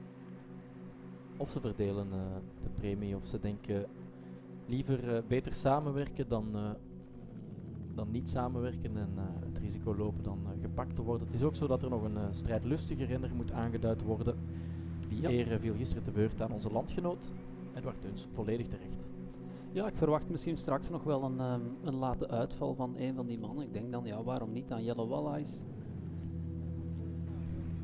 Of 1.37 1.51
ze 1.51 1.61
verdelen 1.61 2.07
eh, 2.12 2.18
de 2.62 2.68
premie, 2.74 3.16
of 3.16 3.26
ze 3.26 3.39
denken 3.41 3.84
liever 4.66 5.14
eh, 5.16 5.22
beter 5.28 5.53
samenwerken 5.53 6.28
dan, 6.28 6.49
eh, 6.55 6.70
dan 7.95 8.11
niet 8.11 8.28
samenwerken 8.28 8.97
en 8.97 9.09
eh, 9.16 9.22
het 9.49 9.59
risico 9.59 9.97
lopen 9.97 10.22
dan 10.22 10.39
eh, 10.45 10.61
gepakt 10.62 10.95
te 10.97 11.03
worden. 11.03 11.26
Het 11.26 11.37
is 11.37 11.42
ook 11.42 11.54
zo 11.57 11.67
dat 11.67 11.83
er 11.83 11.91
nog 11.91 12.03
een 12.03 12.17
eh, 12.17 12.22
strijdlustige 12.30 13.04
renner 13.04 13.34
moet 13.34 13.53
aangeduid 13.53 14.03
worden. 14.03 14.37
Die 15.08 15.21
Ja. 15.21 15.30
eer 15.30 15.58
viel 15.61 15.75
gisteren 15.75 16.03
te 16.04 16.11
beurt 16.11 16.42
aan 16.42 16.53
onze 16.53 16.72
landgenoot, 16.72 17.33
Edward 17.75 18.00
Teuns, 18.00 18.26
volledig 18.33 18.67
terecht. 18.67 19.04
Ja, 19.76 19.86
ik 19.86 19.96
verwacht 19.96 20.28
misschien 20.28 20.57
straks 20.57 20.90
nog 20.90 21.03
wel 21.03 21.22
een, 21.22 21.40
ehm, 21.40 21.61
een 21.82 21.96
late 21.96 22.28
uitval 22.28 22.74
van 22.74 22.94
een 22.96 23.14
van 23.14 23.26
die 23.26 23.38
mannen. 23.38 23.64
Ik 23.64 23.72
denk 23.72 23.92
dan, 23.92 24.04
ja, 24.04 24.22
waarom 24.22 24.53
niet 24.53 24.72
aan 24.72 24.84
Jelle 24.84 25.07
Wallais? 25.07 25.62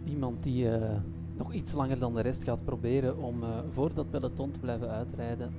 Iemand 0.05 0.43
die 0.43 0.71
eh, 0.71 1.01
nog 1.37 1.53
iets 1.53 1.73
langer 1.73 1.99
dan 1.99 2.15
de 2.15 2.21
rest 2.21 2.45
gaat 2.45 2.65
proberen 2.65 3.19
om 3.19 3.43
eh, 3.43 3.59
voor 3.69 3.95
dat 3.95 4.11
peloton 4.11 4.51
te 4.51 4.59
blijven 4.59 4.89
uitrijden. 4.89 5.53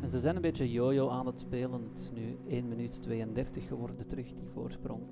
En 0.00 0.10
ze 0.10 0.20
zijn 0.20 0.36
een 0.36 0.42
beetje 0.42 0.72
yo-yo 0.72 1.08
aan 1.08 1.26
het 1.26 1.40
spelen. 1.40 1.82
Het 1.88 1.98
is 1.98 2.10
nu 2.12 2.38
1 2.48 2.68
minuut 2.68 3.02
32 3.02 3.66
geworden 3.66 4.06
terug, 4.06 4.32
die 4.34 4.48
voorsprong. 4.52 5.02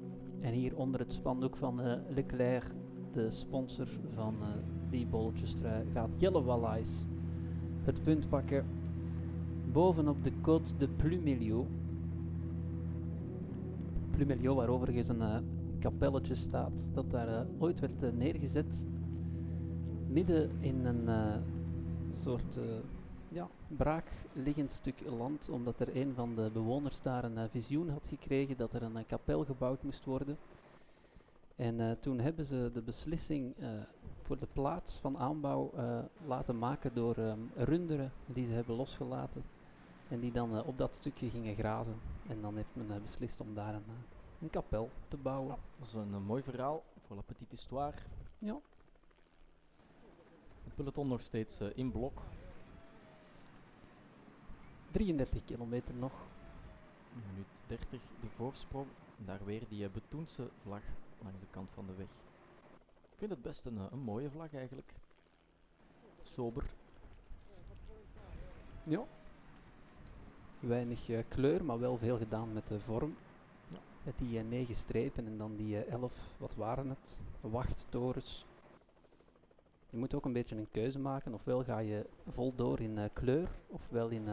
En 0.40 0.52
hier 0.52 0.76
onder 0.76 1.00
het 1.00 1.12
spandoek 1.12 1.56
van 1.56 1.80
eh, 1.80 1.92
Leclerc, 2.08 2.74
de 3.12 3.30
sponsor 3.30 3.88
van 4.14 4.34
die 4.90 5.06
bolletjestrui, 5.06 5.86
gaat 5.92 6.14
Jelle 6.18 6.42
Wallais 6.42 7.06
het 7.84 8.02
punt 8.02 8.28
pakken. 8.28 8.64
Bovenop 9.76 10.24
de 10.24 10.32
Côte 10.40 10.76
de 10.76 10.88
Plumeliau. 10.88 11.66
Plumeliau, 14.10 14.54
waar 14.54 14.68
overigens 14.68 15.08
een 15.08 15.20
eh, 15.22 15.38
kapelletje 15.78 16.34
staat, 16.34 16.90
dat 16.94 17.10
daar 17.10 17.28
eh, 17.28 17.46
ooit 17.58 17.80
werd 17.80 18.02
eh, 18.02 18.12
neergezet. 18.12 18.86
Midden 20.08 20.50
in 20.60 20.84
een 20.84 21.08
soort 22.10 22.58
ja, 23.28 23.48
braakliggend 23.68 24.72
stuk 24.72 25.02
land, 25.18 25.48
omdat 25.48 25.80
er 25.80 25.96
een 25.96 26.14
van 26.14 26.34
de 26.34 26.50
bewoners 26.52 27.00
daar 27.00 27.24
een 27.24 27.50
visioen 27.50 27.88
had 27.88 28.06
gekregen 28.08 28.56
dat 28.56 28.72
er 28.72 28.82
een 28.82 29.06
kapel 29.06 29.44
gebouwd 29.44 29.82
moest 29.82 30.04
worden. 30.04 30.36
En 31.56 31.96
toen 32.00 32.20
hebben 32.20 32.44
ze 32.44 32.70
de 32.72 32.82
beslissing 32.82 33.54
voor 34.22 34.38
de 34.38 34.48
plaats 34.52 34.98
van 34.98 35.18
aanbouw 35.18 35.72
laten 36.26 36.58
maken 36.58 36.94
door 36.94 37.16
ehm, 37.16 37.38
runderen 37.56 38.12
die 38.26 38.46
ze 38.46 38.52
hebben 38.52 38.76
losgelaten. 38.76 39.55
En 40.08 40.20
die 40.20 40.32
dan 40.32 40.56
eh, 40.56 40.66
op 40.66 40.78
dat 40.78 40.94
stukje 40.94 41.30
gingen 41.30 41.54
grazen. 41.54 42.00
En 42.28 42.40
dan 42.40 42.56
heeft 42.56 42.74
men 42.74 42.90
eh, 42.90 43.02
beslist 43.02 43.40
om 43.40 43.54
daar 43.54 43.74
een, 43.74 43.84
eh, 43.86 44.42
een 44.42 44.50
kapel 44.50 44.90
te 45.08 45.16
bouwen. 45.16 45.56
Dat 45.78 45.86
is 45.86 45.94
een, 45.94 46.22
mooi 46.22 46.42
verhaal 46.42 46.84
voor 47.06 47.16
La 47.16 47.22
Petite 47.22 47.50
Histoire. 47.50 47.96
Ja. 48.38 48.60
Het 50.64 50.74
peloton 50.74 51.08
nog 51.08 51.22
steeds 51.22 51.60
in 51.60 51.90
blok. 51.90 52.20
33 54.90 55.44
kilometer 55.44 55.94
nog. 55.94 56.12
Een 57.14 57.22
minuut 57.30 57.62
30 57.66 58.02
de 58.20 58.28
voorsprong. 58.28 58.86
Daar 59.16 59.44
weer 59.44 59.62
die 59.68 59.88
Betoense 59.88 60.48
vlag 60.62 60.82
langs 61.22 61.40
de 61.40 61.46
kant 61.50 61.70
van 61.70 61.86
de 61.86 61.94
weg. 61.94 62.10
Ik 63.10 63.18
vind 63.18 63.30
het 63.30 63.42
best 63.42 63.66
een, 63.66 63.78
een 63.92 63.98
mooie 63.98 64.30
vlag 64.30 64.54
eigenlijk. 64.54 64.92
Sober. 66.22 66.64
Ja. 68.82 69.06
Weinig 70.60 71.08
uh, 71.08 71.18
kleur, 71.28 71.64
maar 71.64 71.78
wel 71.78 71.98
veel 71.98 72.18
gedaan 72.18 72.52
met 72.52 72.68
de 72.68 72.80
vorm. 72.80 73.16
Ja. 73.68 73.78
Met 74.02 74.18
die 74.18 74.40
negen 74.40 74.74
strepen 74.74 75.26
en 75.26 75.38
dan 75.38 75.56
die 75.56 75.84
elf, 75.84 76.30
wat 76.36 76.54
waren 76.54 76.88
het? 76.88 77.20
Wachttorens. 77.40 78.46
Je 79.90 79.96
moet 79.96 80.14
ook 80.14 80.24
een 80.24 80.32
beetje 80.32 80.56
een 80.56 80.70
keuze 80.70 80.98
maken. 80.98 81.34
Ofwel 81.34 81.64
ga 81.64 81.78
je 81.78 82.06
vol 82.28 82.54
door 82.54 82.80
in 82.80 83.10
kleur, 83.12 83.48
ofwel 83.66 84.08
in 84.08 84.28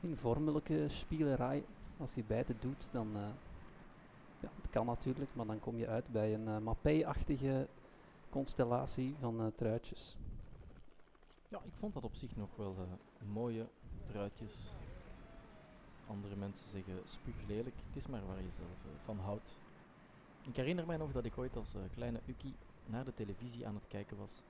in 0.00 0.16
vormelijke 0.16 0.84
spielerij. 0.88 1.64
Als 1.98 2.14
je 2.14 2.24
beide 2.26 2.54
doet, 2.58 2.88
dan 2.92 3.08
ja, 4.40 4.48
het 4.62 4.70
kan 4.70 4.86
natuurlijk, 4.86 5.30
maar 5.34 5.46
dan 5.46 5.60
kom 5.60 5.76
je 5.76 5.86
uit 5.86 6.12
bij 6.12 6.34
een 6.34 6.62
Mappé-achtige 6.62 7.66
constellatie 8.30 9.14
van 9.20 9.40
uh, 9.40 9.46
truitjes. 9.54 10.16
Ja, 11.48 11.60
ik 11.64 11.72
vond 11.78 11.94
dat 11.94 12.04
op 12.04 12.14
zich 12.14 12.36
nog 12.36 12.48
wel 12.56 12.74
mooie 13.32 13.66
truitjes. 14.04 14.70
Andere 16.06 16.36
mensen 16.36 16.68
zeggen 16.68 17.00
spuuglelijk. 17.04 17.76
Het 17.86 17.96
is 17.96 18.06
maar 18.06 18.26
waar 18.26 18.42
je 18.42 18.52
zelf 18.52 19.00
van 19.04 19.18
houdt. 19.18 19.58
Ik 20.42 20.56
herinner 20.56 20.86
mij 20.86 20.96
nog 20.96 21.12
dat 21.12 21.24
ik 21.24 21.38
ooit 21.38 21.56
als 21.56 21.74
kleine 21.90 22.20
Uki 22.26 22.54
naar 22.86 23.04
de 23.04 23.14
televisie 23.14 23.66
aan 23.66 23.74
het 23.74 23.88
kijken 23.88 24.16
was. 24.16 24.42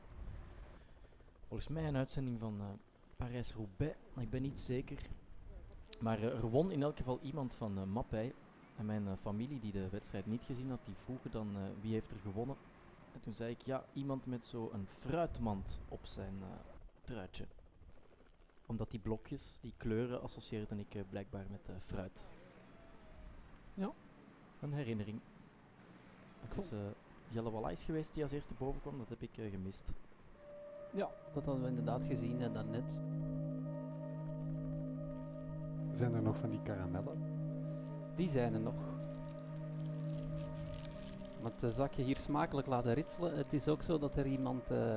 Volgens 1.49 1.69
mij 1.69 1.89
een 1.89 1.97
uitzending 1.97 2.41
van 2.41 2.79
Parijs-Roubaix, 3.17 3.97
maar 4.15 4.25
ik 4.25 4.31
ben 4.31 4.43
niet 4.43 4.61
zeker. 4.61 4.99
Maar 6.01 6.19
uh, 6.19 6.25
er 6.25 6.51
won 6.51 6.71
in 6.71 6.83
elk 6.83 6.97
geval 6.97 7.19
iemand 7.23 7.55
van 7.55 7.79
uh, 7.79 7.85
Mappij. 7.85 8.35
En 8.77 8.87
mijn 8.87 9.07
uh, 9.07 9.13
familie 9.21 9.61
die 9.61 9.73
de 9.73 9.89
wedstrijd 9.89 10.27
niet 10.27 10.43
gezien 10.43 10.71
had, 10.71 10.81
die 10.85 10.95
vroegen 10.97 11.31
dan 11.31 11.57
wie 11.81 11.93
heeft 11.93 12.11
er 12.11 12.19
gewonnen. 12.19 12.57
En 13.13 13.21
toen 13.21 13.35
zei 13.35 13.51
ik, 13.51 13.63
ja, 13.63 13.85
iemand 13.93 14.27
met 14.27 14.47
zo'n 14.47 14.87
fruitmand 14.99 15.81
op 15.89 16.07
zijn 16.07 16.43
truitje. 17.05 17.47
Omdat 18.67 18.91
die 18.91 19.01
blokjes, 19.01 19.59
die 19.61 19.73
kleuren, 19.77 20.23
associeerde 20.23 20.85
ik 20.89 21.05
blijkbaar 21.11 21.47
met 21.51 21.71
fruit. 21.85 22.29
Ja, 23.75 23.93
een 24.61 24.73
herinnering. 24.73 25.21
Het 26.41 26.51
cool. 26.51 26.63
is 26.63 26.95
Jelle 27.29 27.51
Wallais 27.51 27.85
geweest 27.85 28.15
die 28.15 28.23
als 28.23 28.33
eerste 28.33 28.55
boven 28.55 28.81
kwam, 28.81 28.99
dat 28.99 29.09
heb 29.09 29.23
ik 29.23 29.51
gemist. 29.51 29.93
Ja, 30.93 31.11
dat 31.33 31.45
hadden 31.45 31.63
we 31.63 31.69
inderdaad 31.69 32.05
gezien 32.05 32.41
uh, 32.41 32.53
daarnet. 32.53 33.03
Zijn 35.93 36.15
er 36.15 36.23
nog 36.23 36.37
van 36.37 36.51
die 36.51 36.63
karamellen? 36.63 37.19
Die 38.17 38.29
zijn 38.29 38.55
er 38.55 38.61
nog. 38.61 38.75
Maar 41.43 41.53
het 41.59 41.75
zakje 41.75 42.03
hier 42.03 42.17
smakelijk 42.17 42.67
laten 42.67 42.95
ritselen. 42.95 43.37
Het 43.37 43.53
is 43.53 43.69
ook 43.69 43.83
zo 43.83 43.99
dat 43.99 44.17
er 44.17 44.27
iemand 44.27 44.71
uh, 44.71 44.97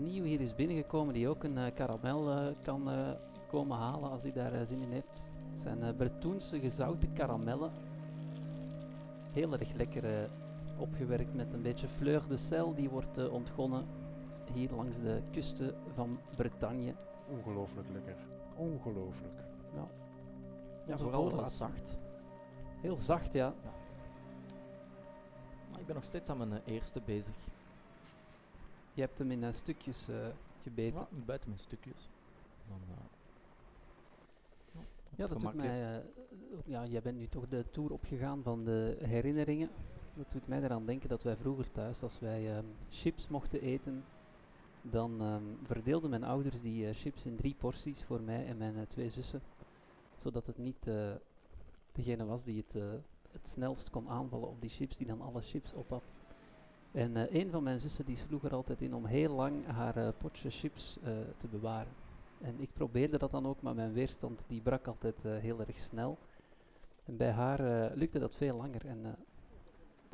nieuw 0.00 0.24
hier 0.24 0.40
is 0.40 0.54
binnengekomen 0.54 1.14
die 1.14 1.28
ook 1.28 1.44
een 1.44 1.56
uh, 1.56 1.66
karamel 1.74 2.30
uh, 2.30 2.46
kan 2.62 2.88
komen 3.48 3.76
halen 3.76 4.10
als 4.10 4.22
hij 4.22 4.32
daar 4.32 4.66
zin 4.66 4.82
in 4.82 4.90
heeft. 4.90 5.30
Het 5.52 5.62
zijn 5.62 5.96
Bretoense 5.96 6.60
gezouten 6.60 7.12
karamellen. 7.12 7.70
Heel 9.32 9.52
erg 9.52 9.72
lekker 9.72 10.30
opgewerkt 10.78 11.34
met 11.34 11.52
een 11.52 11.62
beetje 11.62 11.88
fleur 11.88 12.22
de 12.28 12.36
sel. 12.36 12.74
Die 12.74 12.90
wordt 12.90 13.30
ontgonnen 13.30 13.84
hier 14.52 14.70
langs 14.70 14.96
de 14.96 15.22
kusten 15.30 15.74
van 15.92 16.18
Bretagne. 16.36 16.94
Ongelooflijk 17.28 17.88
lekker. 17.92 18.16
Ongelooflijk. 18.56 19.40
Ja, 19.74 19.86
ja 20.86 20.98
vooral 20.98 21.48
zacht. 21.48 21.98
Heel 22.80 22.96
zacht, 22.96 23.32
ja. 23.32 23.54
ja. 23.62 23.72
Maar 25.70 25.80
ik 25.80 25.86
ben 25.86 25.94
nog 25.94 26.04
steeds 26.04 26.30
aan 26.30 26.38
mijn 26.38 26.52
uh, 26.52 26.58
eerste 26.64 27.00
bezig. 27.04 27.36
Je 28.94 29.00
hebt 29.00 29.18
hem 29.18 29.30
in 29.30 29.42
uh, 29.42 29.52
stukjes 29.52 30.08
uh, 30.08 30.16
gebeten. 30.62 30.98
Ja, 30.98 31.08
ik 31.16 31.24
bijt 31.24 31.42
hem 31.42 31.52
in 31.52 31.58
stukjes. 31.58 32.08
Dan, 32.68 32.80
ja, 35.16 35.26
dat 35.26 35.40
doet 35.40 35.54
mij... 35.54 36.02
ja, 36.64 36.86
jij 36.86 37.02
bent 37.02 37.18
nu 37.18 37.28
toch 37.28 37.48
de 37.48 37.64
tour 37.70 37.92
opgegaan 37.92 38.42
van 38.42 38.64
de 38.64 38.96
herinneringen. 39.02 39.70
Dat 40.14 40.30
doet 40.30 40.48
mij 40.48 40.62
eraan 40.62 40.86
denken 40.86 41.08
dat 41.08 41.22
wij 41.22 41.36
vroeger 41.36 41.70
thuis, 41.70 42.02
als 42.02 42.18
wij 42.18 42.56
um, 42.56 42.64
chips 42.88 43.28
mochten 43.28 43.60
eten, 43.60 44.04
dan 44.82 45.20
um, 45.20 45.58
verdeelden 45.62 46.10
mijn 46.10 46.24
ouders 46.24 46.60
die 46.60 46.92
chips 46.92 47.26
in 47.26 47.36
drie 47.36 47.54
porties 47.54 48.04
voor 48.04 48.22
mij 48.22 48.46
en 48.46 48.56
mijn 48.56 48.86
twee 48.86 49.10
zussen. 49.10 49.40
Zodat 50.16 50.46
het 50.46 50.58
niet 50.58 50.90
degene 51.92 52.24
was 52.24 52.44
die 52.44 52.64
het 52.66 53.02
het 53.34 53.48
snelst 53.48 53.90
kon 53.90 54.08
aanvallen 54.08 54.48
op 54.48 54.60
die 54.60 54.70
chips, 54.70 54.96
die 54.96 55.06
dan 55.06 55.20
alle 55.20 55.40
chips 55.40 55.72
op 55.72 55.88
had. 55.88 56.02
En 56.94 57.36
een 57.36 57.50
van 57.50 57.62
mijn 57.62 57.80
zussen 57.80 58.04
die 58.04 58.16
sloeg 58.16 58.44
er 58.44 58.54
altijd 58.54 58.80
in 58.80 58.94
om 58.94 59.04
heel 59.04 59.34
lang 59.34 59.66
haar 59.66 60.12
potje 60.12 60.50
chips 60.50 60.98
te 61.36 61.48
bewaren. 61.48 61.92
En 62.40 62.60
ik 62.60 62.72
probeerde 62.72 63.18
dat 63.18 63.30
dan 63.30 63.46
ook, 63.46 63.62
maar 63.62 63.74
mijn 63.74 63.92
weerstand 63.92 64.44
die 64.48 64.60
brak 64.60 64.86
altijd 64.86 65.22
heel 65.22 65.60
erg 65.60 65.78
snel. 65.78 66.18
En 67.04 67.16
bij 67.16 67.30
haar 67.30 67.90
lukte 67.94 68.18
dat 68.18 68.34
veel 68.34 68.56
langer. 68.56 68.86
En 68.86 69.16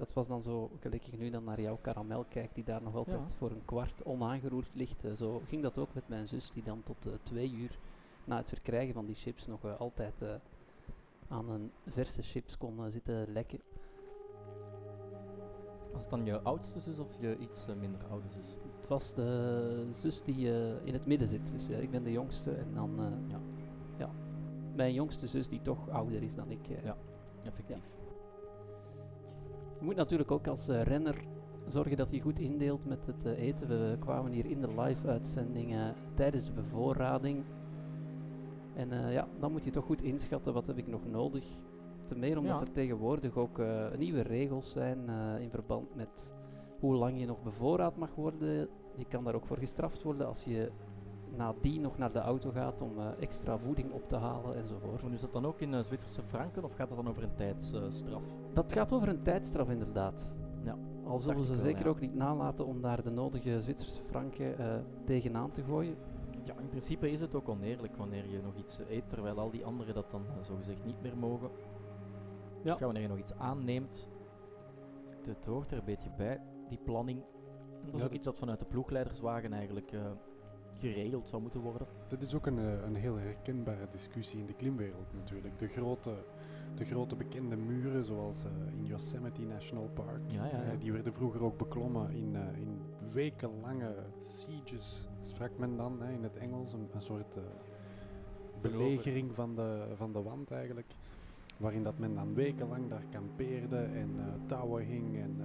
dat 0.01 0.12
was 0.12 0.27
dan 0.27 0.43
zo, 0.43 0.70
gelijk 0.81 1.07
ik 1.07 1.19
nu 1.19 1.31
dan 1.31 1.44
naar 1.44 1.61
jouw 1.61 1.78
karamel 1.81 2.24
kijk, 2.28 2.55
die 2.55 2.65
daar 2.65 2.82
nog 2.82 2.94
altijd 2.94 3.35
voor 3.35 3.51
een 3.51 3.65
kwart 3.65 4.05
onaangeroerd 4.05 4.70
ligt. 4.73 5.05
Uh, 5.05 5.12
zo 5.12 5.43
ging 5.44 5.62
dat 5.62 5.78
ook 5.78 5.94
met 5.94 6.09
mijn 6.09 6.28
zus, 6.28 6.51
die 6.51 6.62
dan 6.62 6.82
tot 6.82 7.07
uh, 7.07 7.12
twee 7.23 7.52
uur 7.52 7.78
na 8.24 8.36
het 8.36 8.48
verkrijgen 8.48 8.94
van 8.94 9.07
die 9.07 9.15
chips 9.15 9.47
nog 9.47 9.65
uh, 9.65 9.81
altijd 9.81 10.15
aan 11.28 11.51
een 11.51 11.73
verse 11.86 12.23
chips 12.23 12.59
kon 12.59 12.90
zitten 12.90 13.32
lekken. 13.32 13.61
Was 15.93 16.01
het 16.01 16.11
dan 16.11 16.25
je 16.25 16.41
oudste 16.41 16.81
zus 16.81 16.99
of 16.99 17.09
je 17.21 17.37
iets 17.39 17.67
minder 17.81 18.01
oude 18.11 18.29
zus? 18.29 18.57
Het 18.77 18.89
was 18.89 19.15
de 19.15 19.87
zus 19.91 20.23
die 20.23 20.47
in 20.85 20.93
het 20.93 21.07
midden 21.07 21.29
zit. 21.29 21.53
Dus 21.53 21.69
ik 21.69 21.91
ben 21.91 22.03
de 22.03 22.12
jongste 22.12 22.51
en 22.51 22.75
dan 22.75 22.91
ja. 23.29 23.41
Ja, 23.99 24.11
mijn 24.75 24.95
jongste 24.95 25.27
zus 25.27 25.49
die 25.49 25.62
toch 25.62 25.89
ouder 25.89 26.23
is 26.23 26.35
dan 26.35 26.51
ik. 26.51 26.67
ja, 26.85 26.97
effectief. 27.45 27.77
Ja. 27.77 27.99
Je 29.79 29.85
moet 29.85 29.97
natuurlijk 29.97 30.31
ook 30.31 30.47
als 30.47 30.67
renner 30.67 31.25
zorgen 31.67 31.97
dat 31.97 32.11
je 32.11 32.21
goed 32.21 32.39
indeelt 32.39 32.87
met 32.87 33.07
het 33.07 33.25
eten. 33.25 33.69
We 33.69 33.97
kwamen 33.99 34.33
hier 34.33 34.47
in 34.47 34.61
de 34.61 34.81
live-uitzending 34.81 35.77
tijdens 36.15 36.45
de 36.45 36.53
bevoorrading. 36.53 37.45
En 38.75 39.12
ja, 39.12 39.29
dan 39.41 39.53
moet 39.53 39.65
je 39.65 39.71
toch 39.71 39.85
goed 39.85 40.03
inschatten 40.03 40.53
wat 40.53 40.67
heb 40.67 40.79
ik 40.79 40.87
nog 40.87 41.07
nodig. 41.07 41.45
Ten 42.11 42.19
meer 42.19 42.39
omdat 42.39 42.61
ja. 42.61 42.66
er 42.66 42.73
tegenwoordig 42.73 43.37
ook 43.37 43.61
nieuwe 43.99 44.20
regels 44.20 44.70
zijn 44.70 45.09
in 45.41 45.51
verband 45.51 45.95
met 45.95 46.35
hoe 46.81 46.95
lang 46.95 47.19
je 47.19 47.27
nog 47.27 47.43
bevoorraad 47.43 47.97
mag 47.97 48.15
worden. 48.15 48.69
Je 48.97 49.05
kan 49.09 49.24
daar 49.24 49.35
ook 49.35 49.47
voor 49.47 49.59
gestraft 49.59 50.03
worden 50.03 50.27
als 50.27 50.45
je 50.45 50.70
nadien 51.37 51.81
nog 51.81 51.99
naar 51.99 52.12
de 52.12 52.19
auto 52.19 52.51
gaat 52.51 52.82
om 52.82 52.99
uh, 52.99 53.07
extra 53.20 53.59
voeding 53.59 53.93
op 53.93 54.09
te 54.09 54.16
halen 54.16 54.57
enzovoort. 54.57 55.03
En 55.03 55.12
is 55.12 55.20
dat 55.20 55.32
dan 55.32 55.47
ook 55.47 55.61
in 55.61 55.73
uh, 55.73 55.82
Zwitserse 55.82 56.23
franken 56.23 56.65
of 56.65 56.74
gaat 56.74 56.89
dat 56.89 56.97
dan 56.97 57.09
over 57.09 57.23
een 57.23 57.35
tijdsstraf? 57.35 58.23
dat 58.53 58.73
gaat 58.73 58.93
over 58.93 59.09
een 59.09 59.23
tijdstraf 59.23 59.70
inderdaad. 59.70 60.35
Ja, 60.65 60.77
Al 61.05 61.19
zullen 61.19 61.45
ze 61.45 61.57
zeker 61.57 61.89
ook 61.89 62.01
niet 62.01 62.15
nalaten 62.15 62.66
om 62.66 62.81
daar 62.81 63.03
de 63.03 63.11
nodige 63.11 63.61
Zwitserse 63.61 64.03
franken 64.03 64.61
uh, 64.61 64.66
tegenaan 65.05 65.51
te 65.51 65.62
gooien. 65.62 65.95
Ja, 66.43 66.55
in 66.59 66.69
principe 66.69 67.11
is 67.11 67.20
het 67.20 67.35
ook 67.35 67.49
oneerlijk 67.49 67.97
wanneer 67.97 68.31
je 68.31 68.41
nog 68.43 68.57
iets 68.57 68.81
eet, 68.89 69.09
terwijl 69.09 69.39
al 69.39 69.51
die 69.51 69.65
anderen 69.65 69.95
dat 69.95 70.11
dan 70.11 70.23
zogezegd 70.41 70.85
niet 70.85 71.03
meer 71.03 71.16
mogen. 71.16 71.51
Ja. 72.62 72.77
ja. 72.78 72.85
wanneer 72.85 73.03
je 73.03 73.09
nog 73.09 73.19
iets 73.19 73.35
aanneemt, 73.35 74.09
het, 75.27 75.45
hoort 75.45 75.70
er 75.70 75.78
een 75.78 75.85
beetje 75.85 76.11
bij, 76.16 76.41
die 76.69 76.78
planning. 76.85 77.23
dat 77.85 77.95
is 77.95 78.03
ook 78.03 78.12
iets 78.12 78.24
dat 78.24 78.39
vanuit 78.39 78.59
de 78.59 78.65
ploegleiderswagen 78.65 79.53
eigenlijk 79.53 79.93
geregeld 80.81 81.28
zou 81.28 81.43
moeten 81.43 81.61
worden. 81.61 81.87
Dit 82.09 82.23
is 82.23 82.35
ook 82.35 82.47
een, 82.47 82.59
eh, 82.59 82.82
een 82.85 82.95
heel 82.95 83.16
herkenbare 83.16 83.87
discussie 83.91 84.39
in 84.39 84.47
de 84.47 84.55
klimwereld 84.55 85.12
natuurlijk. 85.15 85.59
De 85.59 85.69
grote, 85.69 86.15
de 86.74 86.85
grote 86.85 87.16
bekende 87.16 87.57
muren, 87.57 88.05
zoals 88.05 88.45
uh, 88.45 88.51
in 88.73 88.87
Yosemite 88.87 89.43
National 89.43 89.89
Park, 89.95 90.20
ja, 90.27 90.45
ja, 90.45 90.62
ja. 90.62 90.73
Uh, 90.73 90.81
die 90.81 90.93
werden 90.93 91.12
vroeger 91.12 91.43
ook 91.43 91.59
beklommen 91.59 92.11
in, 92.11 92.37
in 92.37 92.81
wekenlange 93.12 93.95
sieges, 94.19 95.09
sprak 95.20 95.59
men 95.59 95.77
dan 95.77 96.03
hè, 96.03 96.12
in 96.12 96.23
het 96.23 96.37
Engels, 96.37 96.73
een, 96.73 96.89
een 96.93 97.03
soort 97.03 97.39
belegering 98.61 99.35
van 99.35 99.55
de, 99.55 99.87
van 99.95 100.12
de 100.12 100.23
wand 100.23 100.51
eigenlijk. 100.51 100.95
Waarin 101.61 101.82
dat 101.82 101.99
men 101.99 102.15
dan 102.15 102.35
wekenlang 102.35 102.89
daar 102.89 103.05
kampeerde 103.11 103.77
en 103.77 104.11
touwen 104.47 104.85
hing 104.85 105.19
en 105.19 105.37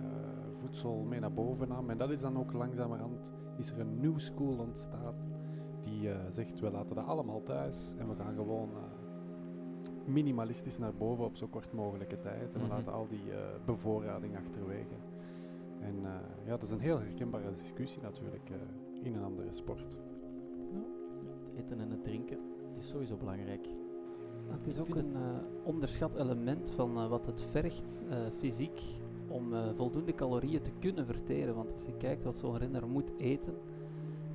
voedsel 0.53 1.03
mee 1.03 1.19
naar 1.19 1.33
boven 1.33 1.67
nam. 1.67 1.89
En 1.89 1.97
dat 1.97 2.09
is 2.09 2.21
dan 2.21 2.37
ook 2.37 2.53
langzamerhand 2.53 3.33
is 3.57 3.71
er 3.71 3.79
een 3.79 3.99
new 3.99 4.19
school 4.19 4.57
ontstaan 4.57 5.15
die 5.81 6.09
uh, 6.09 6.15
zegt 6.29 6.59
we 6.59 6.71
laten 6.71 6.95
dat 6.95 7.05
allemaal 7.05 7.43
thuis 7.43 7.95
en 7.97 8.09
we 8.09 8.15
gaan 8.15 8.35
gewoon 8.35 8.69
minimalistisch 10.05 10.77
naar 10.77 10.93
boven 10.93 11.25
op 11.25 11.35
zo 11.35 11.47
kort 11.47 11.71
mogelijke 11.71 12.19
tijd 12.19 12.53
en 12.53 12.53
we 12.53 12.59
-hmm. 12.59 12.69
laten 12.69 12.93
al 12.93 13.07
die 13.07 13.31
bevoorrading 13.65 14.37
achterwege. 14.37 14.95
En 15.79 15.95
ja, 16.45 16.49
dat 16.49 16.61
is 16.61 16.71
een 16.71 16.79
heel 16.79 16.99
herkenbare 16.99 17.51
discussie 17.51 18.01
natuurlijk 18.01 18.49
in 19.03 19.15
een 19.15 19.23
andere 19.23 19.53
sport. 19.53 19.97
Ja, 20.71 20.79
het 21.39 21.51
eten 21.57 21.79
en 21.79 21.91
het 21.91 22.03
drinken. 22.03 22.39
Het 22.73 22.83
is 22.83 22.89
sowieso 22.89 23.17
belangrijk. 23.17 23.67
Het 24.49 24.67
is 24.67 24.79
ook 24.79 24.95
een 24.95 25.13
eh, 25.13 25.21
onderschat 25.63 26.15
element 26.15 26.71
van 26.75 26.97
eh, 26.97 27.07
wat 27.09 27.25
het 27.25 27.41
vergt 27.41 28.03
eh, 28.09 28.17
fysiek 28.37 28.81
om 29.27 29.53
voldoende 29.75 30.13
calorieën 30.15 30.61
te 30.61 30.71
kunnen 30.79 31.05
verteren. 31.05 31.55
Want 31.55 31.73
als 31.73 31.85
je 31.85 31.97
kijkt 31.97 32.23
wat 32.23 32.37
zo'n 32.37 32.57
renner 32.57 32.87
moet 32.87 33.11
eten 33.17 33.53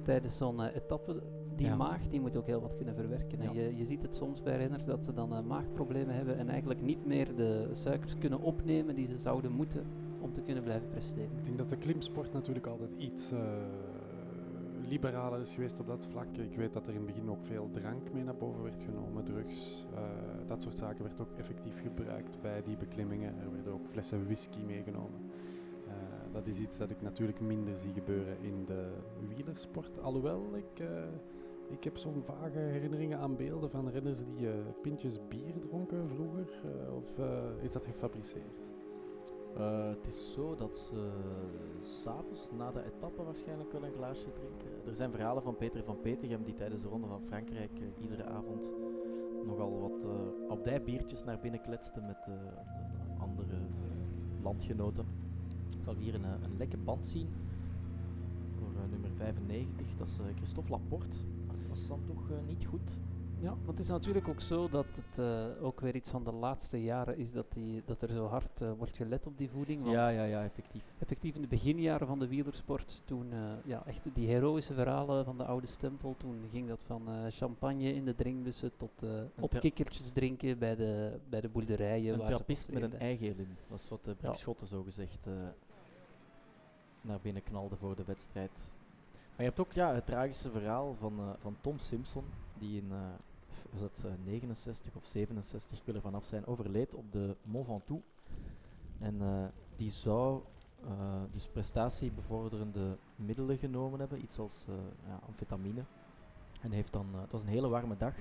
tijdens 0.02 0.36
zo'n 0.36 0.62
etappe, 0.64 1.22
die 1.56 1.66
Ja. 1.66 1.76
maag 1.76 2.08
die 2.08 2.20
moet 2.20 2.36
ook 2.36 2.46
heel 2.46 2.60
wat 2.60 2.76
kunnen 2.76 2.94
verwerken. 2.94 3.40
En 3.40 3.52
Ja. 3.54 3.60
je, 3.62 3.76
je 3.76 3.84
ziet 3.86 4.02
het 4.02 4.14
soms 4.14 4.42
bij 4.42 4.56
renners 4.56 4.84
dat 4.84 5.04
ze 5.04 5.12
dan 5.12 5.46
maagproblemen 5.46 6.14
hebben 6.14 6.38
en 6.38 6.48
eigenlijk 6.48 6.82
niet 6.82 7.06
meer 7.06 7.36
de 7.36 7.68
suikers 7.72 8.18
kunnen 8.18 8.40
opnemen 8.40 8.94
die 8.94 9.06
ze 9.06 9.18
zouden 9.18 9.52
moeten 9.52 9.84
om 10.20 10.32
te 10.32 10.40
kunnen 10.40 10.62
blijven 10.62 10.88
presteren. 10.88 11.30
Ik 11.38 11.44
denk 11.44 11.58
dat 11.58 11.70
de 11.70 11.76
klimsport 11.76 12.32
natuurlijk 12.32 12.66
altijd 12.66 12.90
iets 12.96 13.32
liberaler 14.90 15.40
is 15.40 15.54
geweest 15.54 15.80
op 15.80 15.86
dat 15.86 16.06
vlak. 16.06 16.36
Ik 16.36 16.56
weet 16.56 16.72
dat 16.72 16.86
er 16.86 16.94
in 16.94 16.96
het 16.96 17.06
begin 17.06 17.30
ook 17.30 17.44
veel 17.44 17.68
drank 17.70 18.12
mee 18.12 18.24
naar 18.24 18.36
boven 18.36 18.62
werd 18.62 18.82
genomen, 18.82 19.24
drugs. 19.24 19.86
eh, 19.94 20.00
dat 20.46 20.62
soort 20.62 20.76
zaken 20.76 21.04
werd 21.04 21.20
ook 21.20 21.32
effectief 21.36 21.80
gebruikt 21.80 22.40
bij 22.40 22.62
die 22.62 22.76
beklimmingen. 22.76 23.38
Er 23.38 23.52
werden 23.52 23.72
ook 23.72 23.86
flessen 23.90 24.24
whisky 24.24 24.58
meegenomen. 24.66 25.20
Eh, 25.86 25.92
dat 26.32 26.46
is 26.46 26.58
iets 26.58 26.78
dat 26.78 26.90
ik 26.90 27.02
natuurlijk 27.02 27.40
minder 27.40 27.76
zie 27.76 27.92
gebeuren 27.92 28.36
in 28.40 28.64
de 28.66 28.92
wielersport. 29.28 30.00
Alhoewel, 30.00 30.56
ik, 30.56 30.80
eh, 30.80 30.88
ik 31.68 31.84
heb 31.84 31.96
zo'n 31.96 32.22
vage 32.22 32.58
herinneringen 32.58 33.18
aan 33.18 33.36
beelden 33.36 33.70
van 33.70 33.88
renners 33.88 34.24
die 34.24 34.48
pintjes 34.82 35.18
bier 35.28 35.58
dronken 35.58 36.08
vroeger. 36.08 36.48
of 36.94 37.18
is 37.62 37.72
dat 37.72 37.86
gefabriceerd? 37.86 38.79
Eh, 39.56 39.88
het 39.88 40.06
is 40.06 40.32
zo 40.32 40.54
dat 40.54 40.78
ze 40.78 41.10
s'avonds 41.80 42.50
na 42.56 42.70
de 42.70 42.84
etappe 42.84 43.22
waarschijnlijk 43.22 43.72
wel 43.72 43.84
een 43.84 43.92
glaasje 43.92 44.32
drinken. 44.32 44.86
Er 44.86 44.94
zijn 44.94 45.10
verhalen 45.10 45.42
van 45.42 45.56
Peter 45.56 45.84
van 45.84 46.00
Petegem 46.00 46.42
die 46.44 46.54
tijdens 46.54 46.82
de 46.82 46.88
Ronde 46.88 47.06
van 47.06 47.22
Frankrijk 47.26 47.70
eh, 47.80 48.02
iedere 48.02 48.24
avond 48.24 48.72
nogal 49.46 49.80
wat 49.80 50.02
uh, 50.04 50.50
abdijbiertjes 50.50 51.24
naar 51.24 51.38
binnen 51.40 51.60
kletste 51.60 52.00
met 52.00 52.16
eh, 52.26 52.26
de 52.26 53.20
andere 53.20 53.54
eh, 53.56 54.42
landgenoten. 54.42 55.06
Ik 55.76 55.84
zal 55.84 55.94
hier 55.94 56.14
een, 56.14 56.24
eh, 56.24 56.30
een 56.42 56.56
lekke 56.56 56.76
band 56.76 57.06
zien 57.06 57.28
voor 58.58 58.82
eh, 58.82 58.90
nummer 58.90 59.10
95. 59.16 59.96
Dat 59.96 60.06
is 60.08 60.18
eh, 60.18 60.24
Christophe 60.36 60.70
Laporte. 60.70 61.16
Dat 61.68 61.76
is 61.76 61.88
dan 61.88 62.00
toch 62.06 62.30
eh, 62.30 62.36
niet 62.46 62.66
goed. 62.66 63.00
Ja, 63.42 63.48
want 63.48 63.66
het 63.66 63.78
is 63.78 63.88
natuurlijk 63.88 64.28
ook 64.28 64.40
zo 64.40 64.68
dat 64.68 64.86
het 64.94 65.18
eh, 65.18 65.64
ook 65.64 65.80
weer 65.80 65.94
iets 65.94 66.10
van 66.10 66.24
de 66.24 66.32
laatste 66.32 66.82
jaren 66.82 67.16
is 67.16 67.32
dat, 67.32 67.52
die, 67.52 67.82
dat 67.84 68.02
er 68.02 68.08
zo 68.10 68.26
hard 68.26 68.60
eh, 68.60 68.72
wordt 68.72 68.96
gelet 68.96 69.26
op 69.26 69.38
die 69.38 69.50
voeding. 69.50 69.80
Want 69.82 69.92
Ja, 69.94 70.08
ja, 70.08 70.24
ja, 70.24 70.42
effectief. 70.44 70.82
effectief 70.98 71.34
in 71.34 71.40
de 71.42 71.48
beginjaren 71.48 72.06
van 72.06 72.18
de 72.18 72.28
wielersport, 72.28 73.02
toen 73.04 73.32
eh, 73.32 73.38
ja, 73.64 73.82
echt 73.86 74.00
die 74.14 74.28
heroïsche 74.28 74.74
verhalen 74.74 75.24
van 75.24 75.36
de 75.38 75.44
oude 75.44 75.66
stempel, 75.66 76.14
toen 76.18 76.48
ging 76.50 76.68
dat 76.68 76.84
van 76.86 77.02
champagne 77.30 77.94
in 77.94 78.04
de 78.04 78.14
drinkbussen 78.14 78.76
tot 78.76 79.02
eh 79.02 79.08
op 79.40 79.50
tra- 79.50 79.58
kikkertjes 79.60 80.10
drinken 80.10 80.58
bij 80.58 80.76
de, 80.76 81.18
bij 81.28 81.40
de 81.40 81.48
boerderijen. 81.48 82.12
Een 82.12 82.18
waar 82.18 82.28
trappist 82.28 82.72
met 82.72 82.82
een 82.82 82.94
elim. 82.98 83.56
Dat 83.68 83.78
is 83.78 83.88
wat 83.88 84.04
de 84.04 84.16
Ja. 84.20 84.34
Schotten 84.34 84.66
zo 84.66 84.82
gezegd 84.82 85.26
naar 87.00 87.20
binnen 87.22 87.42
knalde 87.42 87.76
voor 87.76 87.96
de 87.96 88.04
wedstrijd. 88.04 88.70
Maar 89.12 89.48
je 89.48 89.54
hebt 89.54 89.60
ook 89.60 89.72
ja, 89.72 89.94
het 89.94 90.06
tragische 90.06 90.50
verhaal 90.50 90.94
van, 90.98 91.12
van 91.38 91.56
Tom 91.60 91.78
Simpson, 91.78 92.24
die 92.58 92.76
in 92.78 92.92
was 93.72 93.80
het, 93.80 94.04
eh, 94.04 94.12
69 94.24 94.96
of 94.96 95.06
67, 95.06 95.78
ik 95.78 95.84
wil 95.84 95.94
er 95.94 96.00
vanaf 96.00 96.24
zijn, 96.24 96.46
overleed 96.46 96.94
op 96.94 97.12
de 97.12 97.36
Mont 97.42 97.66
Ventoux. 97.66 98.02
En 99.00 99.20
eh, 99.20 99.44
die 99.76 99.90
zou 99.90 100.42
eh, 100.84 101.22
dus 101.32 101.46
prestatiebevorderende 101.46 102.96
middelen 103.16 103.58
genomen 103.58 104.00
hebben, 104.00 104.22
iets 104.22 104.38
als 104.38 104.64
eh, 104.68 104.74
ja, 105.06 105.20
amfetamine. 105.26 105.82
En 106.60 106.70
heeft 106.70 106.92
dan, 106.92 107.06
het 107.14 107.32
was 107.32 107.42
een 107.42 107.48
hele 107.48 107.68
warme 107.68 107.96
dag, 107.96 108.14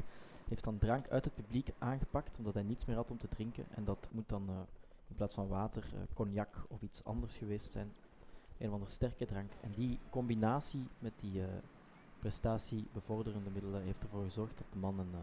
heeft 0.48 0.64
dan 0.64 0.78
drank 0.78 1.08
uit 1.08 1.26
het 1.26 1.36
publiek 1.36 1.70
aangepakt, 1.78 2.38
omdat 2.38 2.54
hij 2.54 2.64
niets 2.64 2.86
meer 2.86 2.96
had 2.96 3.12
om 3.12 3.18
te 3.18 3.28
drinken. 3.28 3.66
En 3.70 3.84
dat 3.84 4.08
moet 4.12 4.30
dan 4.30 4.50
in 5.08 5.16
plaats 5.16 5.34
van 5.34 5.48
water 5.48 5.84
cognac 6.14 6.66
of 6.68 6.82
iets 6.82 7.04
anders 7.04 7.36
geweest 7.36 7.72
zijn. 7.72 7.92
Een 8.58 8.68
of 8.68 8.74
andere 8.74 8.92
sterke 8.92 9.26
drank. 9.26 9.52
En 9.62 9.72
die 9.72 10.00
combinatie 10.10 10.88
met 11.00 11.14
die 11.20 11.42
prestatiebevorderende 12.20 13.50
middelen 13.50 13.82
heeft 13.82 14.04
ervoor 14.04 14.24
gezorgd 14.24 14.58
dat 14.58 14.68
de 14.72 14.78
man 14.78 15.00
een, 15.00 15.14
eh, 15.14 15.20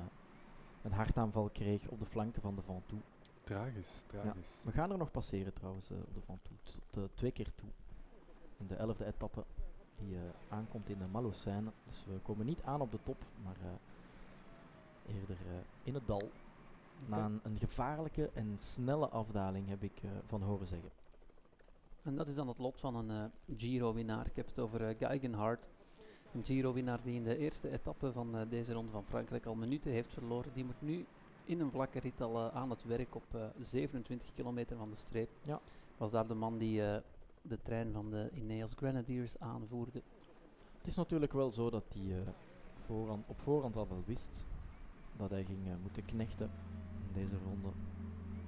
een 0.82 0.92
hartaanval 0.92 1.48
kreeg 1.50 1.88
op 1.88 1.98
de 1.98 2.06
flanken 2.06 2.42
van 2.42 2.54
de 2.54 2.62
Ventoux. 2.62 3.02
Tragisch, 3.44 4.02
tragisch. 4.06 4.62
We 4.64 4.72
gaan 4.72 4.90
er 4.90 4.98
nog 4.98 5.10
passeren 5.10 5.52
trouwens 5.52 5.90
eh, 5.90 5.96
op 5.98 6.14
de 6.14 6.20
Ventoux, 6.20 6.78
tot 6.90 7.02
eh, 7.02 7.02
twee 7.14 7.30
keer 7.32 7.52
toe. 7.54 7.68
In 8.56 8.66
de 8.66 8.74
elfde 8.74 9.04
etappe 9.06 9.44
die 9.96 10.14
eh, 10.16 10.22
aankomt 10.48 10.88
in 10.88 10.98
de 10.98 11.06
Malocène. 11.06 11.72
Dus 11.86 12.04
we 12.06 12.18
komen 12.22 12.46
niet 12.46 12.62
aan 12.62 12.80
op 12.80 12.90
de 12.90 12.98
top, 13.02 13.24
maar 13.44 13.56
eh, 13.62 15.14
eerder 15.14 15.36
eh, 15.46 15.52
in 15.82 15.94
het 15.94 16.06
dal. 16.06 16.30
Na 17.06 17.24
een, 17.24 17.40
een 17.42 17.58
gevaarlijke 17.58 18.30
en 18.34 18.58
snelle 18.58 19.08
afdaling 19.08 19.68
heb 19.68 19.82
ik 19.82 20.00
eh, 20.02 20.10
van 20.26 20.42
horen 20.42 20.66
zeggen. 20.66 20.90
En 22.02 22.16
dat 22.16 22.28
is 22.28 22.34
dan 22.34 22.48
het 22.48 22.58
lot 22.58 22.80
van 22.80 22.94
een 22.94 23.10
eh, 23.10 23.56
Giro-winnaar. 23.56 24.26
Ik 24.26 24.36
heb 24.36 24.46
het 24.46 24.58
over 24.58 24.80
uh, 24.90 24.96
Geigenhardt. 24.98 25.68
Een 26.36 26.44
Giro-winnaar 26.44 27.00
die 27.02 27.14
in 27.14 27.24
de 27.24 27.38
eerste 27.38 27.70
etappe 27.70 28.12
van 28.12 28.36
uh, 28.36 28.40
deze 28.48 28.72
ronde 28.72 28.90
van 28.90 29.04
Frankrijk 29.04 29.46
al 29.46 29.54
minuten 29.54 29.90
heeft 29.90 30.12
verloren. 30.12 30.50
Die 30.54 30.64
moet 30.64 30.82
nu 30.82 31.06
in 31.44 31.60
een 31.60 31.70
vlakke 31.70 31.98
rit 31.98 32.20
al 32.20 32.36
uh, 32.36 32.56
aan 32.56 32.70
het 32.70 32.84
werk 32.84 33.14
op 33.14 33.52
27 33.60 34.34
kilometer 34.34 34.76
van 34.76 34.90
de 34.90 34.96
streep. 34.96 35.28
Ja. 35.42 35.60
Was 35.96 36.10
daar 36.10 36.26
de 36.26 36.34
man 36.34 36.58
die 36.58 36.80
de 37.42 37.58
trein 37.62 37.92
van 37.92 38.10
de 38.10 38.30
Ineos 38.34 38.72
Grenadiers 38.76 39.38
aanvoerde. 39.38 40.02
Het 40.78 40.86
is 40.86 40.96
natuurlijk 40.96 41.32
wel 41.32 41.50
zo 41.50 41.70
dat 41.70 41.84
hij 41.94 42.24
voorhand, 42.86 43.24
op 43.26 43.40
voorhand 43.40 43.76
al 43.76 43.88
wel 43.88 44.02
wist 44.06 44.46
dat 45.16 45.30
hij 45.30 45.44
ging 45.44 45.58
moeten 45.82 46.04
knechten 46.04 46.50
in 47.06 47.20
deze 47.20 47.36
ronde 47.44 47.68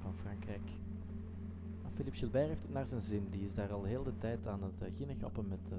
van 0.02 0.14
Frankrijk. 0.14 0.70
Maar 1.82 1.92
Philippe 1.94 2.18
Gilbert 2.18 2.48
heeft 2.48 2.62
het 2.62 2.72
naar 2.72 2.86
zijn 2.86 3.00
zin. 3.00 3.26
Die 3.30 3.44
is 3.44 3.54
daar 3.54 3.72
al 3.72 3.84
heel 3.84 4.02
de 4.02 4.18
tijd 4.18 4.46
aan 4.46 4.62
het 4.62 4.94
ginnegappen 4.96 5.48
met 5.48 5.78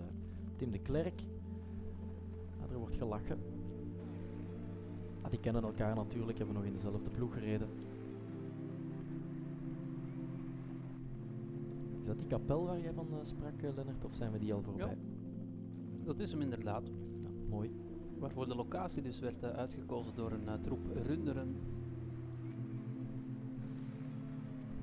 Tim 0.56 0.72
de 0.72 0.80
Klerk. 0.80 1.22
Er 2.72 2.78
wordt 2.78 2.96
gelachen. 2.96 3.38
Ah, 5.22 5.30
die 5.30 5.40
kennen 5.40 5.64
elkaar 5.64 5.96
natuurlijk, 5.96 6.38
hebben 6.38 6.56
nog 6.56 6.66
in 6.66 6.74
dezelfde 6.74 7.10
ploeg 7.16 7.34
gereden. 7.34 7.68
Is 12.00 12.06
dat 12.06 12.18
die 12.18 12.28
kapel 12.28 12.66
waar 12.66 12.80
jij 12.80 12.94
van 12.94 13.08
uh, 13.12 13.18
sprak, 13.22 13.62
uh, 13.62 13.70
Lennart, 13.76 14.06
of 14.06 14.16
zijn 14.16 14.32
we 14.32 14.40
die 14.40 14.54
al 14.54 14.62
voorbij? 14.62 14.88
Ja. 14.88 14.96
Dat 16.04 16.20
is 16.20 16.32
hem 16.32 16.42
inderdaad. 16.42 16.88
Ja, 17.22 17.30
mooi. 17.50 17.72
Waarvoor 18.20 18.48
de 18.48 18.56
locatie 18.56 19.02
dus 19.02 19.20
werd 19.20 19.44
uh, 19.44 19.50
uitgekozen 19.50 20.16
door 20.16 20.32
een 20.32 20.62
troep 20.62 20.80
runderen. 20.94 21.56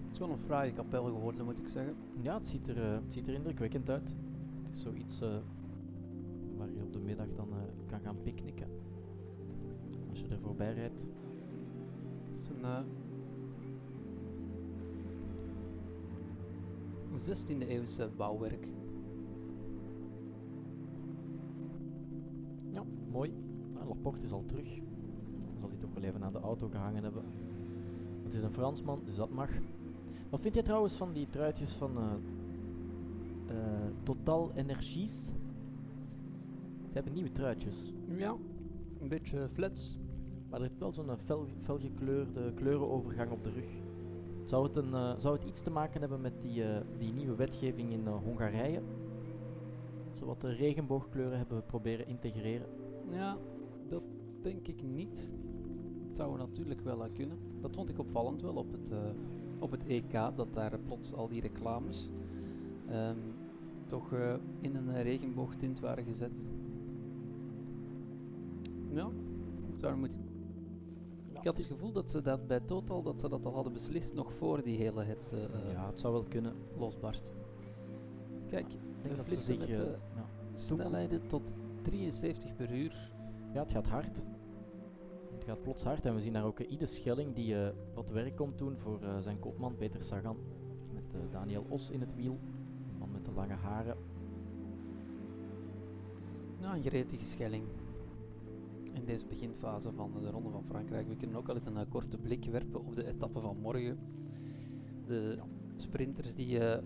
Het 0.05 0.13
is 0.13 0.19
wel 0.19 0.31
een 0.31 0.39
fraaie 0.39 0.73
kapel 0.73 1.05
geworden, 1.05 1.45
moet 1.45 1.59
ik 1.59 1.69
zeggen. 1.69 1.95
Ja, 2.21 2.35
het 2.35 2.49
ziet 2.49 2.69
er, 2.69 2.77
het 2.85 3.13
ziet 3.13 3.29
er 3.29 3.35
indrukwekkend 3.35 3.91
uit. 3.91 4.17
Het 4.63 4.71
is 4.71 4.81
zoiets 4.81 5.21
waar 6.57 6.71
je 6.73 6.83
op 6.83 6.93
de 6.93 6.99
middag 6.99 7.27
dan 7.35 7.49
gaan 8.07 8.23
picknicken. 8.23 8.69
Als 10.11 10.21
je 10.21 10.29
er 10.29 10.39
voorbij 10.39 10.75
rijdt. 10.75 11.07
Het 12.25 12.37
is 12.37 12.49
een, 12.49 12.61
uh, 12.61 12.79
16e 17.17 17.67
eeuwse 17.67 18.11
bouwwerk. 18.17 18.69
Ja, 22.71 22.85
mooi. 23.11 23.33
Nou, 23.73 23.89
Laporte 23.89 24.23
is 24.23 24.33
al 24.33 24.45
terug. 24.47 24.75
Dan 25.49 25.59
zal 25.59 25.69
hij 25.69 25.79
toch 25.79 25.95
wel 25.95 26.03
even 26.03 26.25
aan 26.25 26.33
de 26.33 26.41
auto 26.41 26.69
gehangen 26.69 27.03
hebben. 27.03 27.25
Het 28.23 28.35
is 28.35 28.43
een 28.43 28.53
Fransman, 28.53 29.01
dus 29.05 29.17
dat 29.17 29.31
mag. 29.31 29.51
Wat 30.31 30.41
vind 30.41 30.55
jij 30.55 30.63
trouwens 30.63 30.97
van 30.97 31.13
die 31.13 31.27
truitjes 31.27 31.73
van 31.73 31.99
uh, 31.99 32.13
uh, 33.51 33.87
Total 34.03 34.51
Energies? 34.55 35.33
Ze 36.97 37.03
hebben 37.03 37.21
nieuwe 37.21 37.37
truitjes. 37.37 37.93
Ja, 38.17 38.37
een 39.01 39.09
beetje 39.09 39.49
flats. 39.49 39.97
Maar 40.51 40.61
er 40.61 40.67
is 40.67 40.79
wel 40.79 40.93
zo'n 40.93 41.17
fel, 41.25 41.47
felgekleurde 41.63 42.53
kleurenovergang 42.55 43.31
op 43.31 43.45
de 43.45 43.51
rug. 43.51 43.69
Zou 44.45 44.67
het, 44.67 44.77
een, 44.77 44.89
uh, 44.89 45.13
zou 45.19 45.37
het 45.37 45.45
iets 45.45 45.61
te 45.61 45.71
maken 45.71 46.01
hebben 46.01 46.21
met 46.21 46.43
die, 46.43 46.63
uh, 46.63 46.77
die 46.99 47.13
nieuwe 47.13 47.35
wetgeving 47.35 47.93
in 47.93 48.01
uh, 48.01 48.15
Hongarije? 48.25 48.83
Dat 50.07 50.17
ze 50.17 50.25
wat 50.25 50.41
de 50.41 50.53
regenboogkleuren 50.53 51.39
hebben 51.39 51.67
proberen 51.67 52.07
integreren? 52.07 52.67
Ja, 53.11 53.37
dat 53.89 54.07
denk 54.41 54.67
ik 54.67 54.83
niet. 54.83 55.33
Het 56.07 56.15
zou 56.15 56.39
natuurlijk 56.39 56.81
wel 56.81 57.09
kunnen. 57.15 57.39
Dat 57.61 57.75
vond 57.75 57.89
ik 57.89 57.99
opvallend 57.99 58.43
wel 58.43 58.55
op 58.55 58.73
het, 58.73 58.93
op 59.59 59.71
het 59.71 59.87
EK, 59.87 60.13
dat 60.13 60.55
daar 60.55 60.79
plots 60.79 61.15
al 61.15 61.29
die 61.29 61.41
reclames 61.41 62.11
um, 62.91 63.19
toch 63.87 64.13
in 64.61 64.77
een 64.77 65.03
regenboogtint 65.03 65.81
waren 65.81 66.05
gezet. 66.05 66.47
Ja, 68.97 69.11
zou 69.75 69.97
moeten. 69.97 70.21
Ja, 71.33 71.39
ik 71.39 71.47
had 71.47 71.57
het 71.57 71.67
gevoel 71.67 71.93
dat 71.93 72.11
ze 72.11 72.21
dat 72.21 72.47
bij 72.47 72.61
Total 72.61 73.03
dat 73.03 73.21
ze 73.21 73.29
dat 73.29 73.47
al 73.47 73.55
hadden 73.55 73.73
beslist 73.73 74.15
nog 74.15 74.35
voor 74.35 74.63
die 74.63 74.77
hele 74.77 75.05
het 75.05 75.33
uh, 75.35 75.73
ja, 75.73 75.87
het 75.87 76.01
zou 76.01 76.13
wel 76.13 76.23
kunnen 76.23 76.55
losbarst. 76.77 77.31
Kijk, 78.47 78.73
ja, 78.73 79.09
we 79.09 79.17
dat 79.17 79.27
flitsen 79.27 79.59
met 79.59 79.69
uh, 79.69 79.83
snelheden 80.55 81.27
tot 81.27 81.55
73 81.83 82.55
per 82.57 82.73
uur. 82.73 83.11
Ja, 83.53 83.63
het 83.63 83.73
gaat 83.73 83.87
hard. 83.87 84.27
Het 85.35 85.45
gaat 85.45 85.63
plots 85.63 85.83
hard. 85.83 86.07
En 86.07 86.15
we 86.15 86.21
zien 86.21 86.33
daar 86.33 86.45
ook 86.45 86.61
eh, 86.61 86.71
Ide 86.71 86.87
Schelling 86.87 87.35
die 87.35 87.63
eh, 87.63 87.73
wat 87.95 88.11
werk 88.11 88.37
komt 88.37 88.59
doen 88.59 88.79
voor 88.79 89.03
eh, 89.03 89.19
zijn 89.19 89.39
kopman 89.39 89.77
Peter 89.77 90.03
Sagan. 90.03 90.37
Met 90.93 91.15
eh, 91.15 91.21
Daniel 91.31 91.65
Os 91.69 91.91
in 91.91 92.01
het 92.01 92.15
wiel. 92.15 92.39
Een 92.93 92.99
man 92.99 93.11
met 93.13 93.25
de 93.25 93.31
lange 93.33 93.55
haren. 93.55 93.97
Ja, 96.61 96.75
een 96.75 96.83
gretige 96.83 97.25
schelling. 97.25 97.65
In 98.97 99.05
deze 99.05 99.27
beginfase 99.27 99.93
van 99.93 100.13
de 100.21 100.31
Ronde 100.31 100.51
van 100.51 100.65
Frankrijk. 100.65 101.09
We 101.09 101.17
kunnen 101.17 101.37
ook 101.37 101.49
al 101.49 101.55
eens 101.55 101.67
een 101.67 101.77
eh, 101.77 101.87
korte 101.89 102.19
blik 102.19 102.45
werpen 102.45 102.85
op 102.85 102.95
de 102.95 103.07
etappe 103.07 103.41
van 103.41 103.57
morgen. 103.61 103.99
De 105.07 105.39
sprinters 105.75 106.35
die 106.35 106.59
eh, 106.59 106.83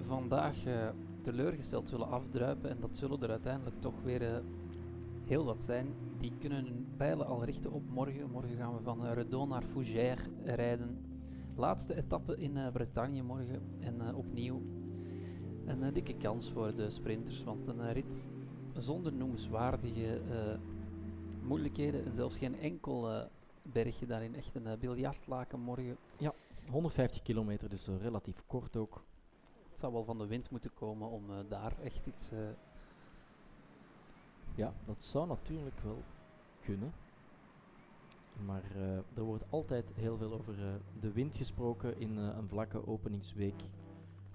vandaag 0.00 0.66
eh, 0.66 0.88
teleurgesteld 1.22 1.88
zullen 1.88 2.08
afdruipen, 2.08 2.70
en 2.70 2.76
dat 2.80 2.96
zullen 2.96 3.22
er 3.22 3.30
uiteindelijk 3.30 3.80
toch 3.80 4.02
weer 4.02 4.42
heel 5.24 5.44
wat 5.44 5.62
zijn, 5.62 5.86
die 6.20 6.32
kunnen 6.38 6.64
hun 6.64 6.86
pijlen 6.96 7.26
al 7.26 7.44
richten 7.44 7.72
op 7.72 7.82
morgen. 7.90 8.30
Morgen 8.30 8.56
gaan 8.56 8.74
we 8.76 8.82
van 8.82 9.06
Redon 9.06 9.48
naar 9.48 9.62
Fougères 9.62 10.22
rijden. 10.44 10.98
Laatste 11.56 11.96
etappe 11.96 12.36
in 12.36 12.58
Bretagne 12.72 13.22
morgen. 13.22 13.62
En 13.78 14.14
opnieuw 14.14 14.62
een 15.66 15.92
dikke 15.92 16.14
kans 16.16 16.50
voor 16.50 16.74
de 16.74 16.90
sprinters, 16.90 17.44
want 17.44 17.66
een 17.66 17.92
rit 17.92 18.30
zonder 18.76 19.12
noemenswaardige 19.12 20.20
moeilijkheden 21.42 22.04
en 22.04 22.14
zelfs 22.14 22.36
geen 22.36 22.58
enkel 22.58 23.10
eh, 23.10 23.26
bergje 23.62 24.06
daarin. 24.06 24.34
Echt 24.34 24.54
een 24.54 24.66
uh, 24.66 24.72
biljartlaken 24.74 25.60
morgen. 25.60 25.96
150 26.70 27.22
kilometer, 27.22 27.68
dus 27.68 27.88
eh, 27.88 28.00
relatief 28.00 28.42
kort 28.46 28.76
ook. 28.76 29.04
Het 29.70 29.78
zou 29.78 29.92
wel 29.92 30.04
van 30.04 30.18
de 30.18 30.26
wind 30.26 30.50
moeten 30.50 30.74
komen 30.74 31.08
om 31.08 31.24
daar 31.48 31.72
echt 31.82 32.06
iets... 32.06 32.30
Ja, 34.54 34.74
dat 34.86 35.04
zou 35.04 35.26
natuurlijk 35.26 35.78
wel 35.82 36.02
kunnen. 36.60 36.92
Maar 38.44 38.62
er 39.14 39.22
wordt 39.22 39.44
altijd 39.50 39.90
heel 39.94 40.16
veel 40.16 40.32
over 40.32 40.54
de 41.00 41.12
wind 41.12 41.36
gesproken 41.36 41.98
in 42.00 42.16
een 42.16 42.48
vlakke 42.48 42.86
openingsweek. 42.86 43.60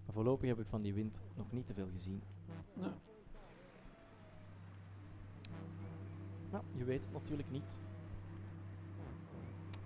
Maar 0.05 0.13
voorlopig 0.13 0.49
heb 0.49 0.59
ik 0.59 0.67
van 0.67 0.81
die 0.81 0.93
wind 0.93 1.21
nog 1.35 1.51
niet 1.51 1.65
te 1.65 1.73
veel 1.73 1.89
gezien. 1.93 2.21
Maar 6.55 6.63
je 6.77 6.83
weet 6.83 7.03
het 7.03 7.13
natuurlijk 7.13 7.51
niet. 7.51 7.79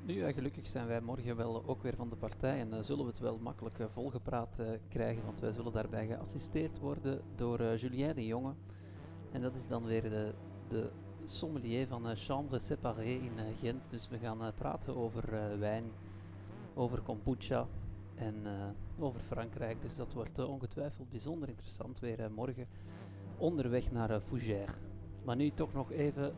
Nu, 0.06 0.14
ja, 0.14 0.32
gelukkig 0.32 0.68
zijn 0.68 0.88
wij 0.88 1.02
morgen 1.02 1.36
wel 1.36 1.66
ook 1.66 1.82
weer 1.82 1.96
van 1.96 2.10
de 2.10 2.16
partij 2.16 2.60
en 2.60 2.74
eh, 2.74 2.82
zullen 2.82 3.04
we 3.04 3.10
het 3.10 3.20
wel 3.20 3.38
makkelijk 3.38 3.80
eh, 3.80 3.86
volgepraat 3.90 4.60
eh, 4.60 4.68
krijgen, 4.88 5.26
want 5.26 5.40
wij 5.40 5.52
zullen 5.52 5.72
daarbij 5.72 6.08
geassisteerd 6.08 6.80
worden 6.80 7.22
door 7.36 7.76
Julien 7.76 8.16
de 8.16 8.26
Jonge. 8.26 8.54
En 9.32 9.42
dat 9.42 9.56
is 9.56 9.68
dan 9.68 9.86
weer 9.86 10.02
de, 10.02 10.34
de 10.68 10.90
sommelier 11.26 11.88
van 11.88 12.16
Chambre 12.16 12.60
Séparée 12.60 13.20
in 13.20 13.56
Gent. 13.58 13.82
Dus 13.90 14.10
we 14.10 14.18
gaan 14.18 14.54
praten 14.56 14.96
over 14.96 15.60
wijn, 15.60 15.84
over 16.74 17.02
kombucha 17.02 17.68
en 18.16 18.36
over 19.00 19.20
Frankrijk. 19.20 19.82
Dus 19.82 19.96
dat 19.96 20.14
wordt 20.14 20.40
ongetwijfeld 20.40 21.10
bijzonder 21.10 21.50
interessant 21.50 22.00
weer 22.00 22.32
morgen 22.32 22.68
onderweg 23.38 23.92
naar 23.92 24.22
Fougères. 24.22 24.78
Maar 25.24 25.36
nu 25.36 25.50
toch 25.50 25.74
nog 25.74 25.92
even 25.92 26.34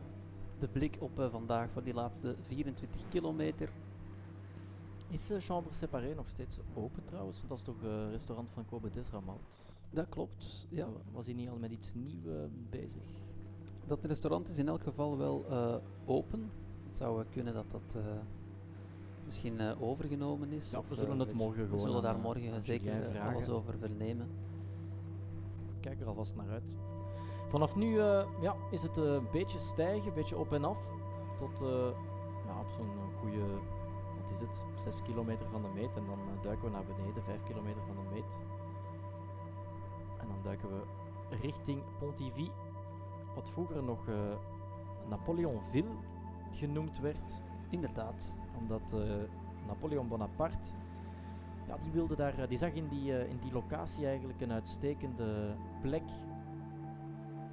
de 0.62 0.68
blik 0.68 0.96
op 1.00 1.18
eh, 1.20 1.30
vandaag 1.30 1.70
voor 1.70 1.82
die 1.82 1.94
laatste 1.94 2.36
24 2.40 3.08
kilometer. 3.08 3.70
Is 5.08 5.30
uh, 5.30 5.36
Chambre 5.40 5.72
Séparée 5.72 6.14
nog 6.14 6.28
steeds 6.28 6.58
open 6.74 7.04
trouwens? 7.04 7.36
Want 7.36 7.48
dat 7.48 7.58
is 7.58 7.64
toch 7.64 7.82
uh, 7.84 8.10
restaurant 8.10 8.48
van 8.52 8.64
Kobe 8.64 8.90
Desramout? 8.90 9.40
Dat 9.90 10.08
klopt, 10.08 10.66
ja. 10.70 10.84
Wa- 10.86 11.00
Was 11.12 11.26
hij 11.26 11.34
niet 11.34 11.48
al 11.48 11.56
met 11.58 11.70
iets 11.70 11.90
nieuws 11.94 12.24
eh, 12.26 12.32
bezig? 12.70 13.02
Dat 13.86 14.04
restaurant 14.04 14.48
is 14.48 14.58
in 14.58 14.68
elk 14.68 14.82
geval 14.82 15.18
wel 15.18 15.44
eh, 15.50 15.74
open. 16.04 16.50
Het 16.86 16.96
zou 16.96 17.20
eh, 17.20 17.26
kunnen 17.30 17.54
dat 17.54 17.70
dat 17.70 17.94
eh, 17.96 18.02
misschien 19.24 19.60
eh, 19.60 19.82
overgenomen 19.82 20.52
is. 20.52 20.70
Ja, 20.70 20.78
of, 20.78 20.88
we 20.88 20.94
eh, 20.94 21.00
zullen 21.00 21.18
het 21.18 21.32
morgen 21.32 21.60
We 21.62 21.66
gewoon 21.68 21.80
zullen 21.80 21.96
aan, 21.96 22.02
daar 22.02 22.14
eh, 22.16 22.22
morgen 22.22 22.62
zeker 22.62 23.06
eh, 23.16 23.26
alles 23.26 23.48
over 23.48 23.78
vernemen. 23.78 24.28
Kijk 25.80 26.00
er 26.00 26.06
alvast 26.06 26.36
naar 26.36 26.48
uit. 26.48 26.76
Vanaf 27.52 27.76
nu 27.76 27.98
eh, 28.00 28.24
ja, 28.40 28.56
is 28.70 28.82
het 28.82 28.98
eh, 28.98 29.04
een 29.04 29.28
beetje 29.30 29.58
stijgen, 29.58 30.08
een 30.08 30.14
beetje 30.14 30.38
op 30.38 30.52
en 30.52 30.64
af. 30.64 30.78
Tot 31.36 31.60
eh, 31.60 31.88
ja, 32.46 32.60
op 32.60 32.70
zo'n 32.70 32.90
goede, 33.20 33.44
wat 34.20 34.30
is 34.30 34.40
het, 34.40 34.64
6 34.78 35.02
kilometer 35.02 35.48
van 35.48 35.62
de 35.62 35.68
meet. 35.74 35.96
En 35.96 36.06
dan 36.06 36.18
duiken 36.42 36.64
we 36.64 36.70
naar 36.70 36.84
beneden, 36.84 37.22
5 37.22 37.42
kilometer 37.42 37.82
van 37.86 37.96
de 37.96 38.10
meet. 38.14 38.38
En 40.20 40.26
dan 40.28 40.36
duiken 40.42 40.68
we 40.68 40.80
richting 41.40 41.82
Pontivy. 41.98 42.50
Wat 43.34 43.50
vroeger 43.50 43.82
nog 43.82 44.06
Napoleonville 45.08 45.90
genoemd 46.50 47.00
werd. 47.00 47.42
Inderdaad. 47.70 48.34
Omdat 48.58 48.96
Napoleon 49.66 50.08
Bonaparte, 50.08 50.72
ja, 51.68 51.76
die, 51.82 51.92
wilde 51.92 52.16
daar, 52.16 52.48
die 52.48 52.58
zag 52.58 52.72
in 52.72 52.88
die, 52.88 53.28
in 53.28 53.38
die 53.38 53.52
locatie 53.52 54.06
eigenlijk 54.06 54.40
een 54.40 54.52
uitstekende 54.52 55.54
plek. 55.80 56.04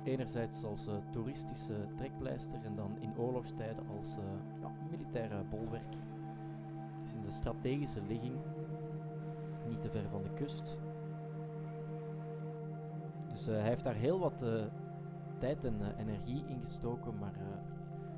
Enerzijds 0.04 0.64
als 0.64 0.88
eh, 0.88 0.94
toeristische 1.10 1.76
trekpleister 1.96 2.66
en 2.66 2.76
dan 2.76 2.98
in 3.00 3.18
oorlogstijden 3.18 3.88
als 3.98 4.18
eh, 4.18 4.62
ja, 4.62 4.72
militaire 4.90 5.44
bolwerk. 5.44 5.96
Dus 7.04 7.14
in 7.14 7.22
de 7.22 7.32
strategische 7.32 8.02
ligging, 8.08 8.36
niet 9.68 9.82
te 9.82 9.90
ver 9.90 10.10
van 10.10 10.24
de 10.24 10.34
kust. 10.34 10.80
Dus 13.30 13.48
eh, 13.48 13.54
hij 13.54 13.68
heeft 13.68 13.84
daar 13.84 13.96
heel 13.96 14.20
wat 14.20 14.46
tijd 15.38 15.64
en 15.64 15.96
energie 15.98 16.44
in 16.48 16.60
gestoken, 16.60 17.18
maar 17.18 17.34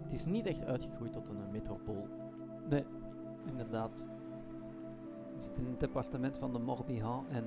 het 0.03 0.14
is 0.14 0.26
niet 0.26 0.45
echt 0.45 0.66
uitgegroeid 0.66 1.14
tot 1.14 1.30
een 1.30 1.52
metropool. 1.52 2.08
Nee, 2.70 2.86
inderdaad. 3.45 4.10
We 5.36 5.44
zitten 5.44 5.64
in 5.64 5.72
het 5.72 5.80
departement 5.80 6.38
van 6.38 6.53
de 6.53 6.60
Morbihan 6.60 7.30
en 7.30 7.45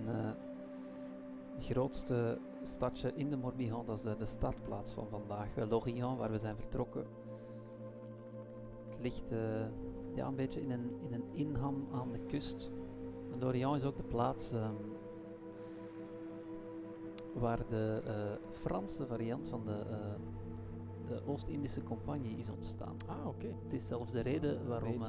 grootste 1.59 2.39
stadje 2.63 3.13
in 3.15 3.31
de 3.31 3.37
Morbihan, 3.37 3.87
dat 3.87 3.99
is 3.99 4.17
de 4.19 4.27
startplaats 4.27 4.93
van 4.93 5.09
vandaag, 5.09 5.57
eh, 5.57 5.69
Lorient, 5.69 6.19
waar 6.19 6.31
we 6.31 6.39
zijn 6.39 6.57
vertrokken. 6.57 7.07
Het 8.85 8.99
ligt 9.01 9.31
eh, 9.31 9.67
ja, 10.15 10.27
een 10.27 10.35
beetje 10.35 10.61
in 10.61 10.71
een, 10.71 10.97
in 11.01 11.13
een 11.13 11.29
inham 11.33 11.89
aan 11.93 12.13
de 12.13 12.21
kust. 12.21 12.71
En 13.33 13.39
Lorient 13.39 13.77
is 13.77 13.85
ook 13.85 13.97
de 13.97 14.05
plaats 14.05 14.53
ehm, 14.53 14.75
waar 17.35 17.67
de 17.69 18.03
eh, 18.07 18.51
Franse 18.51 19.07
variant 19.07 19.49
van 19.49 19.65
de, 19.65 19.85
de 21.07 21.23
Oost-Indische 21.27 21.83
Compagnie 21.83 22.37
is 22.37 22.51
ontstaan. 22.51 22.97
Ah, 23.07 23.27
oké. 23.27 23.47
Het 23.63 23.73
is 23.73 23.87
zelfs 23.87 24.13
de 24.13 24.23
Zo, 24.23 24.31
reden 24.31 24.67
waarom 24.67 25.05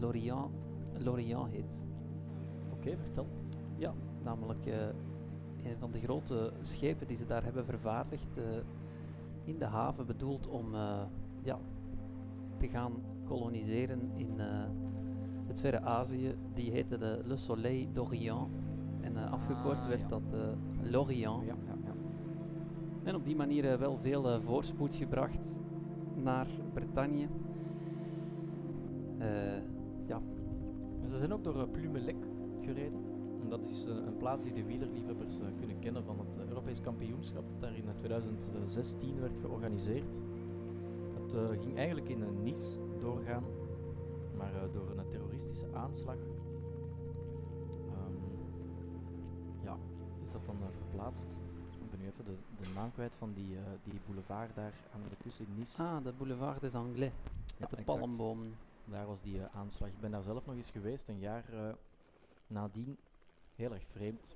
Lorient, 0.00 0.50
Lorient 0.98 1.50
heet. 1.50 1.86
Oké, 2.72 2.96
vertel. 2.96 3.26
Ja, 3.76 3.94
namelijk 4.22 4.66
een 5.64 5.78
van 5.78 5.90
de 5.90 6.00
grote 6.00 6.52
schepen 6.60 7.06
die 7.06 7.16
ze 7.16 7.26
daar 7.26 7.44
hebben 7.44 7.64
vervaardigd 7.64 8.36
eh, 8.36 8.44
in 9.44 9.58
de 9.58 9.64
haven 9.64 10.06
bedoeld 10.06 10.48
om 10.48 10.74
eh, 10.74 11.00
ja, 11.42 11.58
te 12.56 12.68
gaan 12.68 12.92
koloniseren 13.24 14.10
in 14.14 14.40
eh, 14.40 14.46
het 15.46 15.60
verre 15.60 15.80
Azië. 15.80 16.34
Die 16.54 16.70
heette 16.70 16.98
de 16.98 17.20
Le 17.24 17.36
Soleil 17.36 17.86
d'Orient 17.92 18.48
en 19.00 19.16
eh, 19.16 19.32
afgekort 19.32 19.78
Ah, 19.78 19.86
werd 19.88 20.00
ja. 20.00 20.08
dat 20.08 20.22
eh, 20.32 20.90
Lorient. 20.90 21.44
Ja, 21.46 21.54
ja, 21.66 21.74
ja. 21.84 21.92
En 23.02 23.14
op 23.14 23.24
die 23.24 23.36
manier 23.36 23.78
wel 23.78 23.98
veel 23.98 24.40
voorspoed 24.40 24.94
gebracht 24.94 25.58
naar 26.14 26.46
Bretagne. 26.72 27.28
Eh, 29.18 29.56
En 31.02 31.08
ze 31.08 31.18
zijn 31.18 31.32
ook 31.32 31.44
door 31.44 31.56
uh, 31.56 31.62
Plumelec 31.70 32.16
gereden. 32.60 33.00
En 33.42 33.48
dat 33.48 33.68
is 33.68 33.86
eh, 33.86 33.94
een 33.94 34.16
plaats 34.16 34.44
die 34.44 34.52
de 34.52 34.64
wielerliefhebbers 34.64 35.38
eh, 35.40 35.46
kunnen 35.58 35.78
kennen 35.78 36.04
van 36.04 36.18
het 36.18 36.36
eh, 36.38 36.48
Europees 36.48 36.80
kampioenschap 36.80 37.44
dat 37.48 37.60
daar 37.60 37.76
in 37.76 37.88
eh, 37.88 37.94
2016 37.94 39.20
werd 39.20 39.38
georganiseerd. 39.38 40.22
Het 41.22 41.34
eh, 41.34 41.48
ging 41.62 41.76
eigenlijk 41.76 42.08
in 42.08 42.20
een 42.22 42.42
Nice 42.42 42.78
doorgaan, 43.00 43.44
maar 44.36 44.54
eh, 44.54 44.72
door 44.72 44.90
een 44.90 45.08
terroristische 45.08 45.66
aanslag 45.74 46.16
ehm, 47.88 48.14
ja, 49.64 49.76
is 50.22 50.32
dat 50.32 50.46
dan 50.46 50.56
eh, 50.60 50.66
verplaatst. 50.76 51.36
Ik 51.82 51.90
ben 51.90 52.00
nu 52.00 52.06
even 52.06 52.24
de, 52.24 52.36
de 52.60 52.70
naam 52.74 52.92
kwijt 52.92 53.14
van 53.14 53.32
die, 53.34 53.56
eh, 53.56 53.62
die 53.84 54.00
boulevard 54.06 54.54
daar 54.54 54.72
aan 54.94 55.00
de 55.10 55.16
kust 55.22 55.40
in 55.40 55.46
Nice. 55.56 55.82
ah, 55.82 56.04
de 56.04 56.12
Boulevard 56.12 56.60
des 56.60 56.74
Anglais. 56.74 57.12
Ja, 57.56 57.66
Met 57.70 57.78
de 57.78 57.84
palmbomen. 57.84 58.54
Daar 58.84 59.06
was 59.06 59.22
die 59.22 59.38
eh, 59.42 59.56
aanslag. 59.56 59.88
Ik 59.88 60.00
ben 60.00 60.10
daar 60.10 60.22
zelf 60.22 60.46
nog 60.46 60.54
eens 60.54 60.70
geweest, 60.70 61.08
een 61.08 61.18
jaar 61.18 61.44
eh, 61.52 61.72
nadien. 62.46 62.96
Heel 63.58 63.72
erg 63.72 63.86
vreemd. 63.92 64.34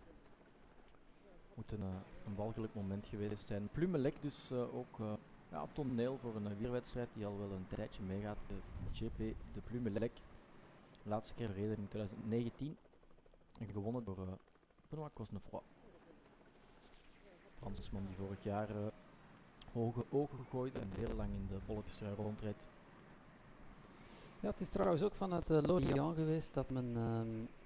Moet 1.55 1.73
een, 1.73 1.83
eh, 1.83 2.27
een 2.27 2.35
walgelijk 2.35 2.75
moment 2.75 3.07
geweest 3.07 3.47
zijn. 3.47 3.69
Plumelec 3.73 4.15
dus 4.21 4.51
eh, 4.51 4.75
ook 4.75 5.01
eh, 5.01 5.13
ja, 5.51 5.67
toneel 5.73 6.19
voor 6.19 6.37
een 6.37 6.57
wierwedstrijd 6.57 7.09
die 7.15 7.27
al 7.27 7.39
wel 7.39 7.51
een 7.51 7.67
tijdje 7.69 8.03
meegaat. 8.03 8.39
De 8.47 8.55
GP 8.93 9.19
de 9.53 9.61
Plumelec. 9.65 10.13
Laatste 11.03 11.35
keer 11.35 11.49
gereden 11.49 11.77
in 11.77 11.89
2019. 11.89 12.77
En 13.61 13.69
gewonnen 13.73 14.05
door 14.05 14.19
uh, 14.19 14.33
Benoît 14.89 15.13
Cosnefroy. 15.15 15.63
Fransman 17.59 18.07
die 18.07 18.17
vorig 18.17 18.43
jaar 18.43 18.69
hoge 19.73 20.05
ogen 20.11 20.39
gegooid 20.39 20.75
en 20.75 20.91
heel 20.95 21.15
lang 21.17 21.31
in 21.31 21.47
de 21.49 21.59
bolletjestrui 21.67 22.15
rondreed. 22.15 22.69
Ja, 24.41 24.49
het 24.49 24.61
is 24.61 24.69
trouwens 24.69 25.03
ook 25.03 25.15
vanuit 25.15 25.51
uh, 25.51 25.63
Lorient 25.63 26.15
geweest 26.15 26.55
dat 26.55 26.71
men 26.71 26.97
ehm 26.97 27.29
eh, 27.29 27.62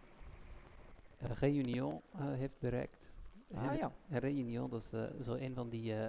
Réunion 1.18 2.00
eh, 2.12 2.20
heeft 2.32 2.58
bereikt. 2.58 3.12
Ah 3.54 3.76
ja. 3.76 3.92
Réunion, 4.10 4.70
dat 4.70 4.80
is 4.80 4.92
eh, 4.92 5.02
zo 5.22 5.32
een 5.34 5.54
van 5.54 5.68
die 5.68 5.94
eh, 5.94 6.06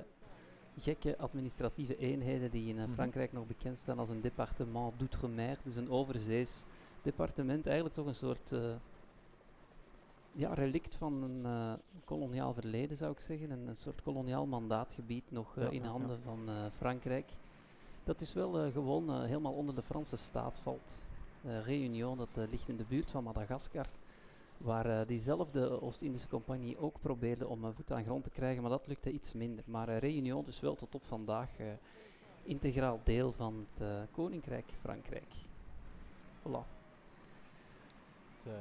gekke 0.78 1.18
administratieve 1.18 1.98
eenheden 1.98 2.52
die 2.52 2.68
in 2.70 2.78
eh, 2.78 2.84
Mhm. 2.84 2.94
Frankrijk 2.94 3.34
nog 3.34 3.46
bekend 3.48 3.78
staan 3.78 4.00
als 4.00 4.10
een 4.10 4.22
departement 4.22 4.94
d'outre-mer, 5.00 5.58
dus 5.64 5.76
een 5.76 5.90
overzees 5.90 6.66
departement. 7.02 7.66
Eigenlijk 7.66 7.96
toch 7.96 8.06
een 8.08 8.16
soort 8.16 8.52
eh, 8.52 8.76
ja, 10.32 10.54
relict 10.54 10.96
van 10.96 11.24
een 11.24 11.46
eh, 11.46 11.74
koloniaal 12.06 12.54
verleden, 12.54 12.98
zou 12.98 13.12
ik 13.12 13.20
zeggen. 13.20 13.52
Een, 13.52 13.68
een 13.68 13.76
soort 13.76 14.02
koloniaal 14.02 14.46
mandaatgebied 14.46 15.32
nog 15.32 15.58
eh, 15.58 15.64
Ja, 15.64 15.70
in 15.70 15.82
ja. 15.84 15.88
handen 15.90 16.20
van 16.24 16.50
eh, 16.50 16.54
Frankrijk. 16.72 17.30
Dat 18.04 18.20
dus 18.20 18.34
wel 18.34 18.60
eh, 18.60 18.72
gewoon 18.72 19.10
eh, 19.10 19.24
helemaal 19.24 19.54
onder 19.54 19.76
de 19.76 19.82
Franse 19.82 20.16
staat 20.16 20.60
valt. 20.60 21.06
Eh 21.44 21.62
Réunion, 21.66 22.18
dat 22.18 22.30
eh, 22.38 22.44
ligt 22.50 22.70
in 22.70 22.78
de 22.78 22.86
buurt 22.88 23.12
van 23.12 23.24
Madagaskar. 23.24 23.88
Waar 24.58 24.86
eh, 25.00 25.08
diezelfde 25.08 25.82
Oost-Indische 25.82 26.28
Compagnie 26.28 26.78
ook 26.78 27.00
probeerde 27.02 27.48
om 27.48 27.64
een 27.64 27.74
voet 27.74 27.92
aan 27.92 28.04
grond 28.04 28.24
te 28.24 28.30
krijgen, 28.30 28.62
maar 28.62 28.72
dat 28.72 28.88
lukte 28.88 29.12
iets 29.12 29.34
minder. 29.34 29.64
Maar 29.68 29.90
eh, 29.90 29.98
Réunion 30.00 30.46
dus 30.46 30.60
wel 30.60 30.76
tot 30.76 30.96
op 30.96 31.06
vandaag 31.06 31.50
eh, 31.60 31.66
integraal 32.44 33.00
deel 33.04 33.32
van 33.32 33.66
het 33.72 33.82
eh, 33.82 34.02
Koninkrijk 34.12 34.66
Frankrijk. 34.80 35.34
Voilà. 36.40 36.66
Het, 38.38 38.46
eh, 38.46 38.54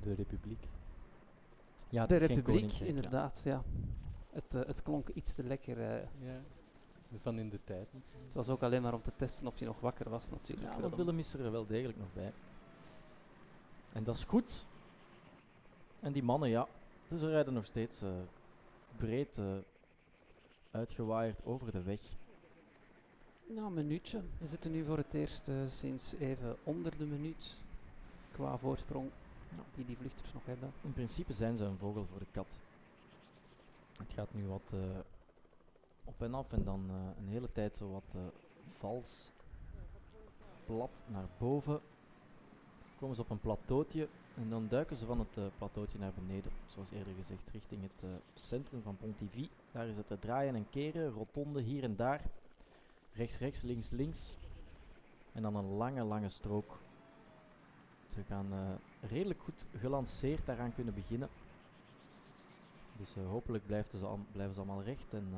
de 0.00 0.14
Republiek. 0.14 0.64
ja 1.88 2.00
het 2.00 2.08
De 2.08 2.16
Republiek, 2.16 2.70
ja. 2.70 2.86
inderdaad, 2.86 3.40
ja. 3.44 3.62
Het, 4.30 4.54
eh, 4.54 4.60
het 4.66 4.82
klonk 4.82 5.08
iets 5.08 5.34
te 5.34 5.42
lekker. 5.44 5.78
eh. 5.80 6.02
Ja. 6.24 6.40
Van 7.20 7.38
in 7.38 7.48
de 7.48 7.58
tijd. 7.64 7.88
het 8.24 8.34
was 8.34 8.48
ook 8.48 8.62
alleen 8.62 8.82
maar 8.82 8.94
om 8.94 9.02
te 9.02 9.12
testen 9.16 9.46
of 9.46 9.58
je 9.58 9.64
nog 9.64 9.80
wakker 9.80 10.10
was, 10.10 10.28
natuurlijk. 10.30 10.72
Ja, 10.72 10.78
maar 10.78 10.96
Willem 10.96 11.18
is 11.18 11.34
er 11.34 11.50
wel 11.50 11.66
degelijk 11.66 11.98
nog 11.98 12.12
bij. 12.14 12.32
En 13.96 14.04
dat 14.04 14.14
is 14.14 14.24
goed. 14.24 14.66
En 16.00 16.12
die 16.12 16.22
mannen, 16.22 16.48
ja, 16.48 16.68
dus 17.08 17.20
ze 17.20 17.28
rijden 17.28 17.54
nog 17.54 17.64
steeds 17.64 18.02
eh, 18.02 18.10
breed 18.96 19.38
eh, 19.38 19.44
uitgewaaierd 20.70 21.44
over 21.44 21.72
de 21.72 21.82
weg. 21.82 22.00
Nou, 23.46 23.66
een 23.66 23.74
minuutje. 23.74 24.22
We 24.38 24.46
zitten 24.46 24.72
nu 24.72 24.84
voor 24.84 24.96
het 24.96 25.14
eerst 25.14 25.48
eh, 25.48 25.54
sinds 25.68 26.14
even 26.14 26.56
onder 26.62 26.98
de 26.98 27.04
minuut 27.04 27.56
qua 28.32 28.58
voorsprong 28.58 29.10
die 29.74 29.84
die 29.84 29.96
vluchters 29.96 30.32
nog 30.32 30.46
hebben. 30.46 30.72
In 30.82 30.92
principe 30.92 31.32
zijn 31.32 31.56
ze 31.56 31.64
een 31.64 31.78
vogel 31.78 32.06
voor 32.10 32.18
de 32.18 32.30
kat. 32.30 32.60
Het 33.98 34.12
gaat 34.12 34.34
nu 34.34 34.46
wat 34.46 34.72
op 36.04 36.22
en 36.22 36.34
af 36.34 36.52
en 36.52 36.64
dan 36.64 36.90
een 37.18 37.28
hele 37.28 37.52
tijd 37.52 37.76
zo 37.76 37.90
wat 37.90 38.14
vals 38.78 39.30
plat 40.64 41.02
naar 41.06 41.28
boven. 41.38 41.80
Komen 42.98 43.16
ze 43.16 43.22
op 43.22 43.30
een 43.30 43.40
plateautje 43.40 44.08
en 44.36 44.48
dan 44.48 44.68
duiken 44.68 44.96
ze 44.96 45.06
van 45.06 45.18
het 45.18 45.36
eh, 45.36 45.44
plateautje 45.58 45.98
naar 45.98 46.12
beneden. 46.12 46.52
Zoals 46.66 46.90
eerder 46.90 47.14
gezegd, 47.14 47.48
richting 47.52 47.82
het 47.82 48.02
eh, 48.02 48.08
centrum 48.34 48.82
van 48.82 48.96
Pontivy. 48.96 49.48
Daar 49.72 49.86
is 49.86 49.96
het 49.96 50.06
te 50.06 50.18
draaien 50.18 50.54
en 50.54 50.66
keren, 50.70 51.10
rotonde 51.10 51.60
hier 51.60 51.82
en 51.82 51.96
daar. 51.96 52.22
Rechts, 53.12 53.38
rechts, 53.38 53.62
links, 53.62 53.90
links. 53.90 54.36
En 55.32 55.42
dan 55.42 55.56
een 55.56 55.68
lange, 55.68 56.04
lange 56.04 56.28
strook. 56.28 56.78
Ze 58.14 58.22
gaan 58.22 58.52
eh, 58.52 59.08
redelijk 59.10 59.40
goed 59.40 59.66
gelanceerd 59.78 60.46
daaraan 60.46 60.74
kunnen 60.74 60.94
beginnen. 60.94 61.28
Dus 62.96 63.14
hopelijk 63.14 63.66
blijven 63.66 63.98
ze, 63.98 64.14
blijven 64.32 64.54
ze 64.54 64.60
allemaal 64.60 64.82
recht. 64.82 65.12
En 65.12 65.28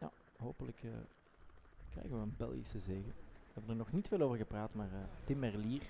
ja, 0.00 0.10
hopelijk 0.38 0.78
krijgen 1.90 2.16
we 2.16 2.22
een 2.22 2.34
Belgische 2.36 2.78
zege. 2.78 3.10
We 3.56 3.62
hebben 3.62 3.80
er 3.80 3.84
nog 3.84 3.94
niet 3.94 4.08
veel 4.08 4.20
over 4.20 4.36
gepraat, 4.36 4.74
maar 4.74 4.92
eh, 4.92 4.98
Tim 5.24 5.38
Merlier. 5.38 5.82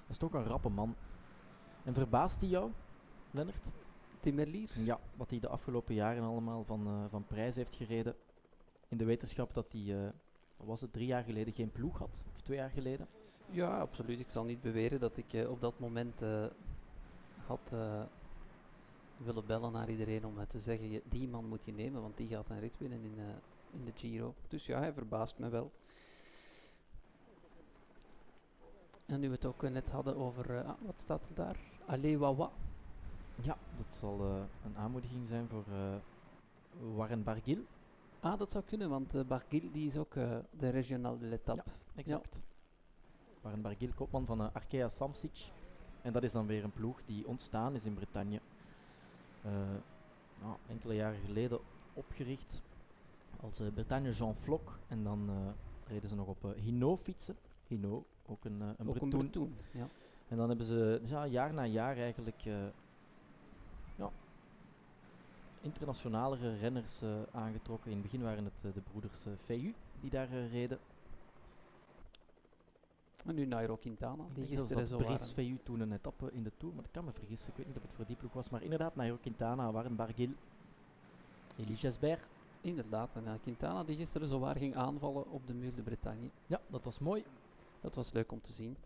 Dat 0.00 0.10
is 0.10 0.16
toch 0.16 0.32
een 0.32 0.44
rappe 0.44 0.68
man. 0.68 0.94
En 1.84 1.94
verbaast 1.94 2.40
hij 2.40 2.50
jou, 2.50 2.70
Lennart? 3.30 3.72
Tim 4.20 4.34
Merlier? 4.34 4.70
Ja, 4.74 5.00
wat 5.14 5.30
hij 5.30 5.38
de 5.38 5.48
afgelopen 5.48 5.94
jaren 5.94 6.22
allemaal 6.22 6.64
van, 6.64 6.86
eh, 6.86 7.04
van 7.10 7.26
prijs 7.26 7.56
heeft 7.56 7.74
gereden. 7.74 8.14
In 8.88 8.96
de 8.96 9.04
wetenschap 9.04 9.54
dat 9.54 9.72
hij, 9.72 10.04
eh, 10.04 10.10
was 10.56 10.80
het, 10.80 10.92
drie 10.92 11.06
jaar 11.06 11.22
geleden 11.22 11.54
geen 11.54 11.72
ploeg 11.72 11.98
had. 11.98 12.24
Of 12.34 12.40
twee 12.42 12.56
jaar 12.56 12.70
geleden. 12.70 13.08
Ja, 13.50 13.80
absoluut. 13.80 14.20
Ik 14.20 14.30
zal 14.30 14.44
niet 14.44 14.60
beweren 14.60 15.00
dat 15.00 15.16
ik 15.16 15.46
op 15.48 15.60
dat 15.60 15.78
moment 15.78 16.20
had 17.46 17.72
willen 19.16 19.46
bellen 19.46 19.72
naar 19.72 19.90
iedereen 19.90 20.26
om 20.26 20.46
te 20.48 20.60
zeggen, 20.60 21.00
die 21.04 21.28
man 21.28 21.48
moet 21.48 21.64
je 21.64 21.72
nemen, 21.72 22.00
want 22.00 22.16
die 22.16 22.28
gaat 22.28 22.50
een 22.50 22.60
rit 22.60 22.78
winnen 22.78 23.02
in, 23.02 23.18
in 23.70 23.84
de 23.84 23.92
Giro. 23.94 24.34
Dus 24.48 24.66
ja, 24.66 24.78
hij 24.78 24.92
verbaast 24.92 25.38
me 25.38 25.48
wel. 25.48 25.72
En 29.06 29.20
nu 29.20 29.28
we 29.28 29.34
het 29.34 29.44
ook 29.44 29.62
eh, 29.62 29.70
net 29.70 29.90
hadden 29.90 30.16
over, 30.16 30.56
eh, 30.56 30.68
ah, 30.68 30.74
wat 30.80 31.00
staat 31.00 31.28
er 31.28 31.34
daar? 31.34 31.56
Alewawa. 31.86 32.50
Ja, 33.42 33.56
dat 33.76 33.96
zal 33.96 34.20
eh, 34.20 34.42
een 34.64 34.76
aanmoediging 34.76 35.26
zijn 35.28 35.48
voor 35.48 35.64
Warren 36.94 37.22
Barguil. 37.22 37.64
Ah, 38.20 38.38
dat 38.38 38.50
zou 38.50 38.64
kunnen, 38.64 38.90
want 38.90 39.28
Barguil 39.28 39.70
die 39.72 39.86
is 39.86 39.96
ook 39.96 40.14
de 40.58 40.68
regionale 40.68 41.18
de 41.18 41.26
l'étape. 41.26 41.70
Exact. 41.94 42.42
Warren 43.40 43.62
Barguil, 43.62 43.90
kopman 43.94 44.26
van 44.26 44.52
Arkea 44.52 44.88
Samsic. 44.88 45.50
En 46.02 46.12
dat 46.12 46.22
is 46.22 46.32
dan 46.32 46.46
weer 46.46 46.64
een 46.64 46.72
ploeg 46.72 47.00
die 47.04 47.26
ontstaan 47.26 47.74
is 47.74 47.84
in 47.84 47.94
Bretagne. 47.94 48.40
Nou, 50.40 50.56
enkele 50.68 50.94
jaren 50.94 51.20
geleden 51.20 51.58
opgericht 51.92 52.62
als 53.40 53.58
eh, 53.58 53.66
Bretagne 53.74 54.12
Jean 54.12 54.34
Floc. 54.34 54.78
En 54.88 55.04
dan 55.04 55.30
reden 55.86 56.08
ze 56.08 56.14
nog 56.14 56.26
op 56.26 56.54
Hino 56.56 56.96
fietsen. 56.96 57.36
Hino, 57.66 58.04
ook 58.28 58.44
een, 58.44 58.62
eh, 58.62 58.68
een 58.76 59.14
ook. 59.36 59.48
Ja. 59.70 59.88
En 60.28 60.36
dan 60.36 60.48
hebben 60.48 60.66
ze 60.66 60.98
dus 61.00 61.10
ja, 61.10 61.26
jaar 61.26 61.54
na 61.54 61.64
jaar 61.64 61.96
eigenlijk 61.96 62.44
eh, 62.44 62.54
ja, 63.96 64.10
internationalere 65.60 66.56
renners 66.56 67.02
eh, 67.02 67.08
aangetrokken. 67.32 67.90
In 67.90 67.96
het 67.96 68.06
begin 68.06 68.22
waren 68.22 68.44
het 68.44 68.74
de 68.74 68.80
broeders 68.90 69.26
uh, 69.26 69.32
Feyu 69.44 69.74
die 70.00 70.10
daar 70.10 70.28
reden. 70.28 70.78
En 73.24 73.34
nu 73.34 73.46
Nairo 73.46 73.76
Quintana, 73.76 74.22
Ik 74.28 74.34
die 74.34 74.46
gisteren 74.46 74.86
zo 74.86 74.96
Brice 74.96 75.12
waren. 75.12 75.26
Feyu 75.26 75.58
toen 75.62 75.80
een 75.80 75.92
etappe 75.92 76.32
in 76.32 76.42
de 76.42 76.52
Tour, 76.56 76.74
maar 76.74 76.82
dat 76.82 76.92
kan 76.92 77.04
me 77.04 77.12
vergissen. 77.12 77.50
Ik 77.50 77.56
weet 77.56 77.66
niet 77.66 77.76
of 77.76 77.82
het 77.82 77.92
voor 77.92 78.06
die 78.06 78.16
ploeg 78.16 78.32
was, 78.32 78.50
maar 78.50 78.62
inderdaad 78.62 78.96
Nairo 78.96 79.16
Quintana, 79.20 79.72
Warren 79.72 79.96
Barguil, 79.96 80.30
Elie 81.56 81.76
Gesbert. 81.76 82.26
Inderdaad, 82.60 83.10
en 83.14 83.40
Quintana 83.42 83.84
die 83.84 83.96
gisteren 83.96 84.28
zo 84.28 84.38
waar 84.38 84.56
ging 84.56 84.76
aanvallen 84.76 85.30
op 85.30 85.46
de 85.46 85.54
Muur 85.54 85.74
de 85.74 85.82
Bretagne. 85.82 86.28
Ja, 86.46 86.60
dat 86.66 86.84
was 86.84 86.98
mooi. 86.98 87.24
Dat 87.86 87.94
was 87.94 88.12
leuk 88.12 88.32
om 88.32 88.40
te 88.40 88.52
zien. 88.52 88.76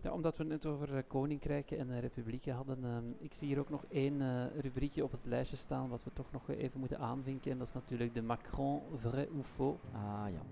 Ja, 0.00 0.12
omdat 0.12 0.36
we 0.36 0.42
het 0.42 0.52
net 0.52 0.66
over 0.66 0.96
eh, 0.96 1.02
koninkrijken 1.06 1.78
en 1.78 1.90
eh, 1.90 2.00
republieken 2.00 2.54
hadden, 2.54 2.84
ehm, 2.84 3.04
ik 3.18 3.34
zie 3.34 3.48
hier 3.48 3.58
ook 3.58 3.70
nog 3.70 3.84
één 3.88 4.20
eh, 4.20 4.60
rubriekje 4.60 5.04
op 5.04 5.12
het 5.12 5.24
lijstje 5.24 5.56
staan 5.56 5.88
wat 5.88 6.04
we 6.04 6.12
toch 6.12 6.32
nog 6.32 6.50
even 6.50 6.80
moeten 6.80 6.98
aanvinken. 6.98 7.50
En 7.50 7.58
dat 7.58 7.66
is 7.66 7.72
natuurlijk 7.74 8.14
de 8.14 8.22
Macron 8.22 8.80
vrai 8.96 9.28
ou 9.32 9.42
faux, 9.42 9.88
Ah 9.92 10.26
ja. 10.32 10.42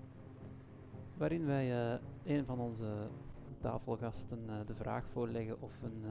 waarin 1.17 1.45
wij 1.45 1.93
eh, 1.93 1.99
een 2.37 2.45
van 2.45 2.59
onze 2.59 3.07
tafelgasten 3.59 4.39
de 4.65 4.75
vraag 4.75 5.05
voorleggen 5.11 5.61
of 5.61 5.81
een 5.81 6.03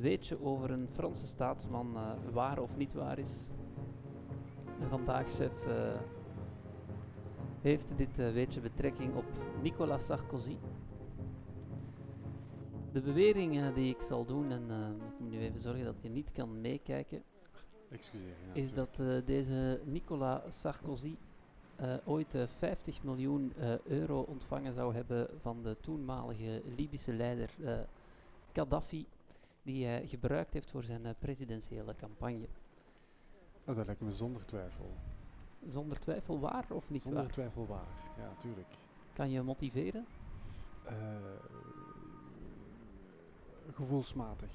weetje 0.00 0.42
over 0.42 0.70
een 0.70 0.88
Franse 0.88 1.26
staatsman 1.26 1.96
waar 2.32 2.58
of 2.58 2.76
niet 2.76 2.92
waar 2.92 3.18
is. 3.18 3.50
En 4.80 4.88
vandaag, 4.88 5.30
chef, 5.34 5.66
heeft 7.66 7.98
dit 7.98 8.18
eh, 8.18 8.32
weetje 8.32 8.60
betrekking 8.60 9.14
op 9.14 9.24
Nicolas 9.62 10.06
Sarkozy. 10.06 10.56
De 12.92 13.00
bewering 13.00 13.58
eh, 13.58 13.74
die 13.74 13.94
ik 13.94 14.00
zal 14.00 14.24
doen, 14.24 14.50
en 14.50 14.70
eh, 14.70 15.06
ik 15.12 15.18
moet 15.18 15.30
nu 15.30 15.38
even 15.38 15.60
zorgen 15.60 15.84
dat 15.84 15.94
je 16.00 16.08
niet 16.08 16.32
kan 16.32 16.60
meekijken, 16.60 17.22
Excuseer. 17.90 18.28
Ja, 18.28 18.54
is 18.54 18.72
dat 18.72 18.96
deze 19.24 19.80
Nicolas 19.84 20.60
Sarkozy 20.60 21.16
ooit 22.04 22.34
eh, 22.34 22.46
50 22.46 23.02
miljoen 23.02 23.52
euro 23.84 24.20
ontvangen 24.20 24.74
zou 24.74 24.94
hebben 24.94 25.28
van 25.40 25.62
de 25.62 25.76
toenmalige 25.80 26.62
Libische 26.76 27.12
leider 27.12 27.50
Gaddafi, 28.52 29.06
die 29.62 29.86
hij 29.86 30.06
gebruikt 30.06 30.52
heeft 30.52 30.70
voor 30.70 30.84
zijn 30.84 31.14
presidentiële 31.18 31.94
campagne. 31.96 32.48
Oh, 33.64 33.76
dat 33.76 33.86
lijkt 33.86 34.00
me 34.00 34.12
zonder 34.12 34.46
twijfel. 34.46 34.90
Zonder 35.68 35.98
twijfel 35.98 36.40
waar 36.40 36.64
of 36.70 36.90
niet 36.90 37.02
zonder 37.02 37.22
waar? 37.22 37.32
twijfel 37.32 37.66
waar. 37.66 38.12
Ja, 38.18 38.34
tuurlijk. 38.38 38.68
Kan 39.12 39.30
je 39.30 39.42
motiveren? 39.42 40.06
Eh, 40.84 40.94
gevoelsmatig. 43.72 44.50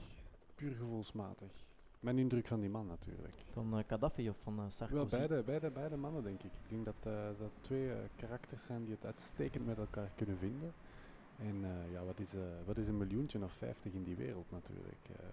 Puur 0.55 0.71
gevoelsmatig. 0.75 1.51
Mijn 1.99 2.17
indruk 2.17 2.47
van 2.47 2.59
die 2.59 2.69
man 2.69 2.87
natuurlijk. 2.87 3.33
Van 3.51 3.77
eh, 3.77 3.83
Gaddafi 3.87 4.29
of 4.29 4.37
van 4.43 4.59
eh, 4.59 4.65
Sarkozy? 4.67 4.95
Wel, 5.09 5.27
beide, 5.27 5.43
beide, 5.43 5.69
beide 5.71 5.97
mannen 5.97 6.23
denk 6.23 6.43
ik. 6.43 6.51
Ik 6.63 6.69
denk 6.69 6.85
dat 6.85 6.95
eh, 7.13 7.13
dat 7.39 7.51
twee 7.61 7.91
karakters 8.15 8.63
zijn 8.65 8.83
die 8.83 8.93
het 8.93 9.05
uitstekend 9.05 9.65
met 9.65 9.77
elkaar 9.77 10.11
kunnen 10.15 10.37
vinden. 10.37 10.73
En 11.37 11.63
eh, 11.63 11.91
ja, 11.91 12.03
wat 12.03 12.19
is, 12.19 12.33
eh, 12.33 12.41
wat 12.65 12.77
is 12.77 12.87
een 12.87 12.97
miljoentje 12.97 13.43
of 13.43 13.51
vijftig 13.53 13.93
in 13.93 14.03
die 14.03 14.15
wereld 14.15 14.51
natuurlijk. 14.51 15.09
eh. 15.09 15.25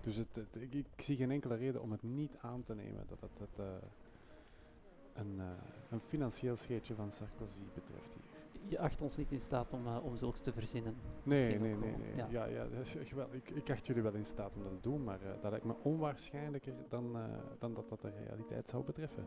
dus 0.00 0.16
het, 0.16 0.36
het- 0.36 0.56
ik, 0.60 0.74
ik 0.74 0.86
zie 0.96 1.16
geen 1.16 1.30
enkele 1.30 1.54
reden 1.54 1.82
om 1.82 1.90
het 1.92 2.02
niet 2.02 2.36
aan 2.40 2.62
te 2.64 2.74
nemen 2.74 3.04
dat 3.08 3.20
het, 3.20 3.38
het, 3.38 3.58
eh, 3.58 3.66
een, 5.16 5.34
eh, 5.40 5.46
een 5.90 6.00
financieel 6.00 6.56
scheetje 6.56 6.94
van 6.94 7.12
Sarkozy 7.12 7.60
betreft 7.74 8.12
hier. 8.14 8.24
Je 8.68 8.78
acht 8.78 9.02
ons 9.02 9.16
niet 9.16 9.32
in 9.32 9.40
staat 9.40 9.72
om, 9.72 9.86
eh, 9.86 10.04
om 10.04 10.16
zulks 10.16 10.40
te 10.40 10.52
verzinnen. 10.52 10.96
Nee, 11.22 11.38
Misschien 11.44 11.62
nee, 11.62 11.74
nee. 11.76 11.92
gewoon, 11.92 12.00
nee. 12.00 12.30
ja. 12.30 12.44
Ja. 12.44 13.26
Ik, 13.30 13.50
ik 13.50 13.70
acht 13.70 13.86
jullie 13.86 14.02
wel 14.02 14.14
in 14.14 14.24
staat 14.24 14.56
om 14.56 14.62
dat 14.62 14.72
te 14.72 14.80
doen, 14.88 15.04
maar 15.04 15.20
eh, 15.22 15.28
dat 15.40 15.50
lijkt 15.50 15.66
me 15.66 15.74
onwaarschijnlijker 15.82 16.72
dan, 16.88 17.16
dan 17.58 17.74
dat 17.74 17.88
dat 17.88 18.00
de 18.00 18.10
realiteit 18.10 18.68
zou 18.68 18.84
betreffen. 18.84 19.26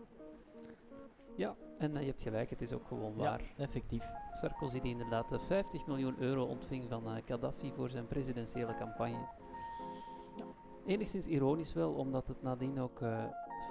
Ja, 1.36 1.56
en 1.78 1.94
je 1.94 2.06
hebt 2.06 2.22
gelijk, 2.22 2.50
het 2.50 2.62
is 2.62 2.74
ook 2.74 2.88
gewoon 2.88 3.14
Ja, 3.16 3.24
waar. 3.24 3.42
effectief. 3.58 4.04
Sarkozy 4.34 4.80
die 4.80 4.92
inderdaad 4.92 5.32
eh, 5.32 5.40
50 5.40 5.88
miljoen 5.88 6.16
euro 6.20 6.44
ontving 6.46 6.86
van 6.90 7.22
Gaddafi 7.26 7.72
voor 7.76 7.90
zijn 7.90 8.08
presidentiële 8.08 8.76
campagne. 8.76 9.28
Ja. 10.36 10.46
Enigszins 10.86 11.28
ironisch 11.28 11.74
wel, 11.74 11.94
omdat 11.94 12.28
het 12.28 12.42
nadien 12.42 12.80
ook 12.80 13.02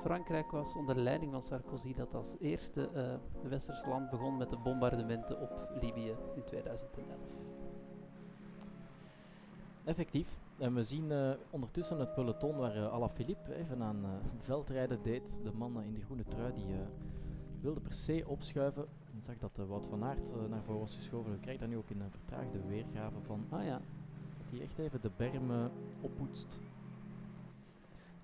Frankrijk 0.01 0.51
was 0.51 0.77
onder 0.77 0.97
leiding 0.98 1.32
van 1.32 1.43
Sarkozy 1.43 1.94
dat 1.94 2.15
als 2.15 2.36
eerste 2.40 2.89
eh 2.94 3.48
westers 3.48 3.85
land 3.86 4.10
begon 4.10 4.36
met 4.36 4.51
de 4.51 4.56
bombardementen 4.56 5.40
op 5.40 5.69
Libië 5.81 6.15
in 6.35 6.44
2011. 6.44 7.06
Effectief. 9.85 10.40
En 10.59 10.74
we 10.74 10.82
zien 10.82 11.10
eh, 11.12 11.31
ondertussen 11.51 11.98
het 11.98 12.15
peloton 12.15 12.56
waar 12.56 12.77
uh, 12.77 12.93
Alaphilippe 12.93 13.55
even 13.55 13.82
aan 13.82 14.05
eh, 14.05 14.10
veldrijden 14.48 15.02
deed. 15.02 15.40
De 15.43 15.52
man 15.52 15.81
eh, 15.81 15.86
in 15.86 15.94
de 15.94 16.01
groene 16.01 16.24
trui 16.24 16.52
die 16.55 16.65
eh, 16.73 16.78
wilde 17.60 17.81
per 17.81 17.93
se 17.93 18.24
opschuiven. 18.27 18.82
Ik 19.16 19.24
zag 19.24 19.36
dat 19.39 19.59
eh, 19.59 19.65
Wout 19.66 19.86
van 19.86 20.05
Aert 20.05 20.31
eh, 20.31 20.36
naar 20.48 20.62
voren 20.62 20.81
was 20.81 20.97
geschoven. 20.97 21.32
We 21.32 21.39
krijgen 21.39 21.60
daar 21.60 21.70
nu 21.70 21.77
ook 21.77 21.90
in 21.90 22.01
een 22.01 22.10
vertraagde 22.10 22.60
weergave 22.66 23.20
van. 23.23 23.47
Ah 23.48 23.65
ja, 23.65 23.81
Dat 24.39 24.51
hij 24.51 24.60
echt 24.60 24.78
even 24.78 25.01
de 25.01 25.10
berm 25.16 25.51
eh, 25.51 25.65
oppoetst. 26.01 26.60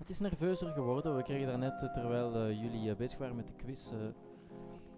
Het 0.05 0.13
is 0.13 0.19
nerveuzer 0.19 0.71
geworden. 0.71 1.15
We 1.15 1.23
kregen 1.23 1.47
daarnet, 1.47 1.83
eh, 1.83 1.91
terwijl 1.91 2.35
eh, 2.35 2.61
jullie 2.61 2.89
eh, 2.89 2.95
bezig 2.95 3.19
waren 3.19 3.35
met 3.35 3.47
de 3.47 3.53
quiz, 3.53 3.91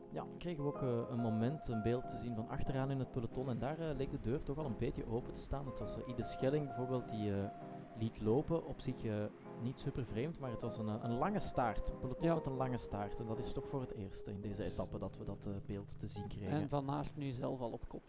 ja, 0.10 0.26
kregen 0.38 0.64
we 0.64 0.70
ook 0.70 0.82
een 1.12 1.20
moment, 1.20 1.68
een 1.68 1.82
beeld 1.82 2.10
te 2.10 2.18
zien 2.18 2.36
van 2.36 2.50
achteraan 2.50 2.92
in 2.92 3.00
het 3.00 3.12
peloton. 3.12 3.50
En 3.50 3.60
daar 3.60 3.78
leek 3.80 4.12
de 4.12 4.20
deur 4.20 4.44
toch 4.44 4.58
al 4.58 4.66
een 4.66 4.78
beetje 4.78 5.08
open 5.08 5.34
te 5.34 5.40
staan. 5.40 5.66
Het 5.66 5.80
was 5.80 5.98
uh, 5.98 6.08
Ide 6.08 6.24
Schelling 6.24 6.66
bijvoorbeeld 6.66 7.10
die 7.12 7.32
liet 7.98 8.22
lopen. 8.22 8.66
Op 8.66 8.82
zich 8.82 8.96
niet 9.62 9.80
super 9.80 10.06
vreemd, 10.06 10.40
maar 10.40 10.52
het 10.52 10.62
was 10.62 10.78
een, 10.78 10.88
een 10.88 11.18
lange 11.18 11.40
staart. 11.40 11.90
Een 11.90 12.00
peloton 12.00 12.28
Ja. 12.28 12.36
met 12.36 12.46
een 12.46 12.56
lange 12.56 12.78
staart. 12.78 13.20
En 13.20 13.26
dat 13.26 13.38
is 13.38 13.52
toch 13.52 13.68
voor 13.68 13.82
het 13.82 13.94
eerst 13.94 14.28
in 14.28 14.42
deze 14.42 14.64
etappe 14.64 15.00
dat 15.00 15.18
we 15.18 15.26
dat 15.26 15.48
beeld 15.66 16.00
te 16.00 16.08
zien 16.08 16.28
kregen. 16.28 16.50
en 16.52 16.70
Van 16.70 16.90
Aert 16.90 17.16
nu 17.16 17.32
zelf 17.32 17.60
al 17.60 17.72
op 17.72 17.88
kop. 17.88 18.04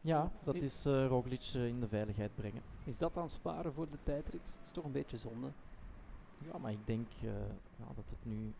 ja, 0.00 0.30
dat 0.44 0.54
is 0.54 0.84
Roglic 0.84 1.44
in 1.54 1.80
de 1.80 1.88
veiligheid 1.88 2.34
brengen. 2.34 2.62
Is 2.84 2.98
dat 2.98 3.16
aan 3.16 3.28
sparen 3.28 3.72
voor 3.72 3.88
de 3.88 3.98
tijdrit? 4.02 4.46
Het 4.56 4.64
is 4.64 4.70
toch 4.70 4.84
een 4.84 4.92
beetje 4.92 5.16
zonde. 5.18 5.48
Ja, 6.44 6.58
maar 6.58 6.72
ik 6.72 6.86
denk 6.86 7.08
eh, 7.22 7.30
ja, 7.76 7.86
dat 7.94 8.10
het 8.10 8.24
nu 8.24 8.52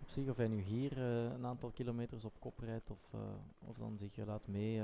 op 0.00 0.08
zich, 0.08 0.28
of 0.28 0.36
hij 0.36 0.48
nu 0.48 0.60
hier 0.60 0.92
eh, 0.92 1.24
een 1.24 1.46
aantal 1.46 1.70
kilometers 1.70 2.24
op 2.24 2.32
kop 2.38 2.58
rijdt 2.58 2.90
of, 2.90 2.98
eh, 3.12 3.20
of 3.68 3.76
dan 3.76 3.96
zich 3.96 4.16
laat 4.16 4.46
mee, 4.46 4.82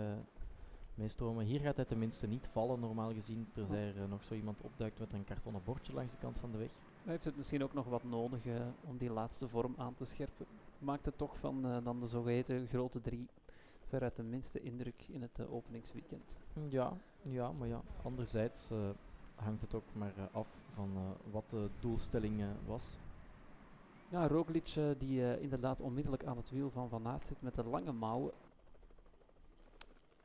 meestromen. 0.94 1.44
Hier 1.44 1.60
gaat 1.60 1.76
hij 1.76 1.84
tenminste 1.84 2.26
niet 2.26 2.48
vallen, 2.48 2.80
normaal 2.80 3.12
gezien, 3.12 3.48
terzij 3.52 3.94
er 3.94 4.08
nog 4.08 4.22
zo 4.22 4.34
iemand 4.34 4.60
opduikt 4.60 4.98
met 4.98 5.12
een 5.12 5.24
kartonnen 5.24 5.62
bordje 5.64 5.92
langs 5.92 6.12
de 6.12 6.18
kant 6.18 6.38
van 6.38 6.52
de 6.52 6.58
weg. 6.58 6.72
Hij 7.02 7.12
heeft 7.12 7.24
het 7.24 7.36
misschien 7.36 7.62
ook 7.62 7.74
nog 7.74 7.86
wat 7.86 8.04
nodig 8.04 8.44
om 8.80 8.98
die 8.98 9.10
laatste 9.12 9.48
vorm 9.48 9.74
aan 9.76 9.94
te 9.94 10.04
scherpen. 10.04 10.46
Maakt 10.78 11.04
het 11.04 11.18
toch 11.18 11.38
van 11.38 11.82
dan 11.84 12.00
de 12.00 12.06
zogeheten 12.06 12.66
grote 12.66 13.00
drie 13.00 13.28
veruit 13.84 14.16
de 14.16 14.22
minste 14.22 14.60
indruk 14.60 15.04
in 15.08 15.22
het 15.22 15.48
openingsweekend. 15.48 16.38
Hm, 16.52 16.68
Ja, 16.68 16.96
ja, 17.22 17.52
maar 17.52 17.68
ja, 17.68 17.82
anderzijds 18.02 18.70
hangt 19.34 19.60
het 19.60 19.74
ook 19.74 19.84
maar 19.92 20.12
eh, 20.16 20.24
af 20.32 20.48
van 20.74 20.90
eh, 20.96 21.32
wat 21.32 21.50
de 21.50 21.68
doelstelling 21.80 22.40
eh, 22.40 22.46
was. 22.66 22.96
Ja, 24.08 24.26
Roglic 24.28 24.74
die 24.98 25.40
inderdaad 25.40 25.80
onmiddellijk 25.80 26.24
aan 26.24 26.36
het 26.36 26.50
wiel 26.50 26.70
van 26.70 26.88
Van 26.88 27.06
Aert 27.06 27.26
zit 27.26 27.42
met 27.42 27.54
de 27.54 27.64
lange 27.64 27.92
mouwen. 27.92 28.32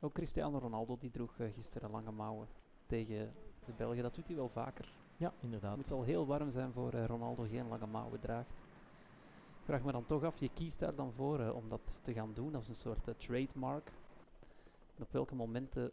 Ook 0.00 0.12
Cristiano 0.12 0.58
Ronaldo 0.58 0.96
die 1.00 1.10
droeg 1.10 1.34
gisteren 1.54 1.90
lange 1.90 2.12
mouwen 2.12 2.46
tegen 2.86 3.32
de 3.64 3.72
Belgen. 3.76 4.02
Dat 4.02 4.14
doet 4.14 4.26
hij 4.26 4.36
wel 4.36 4.48
vaker. 4.48 4.92
Ja, 5.16 5.26
Het 5.34 5.42
inderdaad. 5.42 5.76
moet 5.76 5.90
al 5.90 6.02
heel 6.02 6.26
warm 6.26 6.50
zijn 6.50 6.72
voor 6.72 6.90
Ronaldo 6.90 7.42
geen 7.42 7.68
lange 7.68 7.86
mouwen 7.86 8.20
draagt. 8.20 8.50
Ik 9.58 9.64
vraag 9.64 9.82
me 9.82 9.92
dan 9.92 10.04
toch 10.04 10.24
af, 10.24 10.36
je 10.36 10.50
kiest 10.54 10.78
daar 10.78 10.94
dan 10.94 11.12
voor 11.12 11.50
om 11.50 11.68
dat 11.68 12.00
te 12.02 12.12
gaan 12.12 12.34
doen 12.34 12.54
als 12.54 12.68
een 12.68 12.74
soort 12.74 13.08
trademark. 13.16 13.92
En 14.96 15.02
op 15.02 15.12
welke 15.12 15.34
momenten 15.34 15.90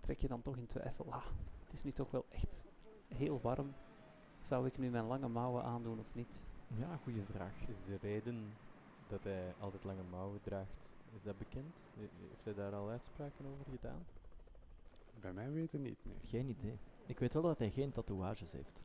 trek 0.00 0.20
je 0.20 0.28
dan 0.28 0.42
toch 0.42 0.56
in 0.56 0.66
twijfel, 0.66 1.06
ah, 1.10 1.24
het 1.68 1.76
is 1.76 1.82
nu 1.82 1.92
toch 1.92 2.10
wel 2.10 2.24
echt 2.28 2.66
heel 3.08 3.40
warm. 3.40 3.74
Zou 4.40 4.66
ik 4.66 4.78
nu 4.78 4.90
mijn 4.90 5.04
lange 5.06 5.28
mouwen 5.28 5.62
aandoen 5.64 5.98
of 5.98 6.14
niet? 6.14 6.38
Ja, 6.66 6.96
goede 6.96 7.24
vraag. 7.24 7.68
Is 7.68 7.84
de 7.84 7.96
reden 8.00 8.52
dat 9.06 9.24
hij 9.24 9.54
altijd 9.58 9.84
lange 9.84 10.02
mouwen 10.10 10.40
draagt, 10.40 10.90
is 11.14 11.22
dat 11.22 11.38
bekend? 11.38 11.88
He- 11.94 12.08
Heeft 12.28 12.44
hij 12.44 12.54
daar 12.54 12.74
al 12.74 12.88
uitspraken 12.88 13.46
over 13.46 13.64
gedaan? 13.70 14.04
Bij 15.20 15.32
mij 15.32 15.50
weten 15.52 15.82
niet, 15.82 15.98
nee. 16.04 16.14
Geen 16.20 16.48
idee. 16.48 16.78
Ik 17.06 17.18
weet 17.18 17.32
wel 17.32 17.42
dat 17.42 17.58
hij 17.58 17.70
geen 17.70 17.92
tatoeages 17.92 18.52
heeft. 18.52 18.82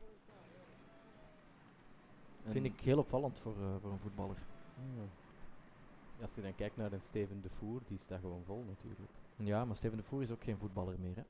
Vind 2.44 2.64
ik 2.64 2.80
heel 2.80 2.98
opvallend 2.98 3.38
voor, 3.40 3.56
eh, 3.60 3.76
voor 3.80 3.90
een 3.90 3.98
voetballer. 3.98 4.36
Ah. 4.78 6.22
Als 6.22 6.34
je 6.34 6.42
dan 6.42 6.54
kijkt 6.54 6.76
naar 6.76 6.92
een 6.92 7.02
Steven 7.02 7.40
de 7.40 7.50
Voer, 7.50 7.80
die 7.86 7.98
staat 7.98 8.20
gewoon 8.20 8.44
vol 8.44 8.62
natuurlijk. 8.64 9.10
Ja, 9.36 9.64
maar 9.64 9.76
Steven 9.76 9.96
de 9.96 10.02
Voer 10.04 10.22
is 10.22 10.30
ook 10.30 10.44
geen 10.44 10.58
voetballer 10.58 10.98
meer. 11.00 11.16
Hè. 11.16 11.22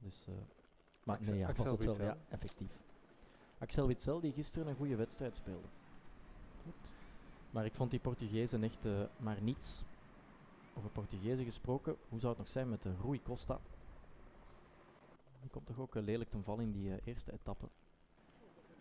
Dus, 0.00 0.26
eh, 0.28 0.34
maar 1.04 1.18
nee, 1.20 1.38
ja, 1.38 1.48
Axel 1.48 1.76
was 1.76 1.84
het 1.84 1.96
wel, 1.96 2.06
ja, 2.06 2.16
effectief. 2.28 2.70
Axel 3.58 3.86
Witsel 3.86 4.20
die 4.20 4.32
gisteren 4.32 4.68
een 4.68 4.76
goede 4.76 4.96
wedstrijd 4.96 5.36
speelde. 5.36 5.66
Maar 7.50 7.64
ik 7.64 7.74
vond 7.74 7.90
die 7.90 8.00
Portugezen 8.00 8.62
echt 8.62 8.84
eh, 8.84 9.00
maar 9.16 9.42
niets. 9.42 9.84
Over 10.74 10.90
Portugezen 10.90 11.44
gesproken, 11.44 11.96
hoe 12.08 12.20
zou 12.20 12.32
het 12.32 12.38
nog 12.38 12.48
zijn 12.48 12.68
met 12.68 12.82
de 12.82 12.92
Rui 13.02 13.22
Costa? 13.22 13.60
Die 15.40 15.50
komt 15.50 15.66
toch 15.66 15.78
ook 15.78 15.96
eh, 15.96 16.02
lelijk 16.02 16.30
ten 16.30 16.44
val 16.44 16.58
in 16.58 16.72
die 16.72 16.94
eh, 16.94 17.06
eerste 17.06 17.32
etappe. 17.32 17.68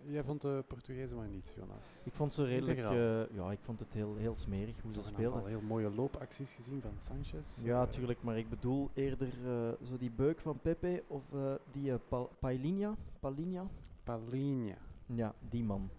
Jij 0.06 0.24
vond 0.24 0.42
de 0.42 0.64
Portugezen 0.68 1.18
maar 1.18 1.28
niets, 1.28 1.54
Jonas. 1.54 2.02
Ik 2.06 2.14
vond 2.14 2.34
ze 2.34 2.46
redelijk, 2.46 2.80
eh, 2.80 3.36
ja, 3.36 3.52
ik 3.52 3.60
vond 3.62 3.80
het 3.80 3.94
heel, 3.94 4.16
heel 4.16 4.38
smerig 4.38 4.82
hoe 4.82 4.94
ze 4.94 5.04
speelden. 5.04 5.34
aantal 5.34 5.50
heel 5.50 5.62
mooie 5.62 5.90
loopacties 5.90 6.54
gezien 6.54 6.82
van 6.82 6.94
Sanchez. 6.98 7.62
Ja, 7.64 7.82
eh, 7.82 7.90
tuurlijk, 7.90 8.24
maar 8.24 8.38
ik 8.38 8.50
bedoel 8.50 8.90
eerder 8.94 9.28
eh, 9.28 9.88
zo 9.88 9.98
die 9.98 10.12
beuk 10.12 10.40
van 10.40 10.60
Pepe 10.60 11.04
of 11.08 11.24
die 11.72 11.98
Pailinha. 12.40 12.96
Pailinha? 13.20 13.68
Palinha. 14.04 14.78
Ja, 15.06 15.34
die 15.50 15.64
man. 15.64 15.90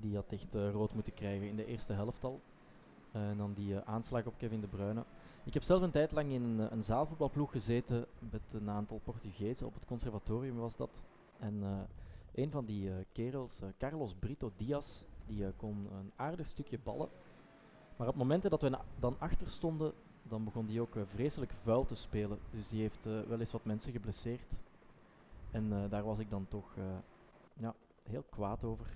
Die 0.00 0.14
had 0.14 0.32
echt 0.32 0.54
rood 0.54 0.94
moeten 0.94 1.14
krijgen 1.14 1.48
in 1.48 1.56
de 1.56 1.66
eerste 1.66 1.92
helft 1.92 2.24
al. 2.24 2.40
En 3.12 3.36
dan 3.36 3.52
die 3.52 3.78
aanslag 3.78 4.26
op 4.26 4.38
Kevin 4.38 4.60
De 4.60 4.66
Bruyne. 4.66 5.04
Ik 5.44 5.54
heb 5.54 5.62
zelf 5.62 5.82
een 5.82 5.90
tijd 5.90 6.12
lang 6.12 6.30
in 6.30 6.42
een, 6.42 6.72
een 6.72 6.84
zaalvoetbalploeg 6.84 7.50
gezeten 7.50 8.06
met 8.30 8.42
een 8.52 8.70
aantal 8.70 9.00
Portugezen. 9.04 9.66
Op 9.66 9.74
het 9.74 9.84
conservatorium 9.84 10.56
was 10.56 10.76
dat. 10.76 11.04
En 11.38 11.62
een 12.34 12.50
van 12.50 12.64
die 12.64 12.88
eh, 12.90 12.94
kerels, 13.12 13.60
eh, 13.60 13.68
Carlos 13.78 14.14
Brito 14.14 14.52
Diaz, 14.56 15.02
die 15.26 15.44
eh, 15.44 15.50
kon 15.56 15.88
een 15.98 16.12
aardig 16.16 16.46
stukje 16.46 16.78
ballen. 16.82 17.08
Maar 17.96 18.08
op 18.08 18.14
momenten 18.14 18.50
dat 18.50 18.62
we 18.62 18.78
dan 18.98 19.16
achter 19.18 19.48
stonden, 19.48 19.92
dan 20.22 20.44
begon 20.44 20.66
die 20.66 20.80
ook 20.80 20.94
vreselijk 21.06 21.52
vuil 21.62 21.84
te 21.84 21.94
spelen. 21.94 22.38
Dus 22.50 22.68
die 22.68 22.80
heeft 22.80 23.04
wel 23.04 23.38
eens 23.40 23.52
wat 23.52 23.64
mensen 23.64 23.92
geblesseerd. 23.92 24.60
En 25.50 25.88
daar 25.88 26.02
was 26.04 26.18
ik 26.18 26.30
dan 26.30 26.46
toch 26.48 26.74
ja, 27.56 27.74
heel 28.02 28.24
kwaad 28.30 28.64
over. 28.64 28.86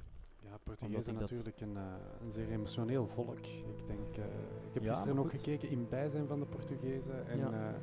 Ja, 0.42 0.54
ik 0.86 0.92
dat- 0.92 1.20
natuurlijk 1.20 1.60
een, 1.60 1.76
een 2.20 2.32
zeer 2.32 2.50
emotioneel 2.50 3.06
volk. 3.08 3.38
Ik 3.46 3.86
denk, 3.86 4.16
ik 4.16 4.74
heb 4.74 4.82
Ja, 4.82 4.92
gisteren 4.92 5.18
ook 5.18 5.30
goed. 5.30 5.40
gekeken 5.40 5.68
in 5.70 5.88
bijzijn 5.88 6.26
van 6.26 6.40
de 6.40 6.46
Portugezen. 6.46 7.26
En 7.28 7.38
Ja. 7.38 7.50
ja. 7.50 7.74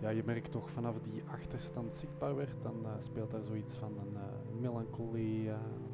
Ja, 0.00 0.08
je 0.08 0.22
merkt 0.24 0.50
toch 0.50 0.70
vanaf 0.70 0.98
die 1.00 1.22
achterstand 1.24 1.94
zichtbaar 1.94 2.34
werd, 2.36 2.62
dan 2.62 2.86
eh, 2.86 2.92
speelt 2.98 3.30
daar 3.30 3.44
zoiets 3.44 3.76
van 3.76 3.98
een 3.98 4.16
eh, 4.16 4.60
melancholie, 4.60 5.50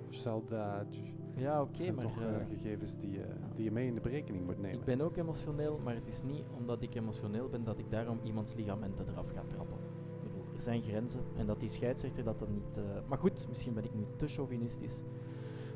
saudade. 0.09 1.15
Ja, 1.37 1.63
oké, 1.63 1.83
zijn 1.83 1.95
maar 1.95 2.05
toch 2.05 2.21
eh, 2.21 2.35
eh, 2.41 2.47
gegevens 2.49 2.97
die, 2.99 3.23
eh, 3.23 3.35
die 3.55 3.65
je 3.65 3.71
mee 3.71 3.87
in 3.87 3.95
de 3.95 4.01
berekening 4.01 4.45
moet 4.47 4.59
nemen. 4.59 4.79
ik 4.79 4.85
ben 4.85 5.01
ook 5.01 5.17
emotioneel, 5.17 5.79
maar 5.85 5.95
het 5.95 6.07
is 6.07 6.23
niet 6.23 6.45
omdat 6.57 6.83
ik 6.83 6.95
emotioneel 6.95 7.49
ben 7.49 7.65
dat 7.65 7.79
ik 7.79 7.91
daarom 7.91 8.21
iemands 8.25 8.55
ligamenten 8.55 9.09
eraf 9.09 9.31
ga 9.31 9.43
trappen. 9.47 9.79
Ik 10.17 10.23
bedoel, 10.23 10.45
er 10.55 10.63
zijn 10.63 10.83
grenzen 10.83 11.21
en 11.37 11.47
dat 11.47 11.61
die 11.61 11.69
scheidsrechter 11.69 12.25
dat 12.25 12.39
dan 12.39 12.53
niet... 12.53 12.77
eh, 12.77 12.83
maar 13.09 13.19
goed, 13.19 13.49
misschien 13.49 13.75
ben 13.75 13.85
ik 13.85 13.95
nu 13.95 14.07
te 14.17 14.29
chauvinistisch. 14.29 15.03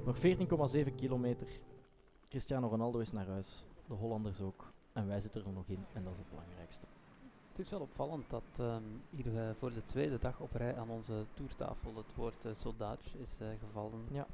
Nog 0.05 0.17
14,7 0.87 0.95
kilometer. 0.95 1.49
Cristiano 2.29 2.69
Ronaldo 2.69 2.99
is 2.99 3.13
naar 3.13 3.27
huis. 3.27 3.67
De 3.89 3.95
Hollanders 3.95 4.41
ook. 4.41 4.73
En 4.93 5.07
wij 5.07 5.21
zitten 5.21 5.45
er 5.45 5.53
nog 5.53 5.69
in 5.69 5.85
en 5.93 6.05
dat 6.05 6.13
is 6.13 6.19
het 6.19 6.29
belangrijkste. 6.29 6.87
Het 7.61 7.69
is 7.69 7.79
wel 7.79 7.87
opvallend 7.89 8.31
dat 8.31 8.59
ehm, 8.59 8.83
hier 9.11 9.39
eh, 9.39 9.55
voor 9.55 9.73
de 9.73 9.85
tweede 9.85 10.19
dag 10.19 10.41
op 10.41 10.53
rij 10.53 10.77
aan 10.77 10.89
onze 10.91 11.25
toertafel 11.35 11.97
het 11.97 12.15
woord 12.15 12.45
uh, 12.45 12.51
is 13.21 13.39
eh, 13.41 13.49
gevallen. 13.59 14.07
Ja. 14.13 14.27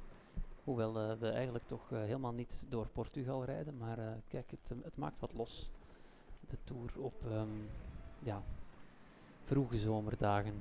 Hoewel 0.65 1.19
we 1.19 1.29
eigenlijk 1.29 1.67
toch 1.67 1.89
helemaal 1.89 2.33
niet 2.33 2.67
door 2.69 2.89
Portugal 2.89 3.45
rijden, 3.45 3.77
maar 3.77 3.99
kijk, 4.29 4.51
het, 4.51 4.85
het 4.85 4.97
maakt 4.97 5.21
wat 5.21 5.33
los. 5.35 5.71
De 6.49 6.57
tour 6.65 6.91
op 6.97 7.27
ehm, 7.31 7.49
ja, 8.19 8.43
vroege 9.45 9.79
zomerdagen. 9.79 10.55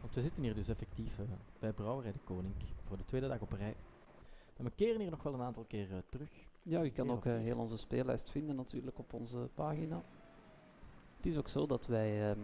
Want 0.00 0.14
we 0.14 0.20
zitten 0.20 0.42
hier 0.42 0.54
dus 0.54 0.68
effectief 0.68 1.18
bij 1.58 1.72
Brouwerij 1.72 2.12
de 2.12 2.18
Koning 2.24 2.54
voor 2.86 2.96
de 2.96 3.04
tweede 3.04 3.28
dag 3.28 3.40
op 3.40 3.52
rij. 3.52 3.74
En 4.56 4.64
we 4.64 4.70
keren 4.70 5.00
hier 5.00 5.10
nog 5.10 5.22
wel 5.22 5.34
een 5.34 5.42
aantal 5.42 5.64
keer 5.68 5.88
terug. 6.08 6.30
Ja, 6.68 6.82
je 6.82 6.90
kan 6.90 7.10
ook 7.10 7.24
eh, 7.24 7.36
heel 7.36 7.58
onze 7.58 7.76
speellijst 7.76 8.30
vinden 8.30 8.56
natuurlijk 8.56 8.98
op 8.98 9.12
onze 9.12 9.48
pagina. 9.54 10.02
Het 11.16 11.26
is 11.26 11.36
ook 11.36 11.48
zo 11.48 11.66
dat 11.66 11.86
wij 11.86 12.30
ehm, 12.30 12.40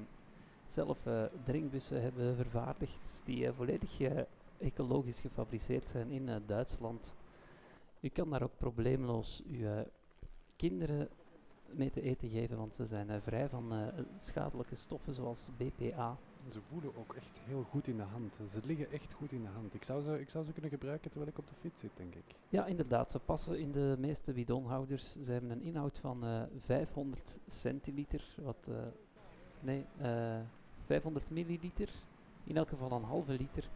zelf 0.68 1.06
eh, 1.06 1.24
drinkbussen 1.44 2.02
hebben 2.02 2.36
vervaardigd 2.36 3.22
die 3.24 3.46
eh, 3.46 3.52
volledig 3.52 4.00
ecologisch 4.58 5.20
gefabriceerd 5.20 5.88
zijn 5.88 6.10
in 6.10 6.42
Duitsland. 6.46 7.14
U 8.00 8.08
kan 8.08 8.30
daar 8.30 8.42
ook 8.42 8.56
probleemloos 8.56 9.42
uw 9.50 9.84
kinderen 10.56 11.08
mee 11.66 11.90
te 11.90 12.02
eten 12.02 12.28
geven, 12.28 12.56
want 12.56 12.74
ze 12.74 12.86
zijn 12.86 13.22
vrij 13.22 13.48
van 13.48 13.92
schadelijke 14.16 14.74
stoffen 14.74 15.14
zoals 15.14 15.48
BPA. 15.56 16.18
Ze 16.50 16.60
voelen 16.62 16.96
ook 16.96 17.14
echt 17.14 17.38
heel 17.44 17.62
goed 17.62 17.86
in 17.88 17.96
de 17.96 18.02
hand. 18.02 18.38
Ze 18.48 18.60
liggen 18.64 18.90
echt 18.90 19.12
goed 19.12 19.32
in 19.32 19.42
de 19.42 19.48
hand. 19.48 19.74
Ik 19.74 19.84
zou 19.84 20.02
ze, 20.02 20.20
ik 20.20 20.30
zou 20.30 20.44
ze 20.44 20.52
kunnen 20.52 20.70
gebruiken 20.70 21.10
terwijl 21.10 21.30
ik 21.30 21.38
op 21.38 21.48
de 21.48 21.54
fiets 21.54 21.80
zit, 21.80 21.90
denk 21.96 22.14
ik. 22.14 22.24
Ja, 22.48 22.66
inderdaad. 22.66 23.10
Ze 23.10 23.18
passen 23.18 23.58
in 23.58 23.72
de 23.72 23.96
meeste 23.98 24.32
bidonhouders. 24.32 25.16
Ze 25.22 25.32
hebben 25.32 25.50
een 25.50 25.62
inhoud 25.62 25.98
van 25.98 26.24
eh 26.24 26.42
500 26.56 27.38
centiliter. 27.46 28.34
Wat, 28.42 28.56
eh, 28.68 28.74
nee, 29.60 29.84
eh 29.98 30.40
500 30.84 31.30
milliliter. 31.30 31.88
In 32.44 32.56
elk 32.56 32.68
geval 32.68 32.92
een 32.92 33.04
halve 33.04 33.32
liter. 33.32 33.68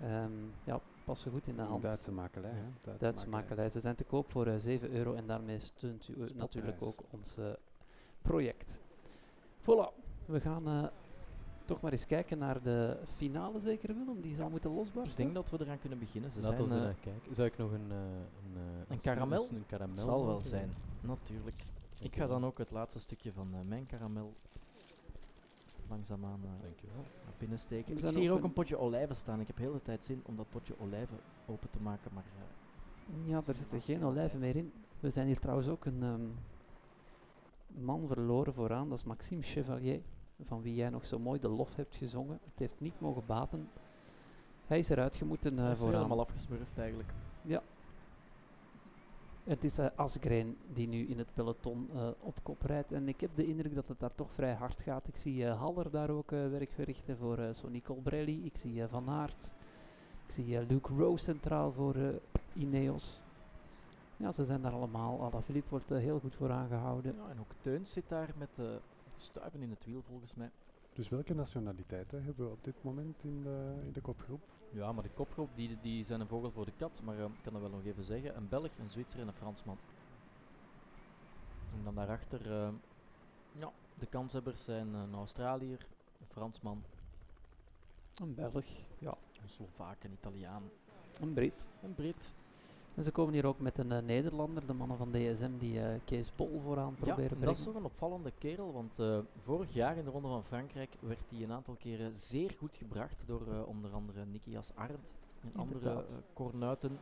Ehm, 0.00 0.32
ja, 0.64 0.80
passen 1.04 1.30
goed 1.30 1.46
in 1.46 1.56
de 1.56 1.62
hand. 1.62 1.82
Duitse 1.82 2.12
makelij, 2.12 2.50
hè? 2.50 2.62
Duitse, 2.80 3.04
Duitse 3.04 3.28
makelij. 3.28 3.70
Ze 3.70 3.80
zijn 3.80 3.94
te 3.94 4.04
koop 4.04 4.30
voor 4.30 4.46
eh, 4.46 4.56
7 4.58 4.90
euro 4.90 5.14
en 5.14 5.26
daarmee 5.26 5.58
steunt 5.58 6.08
u 6.08 6.12
Spotprijs. 6.12 6.34
natuurlijk 6.34 6.82
ook 6.82 7.02
ons 7.10 7.36
project. 8.22 8.80
Voilà, 9.60 9.92
we 10.26 10.40
gaan 10.40 10.90
toch 11.64 11.80
maar 11.80 11.92
eens 11.92 12.06
kijken 12.06 12.38
naar 12.38 12.62
de 12.62 12.98
finale, 13.16 13.60
zeker 13.60 13.94
Willem. 13.94 14.20
Die 14.20 14.34
zal 14.34 14.50
moeten 14.50 14.70
losbarsten. 14.70 15.10
Ik 15.10 15.16
denk 15.16 15.34
dat 15.34 15.50
we 15.50 15.64
eraan 15.64 15.78
kunnen 15.78 15.98
beginnen. 15.98 16.30
Ze 16.30 16.40
Laten 16.40 16.58
we 16.58 16.66
zijn, 16.66 16.78
er 16.80 16.86
eh, 16.86 16.92
naar 16.92 17.00
kijken. 17.02 17.34
Zou 17.34 17.46
ik 17.48 17.56
nog 17.58 17.72
een... 17.72 17.90
eh, 17.90 17.96
een, 17.96 18.56
eh, 18.56 18.62
Een 18.88 18.98
s- 18.98 19.02
karamel? 19.02 19.48
Een 19.50 19.66
karamel 19.66 19.94
het 19.94 20.04
zal 20.04 20.26
wel 20.26 20.40
zijn, 20.40 20.70
natuurlijk. 21.00 21.62
Ik 22.00 22.16
ga 22.16 22.26
dan 22.26 22.44
ook 22.44 22.58
het 22.58 22.70
laatste 22.70 23.00
stukje 23.00 23.32
van 23.32 23.48
eh, 23.54 23.68
mijn 23.68 23.86
karamel 23.86 24.32
langzaamaan 25.88 26.40
eh, 26.44 26.62
Dankjewel. 26.62 26.96
naar 27.24 27.34
binnen 27.38 27.58
steken. 27.58 27.86
We 27.86 27.92
Ik 27.92 27.98
zijn 27.98 28.12
zie 28.12 28.20
hier 28.22 28.30
ook 28.32 28.38
een 28.38 28.44
een- 28.44 28.52
potje 28.52 28.76
olijven 28.78 29.16
staan. 29.16 29.40
Ik 29.40 29.46
heb 29.46 29.56
heel 29.56 29.72
de 29.72 29.82
tijd 29.82 30.04
zin 30.04 30.22
om 30.26 30.36
dat 30.36 30.48
potje 30.50 30.74
olijven 30.80 31.18
open 31.46 31.70
te 31.70 31.80
maken, 31.80 32.10
maar 32.14 32.24
eh, 32.38 33.28
Ja, 33.28 33.40
er 33.46 33.54
zitten 33.56 33.80
geen 33.80 34.04
olijven 34.04 34.38
meer 34.38 34.56
in. 34.56 34.72
We 35.00 35.10
zijn 35.10 35.26
hier 35.26 35.38
trouwens 35.38 35.68
ook 35.68 35.84
een 35.84 36.02
ehm, 36.02 36.22
man 37.84 38.06
verloren 38.06 38.54
vooraan. 38.54 38.88
Dat 38.88 38.98
is 38.98 39.04
Maxime 39.04 39.42
Chevalier, 39.42 40.00
van 40.42 40.62
wie 40.62 40.74
jij 40.74 40.88
nog 40.90 41.06
zo 41.06 41.18
mooi 41.18 41.40
de 41.40 41.48
lof 41.48 41.74
hebt 41.76 41.96
gezongen. 41.96 42.38
Het 42.44 42.58
heeft 42.58 42.80
niet 42.80 43.00
mogen 43.00 43.22
baten. 43.26 43.68
Hij 44.66 44.78
is 44.78 44.88
eruit 44.88 45.16
gemoeten 45.16 45.52
eh 45.56 45.62
hij 45.62 45.70
is 45.70 45.78
er 45.78 45.84
vooraan. 45.84 46.02
helemaal 46.02 46.24
afgesmurfd 46.24 46.78
eigenlijk. 46.78 47.08
Het 49.44 49.64
is 49.64 49.78
eh, 49.78 49.86
Asgreen 49.94 50.56
die 50.72 50.88
nu 50.88 51.06
in 51.06 51.18
het 51.18 51.34
peloton 51.34 51.90
eh, 51.94 52.08
op 52.20 52.36
kop 52.42 52.62
rijdt. 52.62 52.92
En 52.92 53.08
ik 53.08 53.20
heb 53.20 53.30
de 53.34 53.46
indruk 53.46 53.74
dat 53.74 53.88
het 53.88 54.00
daar 54.00 54.14
toch 54.14 54.32
vrij 54.32 54.52
hard 54.54 54.80
gaat. 54.80 55.08
Ik 55.08 55.16
zie 55.16 55.46
eh, 55.46 55.58
Haller 55.60 55.90
daar 55.90 56.10
ook 56.10 56.32
eh, 56.32 56.48
werk 56.48 56.72
verrichten 56.72 57.16
voor 57.16 57.38
eh 57.38 57.48
Sonny 57.52 57.80
Colbrelli. 57.80 58.44
Ik 58.44 58.56
zie 58.56 58.82
eh, 58.82 58.88
Van 58.88 59.08
Aert. 59.08 59.52
Ik 60.26 60.32
zie 60.32 60.58
eh, 60.58 60.68
Luke 60.68 60.94
Rowe 60.94 61.18
centraal 61.18 61.72
voor 61.72 61.94
eh, 61.94 62.08
Ineos. 62.52 63.20
Ja, 64.16 64.32
ze 64.32 64.44
zijn 64.44 64.62
daar 64.62 64.72
allemaal. 64.72 65.20
Alaphilippe 65.22 65.70
wordt 65.70 65.90
eh, 65.90 65.98
heel 65.98 66.18
goed 66.20 66.34
voor 66.34 66.50
aangehouden. 66.50 67.14
Ja, 67.16 67.30
en 67.30 67.40
ook 67.40 67.52
Teuns 67.60 67.92
zit 67.92 68.08
daar 68.08 68.30
met 68.38 68.50
eh, 68.56 68.64
stuiven 69.16 69.62
in 69.62 69.70
het 69.70 69.84
wiel 69.84 70.02
volgens 70.02 70.34
mij. 70.34 70.50
Dus 70.92 71.08
welke 71.08 71.34
nationaliteiten 71.34 72.24
hebben 72.24 72.46
we 72.46 72.52
op 72.52 72.64
dit 72.64 72.82
moment 72.82 73.24
in 73.24 73.42
de, 73.42 73.80
in 73.84 73.92
de 73.92 74.00
kopgroep? 74.00 74.40
Ja, 74.70 74.92
maar 74.92 75.02
de 75.02 75.10
kopgroep 75.14 75.50
die, 75.54 75.78
die 75.80 76.04
zijn 76.04 76.20
een 76.20 76.26
vogel 76.26 76.50
voor 76.50 76.64
de 76.64 76.72
kat. 76.76 77.00
Maar 77.04 77.18
eh, 77.18 77.24
ik 77.24 77.42
kan 77.42 77.52
dat 77.52 77.62
wel 77.62 77.70
nog 77.70 77.84
even 77.84 78.04
zeggen. 78.04 78.36
Een 78.36 78.48
Belg, 78.48 78.78
een 78.78 78.90
Zwitser 78.90 79.20
en 79.20 79.26
een 79.26 79.34
Fransman. 79.34 79.78
En 81.72 81.84
dan 81.84 81.94
daarachter, 81.94 82.52
eh, 82.52 82.68
ja, 83.52 83.72
de 83.98 84.06
kanshebbers 84.06 84.64
zijn 84.64 84.94
een 84.94 85.14
Australiër, 85.14 85.86
een 86.20 86.26
Fransman, 86.26 86.82
Een 88.14 88.34
Belg, 88.34 88.64
ja, 88.98 89.16
een 89.42 89.48
Slovaak, 89.48 90.04
een 90.04 90.12
Italiaan, 90.12 90.62
een 91.20 91.32
Brit. 91.32 91.66
een 91.82 91.94
Brit. 91.94 92.34
En 92.94 93.04
ze 93.04 93.10
komen 93.10 93.32
hier 93.34 93.46
ook 93.46 93.58
met 93.58 93.78
een 93.78 93.92
eh, 93.92 94.02
Nederlander, 94.02 94.66
de 94.66 94.72
mannen 94.72 94.96
van 94.96 95.10
DSM, 95.10 95.56
die 95.58 95.80
eh, 95.80 96.00
Kees 96.04 96.34
Bol 96.36 96.60
vooraan 96.60 96.90
Ja, 96.90 96.94
proberen 96.96 97.20
en 97.22 97.26
brengen. 97.28 97.46
dat 97.46 97.56
is 97.56 97.64
toch 97.64 97.74
een 97.74 97.84
opvallende 97.84 98.32
kerel, 98.38 98.72
want 98.72 98.98
eh, 98.98 99.18
vorig 99.42 99.72
jaar 99.72 99.96
in 99.96 100.04
de 100.04 100.10
Ronde 100.10 100.28
van 100.28 100.44
Frankrijk 100.44 100.96
werd 101.00 101.30
hij 101.30 101.42
een 101.42 101.52
aantal 101.52 101.74
keren 101.74 102.12
zeer 102.12 102.54
goed 102.58 102.76
gebracht 102.76 103.22
door 103.26 103.64
onder 103.66 103.92
andere 103.92 104.24
Nikias 104.26 104.72
Arndt 104.74 105.14
en 105.40 105.50
andere 105.54 105.78
Inderdaad. 105.78 106.22
kornuiten. 106.32 106.98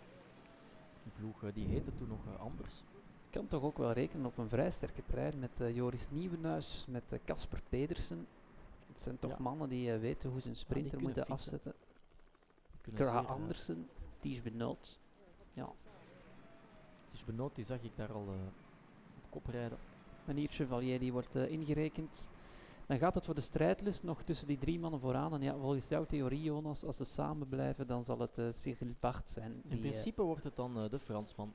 Die 1.03 1.13
ploeg 1.19 1.53
die 1.53 1.67
heette 1.67 1.95
toen 1.95 2.09
nog 2.09 2.39
anders. 2.39 2.85
kan 3.31 3.47
toch 3.49 3.63
ook 3.63 3.79
wel 3.79 3.93
rekenen 3.93 4.27
op 4.27 4.39
een 4.39 4.49
vrij 4.49 4.71
sterke 4.71 5.03
trein 5.07 5.39
met 5.39 5.75
Joris 5.75 6.07
Nieuwenhuis, 6.11 6.85
met 6.89 7.03
Casper 7.25 7.63
Pedersen. 7.69 8.27
Het 8.89 9.01
zijn 9.01 9.19
toch 9.19 9.31
Ja. 9.31 9.37
mannen 9.41 9.69
die 9.69 9.93
weten 9.93 10.31
hoe 10.31 10.41
ze 10.41 10.49
een 10.49 10.57
sprinter 10.57 10.91
kunnen 10.91 11.07
moeten 11.07 11.27
fietsen. 11.27 11.53
afzetten. 11.53 11.75
Kra 12.95 13.19
Andersen, 13.21 13.89
Ties 14.21 14.43
Benoot. 14.43 14.99
Dus 17.13 17.25
Benoot, 17.25 17.55
die 17.55 17.65
zag 17.65 17.83
ik 17.83 17.97
daar 17.97 18.13
al 18.13 18.27
eh, 18.27 18.35
op 19.17 19.31
kop 19.31 19.47
rijden. 19.47 19.79
En 20.25 20.37
hier 20.37 20.49
Chevalier 20.49 20.99
die 20.99 21.13
wordt 21.13 21.37
eh, 21.37 21.51
ingerekend. 21.51 22.29
Dan 22.87 22.99
gaat 22.99 23.15
het 23.15 23.25
voor 23.25 23.35
de 23.35 23.41
strijdlust 23.41 24.03
nog 24.03 24.23
tussen 24.23 24.47
die 24.47 24.59
drie 24.59 24.79
mannen 24.79 25.01
vooraan. 25.01 25.35
En 25.35 25.43
ja, 25.43 25.57
volgens 25.57 25.89
jouw 25.89 26.05
theorie, 26.05 26.43
Jonas, 26.43 26.85
als 26.85 26.97
ze 26.97 27.05
samen 27.05 27.49
blijven, 27.49 27.87
dan 27.87 28.05
zal 28.05 28.19
het 28.19 28.39
uh, 28.39 28.47
Cyril 28.51 28.95
Bart 29.01 29.31
zijn. 29.31 29.63
In 29.69 29.81
principe 29.81 30.23
wordt 30.23 30.45
het 30.45 30.57
dan 30.57 30.89
de 30.91 30.99
Fransman. 30.99 31.53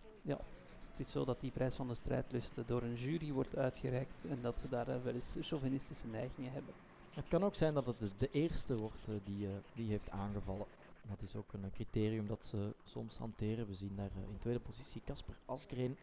Het 0.91 1.05
is 1.05 1.11
zo 1.11 1.25
dat 1.25 1.41
die 1.41 1.51
prijs 1.51 1.75
van 1.75 1.87
de 1.87 1.93
strijdlust 1.93 2.61
door 2.65 2.81
een 2.81 2.95
jury 2.95 3.31
wordt 3.31 3.55
uitgereikt 3.55 4.25
en 4.29 4.41
dat 4.41 4.59
ze 4.59 4.69
daar 4.69 5.03
wel 5.03 5.13
eens 5.13 5.35
chauvinistische 5.41 6.07
neigingen 6.07 6.51
hebben. 6.51 6.73
Het 7.13 7.27
kan 7.27 7.43
ook 7.43 7.55
zijn 7.55 7.73
dat 7.73 7.85
het 7.85 7.99
de, 7.99 8.09
de 8.17 8.29
eerste 8.31 8.75
wordt 8.75 9.07
die, 9.23 9.47
die 9.73 9.89
heeft 9.89 10.09
aangevallen. 10.09 10.65
Dat 11.07 11.21
is 11.21 11.35
ook 11.35 11.53
een 11.53 11.71
criterium 11.71 12.27
dat 12.27 12.45
ze 12.45 12.75
soms 12.83 13.17
hanteren. 13.17 13.67
We 13.67 13.73
zien 13.73 13.95
daar 13.95 14.11
eh, 14.15 14.29
in 14.29 14.37
tweede 14.37 14.59
positie 14.59 15.01
Casper 15.05 15.37
Askreen, 15.45 15.97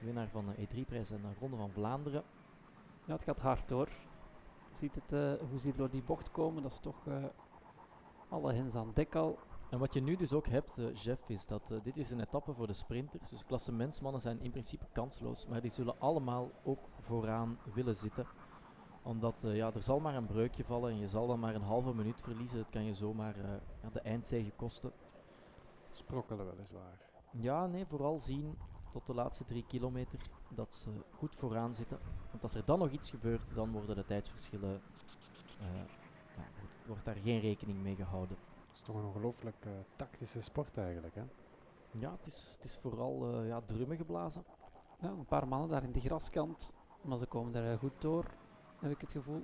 winnaar 0.00 0.28
van 0.28 0.46
de 0.46 0.66
E3-prijs 0.66 1.10
en 1.10 1.20
de 1.20 1.28
Ronde 1.38 1.56
van 1.56 1.70
Vlaanderen. 1.70 2.22
Ja, 3.04 3.12
het 3.12 3.22
gaat 3.22 3.38
hard 3.38 3.70
hoor. 3.70 3.88
Je 4.70 4.78
ziet 4.78 4.94
het, 4.94 5.12
eh, 5.12 5.48
hoe 5.48 5.58
ze 5.58 5.66
hier 5.66 5.76
door 5.76 5.90
die 5.90 6.02
bocht 6.02 6.30
komen, 6.30 6.62
dat 6.62 6.72
is 6.72 6.78
toch 6.78 7.06
eh, 7.06 7.24
alle 8.28 8.52
hens 8.52 8.74
aan 8.74 8.90
dek 8.94 9.14
al. 9.14 9.38
En 9.70 9.78
wat 9.78 9.94
je 9.94 10.00
nu 10.02 10.16
dus 10.16 10.32
ook 10.32 10.46
hebt, 10.46 10.78
eh, 10.78 10.94
Jeff, 10.94 11.28
is 11.28 11.46
dat 11.46 11.62
dit 11.82 11.96
is 11.96 12.10
een 12.10 12.20
etappe 12.20 12.52
voor 12.52 12.66
de 12.66 12.72
sprinters. 12.72 13.30
Dus 13.30 13.44
klassementsmannen 13.44 14.20
zijn 14.20 14.40
in 14.40 14.50
principe 14.50 14.86
kansloos, 14.92 15.46
maar 15.46 15.60
die 15.60 15.70
zullen 15.70 16.00
allemaal 16.00 16.50
ook 16.64 16.88
vooraan 17.00 17.58
willen 17.74 17.96
zitten. 17.96 18.26
Omdat 19.02 19.44
eh, 19.44 19.56
ja, 19.56 19.72
er 19.74 19.82
zal 19.82 20.00
maar 20.00 20.14
een 20.14 20.26
breukje 20.26 20.64
vallen 20.64 20.90
en 20.90 20.98
je 20.98 21.08
zal 21.08 21.26
dan 21.26 21.40
maar 21.40 21.54
een 21.54 21.62
halve 21.62 21.94
minuut 21.94 22.20
verliezen. 22.20 22.58
Het 22.58 22.70
kan 22.70 22.84
je 22.84 22.94
zomaar 22.94 23.36
eh, 23.36 23.92
de 23.92 24.00
eindzege 24.00 24.50
kosten. 24.56 24.92
Sprokkelen 25.90 26.50
weliswaar. 26.50 26.98
Ja, 27.30 27.66
nee, 27.66 27.86
vooral 27.86 28.20
zien 28.20 28.58
tot 28.90 29.06
de 29.06 29.14
laatste 29.14 29.44
drie 29.44 29.64
kilometer 29.66 30.18
dat 30.48 30.74
ze 30.74 30.90
goed 31.16 31.34
vooraan 31.36 31.74
zitten. 31.74 31.98
Want 32.30 32.42
als 32.42 32.54
er 32.54 32.64
dan 32.64 32.78
nog 32.78 32.90
iets 32.90 33.10
gebeurt, 33.10 33.54
dan 33.54 33.72
worden 33.72 33.96
de 33.96 34.04
tijdsverschillen. 34.04 34.80
eh, 35.60 35.66
ja, 36.36 36.44
wordt, 36.58 36.86
wordt 36.86 37.04
daar 37.04 37.16
geen 37.22 37.40
rekening 37.40 37.82
mee 37.82 37.94
gehouden. 37.94 38.36
Dat 38.66 38.74
is 38.74 38.80
toch 38.82 38.96
een 38.96 39.04
ongelooflijk 39.04 39.66
tactische 39.96 40.40
sport 40.40 40.76
eigenlijk, 40.78 41.14
hè? 41.14 41.22
Ja, 41.98 42.10
het 42.10 42.26
is, 42.26 42.52
het 42.56 42.64
is 42.64 42.76
vooral 42.76 43.32
eh, 43.32 43.48
ja, 43.48 43.60
drummen 43.60 43.96
geblazen. 43.96 44.44
Ja, 45.00 45.08
een 45.08 45.24
paar 45.24 45.48
mannen 45.48 45.68
daar 45.68 45.82
in 45.82 45.92
de 45.92 46.00
graskant, 46.00 46.74
maar 47.00 47.18
ze 47.18 47.26
komen 47.26 47.54
er 47.54 47.72
eh, 47.72 47.78
goed 47.78 48.00
door, 48.00 48.24
heb 48.82 48.90
ik 48.90 49.00
het 49.00 49.10
gevoel. 49.12 49.42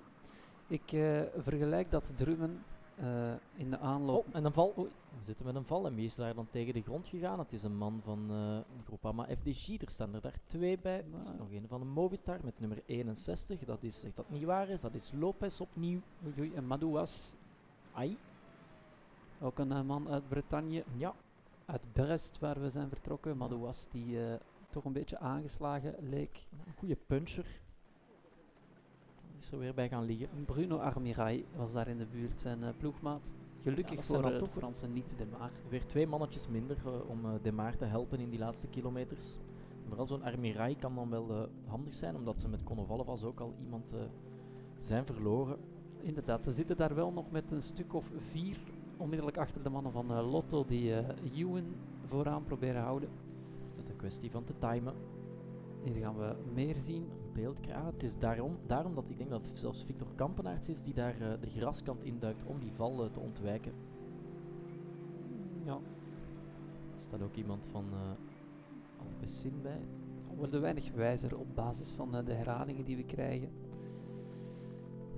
Ik 0.66 0.92
eh, 0.92 1.20
vergelijk 1.36 1.90
dat 1.90 2.10
drummen 2.14 2.62
eh, 2.96 3.32
in 3.54 3.70
de 3.70 3.78
aanloop. 3.78 4.26
Oh, 4.26 4.34
en 4.34 4.44
een 4.44 4.52
val. 4.52 4.72
We 5.18 5.24
zitten 5.24 5.46
met 5.46 5.54
een 5.54 5.64
val. 5.64 5.86
En 5.86 5.94
wie 5.94 6.04
is 6.04 6.14
daar 6.14 6.34
dan 6.34 6.46
tegen 6.50 6.74
de 6.74 6.82
grond 6.82 7.06
gegaan? 7.06 7.38
Het 7.38 7.52
is 7.52 7.62
een 7.62 7.76
man 7.76 8.00
van 8.04 8.26
uh, 8.30 8.58
Groupama 8.84 9.26
FDG. 9.40 9.80
Er 9.80 9.90
staan 9.90 10.14
er 10.14 10.20
daar 10.20 10.38
twee 10.46 10.78
bij. 10.78 10.98
Er 10.98 11.20
is 11.20 11.26
Maar- 11.26 11.36
nog 11.36 11.50
een 11.50 11.64
van 11.68 11.80
de 11.80 11.86
Movistar 11.86 12.38
met 12.44 12.60
nummer 12.60 12.82
61. 12.86 13.64
Dat 13.64 13.82
is, 13.82 14.00
zegt 14.00 14.16
dat 14.16 14.30
niet 14.30 14.44
waar 14.44 14.68
is. 14.68 14.80
Dat 14.80 14.94
is 14.94 15.12
Lopez 15.18 15.60
opnieuw. 15.60 16.00
Oei, 16.26 16.34
oei, 16.38 16.54
en 16.54 16.66
Madouas, 16.66 17.34
Ai. 17.92 18.16
ook 19.40 19.58
een 19.58 19.86
man 19.86 20.08
uit 20.08 20.28
Bretagne, 20.28 20.84
Ja, 20.96 21.14
uit 21.66 21.92
Brest 21.92 22.38
waar 22.38 22.60
we 22.60 22.70
zijn 22.70 22.88
vertrokken. 22.88 23.36
Madouas 23.36 23.88
die 23.90 24.18
toch 24.70 24.84
een 24.84 24.92
beetje 24.92 25.18
aangeslagen 25.18 25.94
leek. 26.00 26.46
een 26.66 26.72
goede 26.78 26.96
puncher. 27.06 27.46
Is 29.38 29.52
er 29.52 29.58
weer 29.58 29.74
bij 29.74 29.88
gaan 29.88 30.04
liggen. 30.04 30.28
Bruno 30.44 30.76
Armirail 30.76 31.42
was 31.56 31.72
daar 31.72 31.88
in 31.88 31.98
de 31.98 32.06
buurt, 32.06 32.40
zijn 32.40 32.62
eh, 32.62 32.68
ploegmaat. 32.78 33.34
Ja, 33.56 33.62
Gelukkig 33.70 33.96
dat 33.96 34.04
zijn 34.04 34.20
voor 34.22 34.30
eh, 34.30 34.38
de 34.38 34.44
toch- 34.44 34.52
Fransen 34.56 34.92
niet 34.92 35.14
de 35.18 35.24
maar. 35.38 35.50
Weer 35.68 35.86
twee 35.86 36.06
mannetjes 36.06 36.48
minder 36.48 36.76
eh, 36.84 37.10
om 37.10 37.24
eh 37.24 37.30
De 37.42 37.52
Maar 37.52 37.76
te 37.76 37.84
helpen 37.84 38.18
in 38.20 38.30
die 38.30 38.38
laatste 38.38 38.66
kilometers. 38.66 39.36
Vooral 39.86 40.06
zo'n 40.06 40.22
Armirai 40.22 40.76
kan 40.76 40.94
dan 40.94 41.10
wel 41.10 41.30
eh, 41.30 41.42
handig 41.70 41.94
zijn, 41.94 42.16
omdat 42.16 42.40
ze 42.40 42.48
met 42.48 42.62
Konovalevas 42.64 43.24
ook 43.24 43.40
al 43.40 43.54
iemand 43.64 43.92
eh, 43.92 44.00
zijn 44.80 45.06
verloren. 45.06 45.56
Inderdaad, 46.00 46.44
ze 46.44 46.52
zitten 46.52 46.76
daar 46.76 46.94
wel 46.94 47.12
nog 47.12 47.30
met 47.30 47.50
een 47.50 47.62
stuk 47.62 47.94
of 47.94 48.10
vier 48.16 48.56
onmiddellijk 48.96 49.36
achter 49.38 49.62
de 49.62 49.70
mannen 49.70 49.92
van 49.92 50.10
eh, 50.10 50.30
Lotto 50.30 50.64
die 50.64 50.94
eh 50.94 51.38
Ewan 51.40 51.74
vooraan 52.04 52.44
proberen 52.44 52.82
houden. 52.82 53.08
Het 53.76 53.84
is 53.84 53.90
een 53.90 53.96
kwestie 53.96 54.30
van 54.30 54.44
te 54.44 54.52
timen. 54.58 54.94
Hier 55.82 55.94
gaan 55.94 56.16
we 56.16 56.34
meer 56.54 56.76
zien. 56.76 57.08
Ah, 57.46 57.86
het 57.86 58.02
is 58.02 58.18
daarom, 58.18 58.58
daarom 58.66 58.94
dat 58.94 59.10
ik 59.10 59.18
denk 59.18 59.30
dat 59.30 59.46
het 59.46 59.58
zelfs 59.58 59.84
Victor 59.84 60.08
Kampenaerts 60.14 60.68
is 60.68 60.82
die 60.82 60.94
daar 60.94 61.20
eh, 61.20 61.40
de 61.40 61.46
graskant 61.46 62.02
induikt 62.02 62.44
om 62.44 62.58
die 62.60 62.72
val 62.72 63.04
eh, 63.04 63.10
te 63.10 63.20
ontwijken. 63.20 63.72
Ja, 65.64 65.74
Er 66.94 67.00
staat 67.00 67.22
ook 67.22 67.34
iemand 67.34 67.66
van 67.66 67.84
uh, 67.92 69.62
bij. 69.62 69.80
we 70.28 70.36
worden 70.36 70.60
weinig 70.60 70.92
wijzer 70.92 71.38
op 71.38 71.54
basis 71.54 71.92
van 71.92 72.10
de 72.24 72.32
herhalingen 72.32 72.84
die 72.84 72.96
we 72.96 73.04
krijgen. 73.04 73.50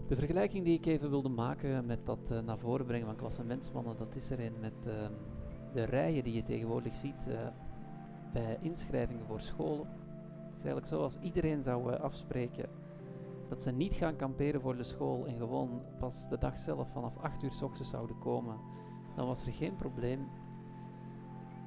De 0.07 0.17
vergelijking 0.17 0.65
die 0.65 0.79
ik 0.79 0.87
even 0.87 1.11
wilde 1.11 1.29
maken 1.29 1.87
met 1.87 2.07
dat 2.07 2.43
naar 2.45 2.59
voren 2.59 2.87
brengen 2.87 3.07
van 3.07 3.17
klassementsmannen, 3.17 3.97
dat 3.97 4.17
is 4.17 4.31
er 4.31 4.41
een 4.41 4.61
met 4.61 4.87
ehm, 4.87 5.13
de 5.73 5.85
rijen 5.85 6.25
die 6.25 6.35
je 6.35 6.43
tegenwoordig 6.43 6.95
ziet 6.95 7.29
bij 8.33 8.59
inschrijvingen 8.61 9.27
voor 9.27 9.41
scholen. 9.41 9.99
Is 10.61 10.66
eigenlijk 10.66 10.95
zo 10.95 11.03
als 11.03 11.19
iedereen 11.20 11.62
zou 11.62 11.93
eh, 11.93 12.01
afspreken 12.01 12.69
dat 13.49 13.62
ze 13.62 13.70
niet 13.70 13.95
gaan 13.95 14.16
kamperen 14.16 14.61
voor 14.61 14.77
de 14.77 14.82
school 14.82 15.27
en 15.27 15.37
gewoon 15.37 15.82
pas 15.99 16.28
de 16.28 16.39
dag 16.39 16.59
zelf 16.59 16.89
vanaf 16.93 17.16
8 17.16 17.43
uur 17.43 17.53
s 17.53 17.62
ochtends 17.62 17.91
zouden 17.91 18.19
komen, 18.19 18.57
dan 19.16 19.27
was 19.27 19.47
er 19.47 19.53
geen 19.53 19.77
probleem. 19.77 20.28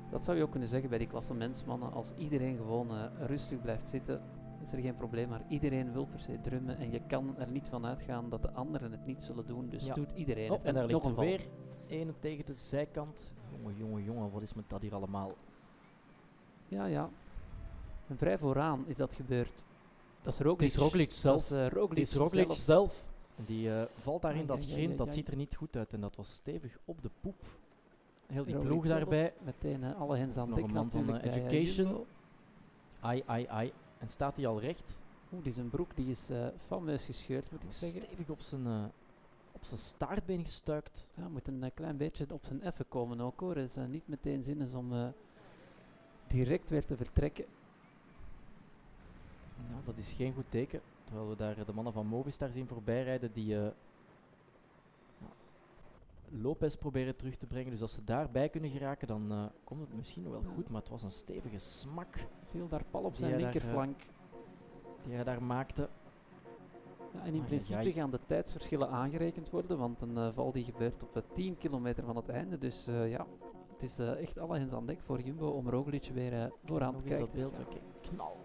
Dat 0.10 0.24
zou 0.24 0.38
je 0.38 0.44
ook 0.44 0.52
kunnen 0.52 0.70
zeggen 0.70 0.90
bij 0.90 0.98
die 0.98 1.08
klassementsmannen. 1.08 1.94
Als 1.94 2.14
iedereen 2.16 2.58
gewoon 2.58 2.90
eh, 2.92 3.04
rustig 3.26 3.62
blijft 3.62 3.90
zitten, 3.90 4.22
is 4.64 4.74
er 4.74 4.80
geen 4.80 4.96
probleem. 4.96 5.30
Maar 5.30 5.44
iedereen 5.48 5.92
wil 5.92 6.06
per 6.06 6.20
se 6.20 6.42
drummen 6.42 6.78
en 6.78 6.92
je 6.92 7.02
kan 7.08 7.38
er 7.38 7.52
niet 7.52 7.68
van 7.68 7.86
uitgaan 7.86 8.30
dat 8.30 8.42
de 8.42 8.52
anderen 8.52 8.92
het 8.92 9.06
niet 9.06 9.24
zullen 9.24 9.46
doen. 9.46 9.70
Dus 9.70 9.86
Ja. 9.86 9.94
doet 9.94 10.12
iedereen 10.12 10.52
Oh, 10.52 10.58
het. 10.58 10.66
en 10.66 10.74
daar 10.74 10.86
ligt 10.86 11.04
nog 11.04 11.12
er 11.12 11.20
weer 11.20 11.48
een 11.88 12.14
tegen 12.20 12.46
de 12.46 12.54
zijkant. 12.54 13.34
Jongen, 13.58 13.76
jongen, 13.78 14.04
jongen, 14.04 14.32
wat 14.32 14.42
is 14.42 14.54
met 14.54 14.70
dat 14.70 14.82
hier 14.82 14.96
allemaal? 14.96 15.32
Ja, 16.68 16.86
ja. 16.86 17.10
En 18.08 18.18
vrij 18.18 18.38
vooraan 18.38 18.84
is 18.88 18.98
dat 18.98 19.16
gebeurd. 19.16 19.66
Dat 20.22 20.34
is 20.34 20.38
Het 20.40 20.48
Roglic. 20.48 20.68
is 20.70 20.76
Roglic 20.76 21.10
Dat 21.10 21.18
zelf. 21.18 21.44
is, 21.44 21.50
Het 21.50 21.74
Roglic 21.74 21.98
is 21.98 22.14
Roglic 22.16 22.46
zelf. 22.46 22.58
zelf. 22.58 23.04
Die 23.36 23.70
valt 23.94 24.22
daar 24.22 24.36
in 24.36 24.46
dat 24.46 24.62
ai, 24.62 24.72
grind, 24.72 24.98
dat 24.98 25.14
ziet 25.14 25.28
er 25.28 25.36
niet 25.36 25.56
goed 25.56 25.76
uit. 25.76 25.94
En 25.94 26.02
dat 26.02 26.16
was 26.16 26.34
stevig 26.34 26.78
op 26.86 27.02
de 27.02 27.10
poep. 27.22 27.42
Heel 28.28 28.44
die 28.44 28.54
Roglic 28.54 28.70
ploeg 28.72 28.86
zelf. 28.86 28.98
daarbij. 29.00 29.34
Meteen 29.44 29.84
eh, 29.84 30.00
alle 30.00 30.18
hens 30.18 30.38
aan 30.38 30.54
dek 30.54 30.70
van, 30.70 30.74
natuurlijk. 30.74 31.24
eh, 31.24 31.36
eh, 31.36 31.36
Education. 31.52 32.06
Ai, 33.00 33.24
ai, 33.26 33.46
ai. 33.46 33.72
En 33.98 34.10
staat 34.10 34.36
hij 34.38 34.48
al 34.48 34.60
recht? 34.60 35.00
Oeh, 35.34 35.44
die 35.44 35.54
zijn 35.54 35.70
broek 35.70 35.96
die 35.96 36.08
is 36.12 36.30
fameus 36.68 37.04
gescheurd, 37.04 37.52
moet 37.52 37.64
ik 37.64 37.72
zeggen. 37.72 38.02
Stevig 38.02 38.30
op 38.30 38.42
zijn, 38.42 38.92
op 39.52 39.64
zijn 39.66 39.80
staartbeen 39.80 40.42
gestuikt. 40.44 41.08
Ja, 41.16 41.28
moet 41.30 41.48
een 41.48 41.72
klein 41.74 41.98
beetje 41.98 42.26
op 42.32 42.46
zijn 42.46 42.62
effen 42.62 42.86
komen 42.90 43.22
ook 43.22 43.40
hoor. 43.40 43.56
Het 43.56 43.70
is 43.78 43.86
niet 43.88 44.08
meteen 44.08 44.44
zin 44.44 44.62
is 44.62 44.74
om 44.74 45.14
direct 46.28 46.70
weer 46.70 46.86
te 46.86 46.96
vertrekken. 46.98 47.46
Ja, 49.70 49.82
dat 49.86 49.98
is 49.98 50.12
geen 50.12 50.34
goed 50.34 50.52
teken. 50.52 50.82
Terwijl 51.04 51.30
we 51.30 51.36
daar 51.36 51.66
de 51.66 51.74
mannen 51.74 51.94
van 51.94 52.08
Movistar 52.08 52.50
zien 52.52 52.68
voorbijrijden 52.68 53.34
die 53.34 53.46
ja, 53.46 53.74
Lopez 56.42 56.76
proberen 56.76 57.16
terug 57.16 57.36
te 57.36 57.46
brengen. 57.46 57.72
Dus 57.72 57.82
als 57.82 57.94
ze 57.94 58.04
daarbij 58.04 58.50
kunnen 58.50 58.70
geraken, 58.70 59.08
dan 59.08 59.32
eh, 59.32 59.46
komt 59.64 59.82
het 59.82 59.96
misschien 59.96 60.30
wel 60.30 60.44
goed. 60.56 60.70
Maar 60.70 60.82
het 60.82 60.90
was 60.90 61.04
een 61.04 61.12
stevige 61.12 61.58
smak 61.58 62.16
Viel 62.44 62.68
daar 62.68 62.84
pal 62.92 63.04
op 63.04 63.16
zijn 63.16 63.30
daar, 63.32 63.40
eh, 63.40 63.46
linkerflank. 63.46 64.00
die 65.04 65.14
hij 65.16 65.24
daar 65.24 65.44
maakte. 65.44 65.90
Ja, 67.14 67.20
en 67.20 67.34
in 67.34 67.40
ai, 67.40 67.48
principe 67.48 67.92
gaan 67.92 68.12
de 68.12 68.20
tijdsverschillen 68.26 68.90
aangerekend 68.90 69.50
worden, 69.50 69.78
want 69.78 70.02
een 70.02 70.34
val 70.34 70.52
die 70.52 70.64
gebeurt 70.64 71.04
op 71.04 71.16
eh, 71.18 71.24
10 71.34 71.58
kilometer 71.58 72.04
van 72.04 72.16
het 72.16 72.30
einde. 72.30 72.58
Dus 72.58 72.86
ja, 72.86 73.26
het 73.72 73.84
is 73.84 74.00
echt 74.00 74.38
alle 74.38 74.58
hens 74.58 74.74
aan 74.74 74.86
dek 74.86 75.02
voor 75.02 75.22
Jumbo 75.22 75.48
om 75.48 75.70
Roglic 75.70 76.10
weer 76.14 76.52
vooraan 76.66 77.02
te 77.04 77.18
dat 77.18 77.34
beeld. 77.34 77.54
staan. 77.54 77.66
Oké, 77.66 77.78
knal. 78.02 78.38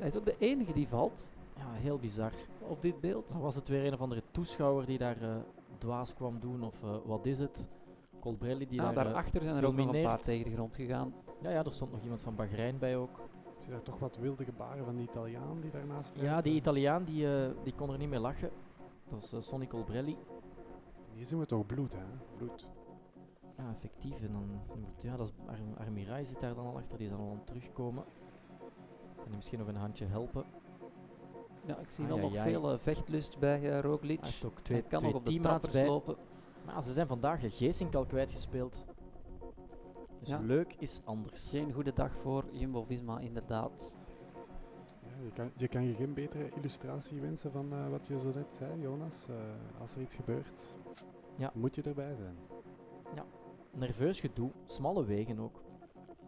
Hij 0.00 0.08
is 0.08 0.16
ook 0.16 0.24
de 0.24 0.36
enige 0.38 0.72
die 0.72 0.88
valt 0.88 1.32
Ja, 1.56 1.72
heel 1.72 1.98
bizar. 1.98 2.32
op 2.68 2.82
dit 2.82 3.00
beeld. 3.00 3.38
Was 3.40 3.54
het 3.54 3.68
weer 3.68 3.86
een 3.86 3.92
of 3.92 4.00
andere 4.00 4.22
toeschouwer 4.30 4.86
die 4.86 4.98
daar 4.98 5.22
eh, 5.22 5.36
dwaas 5.78 6.14
kwam 6.14 6.40
doen, 6.40 6.62
of 6.62 6.82
eh, 6.82 6.96
wat 7.04 7.26
is 7.26 7.38
het? 7.38 7.68
Colbrelli 8.20 8.66
die 8.66 8.80
Ja, 8.80 8.92
daar... 8.92 8.96
eh, 9.06 9.12
daarachter 9.12 9.42
zijn 9.42 9.56
er 9.56 9.64
ook 9.66 9.74
nog 9.74 9.94
een 9.94 10.02
paar 10.02 10.20
tegen 10.20 10.44
de 10.44 10.50
grond 10.54 10.74
gegaan. 10.74 11.14
ja, 11.42 11.50
ja, 11.50 11.64
er 11.64 11.72
stond 11.72 11.92
nog 11.92 12.02
iemand 12.02 12.22
van 12.22 12.34
Bahrein 12.34 12.78
bij 12.78 12.96
ook. 12.96 13.18
Ik 13.56 13.62
zie 13.66 13.70
daar 13.72 13.82
toch 13.82 13.98
wat 13.98 14.16
wilde 14.16 14.44
gebaren 14.44 14.84
van 14.84 14.96
die 14.96 15.04
Italiaan 15.08 15.60
die 15.60 15.70
daarnaast 15.70 16.12
Ja, 16.20 16.40
die. 16.40 16.54
Italiaan 16.54 17.04
die, 17.04 17.34
eh, 17.36 17.50
die 17.64 17.74
kon 17.74 17.90
er 17.90 17.98
niet 17.98 18.08
meer 18.08 18.18
lachen. 18.18 18.50
Dat 19.08 19.20
was 19.20 19.32
eh, 19.32 19.40
Sonny 19.40 19.66
Colbrelli. 19.66 20.16
Hier 21.14 21.24
zien 21.24 21.38
we 21.38 21.46
toch 21.46 21.66
bloed, 21.66 21.92
hè? 21.92 22.04
Bloed. 22.36 22.68
Ja, 23.56 23.70
effectief. 23.74 24.20
En 24.22 24.32
dan, 24.32 24.60
ja, 25.00 25.16
dat 25.16 25.26
is 25.26 25.32
Ar 25.46 25.58
Armirai 25.86 26.24
zit 26.24 26.40
daar 26.40 26.54
dan 26.54 26.66
al 26.66 26.76
achter, 26.76 26.98
die 26.98 27.06
is 27.06 27.12
dan 27.12 27.20
al 27.22 27.30
aan 27.30 27.36
het 27.36 27.46
terugkomen. 27.46 28.04
Kan 29.20 29.28
hij 29.28 29.36
misschien 29.36 29.58
nog 29.58 29.68
een 29.68 29.76
handje 29.76 30.04
helpen. 30.06 30.44
Ja, 31.66 31.76
ik 31.78 31.90
zie 31.90 32.04
Ai, 32.04 32.12
wel 32.20 32.30
nog 32.30 32.42
veel 32.42 32.72
eh, 32.72 32.78
vechtlust 32.78 33.38
bij 33.38 33.70
eh, 33.72 33.80
Roglic. 33.80 34.20
Hij 34.20 34.32
ook 34.48 34.58
Hij 34.68 34.82
kan 34.82 35.00
twee 35.00 35.12
nog 35.12 35.20
op 35.20 35.26
de 35.26 35.40
trappers 35.40 35.72
bij. 35.72 35.86
lopen. 35.86 36.16
Maar 36.66 36.82
ze 36.82 36.92
zijn 36.92 37.06
vandaag 37.06 37.56
Geesink 37.56 37.94
al 37.94 38.06
kwijtgespeeld. 38.06 38.84
Dus 40.20 40.28
Ja. 40.28 40.38
leuk 40.38 40.74
is 40.78 41.00
anders. 41.04 41.50
Geen 41.50 41.72
goede 41.72 41.92
dag 41.92 42.16
voor 42.16 42.44
Jumbo-Visma, 42.52 43.18
inderdaad. 43.18 43.98
Ja, 45.02 45.24
je, 45.24 45.30
kan, 45.32 45.50
je 45.56 45.68
kan 45.68 45.84
je 45.84 45.94
geen 45.94 46.14
betere 46.14 46.48
illustratie 46.56 47.20
wensen 47.20 47.52
van 47.52 47.72
eh, 47.72 47.88
wat 47.88 48.06
je 48.06 48.18
zo 48.18 48.32
net 48.34 48.54
zei, 48.54 48.80
Jonas. 48.80 49.26
Eh, 49.28 49.34
als 49.80 49.94
er 49.94 50.00
iets 50.00 50.14
gebeurt, 50.14 50.76
Ja. 51.36 51.50
moet 51.54 51.74
je 51.74 51.82
erbij 51.82 52.14
zijn. 52.14 52.36
Nerveus 53.72 54.20
gedoe, 54.20 54.50
smalle 54.66 55.04
wegen 55.04 55.38
ook. 55.38 55.62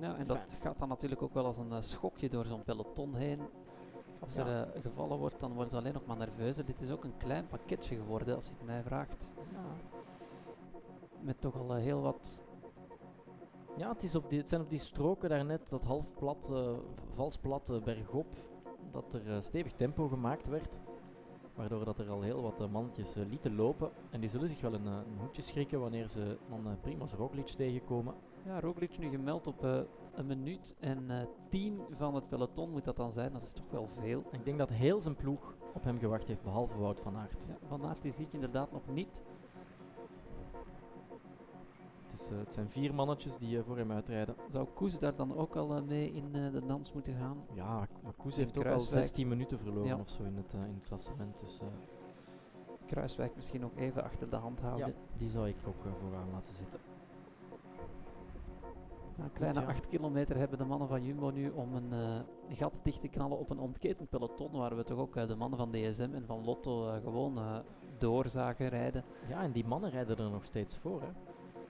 Ja, 0.03 0.17
en 0.17 0.27
dat 0.27 0.59
gaat 0.61 0.79
dan 0.79 0.89
natuurlijk 0.89 1.23
ook 1.23 1.35
wel 1.35 1.45
als 1.45 1.59
een 1.59 1.73
eh, 1.73 1.81
schokje 1.81 2.29
door 2.29 2.45
zo'n 2.45 2.63
peloton 2.63 3.15
heen. 3.15 3.41
Als 4.21 4.35
Ja. 4.35 4.47
er 4.47 4.73
eh, 4.73 4.83
gevallen 4.83 5.19
wordt, 5.19 5.41
dan 5.41 5.53
worden 5.53 5.71
ze 5.71 5.77
alleen 5.77 5.93
nog 5.93 6.07
maar 6.07 6.17
nerveuzer. 6.17 6.65
Dit 6.65 6.81
is 6.81 6.91
ook 6.91 7.05
een 7.05 7.17
klein 7.17 7.47
pakketje 7.47 7.97
geworden, 7.97 8.35
als 8.35 8.47
je 8.47 8.53
het 8.53 8.65
mij 8.65 8.83
vraagt. 8.83 9.33
Met 11.21 11.41
toch 11.41 11.57
al 11.57 11.75
eh, 11.75 11.83
heel 11.83 12.01
wat... 12.01 12.43
Ja, 13.77 13.89
het, 13.89 14.03
is 14.03 14.15
op 14.15 14.29
die, 14.29 14.39
het 14.39 14.49
zijn 14.49 14.61
op 14.61 14.71
die 14.71 14.79
stroken 14.79 15.29
daarnet, 15.29 15.69
dat 15.69 15.85
half 15.85 16.13
plat, 16.19 16.53
vals 17.15 17.37
plat 17.37 17.71
eh, 17.71 17.83
bergop, 17.83 18.27
dat 18.91 19.13
er 19.13 19.43
stevig 19.43 19.73
tempo 19.73 20.09
gemaakt 20.09 20.49
werd. 20.49 20.79
Waardoor 21.55 21.85
dat 21.85 21.99
er 21.99 22.11
al 22.11 22.23
heel 22.23 22.43
wat 22.43 22.71
mannetjes 22.71 23.15
lieten 23.15 23.55
lopen. 23.55 23.91
En 24.11 24.21
die 24.21 24.31
zullen 24.31 24.49
zich 24.49 24.61
wel 24.61 24.75
een, 24.75 24.87
een 24.87 25.19
hoedje 25.19 25.43
schrikken 25.43 25.81
wanneer 25.81 26.09
ze 26.09 26.39
dan 26.49 26.79
Primoz 26.81 27.13
Roglic 27.13 27.47
tegenkomen. 27.47 28.15
Ja, 28.45 28.61
Roglic 28.61 28.99
nu 28.99 29.09
gemeld 29.09 29.47
op 29.47 29.65
eh, 29.65 29.81
een 30.15 30.27
minuut 30.27 30.75
en 30.81 31.11
eh, 31.11 31.27
tien 31.49 31.81
van 31.91 32.15
het 32.15 32.29
peloton 32.29 32.71
moet 32.71 32.85
dat 32.85 32.97
dan 32.97 33.13
zijn. 33.13 33.33
Dat 33.33 33.43
is 33.43 33.53
toch 33.53 33.71
wel 33.71 33.87
veel. 33.87 34.23
Ik 34.31 34.45
denk 34.45 34.59
dat 34.59 34.71
heel 34.71 35.01
zijn 35.01 35.17
ploeg 35.17 35.55
op 35.75 35.85
hem 35.85 35.99
gewacht 35.99 36.29
heeft, 36.29 36.43
behalve 36.43 36.79
Wout 36.79 37.01
van 37.01 37.17
Aert. 37.17 37.47
Ja, 37.49 37.57
Van 37.67 37.85
Aert 37.85 38.03
die 38.03 38.13
zie 38.13 38.25
ik 38.27 38.33
inderdaad 38.33 38.73
nog 38.73 38.87
niet. 38.87 39.23
Het, 42.03 42.21
is, 42.21 42.29
eh, 42.31 42.39
het 42.39 42.53
zijn 42.53 42.71
vier 42.71 42.95
mannetjes 42.95 43.37
die 43.37 43.63
voor 43.63 43.77
hem 43.77 43.93
uitrijden. 43.93 44.35
Zou 44.49 44.67
Koes 44.75 44.99
daar 44.99 45.15
dan 45.17 45.37
ook 45.37 45.57
al 45.57 45.83
mee 45.83 46.13
in 46.13 46.33
de 46.33 46.63
dans 46.67 46.93
moeten 46.93 47.15
gaan? 47.15 47.37
Ja, 47.55 47.89
maar 48.03 48.13
Koes 48.17 48.37
heeft 48.37 48.51
ook 48.59 48.65
al 48.65 48.71
Kruiswijk. 48.71 49.03
16 49.03 49.29
minuten 49.29 49.59
verloren 49.59 49.87
Ja. 49.87 49.99
of 49.99 50.09
zo 50.11 50.23
in 50.23 50.37
het, 50.37 50.53
in 50.53 50.61
het 50.61 50.87
klassement. 50.87 51.39
Dus 51.41 51.61
Kruiswijk 52.87 53.35
misschien 53.35 53.65
ook 53.65 53.77
even 53.77 54.05
achter 54.05 54.31
de 54.31 54.37
hand 54.37 54.61
houden. 54.61 54.87
ja, 54.89 54.95
die 55.17 55.29
zou 55.29 55.49
ik 55.49 55.57
ook 55.67 55.85
vooraan 56.01 56.31
laten 56.33 56.55
zitten. 56.55 56.81
Een 59.23 59.33
kleine 59.33 59.61
ja. 59.61 59.67
8 59.67 59.89
kilometer 59.89 60.37
hebben 60.37 60.59
de 60.59 60.65
mannen 60.65 60.89
van 60.89 61.05
Jumbo 61.05 61.31
nu 61.31 61.51
om 61.51 61.75
een 61.75 61.93
eh, 61.93 62.57
gat 62.57 62.81
dicht 62.83 63.01
te 63.01 63.09
knallen 63.09 63.39
op 63.39 63.51
een 63.51 63.59
ontketend 63.59 64.11
peloton, 64.11 64.53
waar 64.53 64.77
we 64.77 64.85
toch 64.85 64.99
ook 64.99 65.17
eh, 65.17 65.27
de 65.27 65.37
mannen 65.37 65.59
van 65.59 65.71
DSM 65.71 66.11
en 66.15 66.27
van 66.27 66.45
Lotto 66.45 66.89
eh, 66.89 67.03
gewoon 67.03 67.39
eh, 67.39 67.59
door 67.99 68.29
zagen 68.29 68.69
rijden. 68.69 69.05
Ja, 69.29 69.43
en 69.43 69.53
die 69.53 69.65
mannen 69.65 69.91
rijden 69.91 70.17
er 70.17 70.31
nog 70.31 70.45
steeds 70.45 70.77
voor. 70.77 71.01
Hè. 71.01 71.09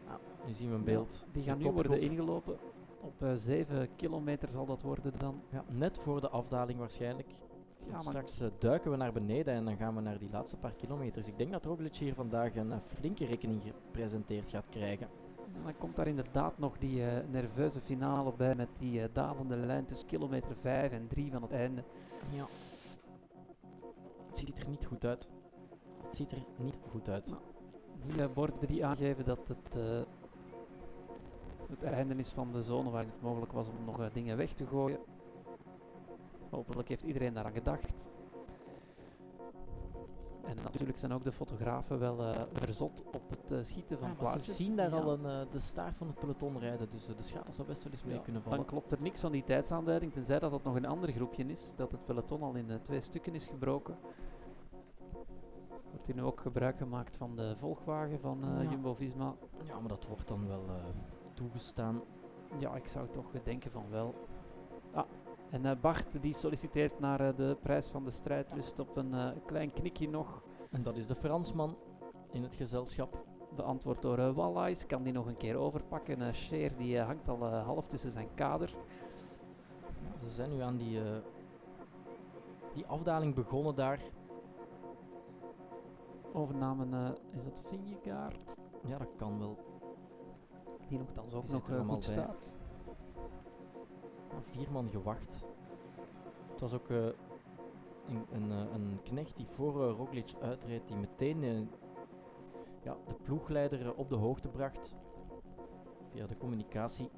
Nou, 0.06 0.20
nu 0.46 0.52
zien 0.52 0.68
we 0.68 0.74
een 0.74 0.80
Ja, 0.80 0.86
beeld. 0.86 1.26
Die 1.32 1.42
gaan 1.42 1.58
nu 1.58 1.70
worden 1.70 2.00
ingelopen. 2.00 2.56
Op 3.00 3.22
eh 3.22 3.32
7 3.34 3.88
kilometer 3.96 4.48
zal 4.48 4.66
dat 4.66 4.82
worden 4.82 5.12
dan. 5.18 5.42
Ja, 5.48 5.64
net 5.68 5.98
voor 5.98 6.20
de 6.20 6.28
afdaling 6.28 6.78
waarschijnlijk. 6.78 7.28
Ja, 7.90 7.98
Straks 7.98 8.42
duiken 8.58 8.90
we 8.90 8.96
naar 8.96 9.12
beneden 9.12 9.54
en 9.54 9.64
dan 9.64 9.76
gaan 9.76 9.94
we 9.94 10.00
naar 10.00 10.18
die 10.18 10.30
laatste 10.30 10.56
paar 10.56 10.74
kilometers. 10.74 11.28
Ik 11.28 11.38
denk 11.38 11.52
dat 11.52 11.64
Roglic 11.64 11.96
hier 11.96 12.14
vandaag 12.14 12.56
een 12.56 12.72
flinke 12.86 13.24
rekening 13.24 13.62
gepresenteerd 13.62 14.50
gaat 14.50 14.68
krijgen. 14.68 15.08
Dan 15.64 15.78
komt 15.78 15.96
daar 15.96 16.06
inderdaad 16.06 16.58
nog 16.58 16.78
die 16.78 17.04
eh, 17.04 17.28
nerveuze 17.30 17.80
finale 17.80 18.32
bij 18.36 18.54
met 18.54 18.68
die 18.78 19.02
eh, 19.02 19.08
dalende 19.12 19.56
lijn 19.56 19.84
tussen 19.84 20.08
kilometer 20.08 20.56
5 20.60 20.92
en 20.92 21.08
3 21.08 21.30
van 21.30 21.42
het 21.42 21.52
einde. 21.52 21.84
Ja. 22.30 22.44
Het 24.28 24.38
ziet 24.38 24.58
er 24.58 24.68
niet 24.68 24.84
goed 24.84 25.04
uit. 25.04 25.28
Het 26.02 26.16
ziet 26.16 26.30
er 26.30 26.44
niet 26.56 26.78
goed 26.90 27.08
uit. 27.08 27.34
Hier 28.06 28.20
eh, 28.20 28.32
borden 28.34 28.66
die 28.66 28.86
aangeven 28.86 29.24
dat 29.24 29.48
het 29.48 29.76
eh, 29.76 30.00
het 31.68 31.84
einde 31.84 32.14
is 32.14 32.28
van 32.28 32.52
de 32.52 32.62
zone 32.62 32.90
waar 32.90 33.04
het 33.04 33.22
mogelijk 33.22 33.52
was 33.52 33.68
om 33.68 33.84
nog 33.84 34.10
dingen 34.12 34.36
weg 34.36 34.52
te 34.52 34.66
gooien. 34.66 34.98
Hopelijk 36.50 36.88
heeft 36.88 37.04
iedereen 37.04 37.34
daaraan 37.34 37.52
gedacht. 37.52 38.11
En 40.44 40.56
natuurlijk 40.62 40.98
zijn 40.98 41.12
ook 41.12 41.22
de 41.22 41.32
fotografen 41.32 41.98
wel 41.98 42.22
eh, 42.24 42.42
verzot 42.52 43.04
op 43.12 43.30
het 43.30 43.50
eh, 43.50 43.58
schieten 43.62 43.98
van 43.98 44.08
Ja, 44.08 44.14
maar 44.14 44.26
ze 44.26 44.32
plaatjes. 44.32 44.56
zien 44.56 44.76
daar 44.76 44.90
Ja. 44.90 44.96
al 45.00 45.12
een, 45.12 45.26
eh, 45.26 45.52
de 45.52 45.58
staart 45.58 45.96
van 45.96 46.06
het 46.06 46.18
peloton 46.18 46.58
rijden, 46.58 46.88
dus 46.90 47.06
de 47.06 47.22
schade 47.22 47.52
zou 47.52 47.68
best 47.68 47.82
wel 47.84 47.92
eens 47.92 48.04
mee 48.04 48.14
Ja, 48.14 48.20
kunnen 48.20 48.42
vallen. 48.42 48.58
Dan 48.58 48.66
klopt 48.66 48.92
er 48.92 49.00
niks 49.02 49.20
van 49.20 49.32
die 49.32 49.44
tijdsaanduiding, 49.44 50.12
tenzij 50.12 50.38
dat 50.38 50.52
het 50.52 50.64
nog 50.64 50.74
een 50.74 50.86
ander 50.86 51.12
groepje 51.12 51.44
is, 51.44 51.72
dat 51.76 51.92
het 51.92 52.04
peloton 52.04 52.42
al 52.42 52.54
in 52.54 52.78
twee 52.82 53.00
stukken 53.00 53.34
is 53.34 53.46
gebroken. 53.46 53.96
Wordt 55.90 56.06
hier 56.06 56.14
nu 56.14 56.22
ook 56.22 56.40
gebruik 56.40 56.76
gemaakt 56.76 57.16
van 57.16 57.36
de 57.36 57.56
volgwagen 57.56 58.20
van. 58.20 58.66
Jumbo-Visma. 58.70 59.34
Ja, 59.64 59.78
maar 59.78 59.88
dat 59.88 60.06
wordt 60.06 60.28
dan 60.28 60.46
wel 60.48 60.64
toegestaan. 61.34 62.00
Ja, 62.58 62.74
ik 62.74 62.88
zou 62.88 63.08
toch 63.08 63.30
denken 63.44 63.70
van 63.70 63.84
wel. 63.90 64.14
Ah, 64.92 65.04
en 65.52 65.66
eh, 65.66 65.80
Bart 65.80 66.22
die 66.22 66.34
solliciteert 66.34 67.00
naar 67.00 67.20
eh, 67.20 67.36
de 67.36 67.56
prijs 67.62 67.88
van 67.88 68.04
de 68.04 68.10
strijdlust 68.10 68.78
op 68.78 68.96
een 68.96 69.14
eh, 69.14 69.30
klein 69.46 69.72
knikje 69.72 70.08
nog. 70.08 70.42
En 70.70 70.82
dat 70.82 70.96
is 70.96 71.06
de 71.06 71.14
Fransman 71.14 71.76
in 72.30 72.42
het 72.42 72.54
gezelschap. 72.54 73.24
Beantwoord 73.56 74.02
door 74.02 74.18
uh, 74.18 74.34
Wallais. 74.34 74.86
Kan 74.86 75.02
die 75.02 75.12
nog 75.12 75.26
een 75.26 75.36
keer 75.36 75.56
overpakken. 75.56 76.20
Uh, 76.20 76.32
Scheer 76.32 76.76
die 76.76 76.98
hangt 76.98 77.28
al 77.28 77.44
half 77.46 77.86
tussen 77.86 78.10
zijn 78.10 78.28
kader. 78.34 78.74
Ja, 79.80 80.26
ze 80.28 80.34
zijn 80.34 80.50
nu 80.50 80.60
aan 80.60 80.76
die, 80.76 81.00
die 82.74 82.86
afdaling 82.86 83.34
begonnen 83.34 83.74
daar. 83.74 84.00
Overnamen, 86.32 86.94
eh, 86.94 87.36
is 87.36 87.44
dat 87.44 87.62
Vingegaard? 87.68 88.54
Ja, 88.84 88.98
dat 88.98 89.12
kan 89.16 89.38
wel. 89.38 89.58
Die 90.88 90.98
nogthans 90.98 91.34
ook 91.34 91.48
nog 91.48 91.64
goed 91.64 91.86
bij. 91.86 92.00
staat. 92.00 92.56
Vier 94.40 94.70
man 94.70 94.90
gewacht. 94.90 95.44
Het 96.50 96.60
was 96.60 96.72
ook 96.72 96.88
eh, 96.88 97.04
een, 98.08 98.26
een, 98.32 98.50
eh, 98.50 98.74
een 98.74 98.98
knecht 99.02 99.36
die 99.36 99.46
voor 99.46 99.88
eh, 99.88 99.96
Roglic 99.96 100.32
uitreed, 100.40 100.88
die 100.88 100.96
meteen 100.96 101.70
ja, 102.82 102.96
de 103.06 103.14
ploegleider 103.22 103.94
op 103.94 104.08
de 104.08 104.14
hoogte 104.14 104.48
bracht. 104.48 104.94
Via 106.10 106.26
de 106.26 106.36
communicatie. 106.36 107.10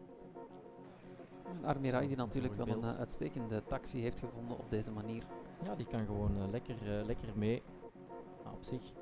Armirai 1.62 2.06
die 2.06 2.16
natuurlijk 2.16 2.54
wel 2.54 2.68
een 2.68 2.84
uitstekende 2.84 3.64
taxi 3.64 4.00
heeft 4.00 4.18
gevonden 4.18 4.58
op 4.58 4.70
deze 4.70 4.92
manier. 4.92 5.26
Ja, 5.64 5.74
die 5.74 5.86
kan 5.86 6.06
gewoon 6.06 6.50
lekker, 6.50 6.76
lekker 7.06 7.28
mee. 7.34 7.62
Op 8.52 8.64
zich 8.64 8.92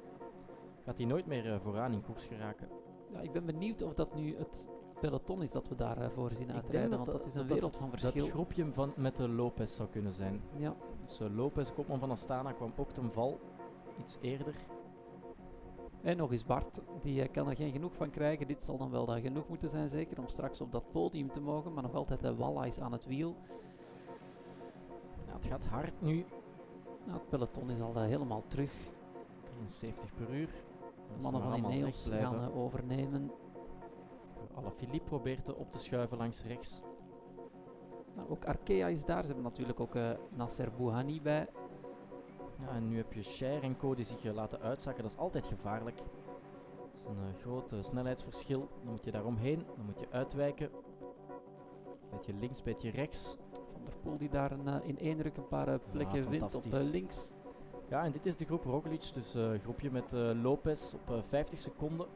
gaat 0.84 0.96
hij 0.96 1.06
nooit 1.06 1.26
meer 1.26 1.60
vooraan 1.60 1.92
in 1.92 2.02
koers 2.02 2.24
geraken. 2.24 2.68
Ja, 3.12 3.20
ik 3.20 3.32
ben 3.32 3.46
benieuwd 3.46 3.82
of 3.82 3.94
dat 3.94 4.14
nu 4.14 4.36
het 4.36 4.70
peloton 5.02 5.42
is 5.42 5.50
dat 5.50 5.68
we 5.68 5.74
daarvoor 5.74 6.30
zien 6.32 6.48
Ik 6.48 6.54
uitrijden, 6.54 6.90
denk 6.90 7.04
want 7.04 7.18
dat, 7.18 7.26
is 7.26 7.34
een 7.34 7.40
dat- 7.40 7.50
wereld 7.52 7.76
van 7.76 7.90
Dat 7.90 8.00
verschil. 8.00 8.26
groepje 8.26 8.72
van, 8.72 8.92
met 8.96 9.16
de 9.16 9.28
Lopez 9.28 9.74
zou 9.76 9.88
kunnen 9.88 10.12
zijn. 10.12 10.40
Ja, 10.56 10.74
Dus 11.04 11.20
eh, 11.20 11.34
Lopez, 11.36 11.72
kopman 11.74 11.98
van 11.98 12.10
Astana, 12.10 12.52
kwam 12.52 12.72
ook 12.76 12.90
ten 12.90 13.12
val. 13.12 13.38
Iets 14.00 14.18
eerder. 14.20 14.54
en 16.02 16.16
nog 16.16 16.30
eens 16.32 16.44
Bart, 16.44 16.80
die 17.00 17.22
eh, 17.22 17.32
kan 17.32 17.48
er 17.48 17.56
geen 17.56 17.72
genoeg 17.72 17.94
van 17.94 18.10
krijgen. 18.10 18.46
Dit 18.46 18.62
zal 18.64 18.76
dan 18.78 18.90
wel 18.90 19.06
dat 19.06 19.18
genoeg 19.20 19.48
moeten 19.48 19.70
zijn, 19.70 19.88
zeker 19.88 20.18
om 20.18 20.28
straks 20.28 20.60
op 20.60 20.72
dat 20.72 20.90
podium 20.92 21.32
te 21.32 21.40
mogen, 21.40 21.72
maar 21.72 21.82
nog 21.82 21.94
altijd 21.94 22.20
de 22.20 22.34
Wallais 22.36 22.80
aan 22.80 22.92
het 22.92 23.06
wiel. 23.06 23.36
Ja, 25.26 25.32
het 25.32 25.46
gaat 25.46 25.64
hard 25.64 26.00
nu. 26.00 26.24
Nou, 27.06 27.18
het 27.18 27.28
peloton 27.28 27.70
is 27.70 27.80
al 27.80 27.94
eh, 27.94 28.02
helemaal 28.02 28.42
terug. 28.48 28.72
73 29.42 30.14
per 30.14 30.34
uur. 30.34 30.48
De 31.16 31.22
mannen 31.22 31.42
van 31.42 31.54
Ineos 31.72 32.08
gaan 32.12 32.34
eh, 32.42 32.56
overnemen. 32.58 33.30
Philippe 34.70 35.08
probeert 35.08 35.48
er 35.48 35.56
op 35.56 35.70
te 35.70 35.78
schuiven 35.78 36.18
langs 36.18 36.44
rechts. 36.44 36.82
Nou, 38.14 38.28
ook 38.28 38.44
Arkea 38.44 38.86
is 38.86 39.04
daar. 39.04 39.20
Ze 39.20 39.26
hebben 39.26 39.44
natuurlijk 39.44 39.80
ook 39.80 39.94
eh, 39.94 40.10
Nasser 40.30 40.72
Bouhani 40.76 41.22
bij. 41.22 41.48
Ja, 42.58 42.68
en 42.68 42.88
nu 42.88 42.96
heb 42.96 43.12
je 43.12 43.22
Cher 43.22 43.62
en 43.62 43.76
Co 43.76 43.94
die 43.94 44.04
zich 44.04 44.24
eh, 44.24 44.34
laten 44.34 44.60
uitzakken. 44.60 45.02
Dat 45.02 45.12
is 45.12 45.18
altijd 45.18 45.46
gevaarlijk. 45.46 45.96
Dat 45.96 46.94
is 46.94 47.04
een 47.04 47.16
eh, 47.16 47.40
groot 47.40 47.74
snelheidsverschil. 47.80 48.68
Dan 48.82 48.92
moet 48.92 49.04
je 49.04 49.10
daar 49.10 49.24
omheen. 49.24 49.64
Dan 49.76 49.84
moet 49.84 50.00
je 50.00 50.06
uitwijken. 50.10 50.70
Beetje 52.10 52.34
links, 52.34 52.62
beetje 52.62 52.90
rechts. 52.90 53.38
Van 53.72 53.84
der 53.84 53.94
Poel 54.02 54.18
die 54.18 54.28
daar 54.28 54.52
een, 54.52 54.82
in 54.82 54.98
één 54.98 55.22
ruk 55.22 55.36
een 55.36 55.48
paar 55.48 55.78
plekken 55.78 56.28
wint 56.30 56.54
op 56.54 56.64
links. 56.92 57.32
Ja, 57.88 58.04
en 58.04 58.12
dit 58.12 58.26
is 58.26 58.36
de 58.36 58.44
groep 58.44 58.64
Roglic. 58.64 59.10
Dus 59.14 59.34
eh 59.34 59.50
groepje 59.62 59.90
met 59.90 60.12
Lopez 60.42 60.94
op 60.94 61.10
eh, 61.10 61.22
50 61.26 61.58
seconden. 61.58 62.06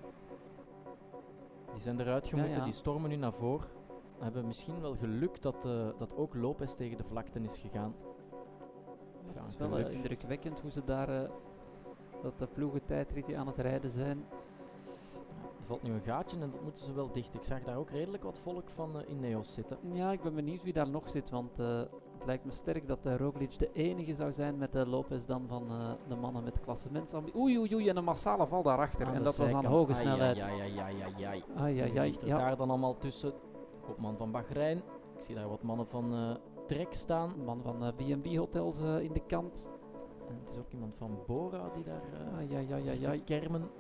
Die 1.76 1.84
zijn 1.84 2.00
eruit 2.00 2.26
gemoeten. 2.26 2.54
ja. 2.56 2.64
Die 2.64 2.72
stormen 2.72 3.10
nu 3.10 3.16
naar 3.16 3.32
voren. 3.32 3.68
Hebben 4.18 4.46
misschien 4.46 4.80
wel 4.80 4.96
geluk 4.96 5.42
dat, 5.42 5.64
eh, 5.64 5.88
dat 5.98 6.16
ook 6.16 6.34
Lopez 6.34 6.74
tegen 6.74 6.96
de 6.96 7.04
vlakte 7.04 7.40
is 7.40 7.58
gegaan. 7.58 7.94
Ja, 9.34 9.40
het 9.40 9.46
is 9.46 9.56
wel 9.56 9.78
eh, 9.78 9.92
indrukwekkend 9.92 10.60
hoe 10.60 10.70
ze 10.70 10.84
daar 10.84 11.08
eh, 11.08 11.30
dat 12.22 12.38
de 12.38 12.46
ploegen 12.46 12.84
tijdritje 12.84 13.36
aan 13.36 13.46
het 13.46 13.56
rijden 13.56 13.90
zijn. 13.90 14.24
Er 15.60 15.66
valt 15.66 15.82
nu 15.82 15.92
een 15.92 16.02
gaatje 16.02 16.40
en 16.40 16.50
dat 16.50 16.62
moeten 16.62 16.84
ze 16.84 16.92
wel 16.92 17.12
dicht. 17.12 17.34
Ik 17.34 17.44
zag 17.44 17.62
daar 17.62 17.76
ook 17.76 17.90
redelijk 17.90 18.22
wat 18.22 18.38
volk 18.38 18.70
van 18.70 19.00
eh 19.00 19.10
Ineos 19.10 19.54
zitten. 19.54 19.78
Ja, 19.92 20.12
ik 20.12 20.22
ben 20.22 20.34
benieuwd 20.34 20.62
wie 20.62 20.72
daar 20.72 20.90
nog 20.90 21.10
zit, 21.10 21.30
want 21.30 21.58
het 22.16 22.26
lijkt 22.26 22.44
me 22.44 22.50
sterk 22.50 22.86
dat 22.86 23.06
eh, 23.06 23.16
Roglic 23.16 23.58
de 23.58 23.72
enige 23.72 24.14
zou 24.14 24.32
zijn 24.32 24.58
met 24.58 24.72
de 24.72 24.86
Lopez 24.86 25.24
dan 25.24 25.44
van 25.48 25.70
eh, 25.70 25.90
de 26.08 26.14
mannen 26.16 26.44
met 26.44 26.60
klassementsambitie. 26.60 27.40
Oei, 27.40 27.58
oei, 27.58 27.74
oei, 27.74 27.88
en 27.88 27.96
een 27.96 28.04
massale 28.04 28.46
val 28.46 28.62
daarachter. 28.62 29.06
Aan 29.06 29.14
en 29.14 29.22
dat 29.22 29.36
was 29.36 29.52
aan 29.52 29.64
hoge 29.64 29.92
snelheid. 29.94 30.38
ai, 30.38 30.60
ai. 30.60 30.78
Ai, 31.56 31.80
ai, 31.80 31.90
Wie 31.90 32.00
ai, 32.00 32.08
ligt 32.08 32.22
er 32.22 32.28
ja. 32.28 32.38
daar 32.38 32.56
dan 32.56 32.68
allemaal 32.68 32.96
tussen? 32.96 33.32
Kopman 33.80 34.16
van 34.16 34.30
Bahrein. 34.30 34.76
Ik 35.16 35.22
zie 35.22 35.34
daar 35.34 35.48
wat 35.48 35.62
mannen 35.62 35.86
van 35.86 36.14
eh 36.14 36.34
Trek 36.66 36.94
staan. 36.94 37.32
Man 37.44 37.62
van 37.62 37.94
B&B 37.96 38.36
Hotels 38.36 38.80
in 38.80 39.12
de 39.12 39.22
kant. 39.26 39.68
En 40.28 40.38
het 40.40 40.50
is 40.50 40.58
ook 40.58 40.72
iemand 40.72 40.94
van 40.96 41.18
Bora 41.26 41.70
die 41.74 41.84
daar 41.84 42.02
ligt 42.38 42.72
ai, 42.72 42.98
te 42.98 43.08
ai. 43.08 43.24
kermen. 43.24 43.70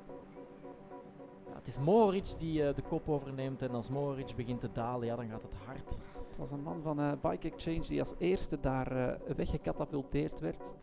Ja, 1.46 1.54
het 1.54 1.66
is 1.66 1.78
Mohoric 1.78 2.34
die 2.38 2.72
de 2.72 2.82
kop 2.88 3.08
overneemt 3.08 3.62
en 3.62 3.70
als 3.70 3.90
Mohoric 3.90 4.32
begint 4.36 4.60
te 4.60 4.72
dalen, 4.72 5.06
ja, 5.06 5.16
dan 5.16 5.28
gaat 5.28 5.42
het 5.42 5.54
hard. 5.66 6.00
Het 6.36 6.50
was 6.50 6.58
een 6.58 6.64
man 6.64 6.82
van 6.82 7.00
eh, 7.00 7.12
Bike 7.22 7.50
Exchange 7.50 7.80
die 7.80 8.00
als 8.00 8.14
eerste 8.18 8.60
daar 8.60 8.92
eh, 8.92 9.34
weggecatapulteerd 9.36 10.40
werd. 10.40 10.74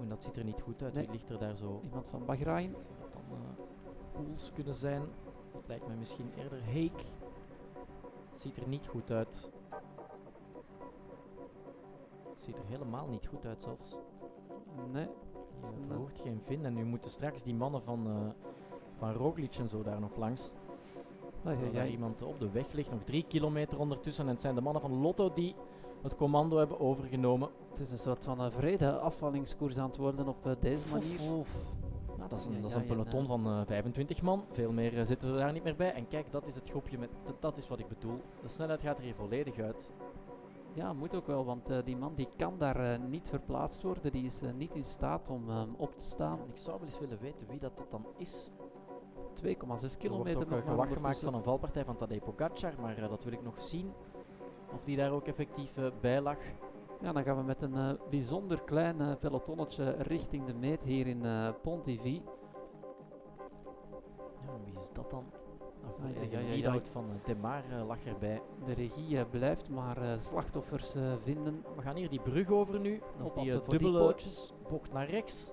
En 0.00 0.08
dat 0.08 0.22
ziet 0.22 0.36
er 0.36 0.44
niet 0.44 0.60
goed 0.60 0.82
uit. 0.82 0.94
Nee. 0.94 1.04
Wie 1.04 1.12
ligt 1.12 1.30
er 1.30 1.38
daar 1.38 1.56
zo? 1.56 1.80
Iemand 1.82 2.08
van 2.08 2.24
Bahrein. 2.24 2.70
Zou 2.70 2.94
het 3.00 3.12
dan 3.12 3.38
eh, 3.38 3.64
Pools 4.12 4.52
kunnen 4.52 4.74
zijn? 4.74 5.02
Het 5.52 5.66
lijkt 5.66 5.86
mij 5.86 5.96
misschien 5.96 6.30
eerder 6.36 6.62
Heek. 6.62 7.04
Het 8.28 8.38
ziet 8.38 8.56
er 8.56 8.68
niet 8.68 8.86
goed 8.86 9.10
uit. 9.10 9.50
Het 12.28 12.42
ziet 12.42 12.56
er 12.56 12.66
helemaal 12.66 13.08
niet 13.08 13.26
goed 13.26 13.46
uit 13.46 13.62
zelfs. 13.62 13.96
Nee. 14.92 15.08
Je 15.60 15.86
verhoort 15.86 16.18
geen 16.18 16.40
vin 16.44 16.64
en 16.64 16.74
nu 16.74 16.84
moeten 16.84 17.10
straks 17.10 17.42
die 17.42 17.54
mannen 17.54 17.82
van, 17.82 18.06
eh 18.06 18.50
van 18.96 19.12
Roglic 19.12 19.56
en 19.56 19.68
zo 19.68 19.82
daar 19.82 20.00
nog 20.00 20.16
langs. 20.16 20.52
Er 21.44 21.80
ai. 21.80 21.90
iemand 21.90 22.22
op 22.22 22.40
de 22.40 22.50
weg 22.50 22.72
ligt, 22.72 22.90
nog 22.90 23.02
drie 23.04 23.24
kilometer 23.28 23.78
ondertussen. 23.78 24.24
En 24.24 24.30
het 24.30 24.40
zijn 24.40 24.54
de 24.54 24.60
mannen 24.60 24.82
van 24.82 25.00
Lotto 25.00 25.32
die 25.32 25.54
het 26.02 26.16
commando 26.16 26.56
hebben 26.58 26.80
overgenomen. 26.80 27.48
Het 27.70 27.80
is 27.80 27.90
een 27.90 27.98
soort 27.98 28.24
van 28.24 28.40
een 28.40 28.52
vrede 28.52 28.98
afvallingskoers 28.98 29.78
aan 29.78 29.86
het 29.86 29.96
worden 29.96 30.28
op 30.28 30.46
eh, 30.46 30.52
deze 30.60 30.88
manier. 30.90 31.20
Oef, 31.20 31.30
oef. 31.30 31.56
Nou, 32.16 32.28
dat 32.28 32.38
is 32.38 32.46
een, 32.46 32.52
Ja, 32.52 32.60
dat 32.60 32.70
is 32.70 32.76
ja, 32.76 32.82
een 32.82 32.86
ja, 32.86 32.92
peloton 32.92 33.20
ja. 33.20 33.26
van 33.26 33.46
eh, 33.46 33.60
25 33.66 34.22
man. 34.22 34.44
Veel 34.52 34.72
meer 34.72 34.98
eh, 34.98 35.04
zitten 35.04 35.28
er 35.28 35.36
daar 35.36 35.52
niet 35.52 35.64
meer 35.64 35.76
bij. 35.76 35.92
En 35.92 36.08
kijk, 36.08 36.30
dat 36.30 36.46
is 36.46 36.54
het 36.54 36.70
groepje 36.70 36.98
met. 36.98 37.10
Dat, 37.24 37.34
dat 37.40 37.56
is 37.56 37.68
wat 37.68 37.78
ik 37.78 37.88
bedoel. 37.88 38.20
De 38.42 38.48
snelheid 38.48 38.82
gaat 38.82 38.98
er 38.98 39.04
hier 39.04 39.14
volledig 39.14 39.58
uit. 39.58 39.92
Ja, 40.74 40.92
moet 40.92 41.14
ook 41.14 41.26
wel, 41.26 41.44
want 41.44 41.70
eh, 41.70 41.78
die 41.84 41.96
man 41.96 42.14
die 42.14 42.28
kan 42.36 42.58
daar 42.58 42.92
eh, 42.92 42.98
niet 43.08 43.28
verplaatst 43.28 43.82
worden. 43.82 44.12
Die 44.12 44.24
is 44.24 44.42
eh, 44.42 44.52
niet 44.52 44.74
in 44.74 44.84
staat 44.84 45.30
om 45.30 45.50
ehm, 45.50 45.68
op 45.76 45.96
te 45.96 46.04
staan. 46.04 46.40
En 46.40 46.48
ik 46.48 46.56
zou 46.56 46.78
wel 46.78 46.86
eens 46.86 46.98
willen 46.98 47.18
weten 47.20 47.46
wie 47.48 47.58
dat, 47.58 47.76
dat 47.76 47.90
dan 47.90 48.06
is. 48.16 48.50
2,6 49.40 49.44
Er 49.44 49.66
wordt 49.66 49.96
kilometer 49.96 50.42
ook 50.42 50.48
nog 50.48 50.58
eh, 50.58 50.64
gewacht 50.64 50.92
gemaakt 50.92 51.18
van 51.18 51.34
een 51.34 51.42
valpartij 51.42 51.84
van 51.84 51.96
Tadej 51.96 52.20
Pogacar. 52.20 52.72
Maar 52.80 52.96
eh, 52.96 53.08
dat 53.08 53.24
wil 53.24 53.32
ik 53.32 53.42
nog 53.42 53.60
zien. 53.60 53.92
Of 54.74 54.84
die 54.84 54.96
daar 54.96 55.10
ook 55.10 55.26
effectief 55.26 55.76
eh, 55.76 55.86
bij 56.00 56.20
lag. 56.20 56.38
Ja, 57.00 57.12
dan 57.12 57.22
gaan 57.22 57.36
we 57.36 57.42
met 57.42 57.62
een 57.62 57.98
bijzonder 58.10 58.62
klein 58.62 59.18
pelotonnetje 59.18 59.90
richting 59.98 60.44
de 60.44 60.54
meet 60.54 60.84
hier 60.84 61.06
in 61.06 61.26
Pontivy. 61.62 62.22
Ja, 64.40 64.52
wie 64.64 64.80
is 64.80 64.90
dat 64.92 65.10
dan? 65.10 65.24
Ah, 65.84 66.20
ai, 66.20 66.34
ai, 66.34 66.48
lead-out 66.48 66.86
ai. 66.86 66.92
van 66.92 67.04
eh, 67.24 67.86
lag 67.86 68.04
erbij. 68.04 68.42
De 68.64 68.72
regie 68.72 69.24
blijft 69.24 69.70
maar 69.70 70.18
slachtoffers 70.18 70.94
vinden. 71.18 71.64
We 71.76 71.82
gaan 71.82 71.96
hier 71.96 72.08
die 72.08 72.20
brug 72.20 72.50
over 72.50 72.80
nu. 72.80 72.98
Dat 73.18 73.26
is 73.26 73.32
die 73.32 73.40
Oppassen 73.40 73.64
voor 73.64 73.78
die 73.78 73.78
dubbele 73.78 74.14
bocht 74.68 74.92
naar 74.92 75.10
rechts. 75.10 75.52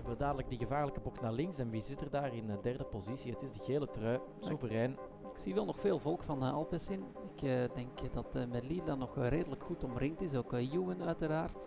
Hebben 0.00 0.18
we 0.18 0.24
dadelijk 0.24 0.48
die 0.48 0.58
gevaarlijke 0.58 1.00
bocht 1.00 1.20
naar 1.20 1.32
links. 1.32 1.58
En 1.58 1.70
wie 1.70 1.80
zit 1.80 2.00
er 2.00 2.10
daar 2.10 2.34
in 2.34 2.50
eh, 2.50 2.56
derde 2.62 2.84
positie? 2.84 3.32
Het 3.32 3.42
is 3.42 3.52
de 3.52 3.58
gele 3.58 3.90
trui. 3.90 4.20
Soeverein. 4.38 4.90
Ik 5.30 5.38
zie 5.38 5.54
wel 5.54 5.64
nog 5.64 5.80
veel 5.80 5.98
volk 5.98 6.22
van 6.22 6.42
uh, 6.42 6.52
Alpecin. 6.52 7.04
Ik 7.34 7.42
eh, 7.42 7.74
denk 7.74 8.12
dat 8.12 8.36
uh, 8.36 8.46
Merlier 8.46 8.84
dan 8.84 8.98
nog 8.98 9.16
eh, 9.16 9.28
redelijk 9.28 9.62
goed 9.62 9.84
omringd 9.84 10.20
is. 10.20 10.34
Ook 10.34 10.52
uh, 10.52 10.72
Ewan 10.72 11.02
uiteraard. 11.02 11.66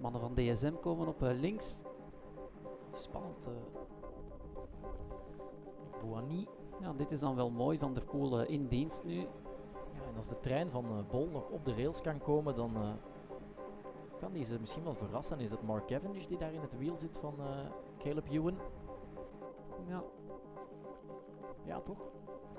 Mannen 0.00 0.20
van 0.20 0.34
DSM 0.34 0.72
komen 0.80 1.08
op 1.08 1.22
eh, 1.22 1.38
links. 1.38 1.80
Spannend. 2.90 3.46
eh. 3.46 3.52
Bouani. 6.02 6.46
Ja, 6.80 6.92
dit 6.92 7.10
is 7.10 7.20
dan 7.20 7.36
wel 7.36 7.50
mooi. 7.50 7.78
Van 7.78 7.94
der 7.94 8.04
Poel 8.04 8.40
eh, 8.40 8.50
in 8.50 8.66
dienst 8.66 9.04
nu. 9.04 9.18
Ja, 9.20 10.02
en 10.10 10.16
als 10.16 10.28
de 10.28 10.38
trein 10.40 10.70
van 10.70 10.84
eh, 10.84 11.10
Bol 11.10 11.28
nog 11.32 11.48
op 11.50 11.64
de 11.64 11.74
rails 11.74 12.00
kan 12.00 12.18
komen, 12.18 12.54
dan, 12.56 12.76
eh, 12.76 12.88
kan 14.16 14.32
die 14.32 14.44
ze 14.44 14.60
misschien 14.60 14.84
wel 14.84 14.94
verrassen. 14.94 15.40
Is 15.40 15.50
het 15.50 15.62
Mark 15.62 15.86
Cavendish 15.86 16.26
die 16.26 16.38
daar 16.38 16.52
in 16.52 16.60
het 16.60 16.78
wiel 16.78 16.98
zit 16.98 17.18
van 17.18 17.34
eh, 17.38 17.46
Caleb 17.98 18.28
Ewan? 18.30 18.58
Ja, 19.88 20.02
Ja, 21.64 21.80
toch? 21.80 21.98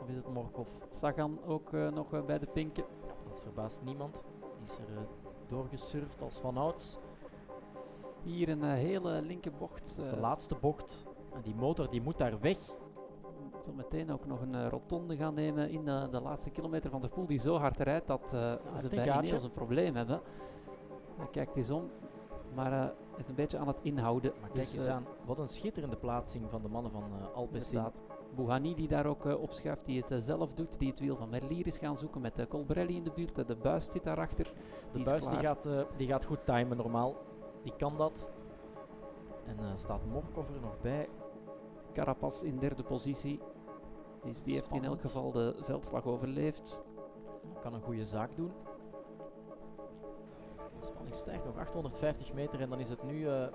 Of 0.01 0.09
is 0.09 0.15
het 0.15 0.33
Morkov? 0.33 0.67
Sagan 0.89 1.39
ook 1.45 1.73
eh, 1.73 1.91
nog 1.91 2.13
eh, 2.13 2.25
bij 2.25 2.39
de 2.39 2.47
pinken. 2.47 2.85
Dat 3.29 3.41
verbaast 3.41 3.79
niemand. 3.83 4.25
Die 4.57 4.67
is 4.67 4.77
er 4.77 5.07
doorgesurfd 5.45 6.21
als 6.21 6.39
vanouds. 6.39 6.97
Hier 8.23 8.49
een 8.49 8.63
hele 8.63 9.21
linker 9.21 9.51
bocht. 9.51 9.95
Dat 9.95 10.05
is 10.05 10.11
de 10.11 10.19
laatste 10.19 10.55
bocht. 10.55 11.05
En 11.33 11.41
die 11.41 11.55
motor 11.55 11.89
die 11.89 12.01
moet 12.01 12.17
daar 12.17 12.39
weg. 12.39 12.57
zo 13.61 13.73
meteen 13.75 14.11
ook 14.11 14.25
nog 14.25 14.41
een 14.41 14.69
rotonde 14.69 15.15
gaan 15.15 15.33
nemen 15.33 15.69
in 15.69 15.85
de, 15.85 16.07
de 16.11 16.21
laatste 16.21 16.49
kilometer 16.49 16.89
van 16.89 17.01
de 17.01 17.07
pool 17.07 17.25
die 17.25 17.39
zo 17.39 17.55
hard 17.57 17.79
rijdt 17.79 18.07
dat 18.07 18.21
ze 18.29 18.59
een 18.83 18.89
bij 18.89 19.05
gaatje. 19.05 19.27
Ineos 19.27 19.43
een 19.43 19.51
probleem 19.51 19.95
hebben. 19.95 20.21
Hij 21.17 21.27
kijkt 21.31 21.55
eens 21.55 21.69
om, 21.69 21.89
maar 22.55 22.71
eh, 22.71 22.89
is 23.17 23.27
een 23.27 23.35
beetje 23.35 23.57
aan 23.57 23.67
het 23.67 23.79
inhouden. 23.81 24.33
Maar 24.41 24.49
kijk 24.49 24.63
Dus, 24.63 24.73
eens 24.73 24.85
eh, 24.85 24.93
aan. 24.93 25.05
Wat 25.25 25.39
een 25.39 25.47
schitterende 25.47 25.95
plaatsing 25.95 26.49
van 26.49 26.61
de 26.61 26.67
mannen 26.67 26.91
van 26.91 27.03
uh, 27.03 27.35
Alpecin. 27.35 27.85
Bouhanni 28.35 28.75
die 28.75 28.87
daar 28.87 29.05
ook 29.05 29.25
opschuift, 29.25 29.85
die 29.85 30.03
het 30.07 30.23
zelf 30.23 30.53
doet, 30.53 30.79
die 30.79 30.89
het 30.89 30.99
wiel 30.99 31.15
van 31.15 31.29
Merlier 31.29 31.67
is 31.67 31.77
gaan 31.77 31.97
zoeken 31.97 32.21
met 32.21 32.35
de 32.35 32.47
Colbrelli 32.47 32.95
in 32.95 33.03
de 33.03 33.11
buurt. 33.11 33.47
de 33.47 33.55
buis 33.55 33.85
zit 33.91 34.03
daarachter. 34.03 34.45
De 34.45 34.97
Die 34.97 35.03
buis 35.03 35.27
die 35.27 35.37
gaat, 35.37 35.69
die 35.97 36.07
gaat 36.07 36.25
goed 36.25 36.45
timen 36.45 36.77
normaal. 36.77 37.15
Die 37.63 37.73
kan 37.77 37.97
dat. 37.97 38.29
En 39.45 39.77
staat 39.77 40.05
Morkov 40.05 40.49
er 40.49 40.61
nog 40.61 40.81
bij. 40.81 41.09
Carapaz 41.93 42.41
in 42.41 42.59
derde 42.59 42.83
positie. 42.83 43.39
Dus 44.23 44.43
die 44.43 44.53
heeft 44.53 44.73
in 44.73 44.83
elk 44.83 45.01
geval 45.01 45.31
de 45.31 45.55
veldslag 45.61 46.05
overleefd. 46.05 46.81
Kan 47.61 47.73
een 47.73 47.81
goede 47.81 48.05
zaak 48.05 48.35
doen. 48.35 48.51
De 50.79 50.85
spanning 50.85 51.15
stijgt 51.15 51.45
nog 51.45 51.57
850 51.57 52.33
meter 52.33 52.61
en 52.61 52.69
dan 52.69 52.79
is 52.79 52.89
het 52.89 53.03
nu 53.03 53.19
uh, 53.19 53.47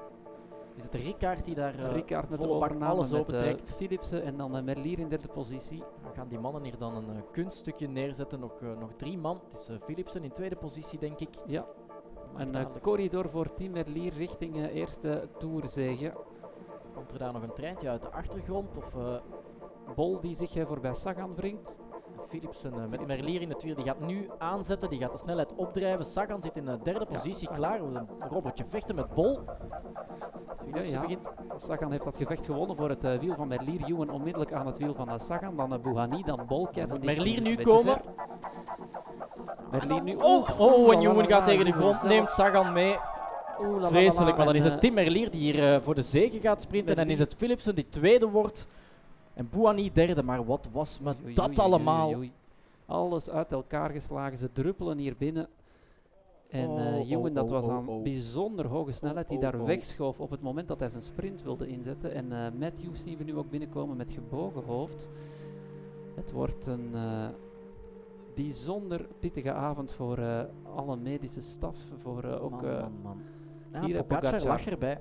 is 0.75 0.83
het 0.83 0.95
Ricard 0.95 1.45
die 1.45 1.55
daar 1.55 1.79
uh, 1.79 1.93
Ricard 1.93 2.29
met 2.29 2.41
volle 2.41 2.59
bak 2.59 2.83
alles 2.83 3.13
opentrekt. 3.13 3.71
uh, 3.71 3.77
Philipsen 3.77 4.23
en 4.23 4.37
dan 4.37 4.65
Merlier 4.65 4.99
in 4.99 5.09
derde 5.09 5.29
positie. 5.29 5.83
Dan 6.03 6.15
gaan 6.15 6.29
die 6.29 6.39
mannen 6.39 6.63
hier 6.63 6.79
dan 6.79 6.95
een 6.95 7.25
kunststukje 7.33 7.89
neerzetten. 7.89 8.41
Nog, 8.41 8.61
nog 8.61 8.93
drie 8.97 9.19
man. 9.19 9.41
Het 9.45 9.53
is 9.53 9.71
Philipsen 9.85 10.25
in 10.25 10.33
tweede 10.33 10.57
positie 10.57 10.99
denk 10.99 11.21
ik. 11.21 11.35
Ja. 11.47 11.67
Een 12.37 12.67
corridor 12.81 13.29
voor 13.29 13.55
Team 13.55 13.73
Merlier 13.73 14.13
richting 14.13 14.69
eerste 14.69 15.29
Tourzege. 15.39 16.13
Komt 16.95 17.13
er 17.13 17.19
daar 17.19 17.33
nog 17.33 17.43
een 17.43 17.53
treintje 17.53 17.89
uit 17.89 18.03
de 18.03 18.11
achtergrond? 18.11 18.77
Of, 18.77 18.95
Bol 19.95 20.21
die 20.21 20.35
zich 20.37 20.67
voorbij 20.67 20.95
Sagan 20.95 21.35
wringt. 21.35 21.79
Philipsen 22.33 22.73
uh, 22.75 22.85
met 22.91 23.07
Merlier 23.07 23.41
in 23.41 23.49
het 23.49 23.63
wiel. 23.63 23.75
Die 23.75 23.85
gaat 23.85 24.01
nu 24.01 24.29
aanzetten. 24.39 24.91
Die 24.91 24.99
gaat 24.99 25.13
de 25.13 25.19
snelheid 25.19 25.55
opdrijven. 25.55 26.05
Sagan 26.05 26.43
zit 26.43 26.57
in 26.57 26.65
de 26.65 26.79
derde 26.83 27.07
positie 27.07 27.49
ja, 27.49 27.55
klaar. 27.55 27.81
Een 27.81 28.07
robotje 28.31 28.65
vechten 28.69 28.95
met 28.95 29.15
Bol. 29.15 29.41
Philipsen 30.65 30.95
ja, 30.95 31.01
ja. 31.01 31.01
begint. 31.01 31.31
Sagan 31.57 31.91
heeft 31.91 32.05
dat 32.05 32.17
gevecht 32.17 32.45
gewonnen 32.45 32.77
voor 32.77 32.89
het 32.89 33.05
uh, 33.05 33.19
wiel 33.19 33.35
van 33.35 33.49
Merlier. 33.49 33.81
Ewan 33.87 34.11
onmiddellijk 34.11 34.53
aan 34.53 34.67
het 34.67 34.79
wiel 34.79 34.95
van 34.95 35.09
uh, 35.09 35.19
Sagan. 35.19 35.57
Dan 35.57 35.73
uh, 35.73 35.79
Bouhanni, 35.79 36.23
dan 36.23 36.47
Bol. 36.47 36.67
Kevin 36.67 37.05
Merlier 37.05 37.41
nu 37.41 37.57
komen. 37.57 38.01
Merlier 39.71 40.03
nu. 40.03 40.15
Oh, 40.15 40.61
oh, 40.61 40.95
en 40.95 41.27
gaat 41.27 41.45
tegen 41.45 41.65
de 41.65 41.73
grond. 41.73 42.03
Neemt 42.03 42.31
Sagan 42.31 42.73
mee. 42.73 42.97
Vreselijk, 43.81 44.37
maar 44.37 44.47
dan 44.47 44.55
is 44.55 44.65
het 44.65 44.81
Tim 44.81 44.95
Merlier 44.95 45.31
die 45.31 45.53
hier 45.53 45.83
voor 45.83 45.95
de 45.95 46.03
zege 46.03 46.41
gaat 46.41 46.63
sprinten. 46.63 46.91
En 46.91 46.97
dan 46.97 47.11
is 47.11 47.19
het 47.19 47.35
Philipsen 47.35 47.75
die 47.75 47.89
tweede 47.89 48.29
wordt. 48.29 48.69
En 49.35 49.49
Bouhanni 49.51 49.93
derde, 49.93 50.23
maar 50.23 50.45
wat 50.45 50.69
was 50.73 51.01
met 51.01 51.17
oei, 51.25 51.35
dat 51.35 51.49
oei, 51.49 51.59
allemaal? 51.59 52.15
Oei, 52.15 52.33
Alles 52.87 53.31
uit 53.31 53.53
elkaar 53.53 53.91
geslagen, 53.91 54.39
ze 54.39 54.53
druppelen 54.53 54.99
hier 54.99 55.17
binnen. 55.17 55.49
En 56.49 56.71
uh, 56.71 56.95
Oh, 56.97 57.11
Ewan, 57.11 57.29
oh, 57.29 57.35
dat 57.35 57.51
was 57.51 57.69
aan 57.69 57.89
oh. 57.89 58.03
bijzonder 58.03 58.67
hoge 58.67 58.93
snelheid, 58.93 59.29
die 59.29 59.39
daar 59.39 59.65
wegschoof 59.65 60.21
op 60.21 60.31
het 60.31 60.43
moment 60.43 60.69
dat 60.69 60.79
hij 60.81 60.89
zijn 60.89 61.03
sprint 61.03 61.43
wilde 61.43 61.69
inzetten. 61.69 62.13
En 62.13 62.27
uh, 62.33 62.47
Matthews 62.59 63.03
zien 63.03 63.19
we 63.19 63.25
nu 63.25 63.37
ook 63.37 63.51
binnenkomen 63.51 63.97
met 63.97 64.11
gebogen 64.11 64.63
hoofd. 64.65 65.09
Het 66.15 66.33
wordt 66.33 66.67
een 66.67 66.91
uh, 66.95 67.29
bijzonder 68.35 69.09
pittige 69.19 69.53
avond 69.53 69.93
voor 69.93 70.49
alle 70.75 70.97
medische 70.97 71.41
staf, 71.41 71.77
voor 72.03 72.25
ook... 72.25 72.63
Man, 72.63 72.81
man, 72.81 72.93
man. 73.03 73.21
Ja, 73.73 73.85
hier 73.85 74.05
Pogacar, 74.05 74.31
Pogacar 74.31 74.49
lag 74.49 74.67
erbij. 74.67 75.01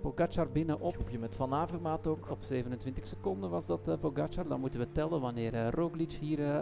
Pogacar 0.00 0.48
binnen 0.50 0.80
op. 0.80 0.94
Groepje 0.94 1.18
met 1.18 1.34
Van 1.34 1.52
Avermaat 1.52 2.06
ook. 2.06 2.30
Op 2.30 2.42
27 2.42 3.06
seconden 3.06 3.50
was 3.50 3.66
dat 3.66 3.88
uh, 3.88 3.98
Pogacar. 3.98 4.48
Dan 4.48 4.60
moeten 4.60 4.80
we 4.80 4.92
tellen 4.92 5.20
wanneer 5.20 5.54
uh, 5.54 5.68
Roglic 5.68 6.12
hier 6.12 6.38
uh, 6.38 6.60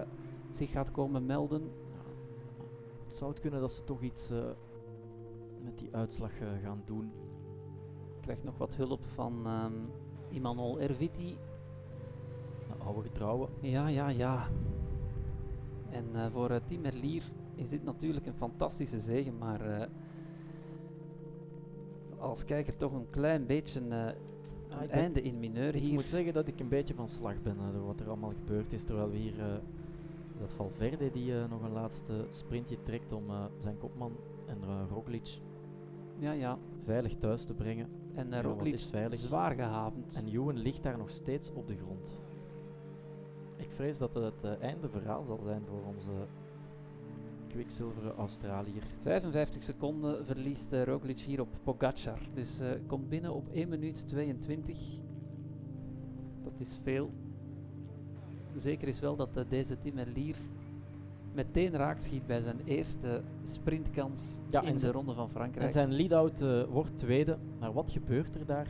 zich 0.50 0.70
gaat 0.70 0.90
komen 0.90 1.26
melden. 1.26 1.70
Zou 3.06 3.30
het 3.30 3.40
kunnen 3.40 3.60
dat 3.60 3.72
ze 3.72 3.84
toch 3.84 4.02
iets 4.02 4.32
met 5.62 5.78
die 5.78 5.88
uitslag 5.92 6.32
gaan 6.62 6.82
doen? 6.84 7.12
Krijgt 8.20 8.44
nog 8.44 8.58
wat 8.58 8.74
hulp 8.74 9.06
van 9.06 9.46
um, 9.46 9.90
Imanol 10.30 10.80
Erviti. 10.80 11.38
De 12.68 12.84
oude 12.84 13.02
getrouwe. 13.02 13.48
Ja, 13.60 13.88
ja, 13.88 14.08
ja. 14.08 14.48
En 15.90 16.30
voor 16.32 16.60
Tim 16.64 16.80
Merlier 16.80 17.22
is 17.54 17.68
dit 17.68 17.84
natuurlijk 17.84 18.26
een 18.26 18.34
fantastische 18.34 19.00
zegen, 19.00 19.38
maar 19.38 19.88
als 22.18 22.44
kijker 22.44 22.76
toch 22.76 22.93
een 22.93 23.10
klein 23.10 23.47
beetje 23.47 23.80
uh, 23.80 24.05
ah, 24.68 24.82
een 24.82 24.90
einde 24.90 25.22
in 25.22 25.38
mineur 25.38 25.74
hier. 25.74 25.88
Ik 25.88 25.94
moet 25.94 26.09
zeggen 26.09 26.32
dat 26.32 26.48
ik 26.48 26.60
een 26.60 26.68
beetje 26.68 26.94
van 26.94 27.09
slag 27.09 27.43
ben 27.43 27.56
uh, 27.56 27.72
door 27.72 27.86
wat 27.86 28.01
er 28.01 28.09
allemaal 28.09 28.32
gebeurd 28.36 28.72
is, 28.72 28.84
terwijl 28.84 29.10
we 29.10 29.16
hier 29.16 29.38
uh, 29.38 29.55
is 30.34 30.40
dat 30.40 30.52
Valverde 30.52 31.10
die 31.10 31.32
nog 31.32 31.62
een 31.62 31.72
laatste 31.72 32.12
sprintje 32.28 32.82
trekt 32.82 33.12
om 33.12 33.24
zijn 33.60 33.78
kopman 33.78 34.12
en 34.47 34.88
Roglic 34.88 35.40
ja, 36.18 36.32
ja. 36.32 36.59
veilig 36.84 37.16
thuis 37.16 37.44
te 37.44 37.55
brengen. 37.55 37.88
En 38.14 38.32
uh, 38.32 38.40
Roglic 38.40 38.72
is 38.72 38.84
veilig. 38.84 39.18
zwaar 39.18 39.55
gehavend. 39.55 40.14
En 40.14 40.32
Ewan 40.32 40.59
ligt 40.59 40.82
daar 40.82 40.98
nog 40.98 41.10
steeds 41.10 41.52
op 41.52 41.66
de 41.66 41.76
grond. 41.76 42.18
Ik 43.56 43.70
vrees 43.70 43.98
dat 43.98 44.14
het 44.14 44.43
het 44.43 44.59
einde 44.59 44.88
verhaal 44.88 45.24
zal 45.24 45.38
zijn 45.43 45.62
voor 45.66 45.82
onze 45.94 46.10
kwikzilveren 47.56 48.16
Australiër. 48.16 48.82
55 49.00 49.62
seconden 49.62 50.26
verliest 50.26 50.72
uh, 50.72 50.82
Roglic 50.82 51.18
hier 51.18 51.40
op 51.40 51.48
Pogacar. 51.62 52.18
Dus 52.34 52.60
uh, 52.60 52.68
komt 52.86 53.08
binnen 53.08 53.34
op 53.34 53.48
1 53.52 53.68
minuut 53.68 54.08
22. 54.08 54.78
Dat 56.42 56.52
is 56.58 56.78
veel. 56.82 57.10
Zeker 58.56 58.88
is 58.88 59.00
wel 59.00 59.16
dat 59.16 59.36
uh, 59.36 59.44
deze 59.48 59.78
Tim 59.78 59.94
Merlier 59.94 60.36
meteen 61.34 61.70
raakt 61.70 62.02
schiet 62.02 62.26
bij 62.26 62.40
zijn 62.40 62.60
eerste 62.64 63.22
sprintkans 63.42 64.38
ja, 64.50 64.62
in 64.62 64.76
de 64.76 64.92
Ronde 64.92 65.14
van 65.14 65.30
Frankrijk. 65.30 65.66
En 65.66 65.72
zijn 65.72 65.92
lead-out 65.92 66.42
uh, 66.42 66.64
wordt 66.64 66.96
tweede. 66.96 67.38
Maar 67.58 67.72
wat 67.72 67.90
gebeurt 67.90 68.34
er 68.34 68.46
daar? 68.46 68.68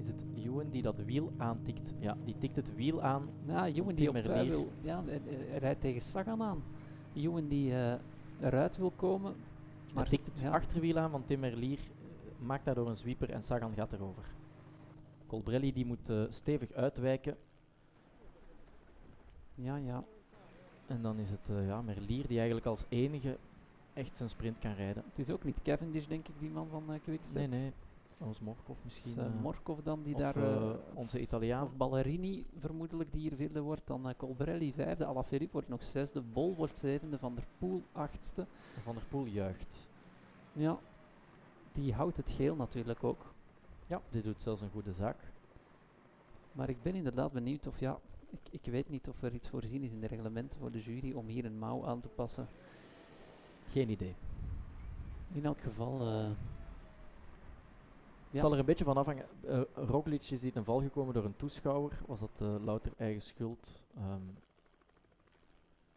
Is 0.00 0.06
het 0.06 0.24
Ewan 0.34 0.70
die 0.70 0.82
dat 0.82 0.98
wiel 1.04 1.32
aantikt? 1.36 1.94
Ja, 1.98 2.16
die 2.24 2.34
tikt 2.38 2.56
het 2.56 2.74
wiel 2.74 3.02
aan. 3.02 3.28
Ja, 3.46 3.66
Ewan 3.66 3.94
die 3.94 4.08
opzij 4.08 4.48
wil. 4.48 4.68
Ja, 4.80 5.02
hij, 5.06 5.20
hij 5.26 5.58
rijdt 5.58 5.80
tegen 5.80 6.00
Sagan 6.00 6.42
aan. 6.42 6.62
Ewan 7.14 7.48
die 7.48 7.70
uh, 7.70 7.94
eruit 8.40 8.76
wil 8.76 8.92
komen. 8.96 9.34
Maar 9.94 10.08
hij 10.08 10.16
tikt 10.16 10.26
het 10.26 10.38
ja. 10.38 10.50
achterwiel 10.50 10.98
aan, 10.98 11.10
want 11.10 11.26
Tim 11.26 11.40
Merlier 11.40 11.78
uh, 11.78 12.46
maakt 12.46 12.64
daardoor 12.64 12.88
een 12.88 12.96
sweeper 12.96 13.30
en 13.30 13.42
Sagan 13.42 13.74
gaat 13.74 13.92
erover. 13.92 14.24
Colbrelli 15.26 15.72
die 15.72 15.86
moet 15.86 16.10
uh, 16.10 16.24
stevig 16.28 16.72
uitwijken. 16.72 17.36
Ja, 19.54 19.76
ja. 19.76 20.04
En 20.86 21.02
dan 21.02 21.18
is 21.18 21.30
het 21.30 21.50
ja, 21.66 21.82
Merlier 21.82 22.26
die 22.26 22.36
eigenlijk 22.36 22.66
als 22.66 22.84
enige 22.88 23.38
echt 23.92 24.16
zijn 24.16 24.28
sprint 24.28 24.58
kan 24.58 24.74
rijden. 24.74 25.02
Het 25.08 25.18
is 25.18 25.30
ook 25.30 25.44
niet 25.44 25.62
Cavendish, 25.62 26.06
denk 26.06 26.28
ik, 26.28 26.34
die 26.38 26.50
man 26.50 26.68
van 26.68 26.84
uh, 26.90 26.96
Quickstep. 27.02 27.36
Nee, 27.36 27.60
nee. 27.60 27.72
Als 28.18 28.40
Morkov 28.40 28.76
misschien. 28.84 29.18
Uh, 29.18 29.42
Morkov 29.42 29.78
dan, 29.82 30.02
die 30.02 30.16
daar... 30.16 30.36
onze 30.94 31.20
Italiaan. 31.20 31.64
Of 31.64 31.76
Ballerini, 31.76 32.46
vermoedelijk, 32.58 33.12
die 33.12 33.20
hier 33.20 33.36
vierde 33.36 33.60
wordt. 33.60 33.86
Dan 33.86 34.14
Colbrelli 34.16 34.72
vijfde, 34.72 35.04
Alaphilippe 35.04 35.52
wordt 35.52 35.68
nog 35.68 35.84
zesde, 35.84 36.20
Bol 36.20 36.54
wordt 36.54 36.78
zevende, 36.78 37.18
Van 37.18 37.34
der 37.34 37.46
Poel 37.58 37.82
achtste. 37.92 38.46
Van 38.82 38.94
der 38.94 39.04
Poel 39.08 39.24
juicht. 39.24 39.88
Ja, 40.52 40.78
die 41.72 41.94
houdt 41.94 42.16
het 42.16 42.30
geel 42.30 42.56
natuurlijk 42.56 43.04
ook. 43.04 43.34
Ja, 43.86 44.00
die 44.10 44.22
doet 44.22 44.42
zelfs 44.42 44.62
een 44.62 44.70
goede 44.70 44.92
zaak. 44.92 45.16
Maar 46.52 46.68
ik 46.68 46.82
ben 46.82 46.94
inderdaad 46.94 47.32
benieuwd 47.32 47.66
of 47.66 47.80
ja, 47.80 47.98
ik, 48.30 48.40
ik, 48.50 48.72
weet 48.72 48.90
niet 48.90 49.08
of 49.08 49.22
er 49.22 49.32
iets 49.34 49.48
voorzien 49.48 49.82
is 49.82 49.92
in 49.92 50.00
de 50.00 50.06
reglementen 50.06 50.60
voor 50.60 50.70
de 50.70 50.82
jury 50.82 51.12
om 51.12 51.26
hier 51.26 51.44
een 51.44 51.58
mouw 51.58 51.86
aan 51.86 52.00
te 52.00 52.08
passen. 52.08 52.46
Geen 53.68 53.88
idee. 53.88 54.14
In 55.32 55.44
elk 55.44 55.60
geval. 55.60 56.00
Uh, 56.00 56.30
het 58.34 58.42
ja. 58.42 58.48
zal 58.48 58.52
er 58.52 58.58
een 58.58 58.64
beetje 58.64 58.84
van 58.84 58.96
afhangen. 58.96 59.26
Uh, 59.44 59.60
Roglic 59.74 60.30
is 60.30 60.42
niet 60.42 60.56
een 60.56 60.64
val 60.64 60.80
gekomen 60.80 61.14
door 61.14 61.24
een 61.24 61.36
toeschouwer. 61.36 62.00
Was 62.06 62.20
dat 62.20 62.40
uh, 62.42 62.54
louter 62.64 62.92
eigen 62.96 63.22
schuld? 63.22 63.84
Um, 63.96 64.36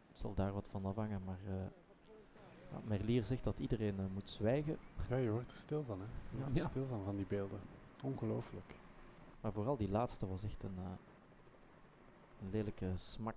het 0.07 0.19
zal 0.19 0.33
daar 0.33 0.53
wat 0.53 0.67
van 0.67 0.85
afhangen. 0.85 1.21
Maar 1.25 1.39
ja, 2.71 2.81
Merlier 2.83 3.25
zegt 3.25 3.43
dat 3.43 3.59
iedereen 3.59 3.95
moet 4.13 4.29
zwijgen. 4.29 4.77
Ja, 5.09 5.15
je 5.15 5.31
wordt 5.31 5.51
er 5.51 5.57
stil 5.57 5.83
van, 5.83 5.99
hè? 5.99 6.05
Je 6.31 6.37
wordt 6.37 6.55
ja. 6.55 6.61
er 6.61 6.69
stil 6.69 6.85
van, 6.87 7.03
van 7.03 7.15
die 7.15 7.25
beelden. 7.25 7.59
Ongelooflijk. 8.03 8.75
Maar 9.41 9.51
vooral 9.51 9.77
die 9.77 9.89
laatste 9.89 10.27
was 10.27 10.43
echt 10.43 10.63
een 10.63 10.77
een 12.41 12.49
lelijke 12.49 12.91
smak. 12.95 13.35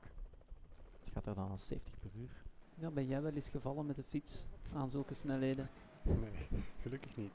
Het 1.00 1.12
gaat 1.12 1.26
er 1.26 1.34
dan 1.34 1.50
aan 1.50 1.58
70 1.58 1.98
per 2.00 2.10
uur. 2.20 2.42
Ja, 2.74 2.90
ben 2.90 3.06
jij 3.06 3.22
wel 3.22 3.32
eens 3.32 3.48
gevallen 3.48 3.86
met 3.86 3.96
de 3.96 4.02
fiets 4.02 4.48
aan 4.74 4.90
zulke 4.90 5.14
snelheden? 5.14 5.68
Nee, 6.02 6.62
gelukkig 6.82 7.16
niet. 7.16 7.32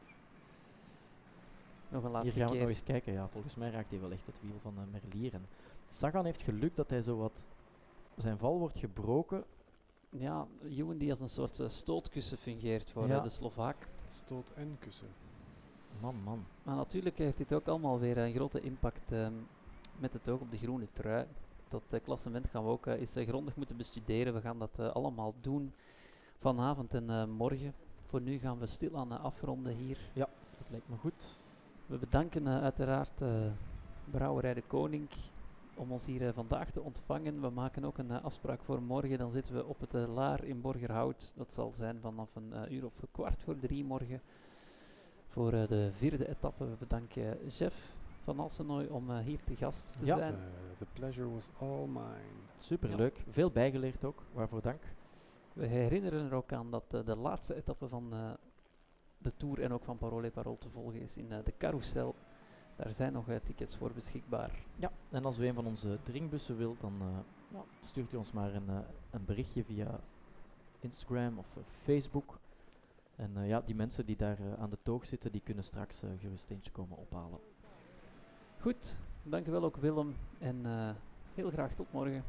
Nog 1.96 2.04
een 2.04 2.10
Hier 2.10 2.20
laatste 2.20 2.40
gaan 2.40 2.48
we 2.50 2.54
nog 2.54 2.62
keer. 2.64 2.68
eens 2.76 2.84
kijken. 2.84 3.14
Ja, 3.14 3.28
volgens 3.28 3.56
mij 3.56 3.70
raakt 3.70 3.90
hij 3.90 4.00
wel 4.00 4.12
echt 4.12 4.26
het 4.26 4.40
wiel 4.42 4.60
van 4.62 4.74
eh, 4.78 4.84
Merlier. 4.92 5.34
En 5.34 5.46
Sagan 5.88 6.26
heeft 6.26 6.42
geluk 6.42 6.76
dat 6.76 6.90
hij 6.90 7.02
zo 7.02 7.18
wat... 7.18 7.48
Zijn 8.18 8.38
val 8.38 8.60
wordt 8.60 8.78
gebroken. 8.78 9.44
Ja, 10.10 10.48
Ewan 10.70 10.98
die 10.98 11.10
als 11.12 11.20
een 11.20 11.30
soort 11.30 11.60
eh, 11.60 11.68
stootkussen 11.68 12.38
fungeert 12.38 12.92
voor 12.92 13.08
Ja. 13.08 13.18
eh, 13.18 13.24
de 13.24 13.30
Slovaak. 13.30 13.88
Stoot 14.08 14.52
en 14.56 14.76
kussen. 14.80 15.08
Man, 16.02 16.16
man. 16.24 16.46
Maar 16.64 16.76
natuurlijk 16.76 17.18
heeft 17.18 17.38
dit 17.38 17.54
ook 17.54 17.68
allemaal 17.68 18.00
weer 18.00 18.18
een 18.18 18.34
grote 18.34 18.62
impact 18.62 19.12
ehm, 19.12 19.34
met 20.00 20.14
het 20.14 20.30
oog 20.30 20.40
op 20.40 20.52
de 20.52 20.58
groene 20.58 20.88
trui. 20.94 21.26
Dat 21.70 21.82
eh, 21.90 22.00
klassement 22.04 22.48
gaan 22.48 22.64
we 22.64 22.70
ook 22.70 22.88
eh, 22.88 23.00
eens 23.00 23.14
grondig 23.18 23.56
moeten 23.56 23.78
bestuderen. 23.78 24.34
We 24.34 24.42
gaan 24.42 24.60
dat 24.60 24.80
allemaal 24.80 25.34
doen 25.42 25.74
vanavond 26.40 26.94
en 26.94 27.10
eh, 27.10 27.26
morgen. 27.26 27.74
Voor 28.06 28.22
nu 28.22 28.38
gaan 28.38 28.60
we 28.60 28.66
stilaan 28.66 29.12
eh, 29.12 29.24
afronden 29.24 29.74
hier. 29.74 29.98
Dat 30.14 30.70
lijkt 30.70 30.90
me 30.90 30.96
goed. 30.98 31.38
We 31.86 31.98
bedanken 31.98 32.48
eh, 32.48 32.62
uiteraard 32.62 33.22
eh, 33.22 33.30
Brouwerij 34.12 34.53
de 34.53 34.62
Koning 34.62 35.10
om 35.76 35.91
ons 35.91 36.06
hier 36.06 36.28
eh, 36.28 36.34
vandaag 36.34 36.72
te 36.72 36.82
ontvangen. 36.82 37.41
We 37.41 37.49
maken 37.49 37.84
ook 37.86 37.98
een 37.98 38.12
afspraak 38.12 38.64
voor 38.64 38.82
morgen. 38.82 39.18
Dan 39.18 39.32
zitten 39.32 39.56
we 39.56 39.66
op 39.66 39.80
het 39.80 39.94
Laar 39.94 40.44
in 40.44 40.62
Borgerhout. 40.62 41.34
Dat 41.36 41.53
zal 41.53 41.72
zijn 41.72 41.99
vanaf 42.02 42.36
een 42.36 42.74
uur 42.74 42.86
of 42.86 42.94
kwart 43.12 43.44
voor 43.44 43.60
drie 43.60 43.84
morgen. 43.84 44.22
Voor 45.28 45.53
eh, 45.53 45.68
de 45.68 45.90
vierde 45.91 46.28
etappe. 46.30 46.66
We 46.70 46.76
bedanken 46.80 47.48
Jeff 47.48 47.95
van 48.24 48.40
Alsenoy 48.40 48.86
om 48.86 49.18
hier 49.18 49.40
te 49.44 49.56
gast 49.56 49.98
te 49.98 50.06
Ja. 50.06 50.18
zijn. 50.18 50.34
Uh, 50.34 50.40
the 50.78 50.86
pleasure 50.94 51.30
was 51.30 51.49
all 51.60 51.86
mine. 51.88 52.34
Superleuk. 52.57 53.24
Veel 53.30 53.52
bijgeleerd 53.52 54.03
ook. 54.03 54.24
Waarvoor 54.34 54.62
dank. 54.62 54.82
We 55.53 55.66
herinneren 55.66 56.26
er 56.26 56.34
ook 56.34 56.53
aan 56.53 56.72
dat 56.72 56.91
de 57.06 57.16
laatste 57.16 57.56
etappe 57.56 57.88
van 57.88 58.14
eh, 58.14 58.32
de 59.26 59.38
Tour 59.38 59.62
en 59.62 59.74
ook 59.74 59.84
van 59.84 59.98
Parole 59.98 60.32
Parol 60.32 60.56
te 60.56 60.70
volgen 60.70 61.02
is 61.02 61.18
in 61.18 61.32
eh, 61.32 61.38
de 61.44 61.54
carousel. 61.58 62.16
Daar 62.76 62.94
zijn 62.94 63.14
nog 63.14 63.30
eh, 63.30 63.36
tickets 63.44 63.76
voor 63.76 63.92
beschikbaar. 63.94 64.52
Ja, 64.76 64.92
en 65.10 65.26
als 65.26 65.38
u 65.38 65.48
een 65.48 65.54
van 65.54 65.66
onze 65.66 65.98
drinkbussen 66.04 66.58
wilt, 66.58 66.82
dan 66.82 66.94
eh, 67.02 67.08
ja, 67.52 67.64
stuurt 67.82 68.14
u 68.14 68.18
ons 68.18 68.32
maar 68.32 68.54
een, 68.54 68.70
een 69.10 69.26
berichtje 69.26 69.64
via 69.64 70.00
Instagram 70.80 71.38
of 71.38 71.58
Facebook. 71.84 72.40
En 73.16 73.48
ja, 73.48 73.62
die 73.62 73.76
mensen 73.76 74.06
die 74.06 74.16
daar 74.16 74.38
aan 74.60 74.70
de 74.70 74.78
toog 74.84 75.06
zitten, 75.06 75.32
die 75.32 75.42
kunnen 75.42 75.64
straks 75.64 76.04
eh, 76.04 76.10
gerust 76.20 76.50
eentje 76.50 76.72
komen 76.72 76.98
ophalen. 76.98 77.40
Goed, 78.60 78.98
dankjewel 79.24 79.64
ook 79.64 79.76
Willem 79.76 80.16
en 80.40 80.66
heel 81.34 81.50
graag 81.50 81.74
tot 81.74 81.92
morgen. 81.92 82.24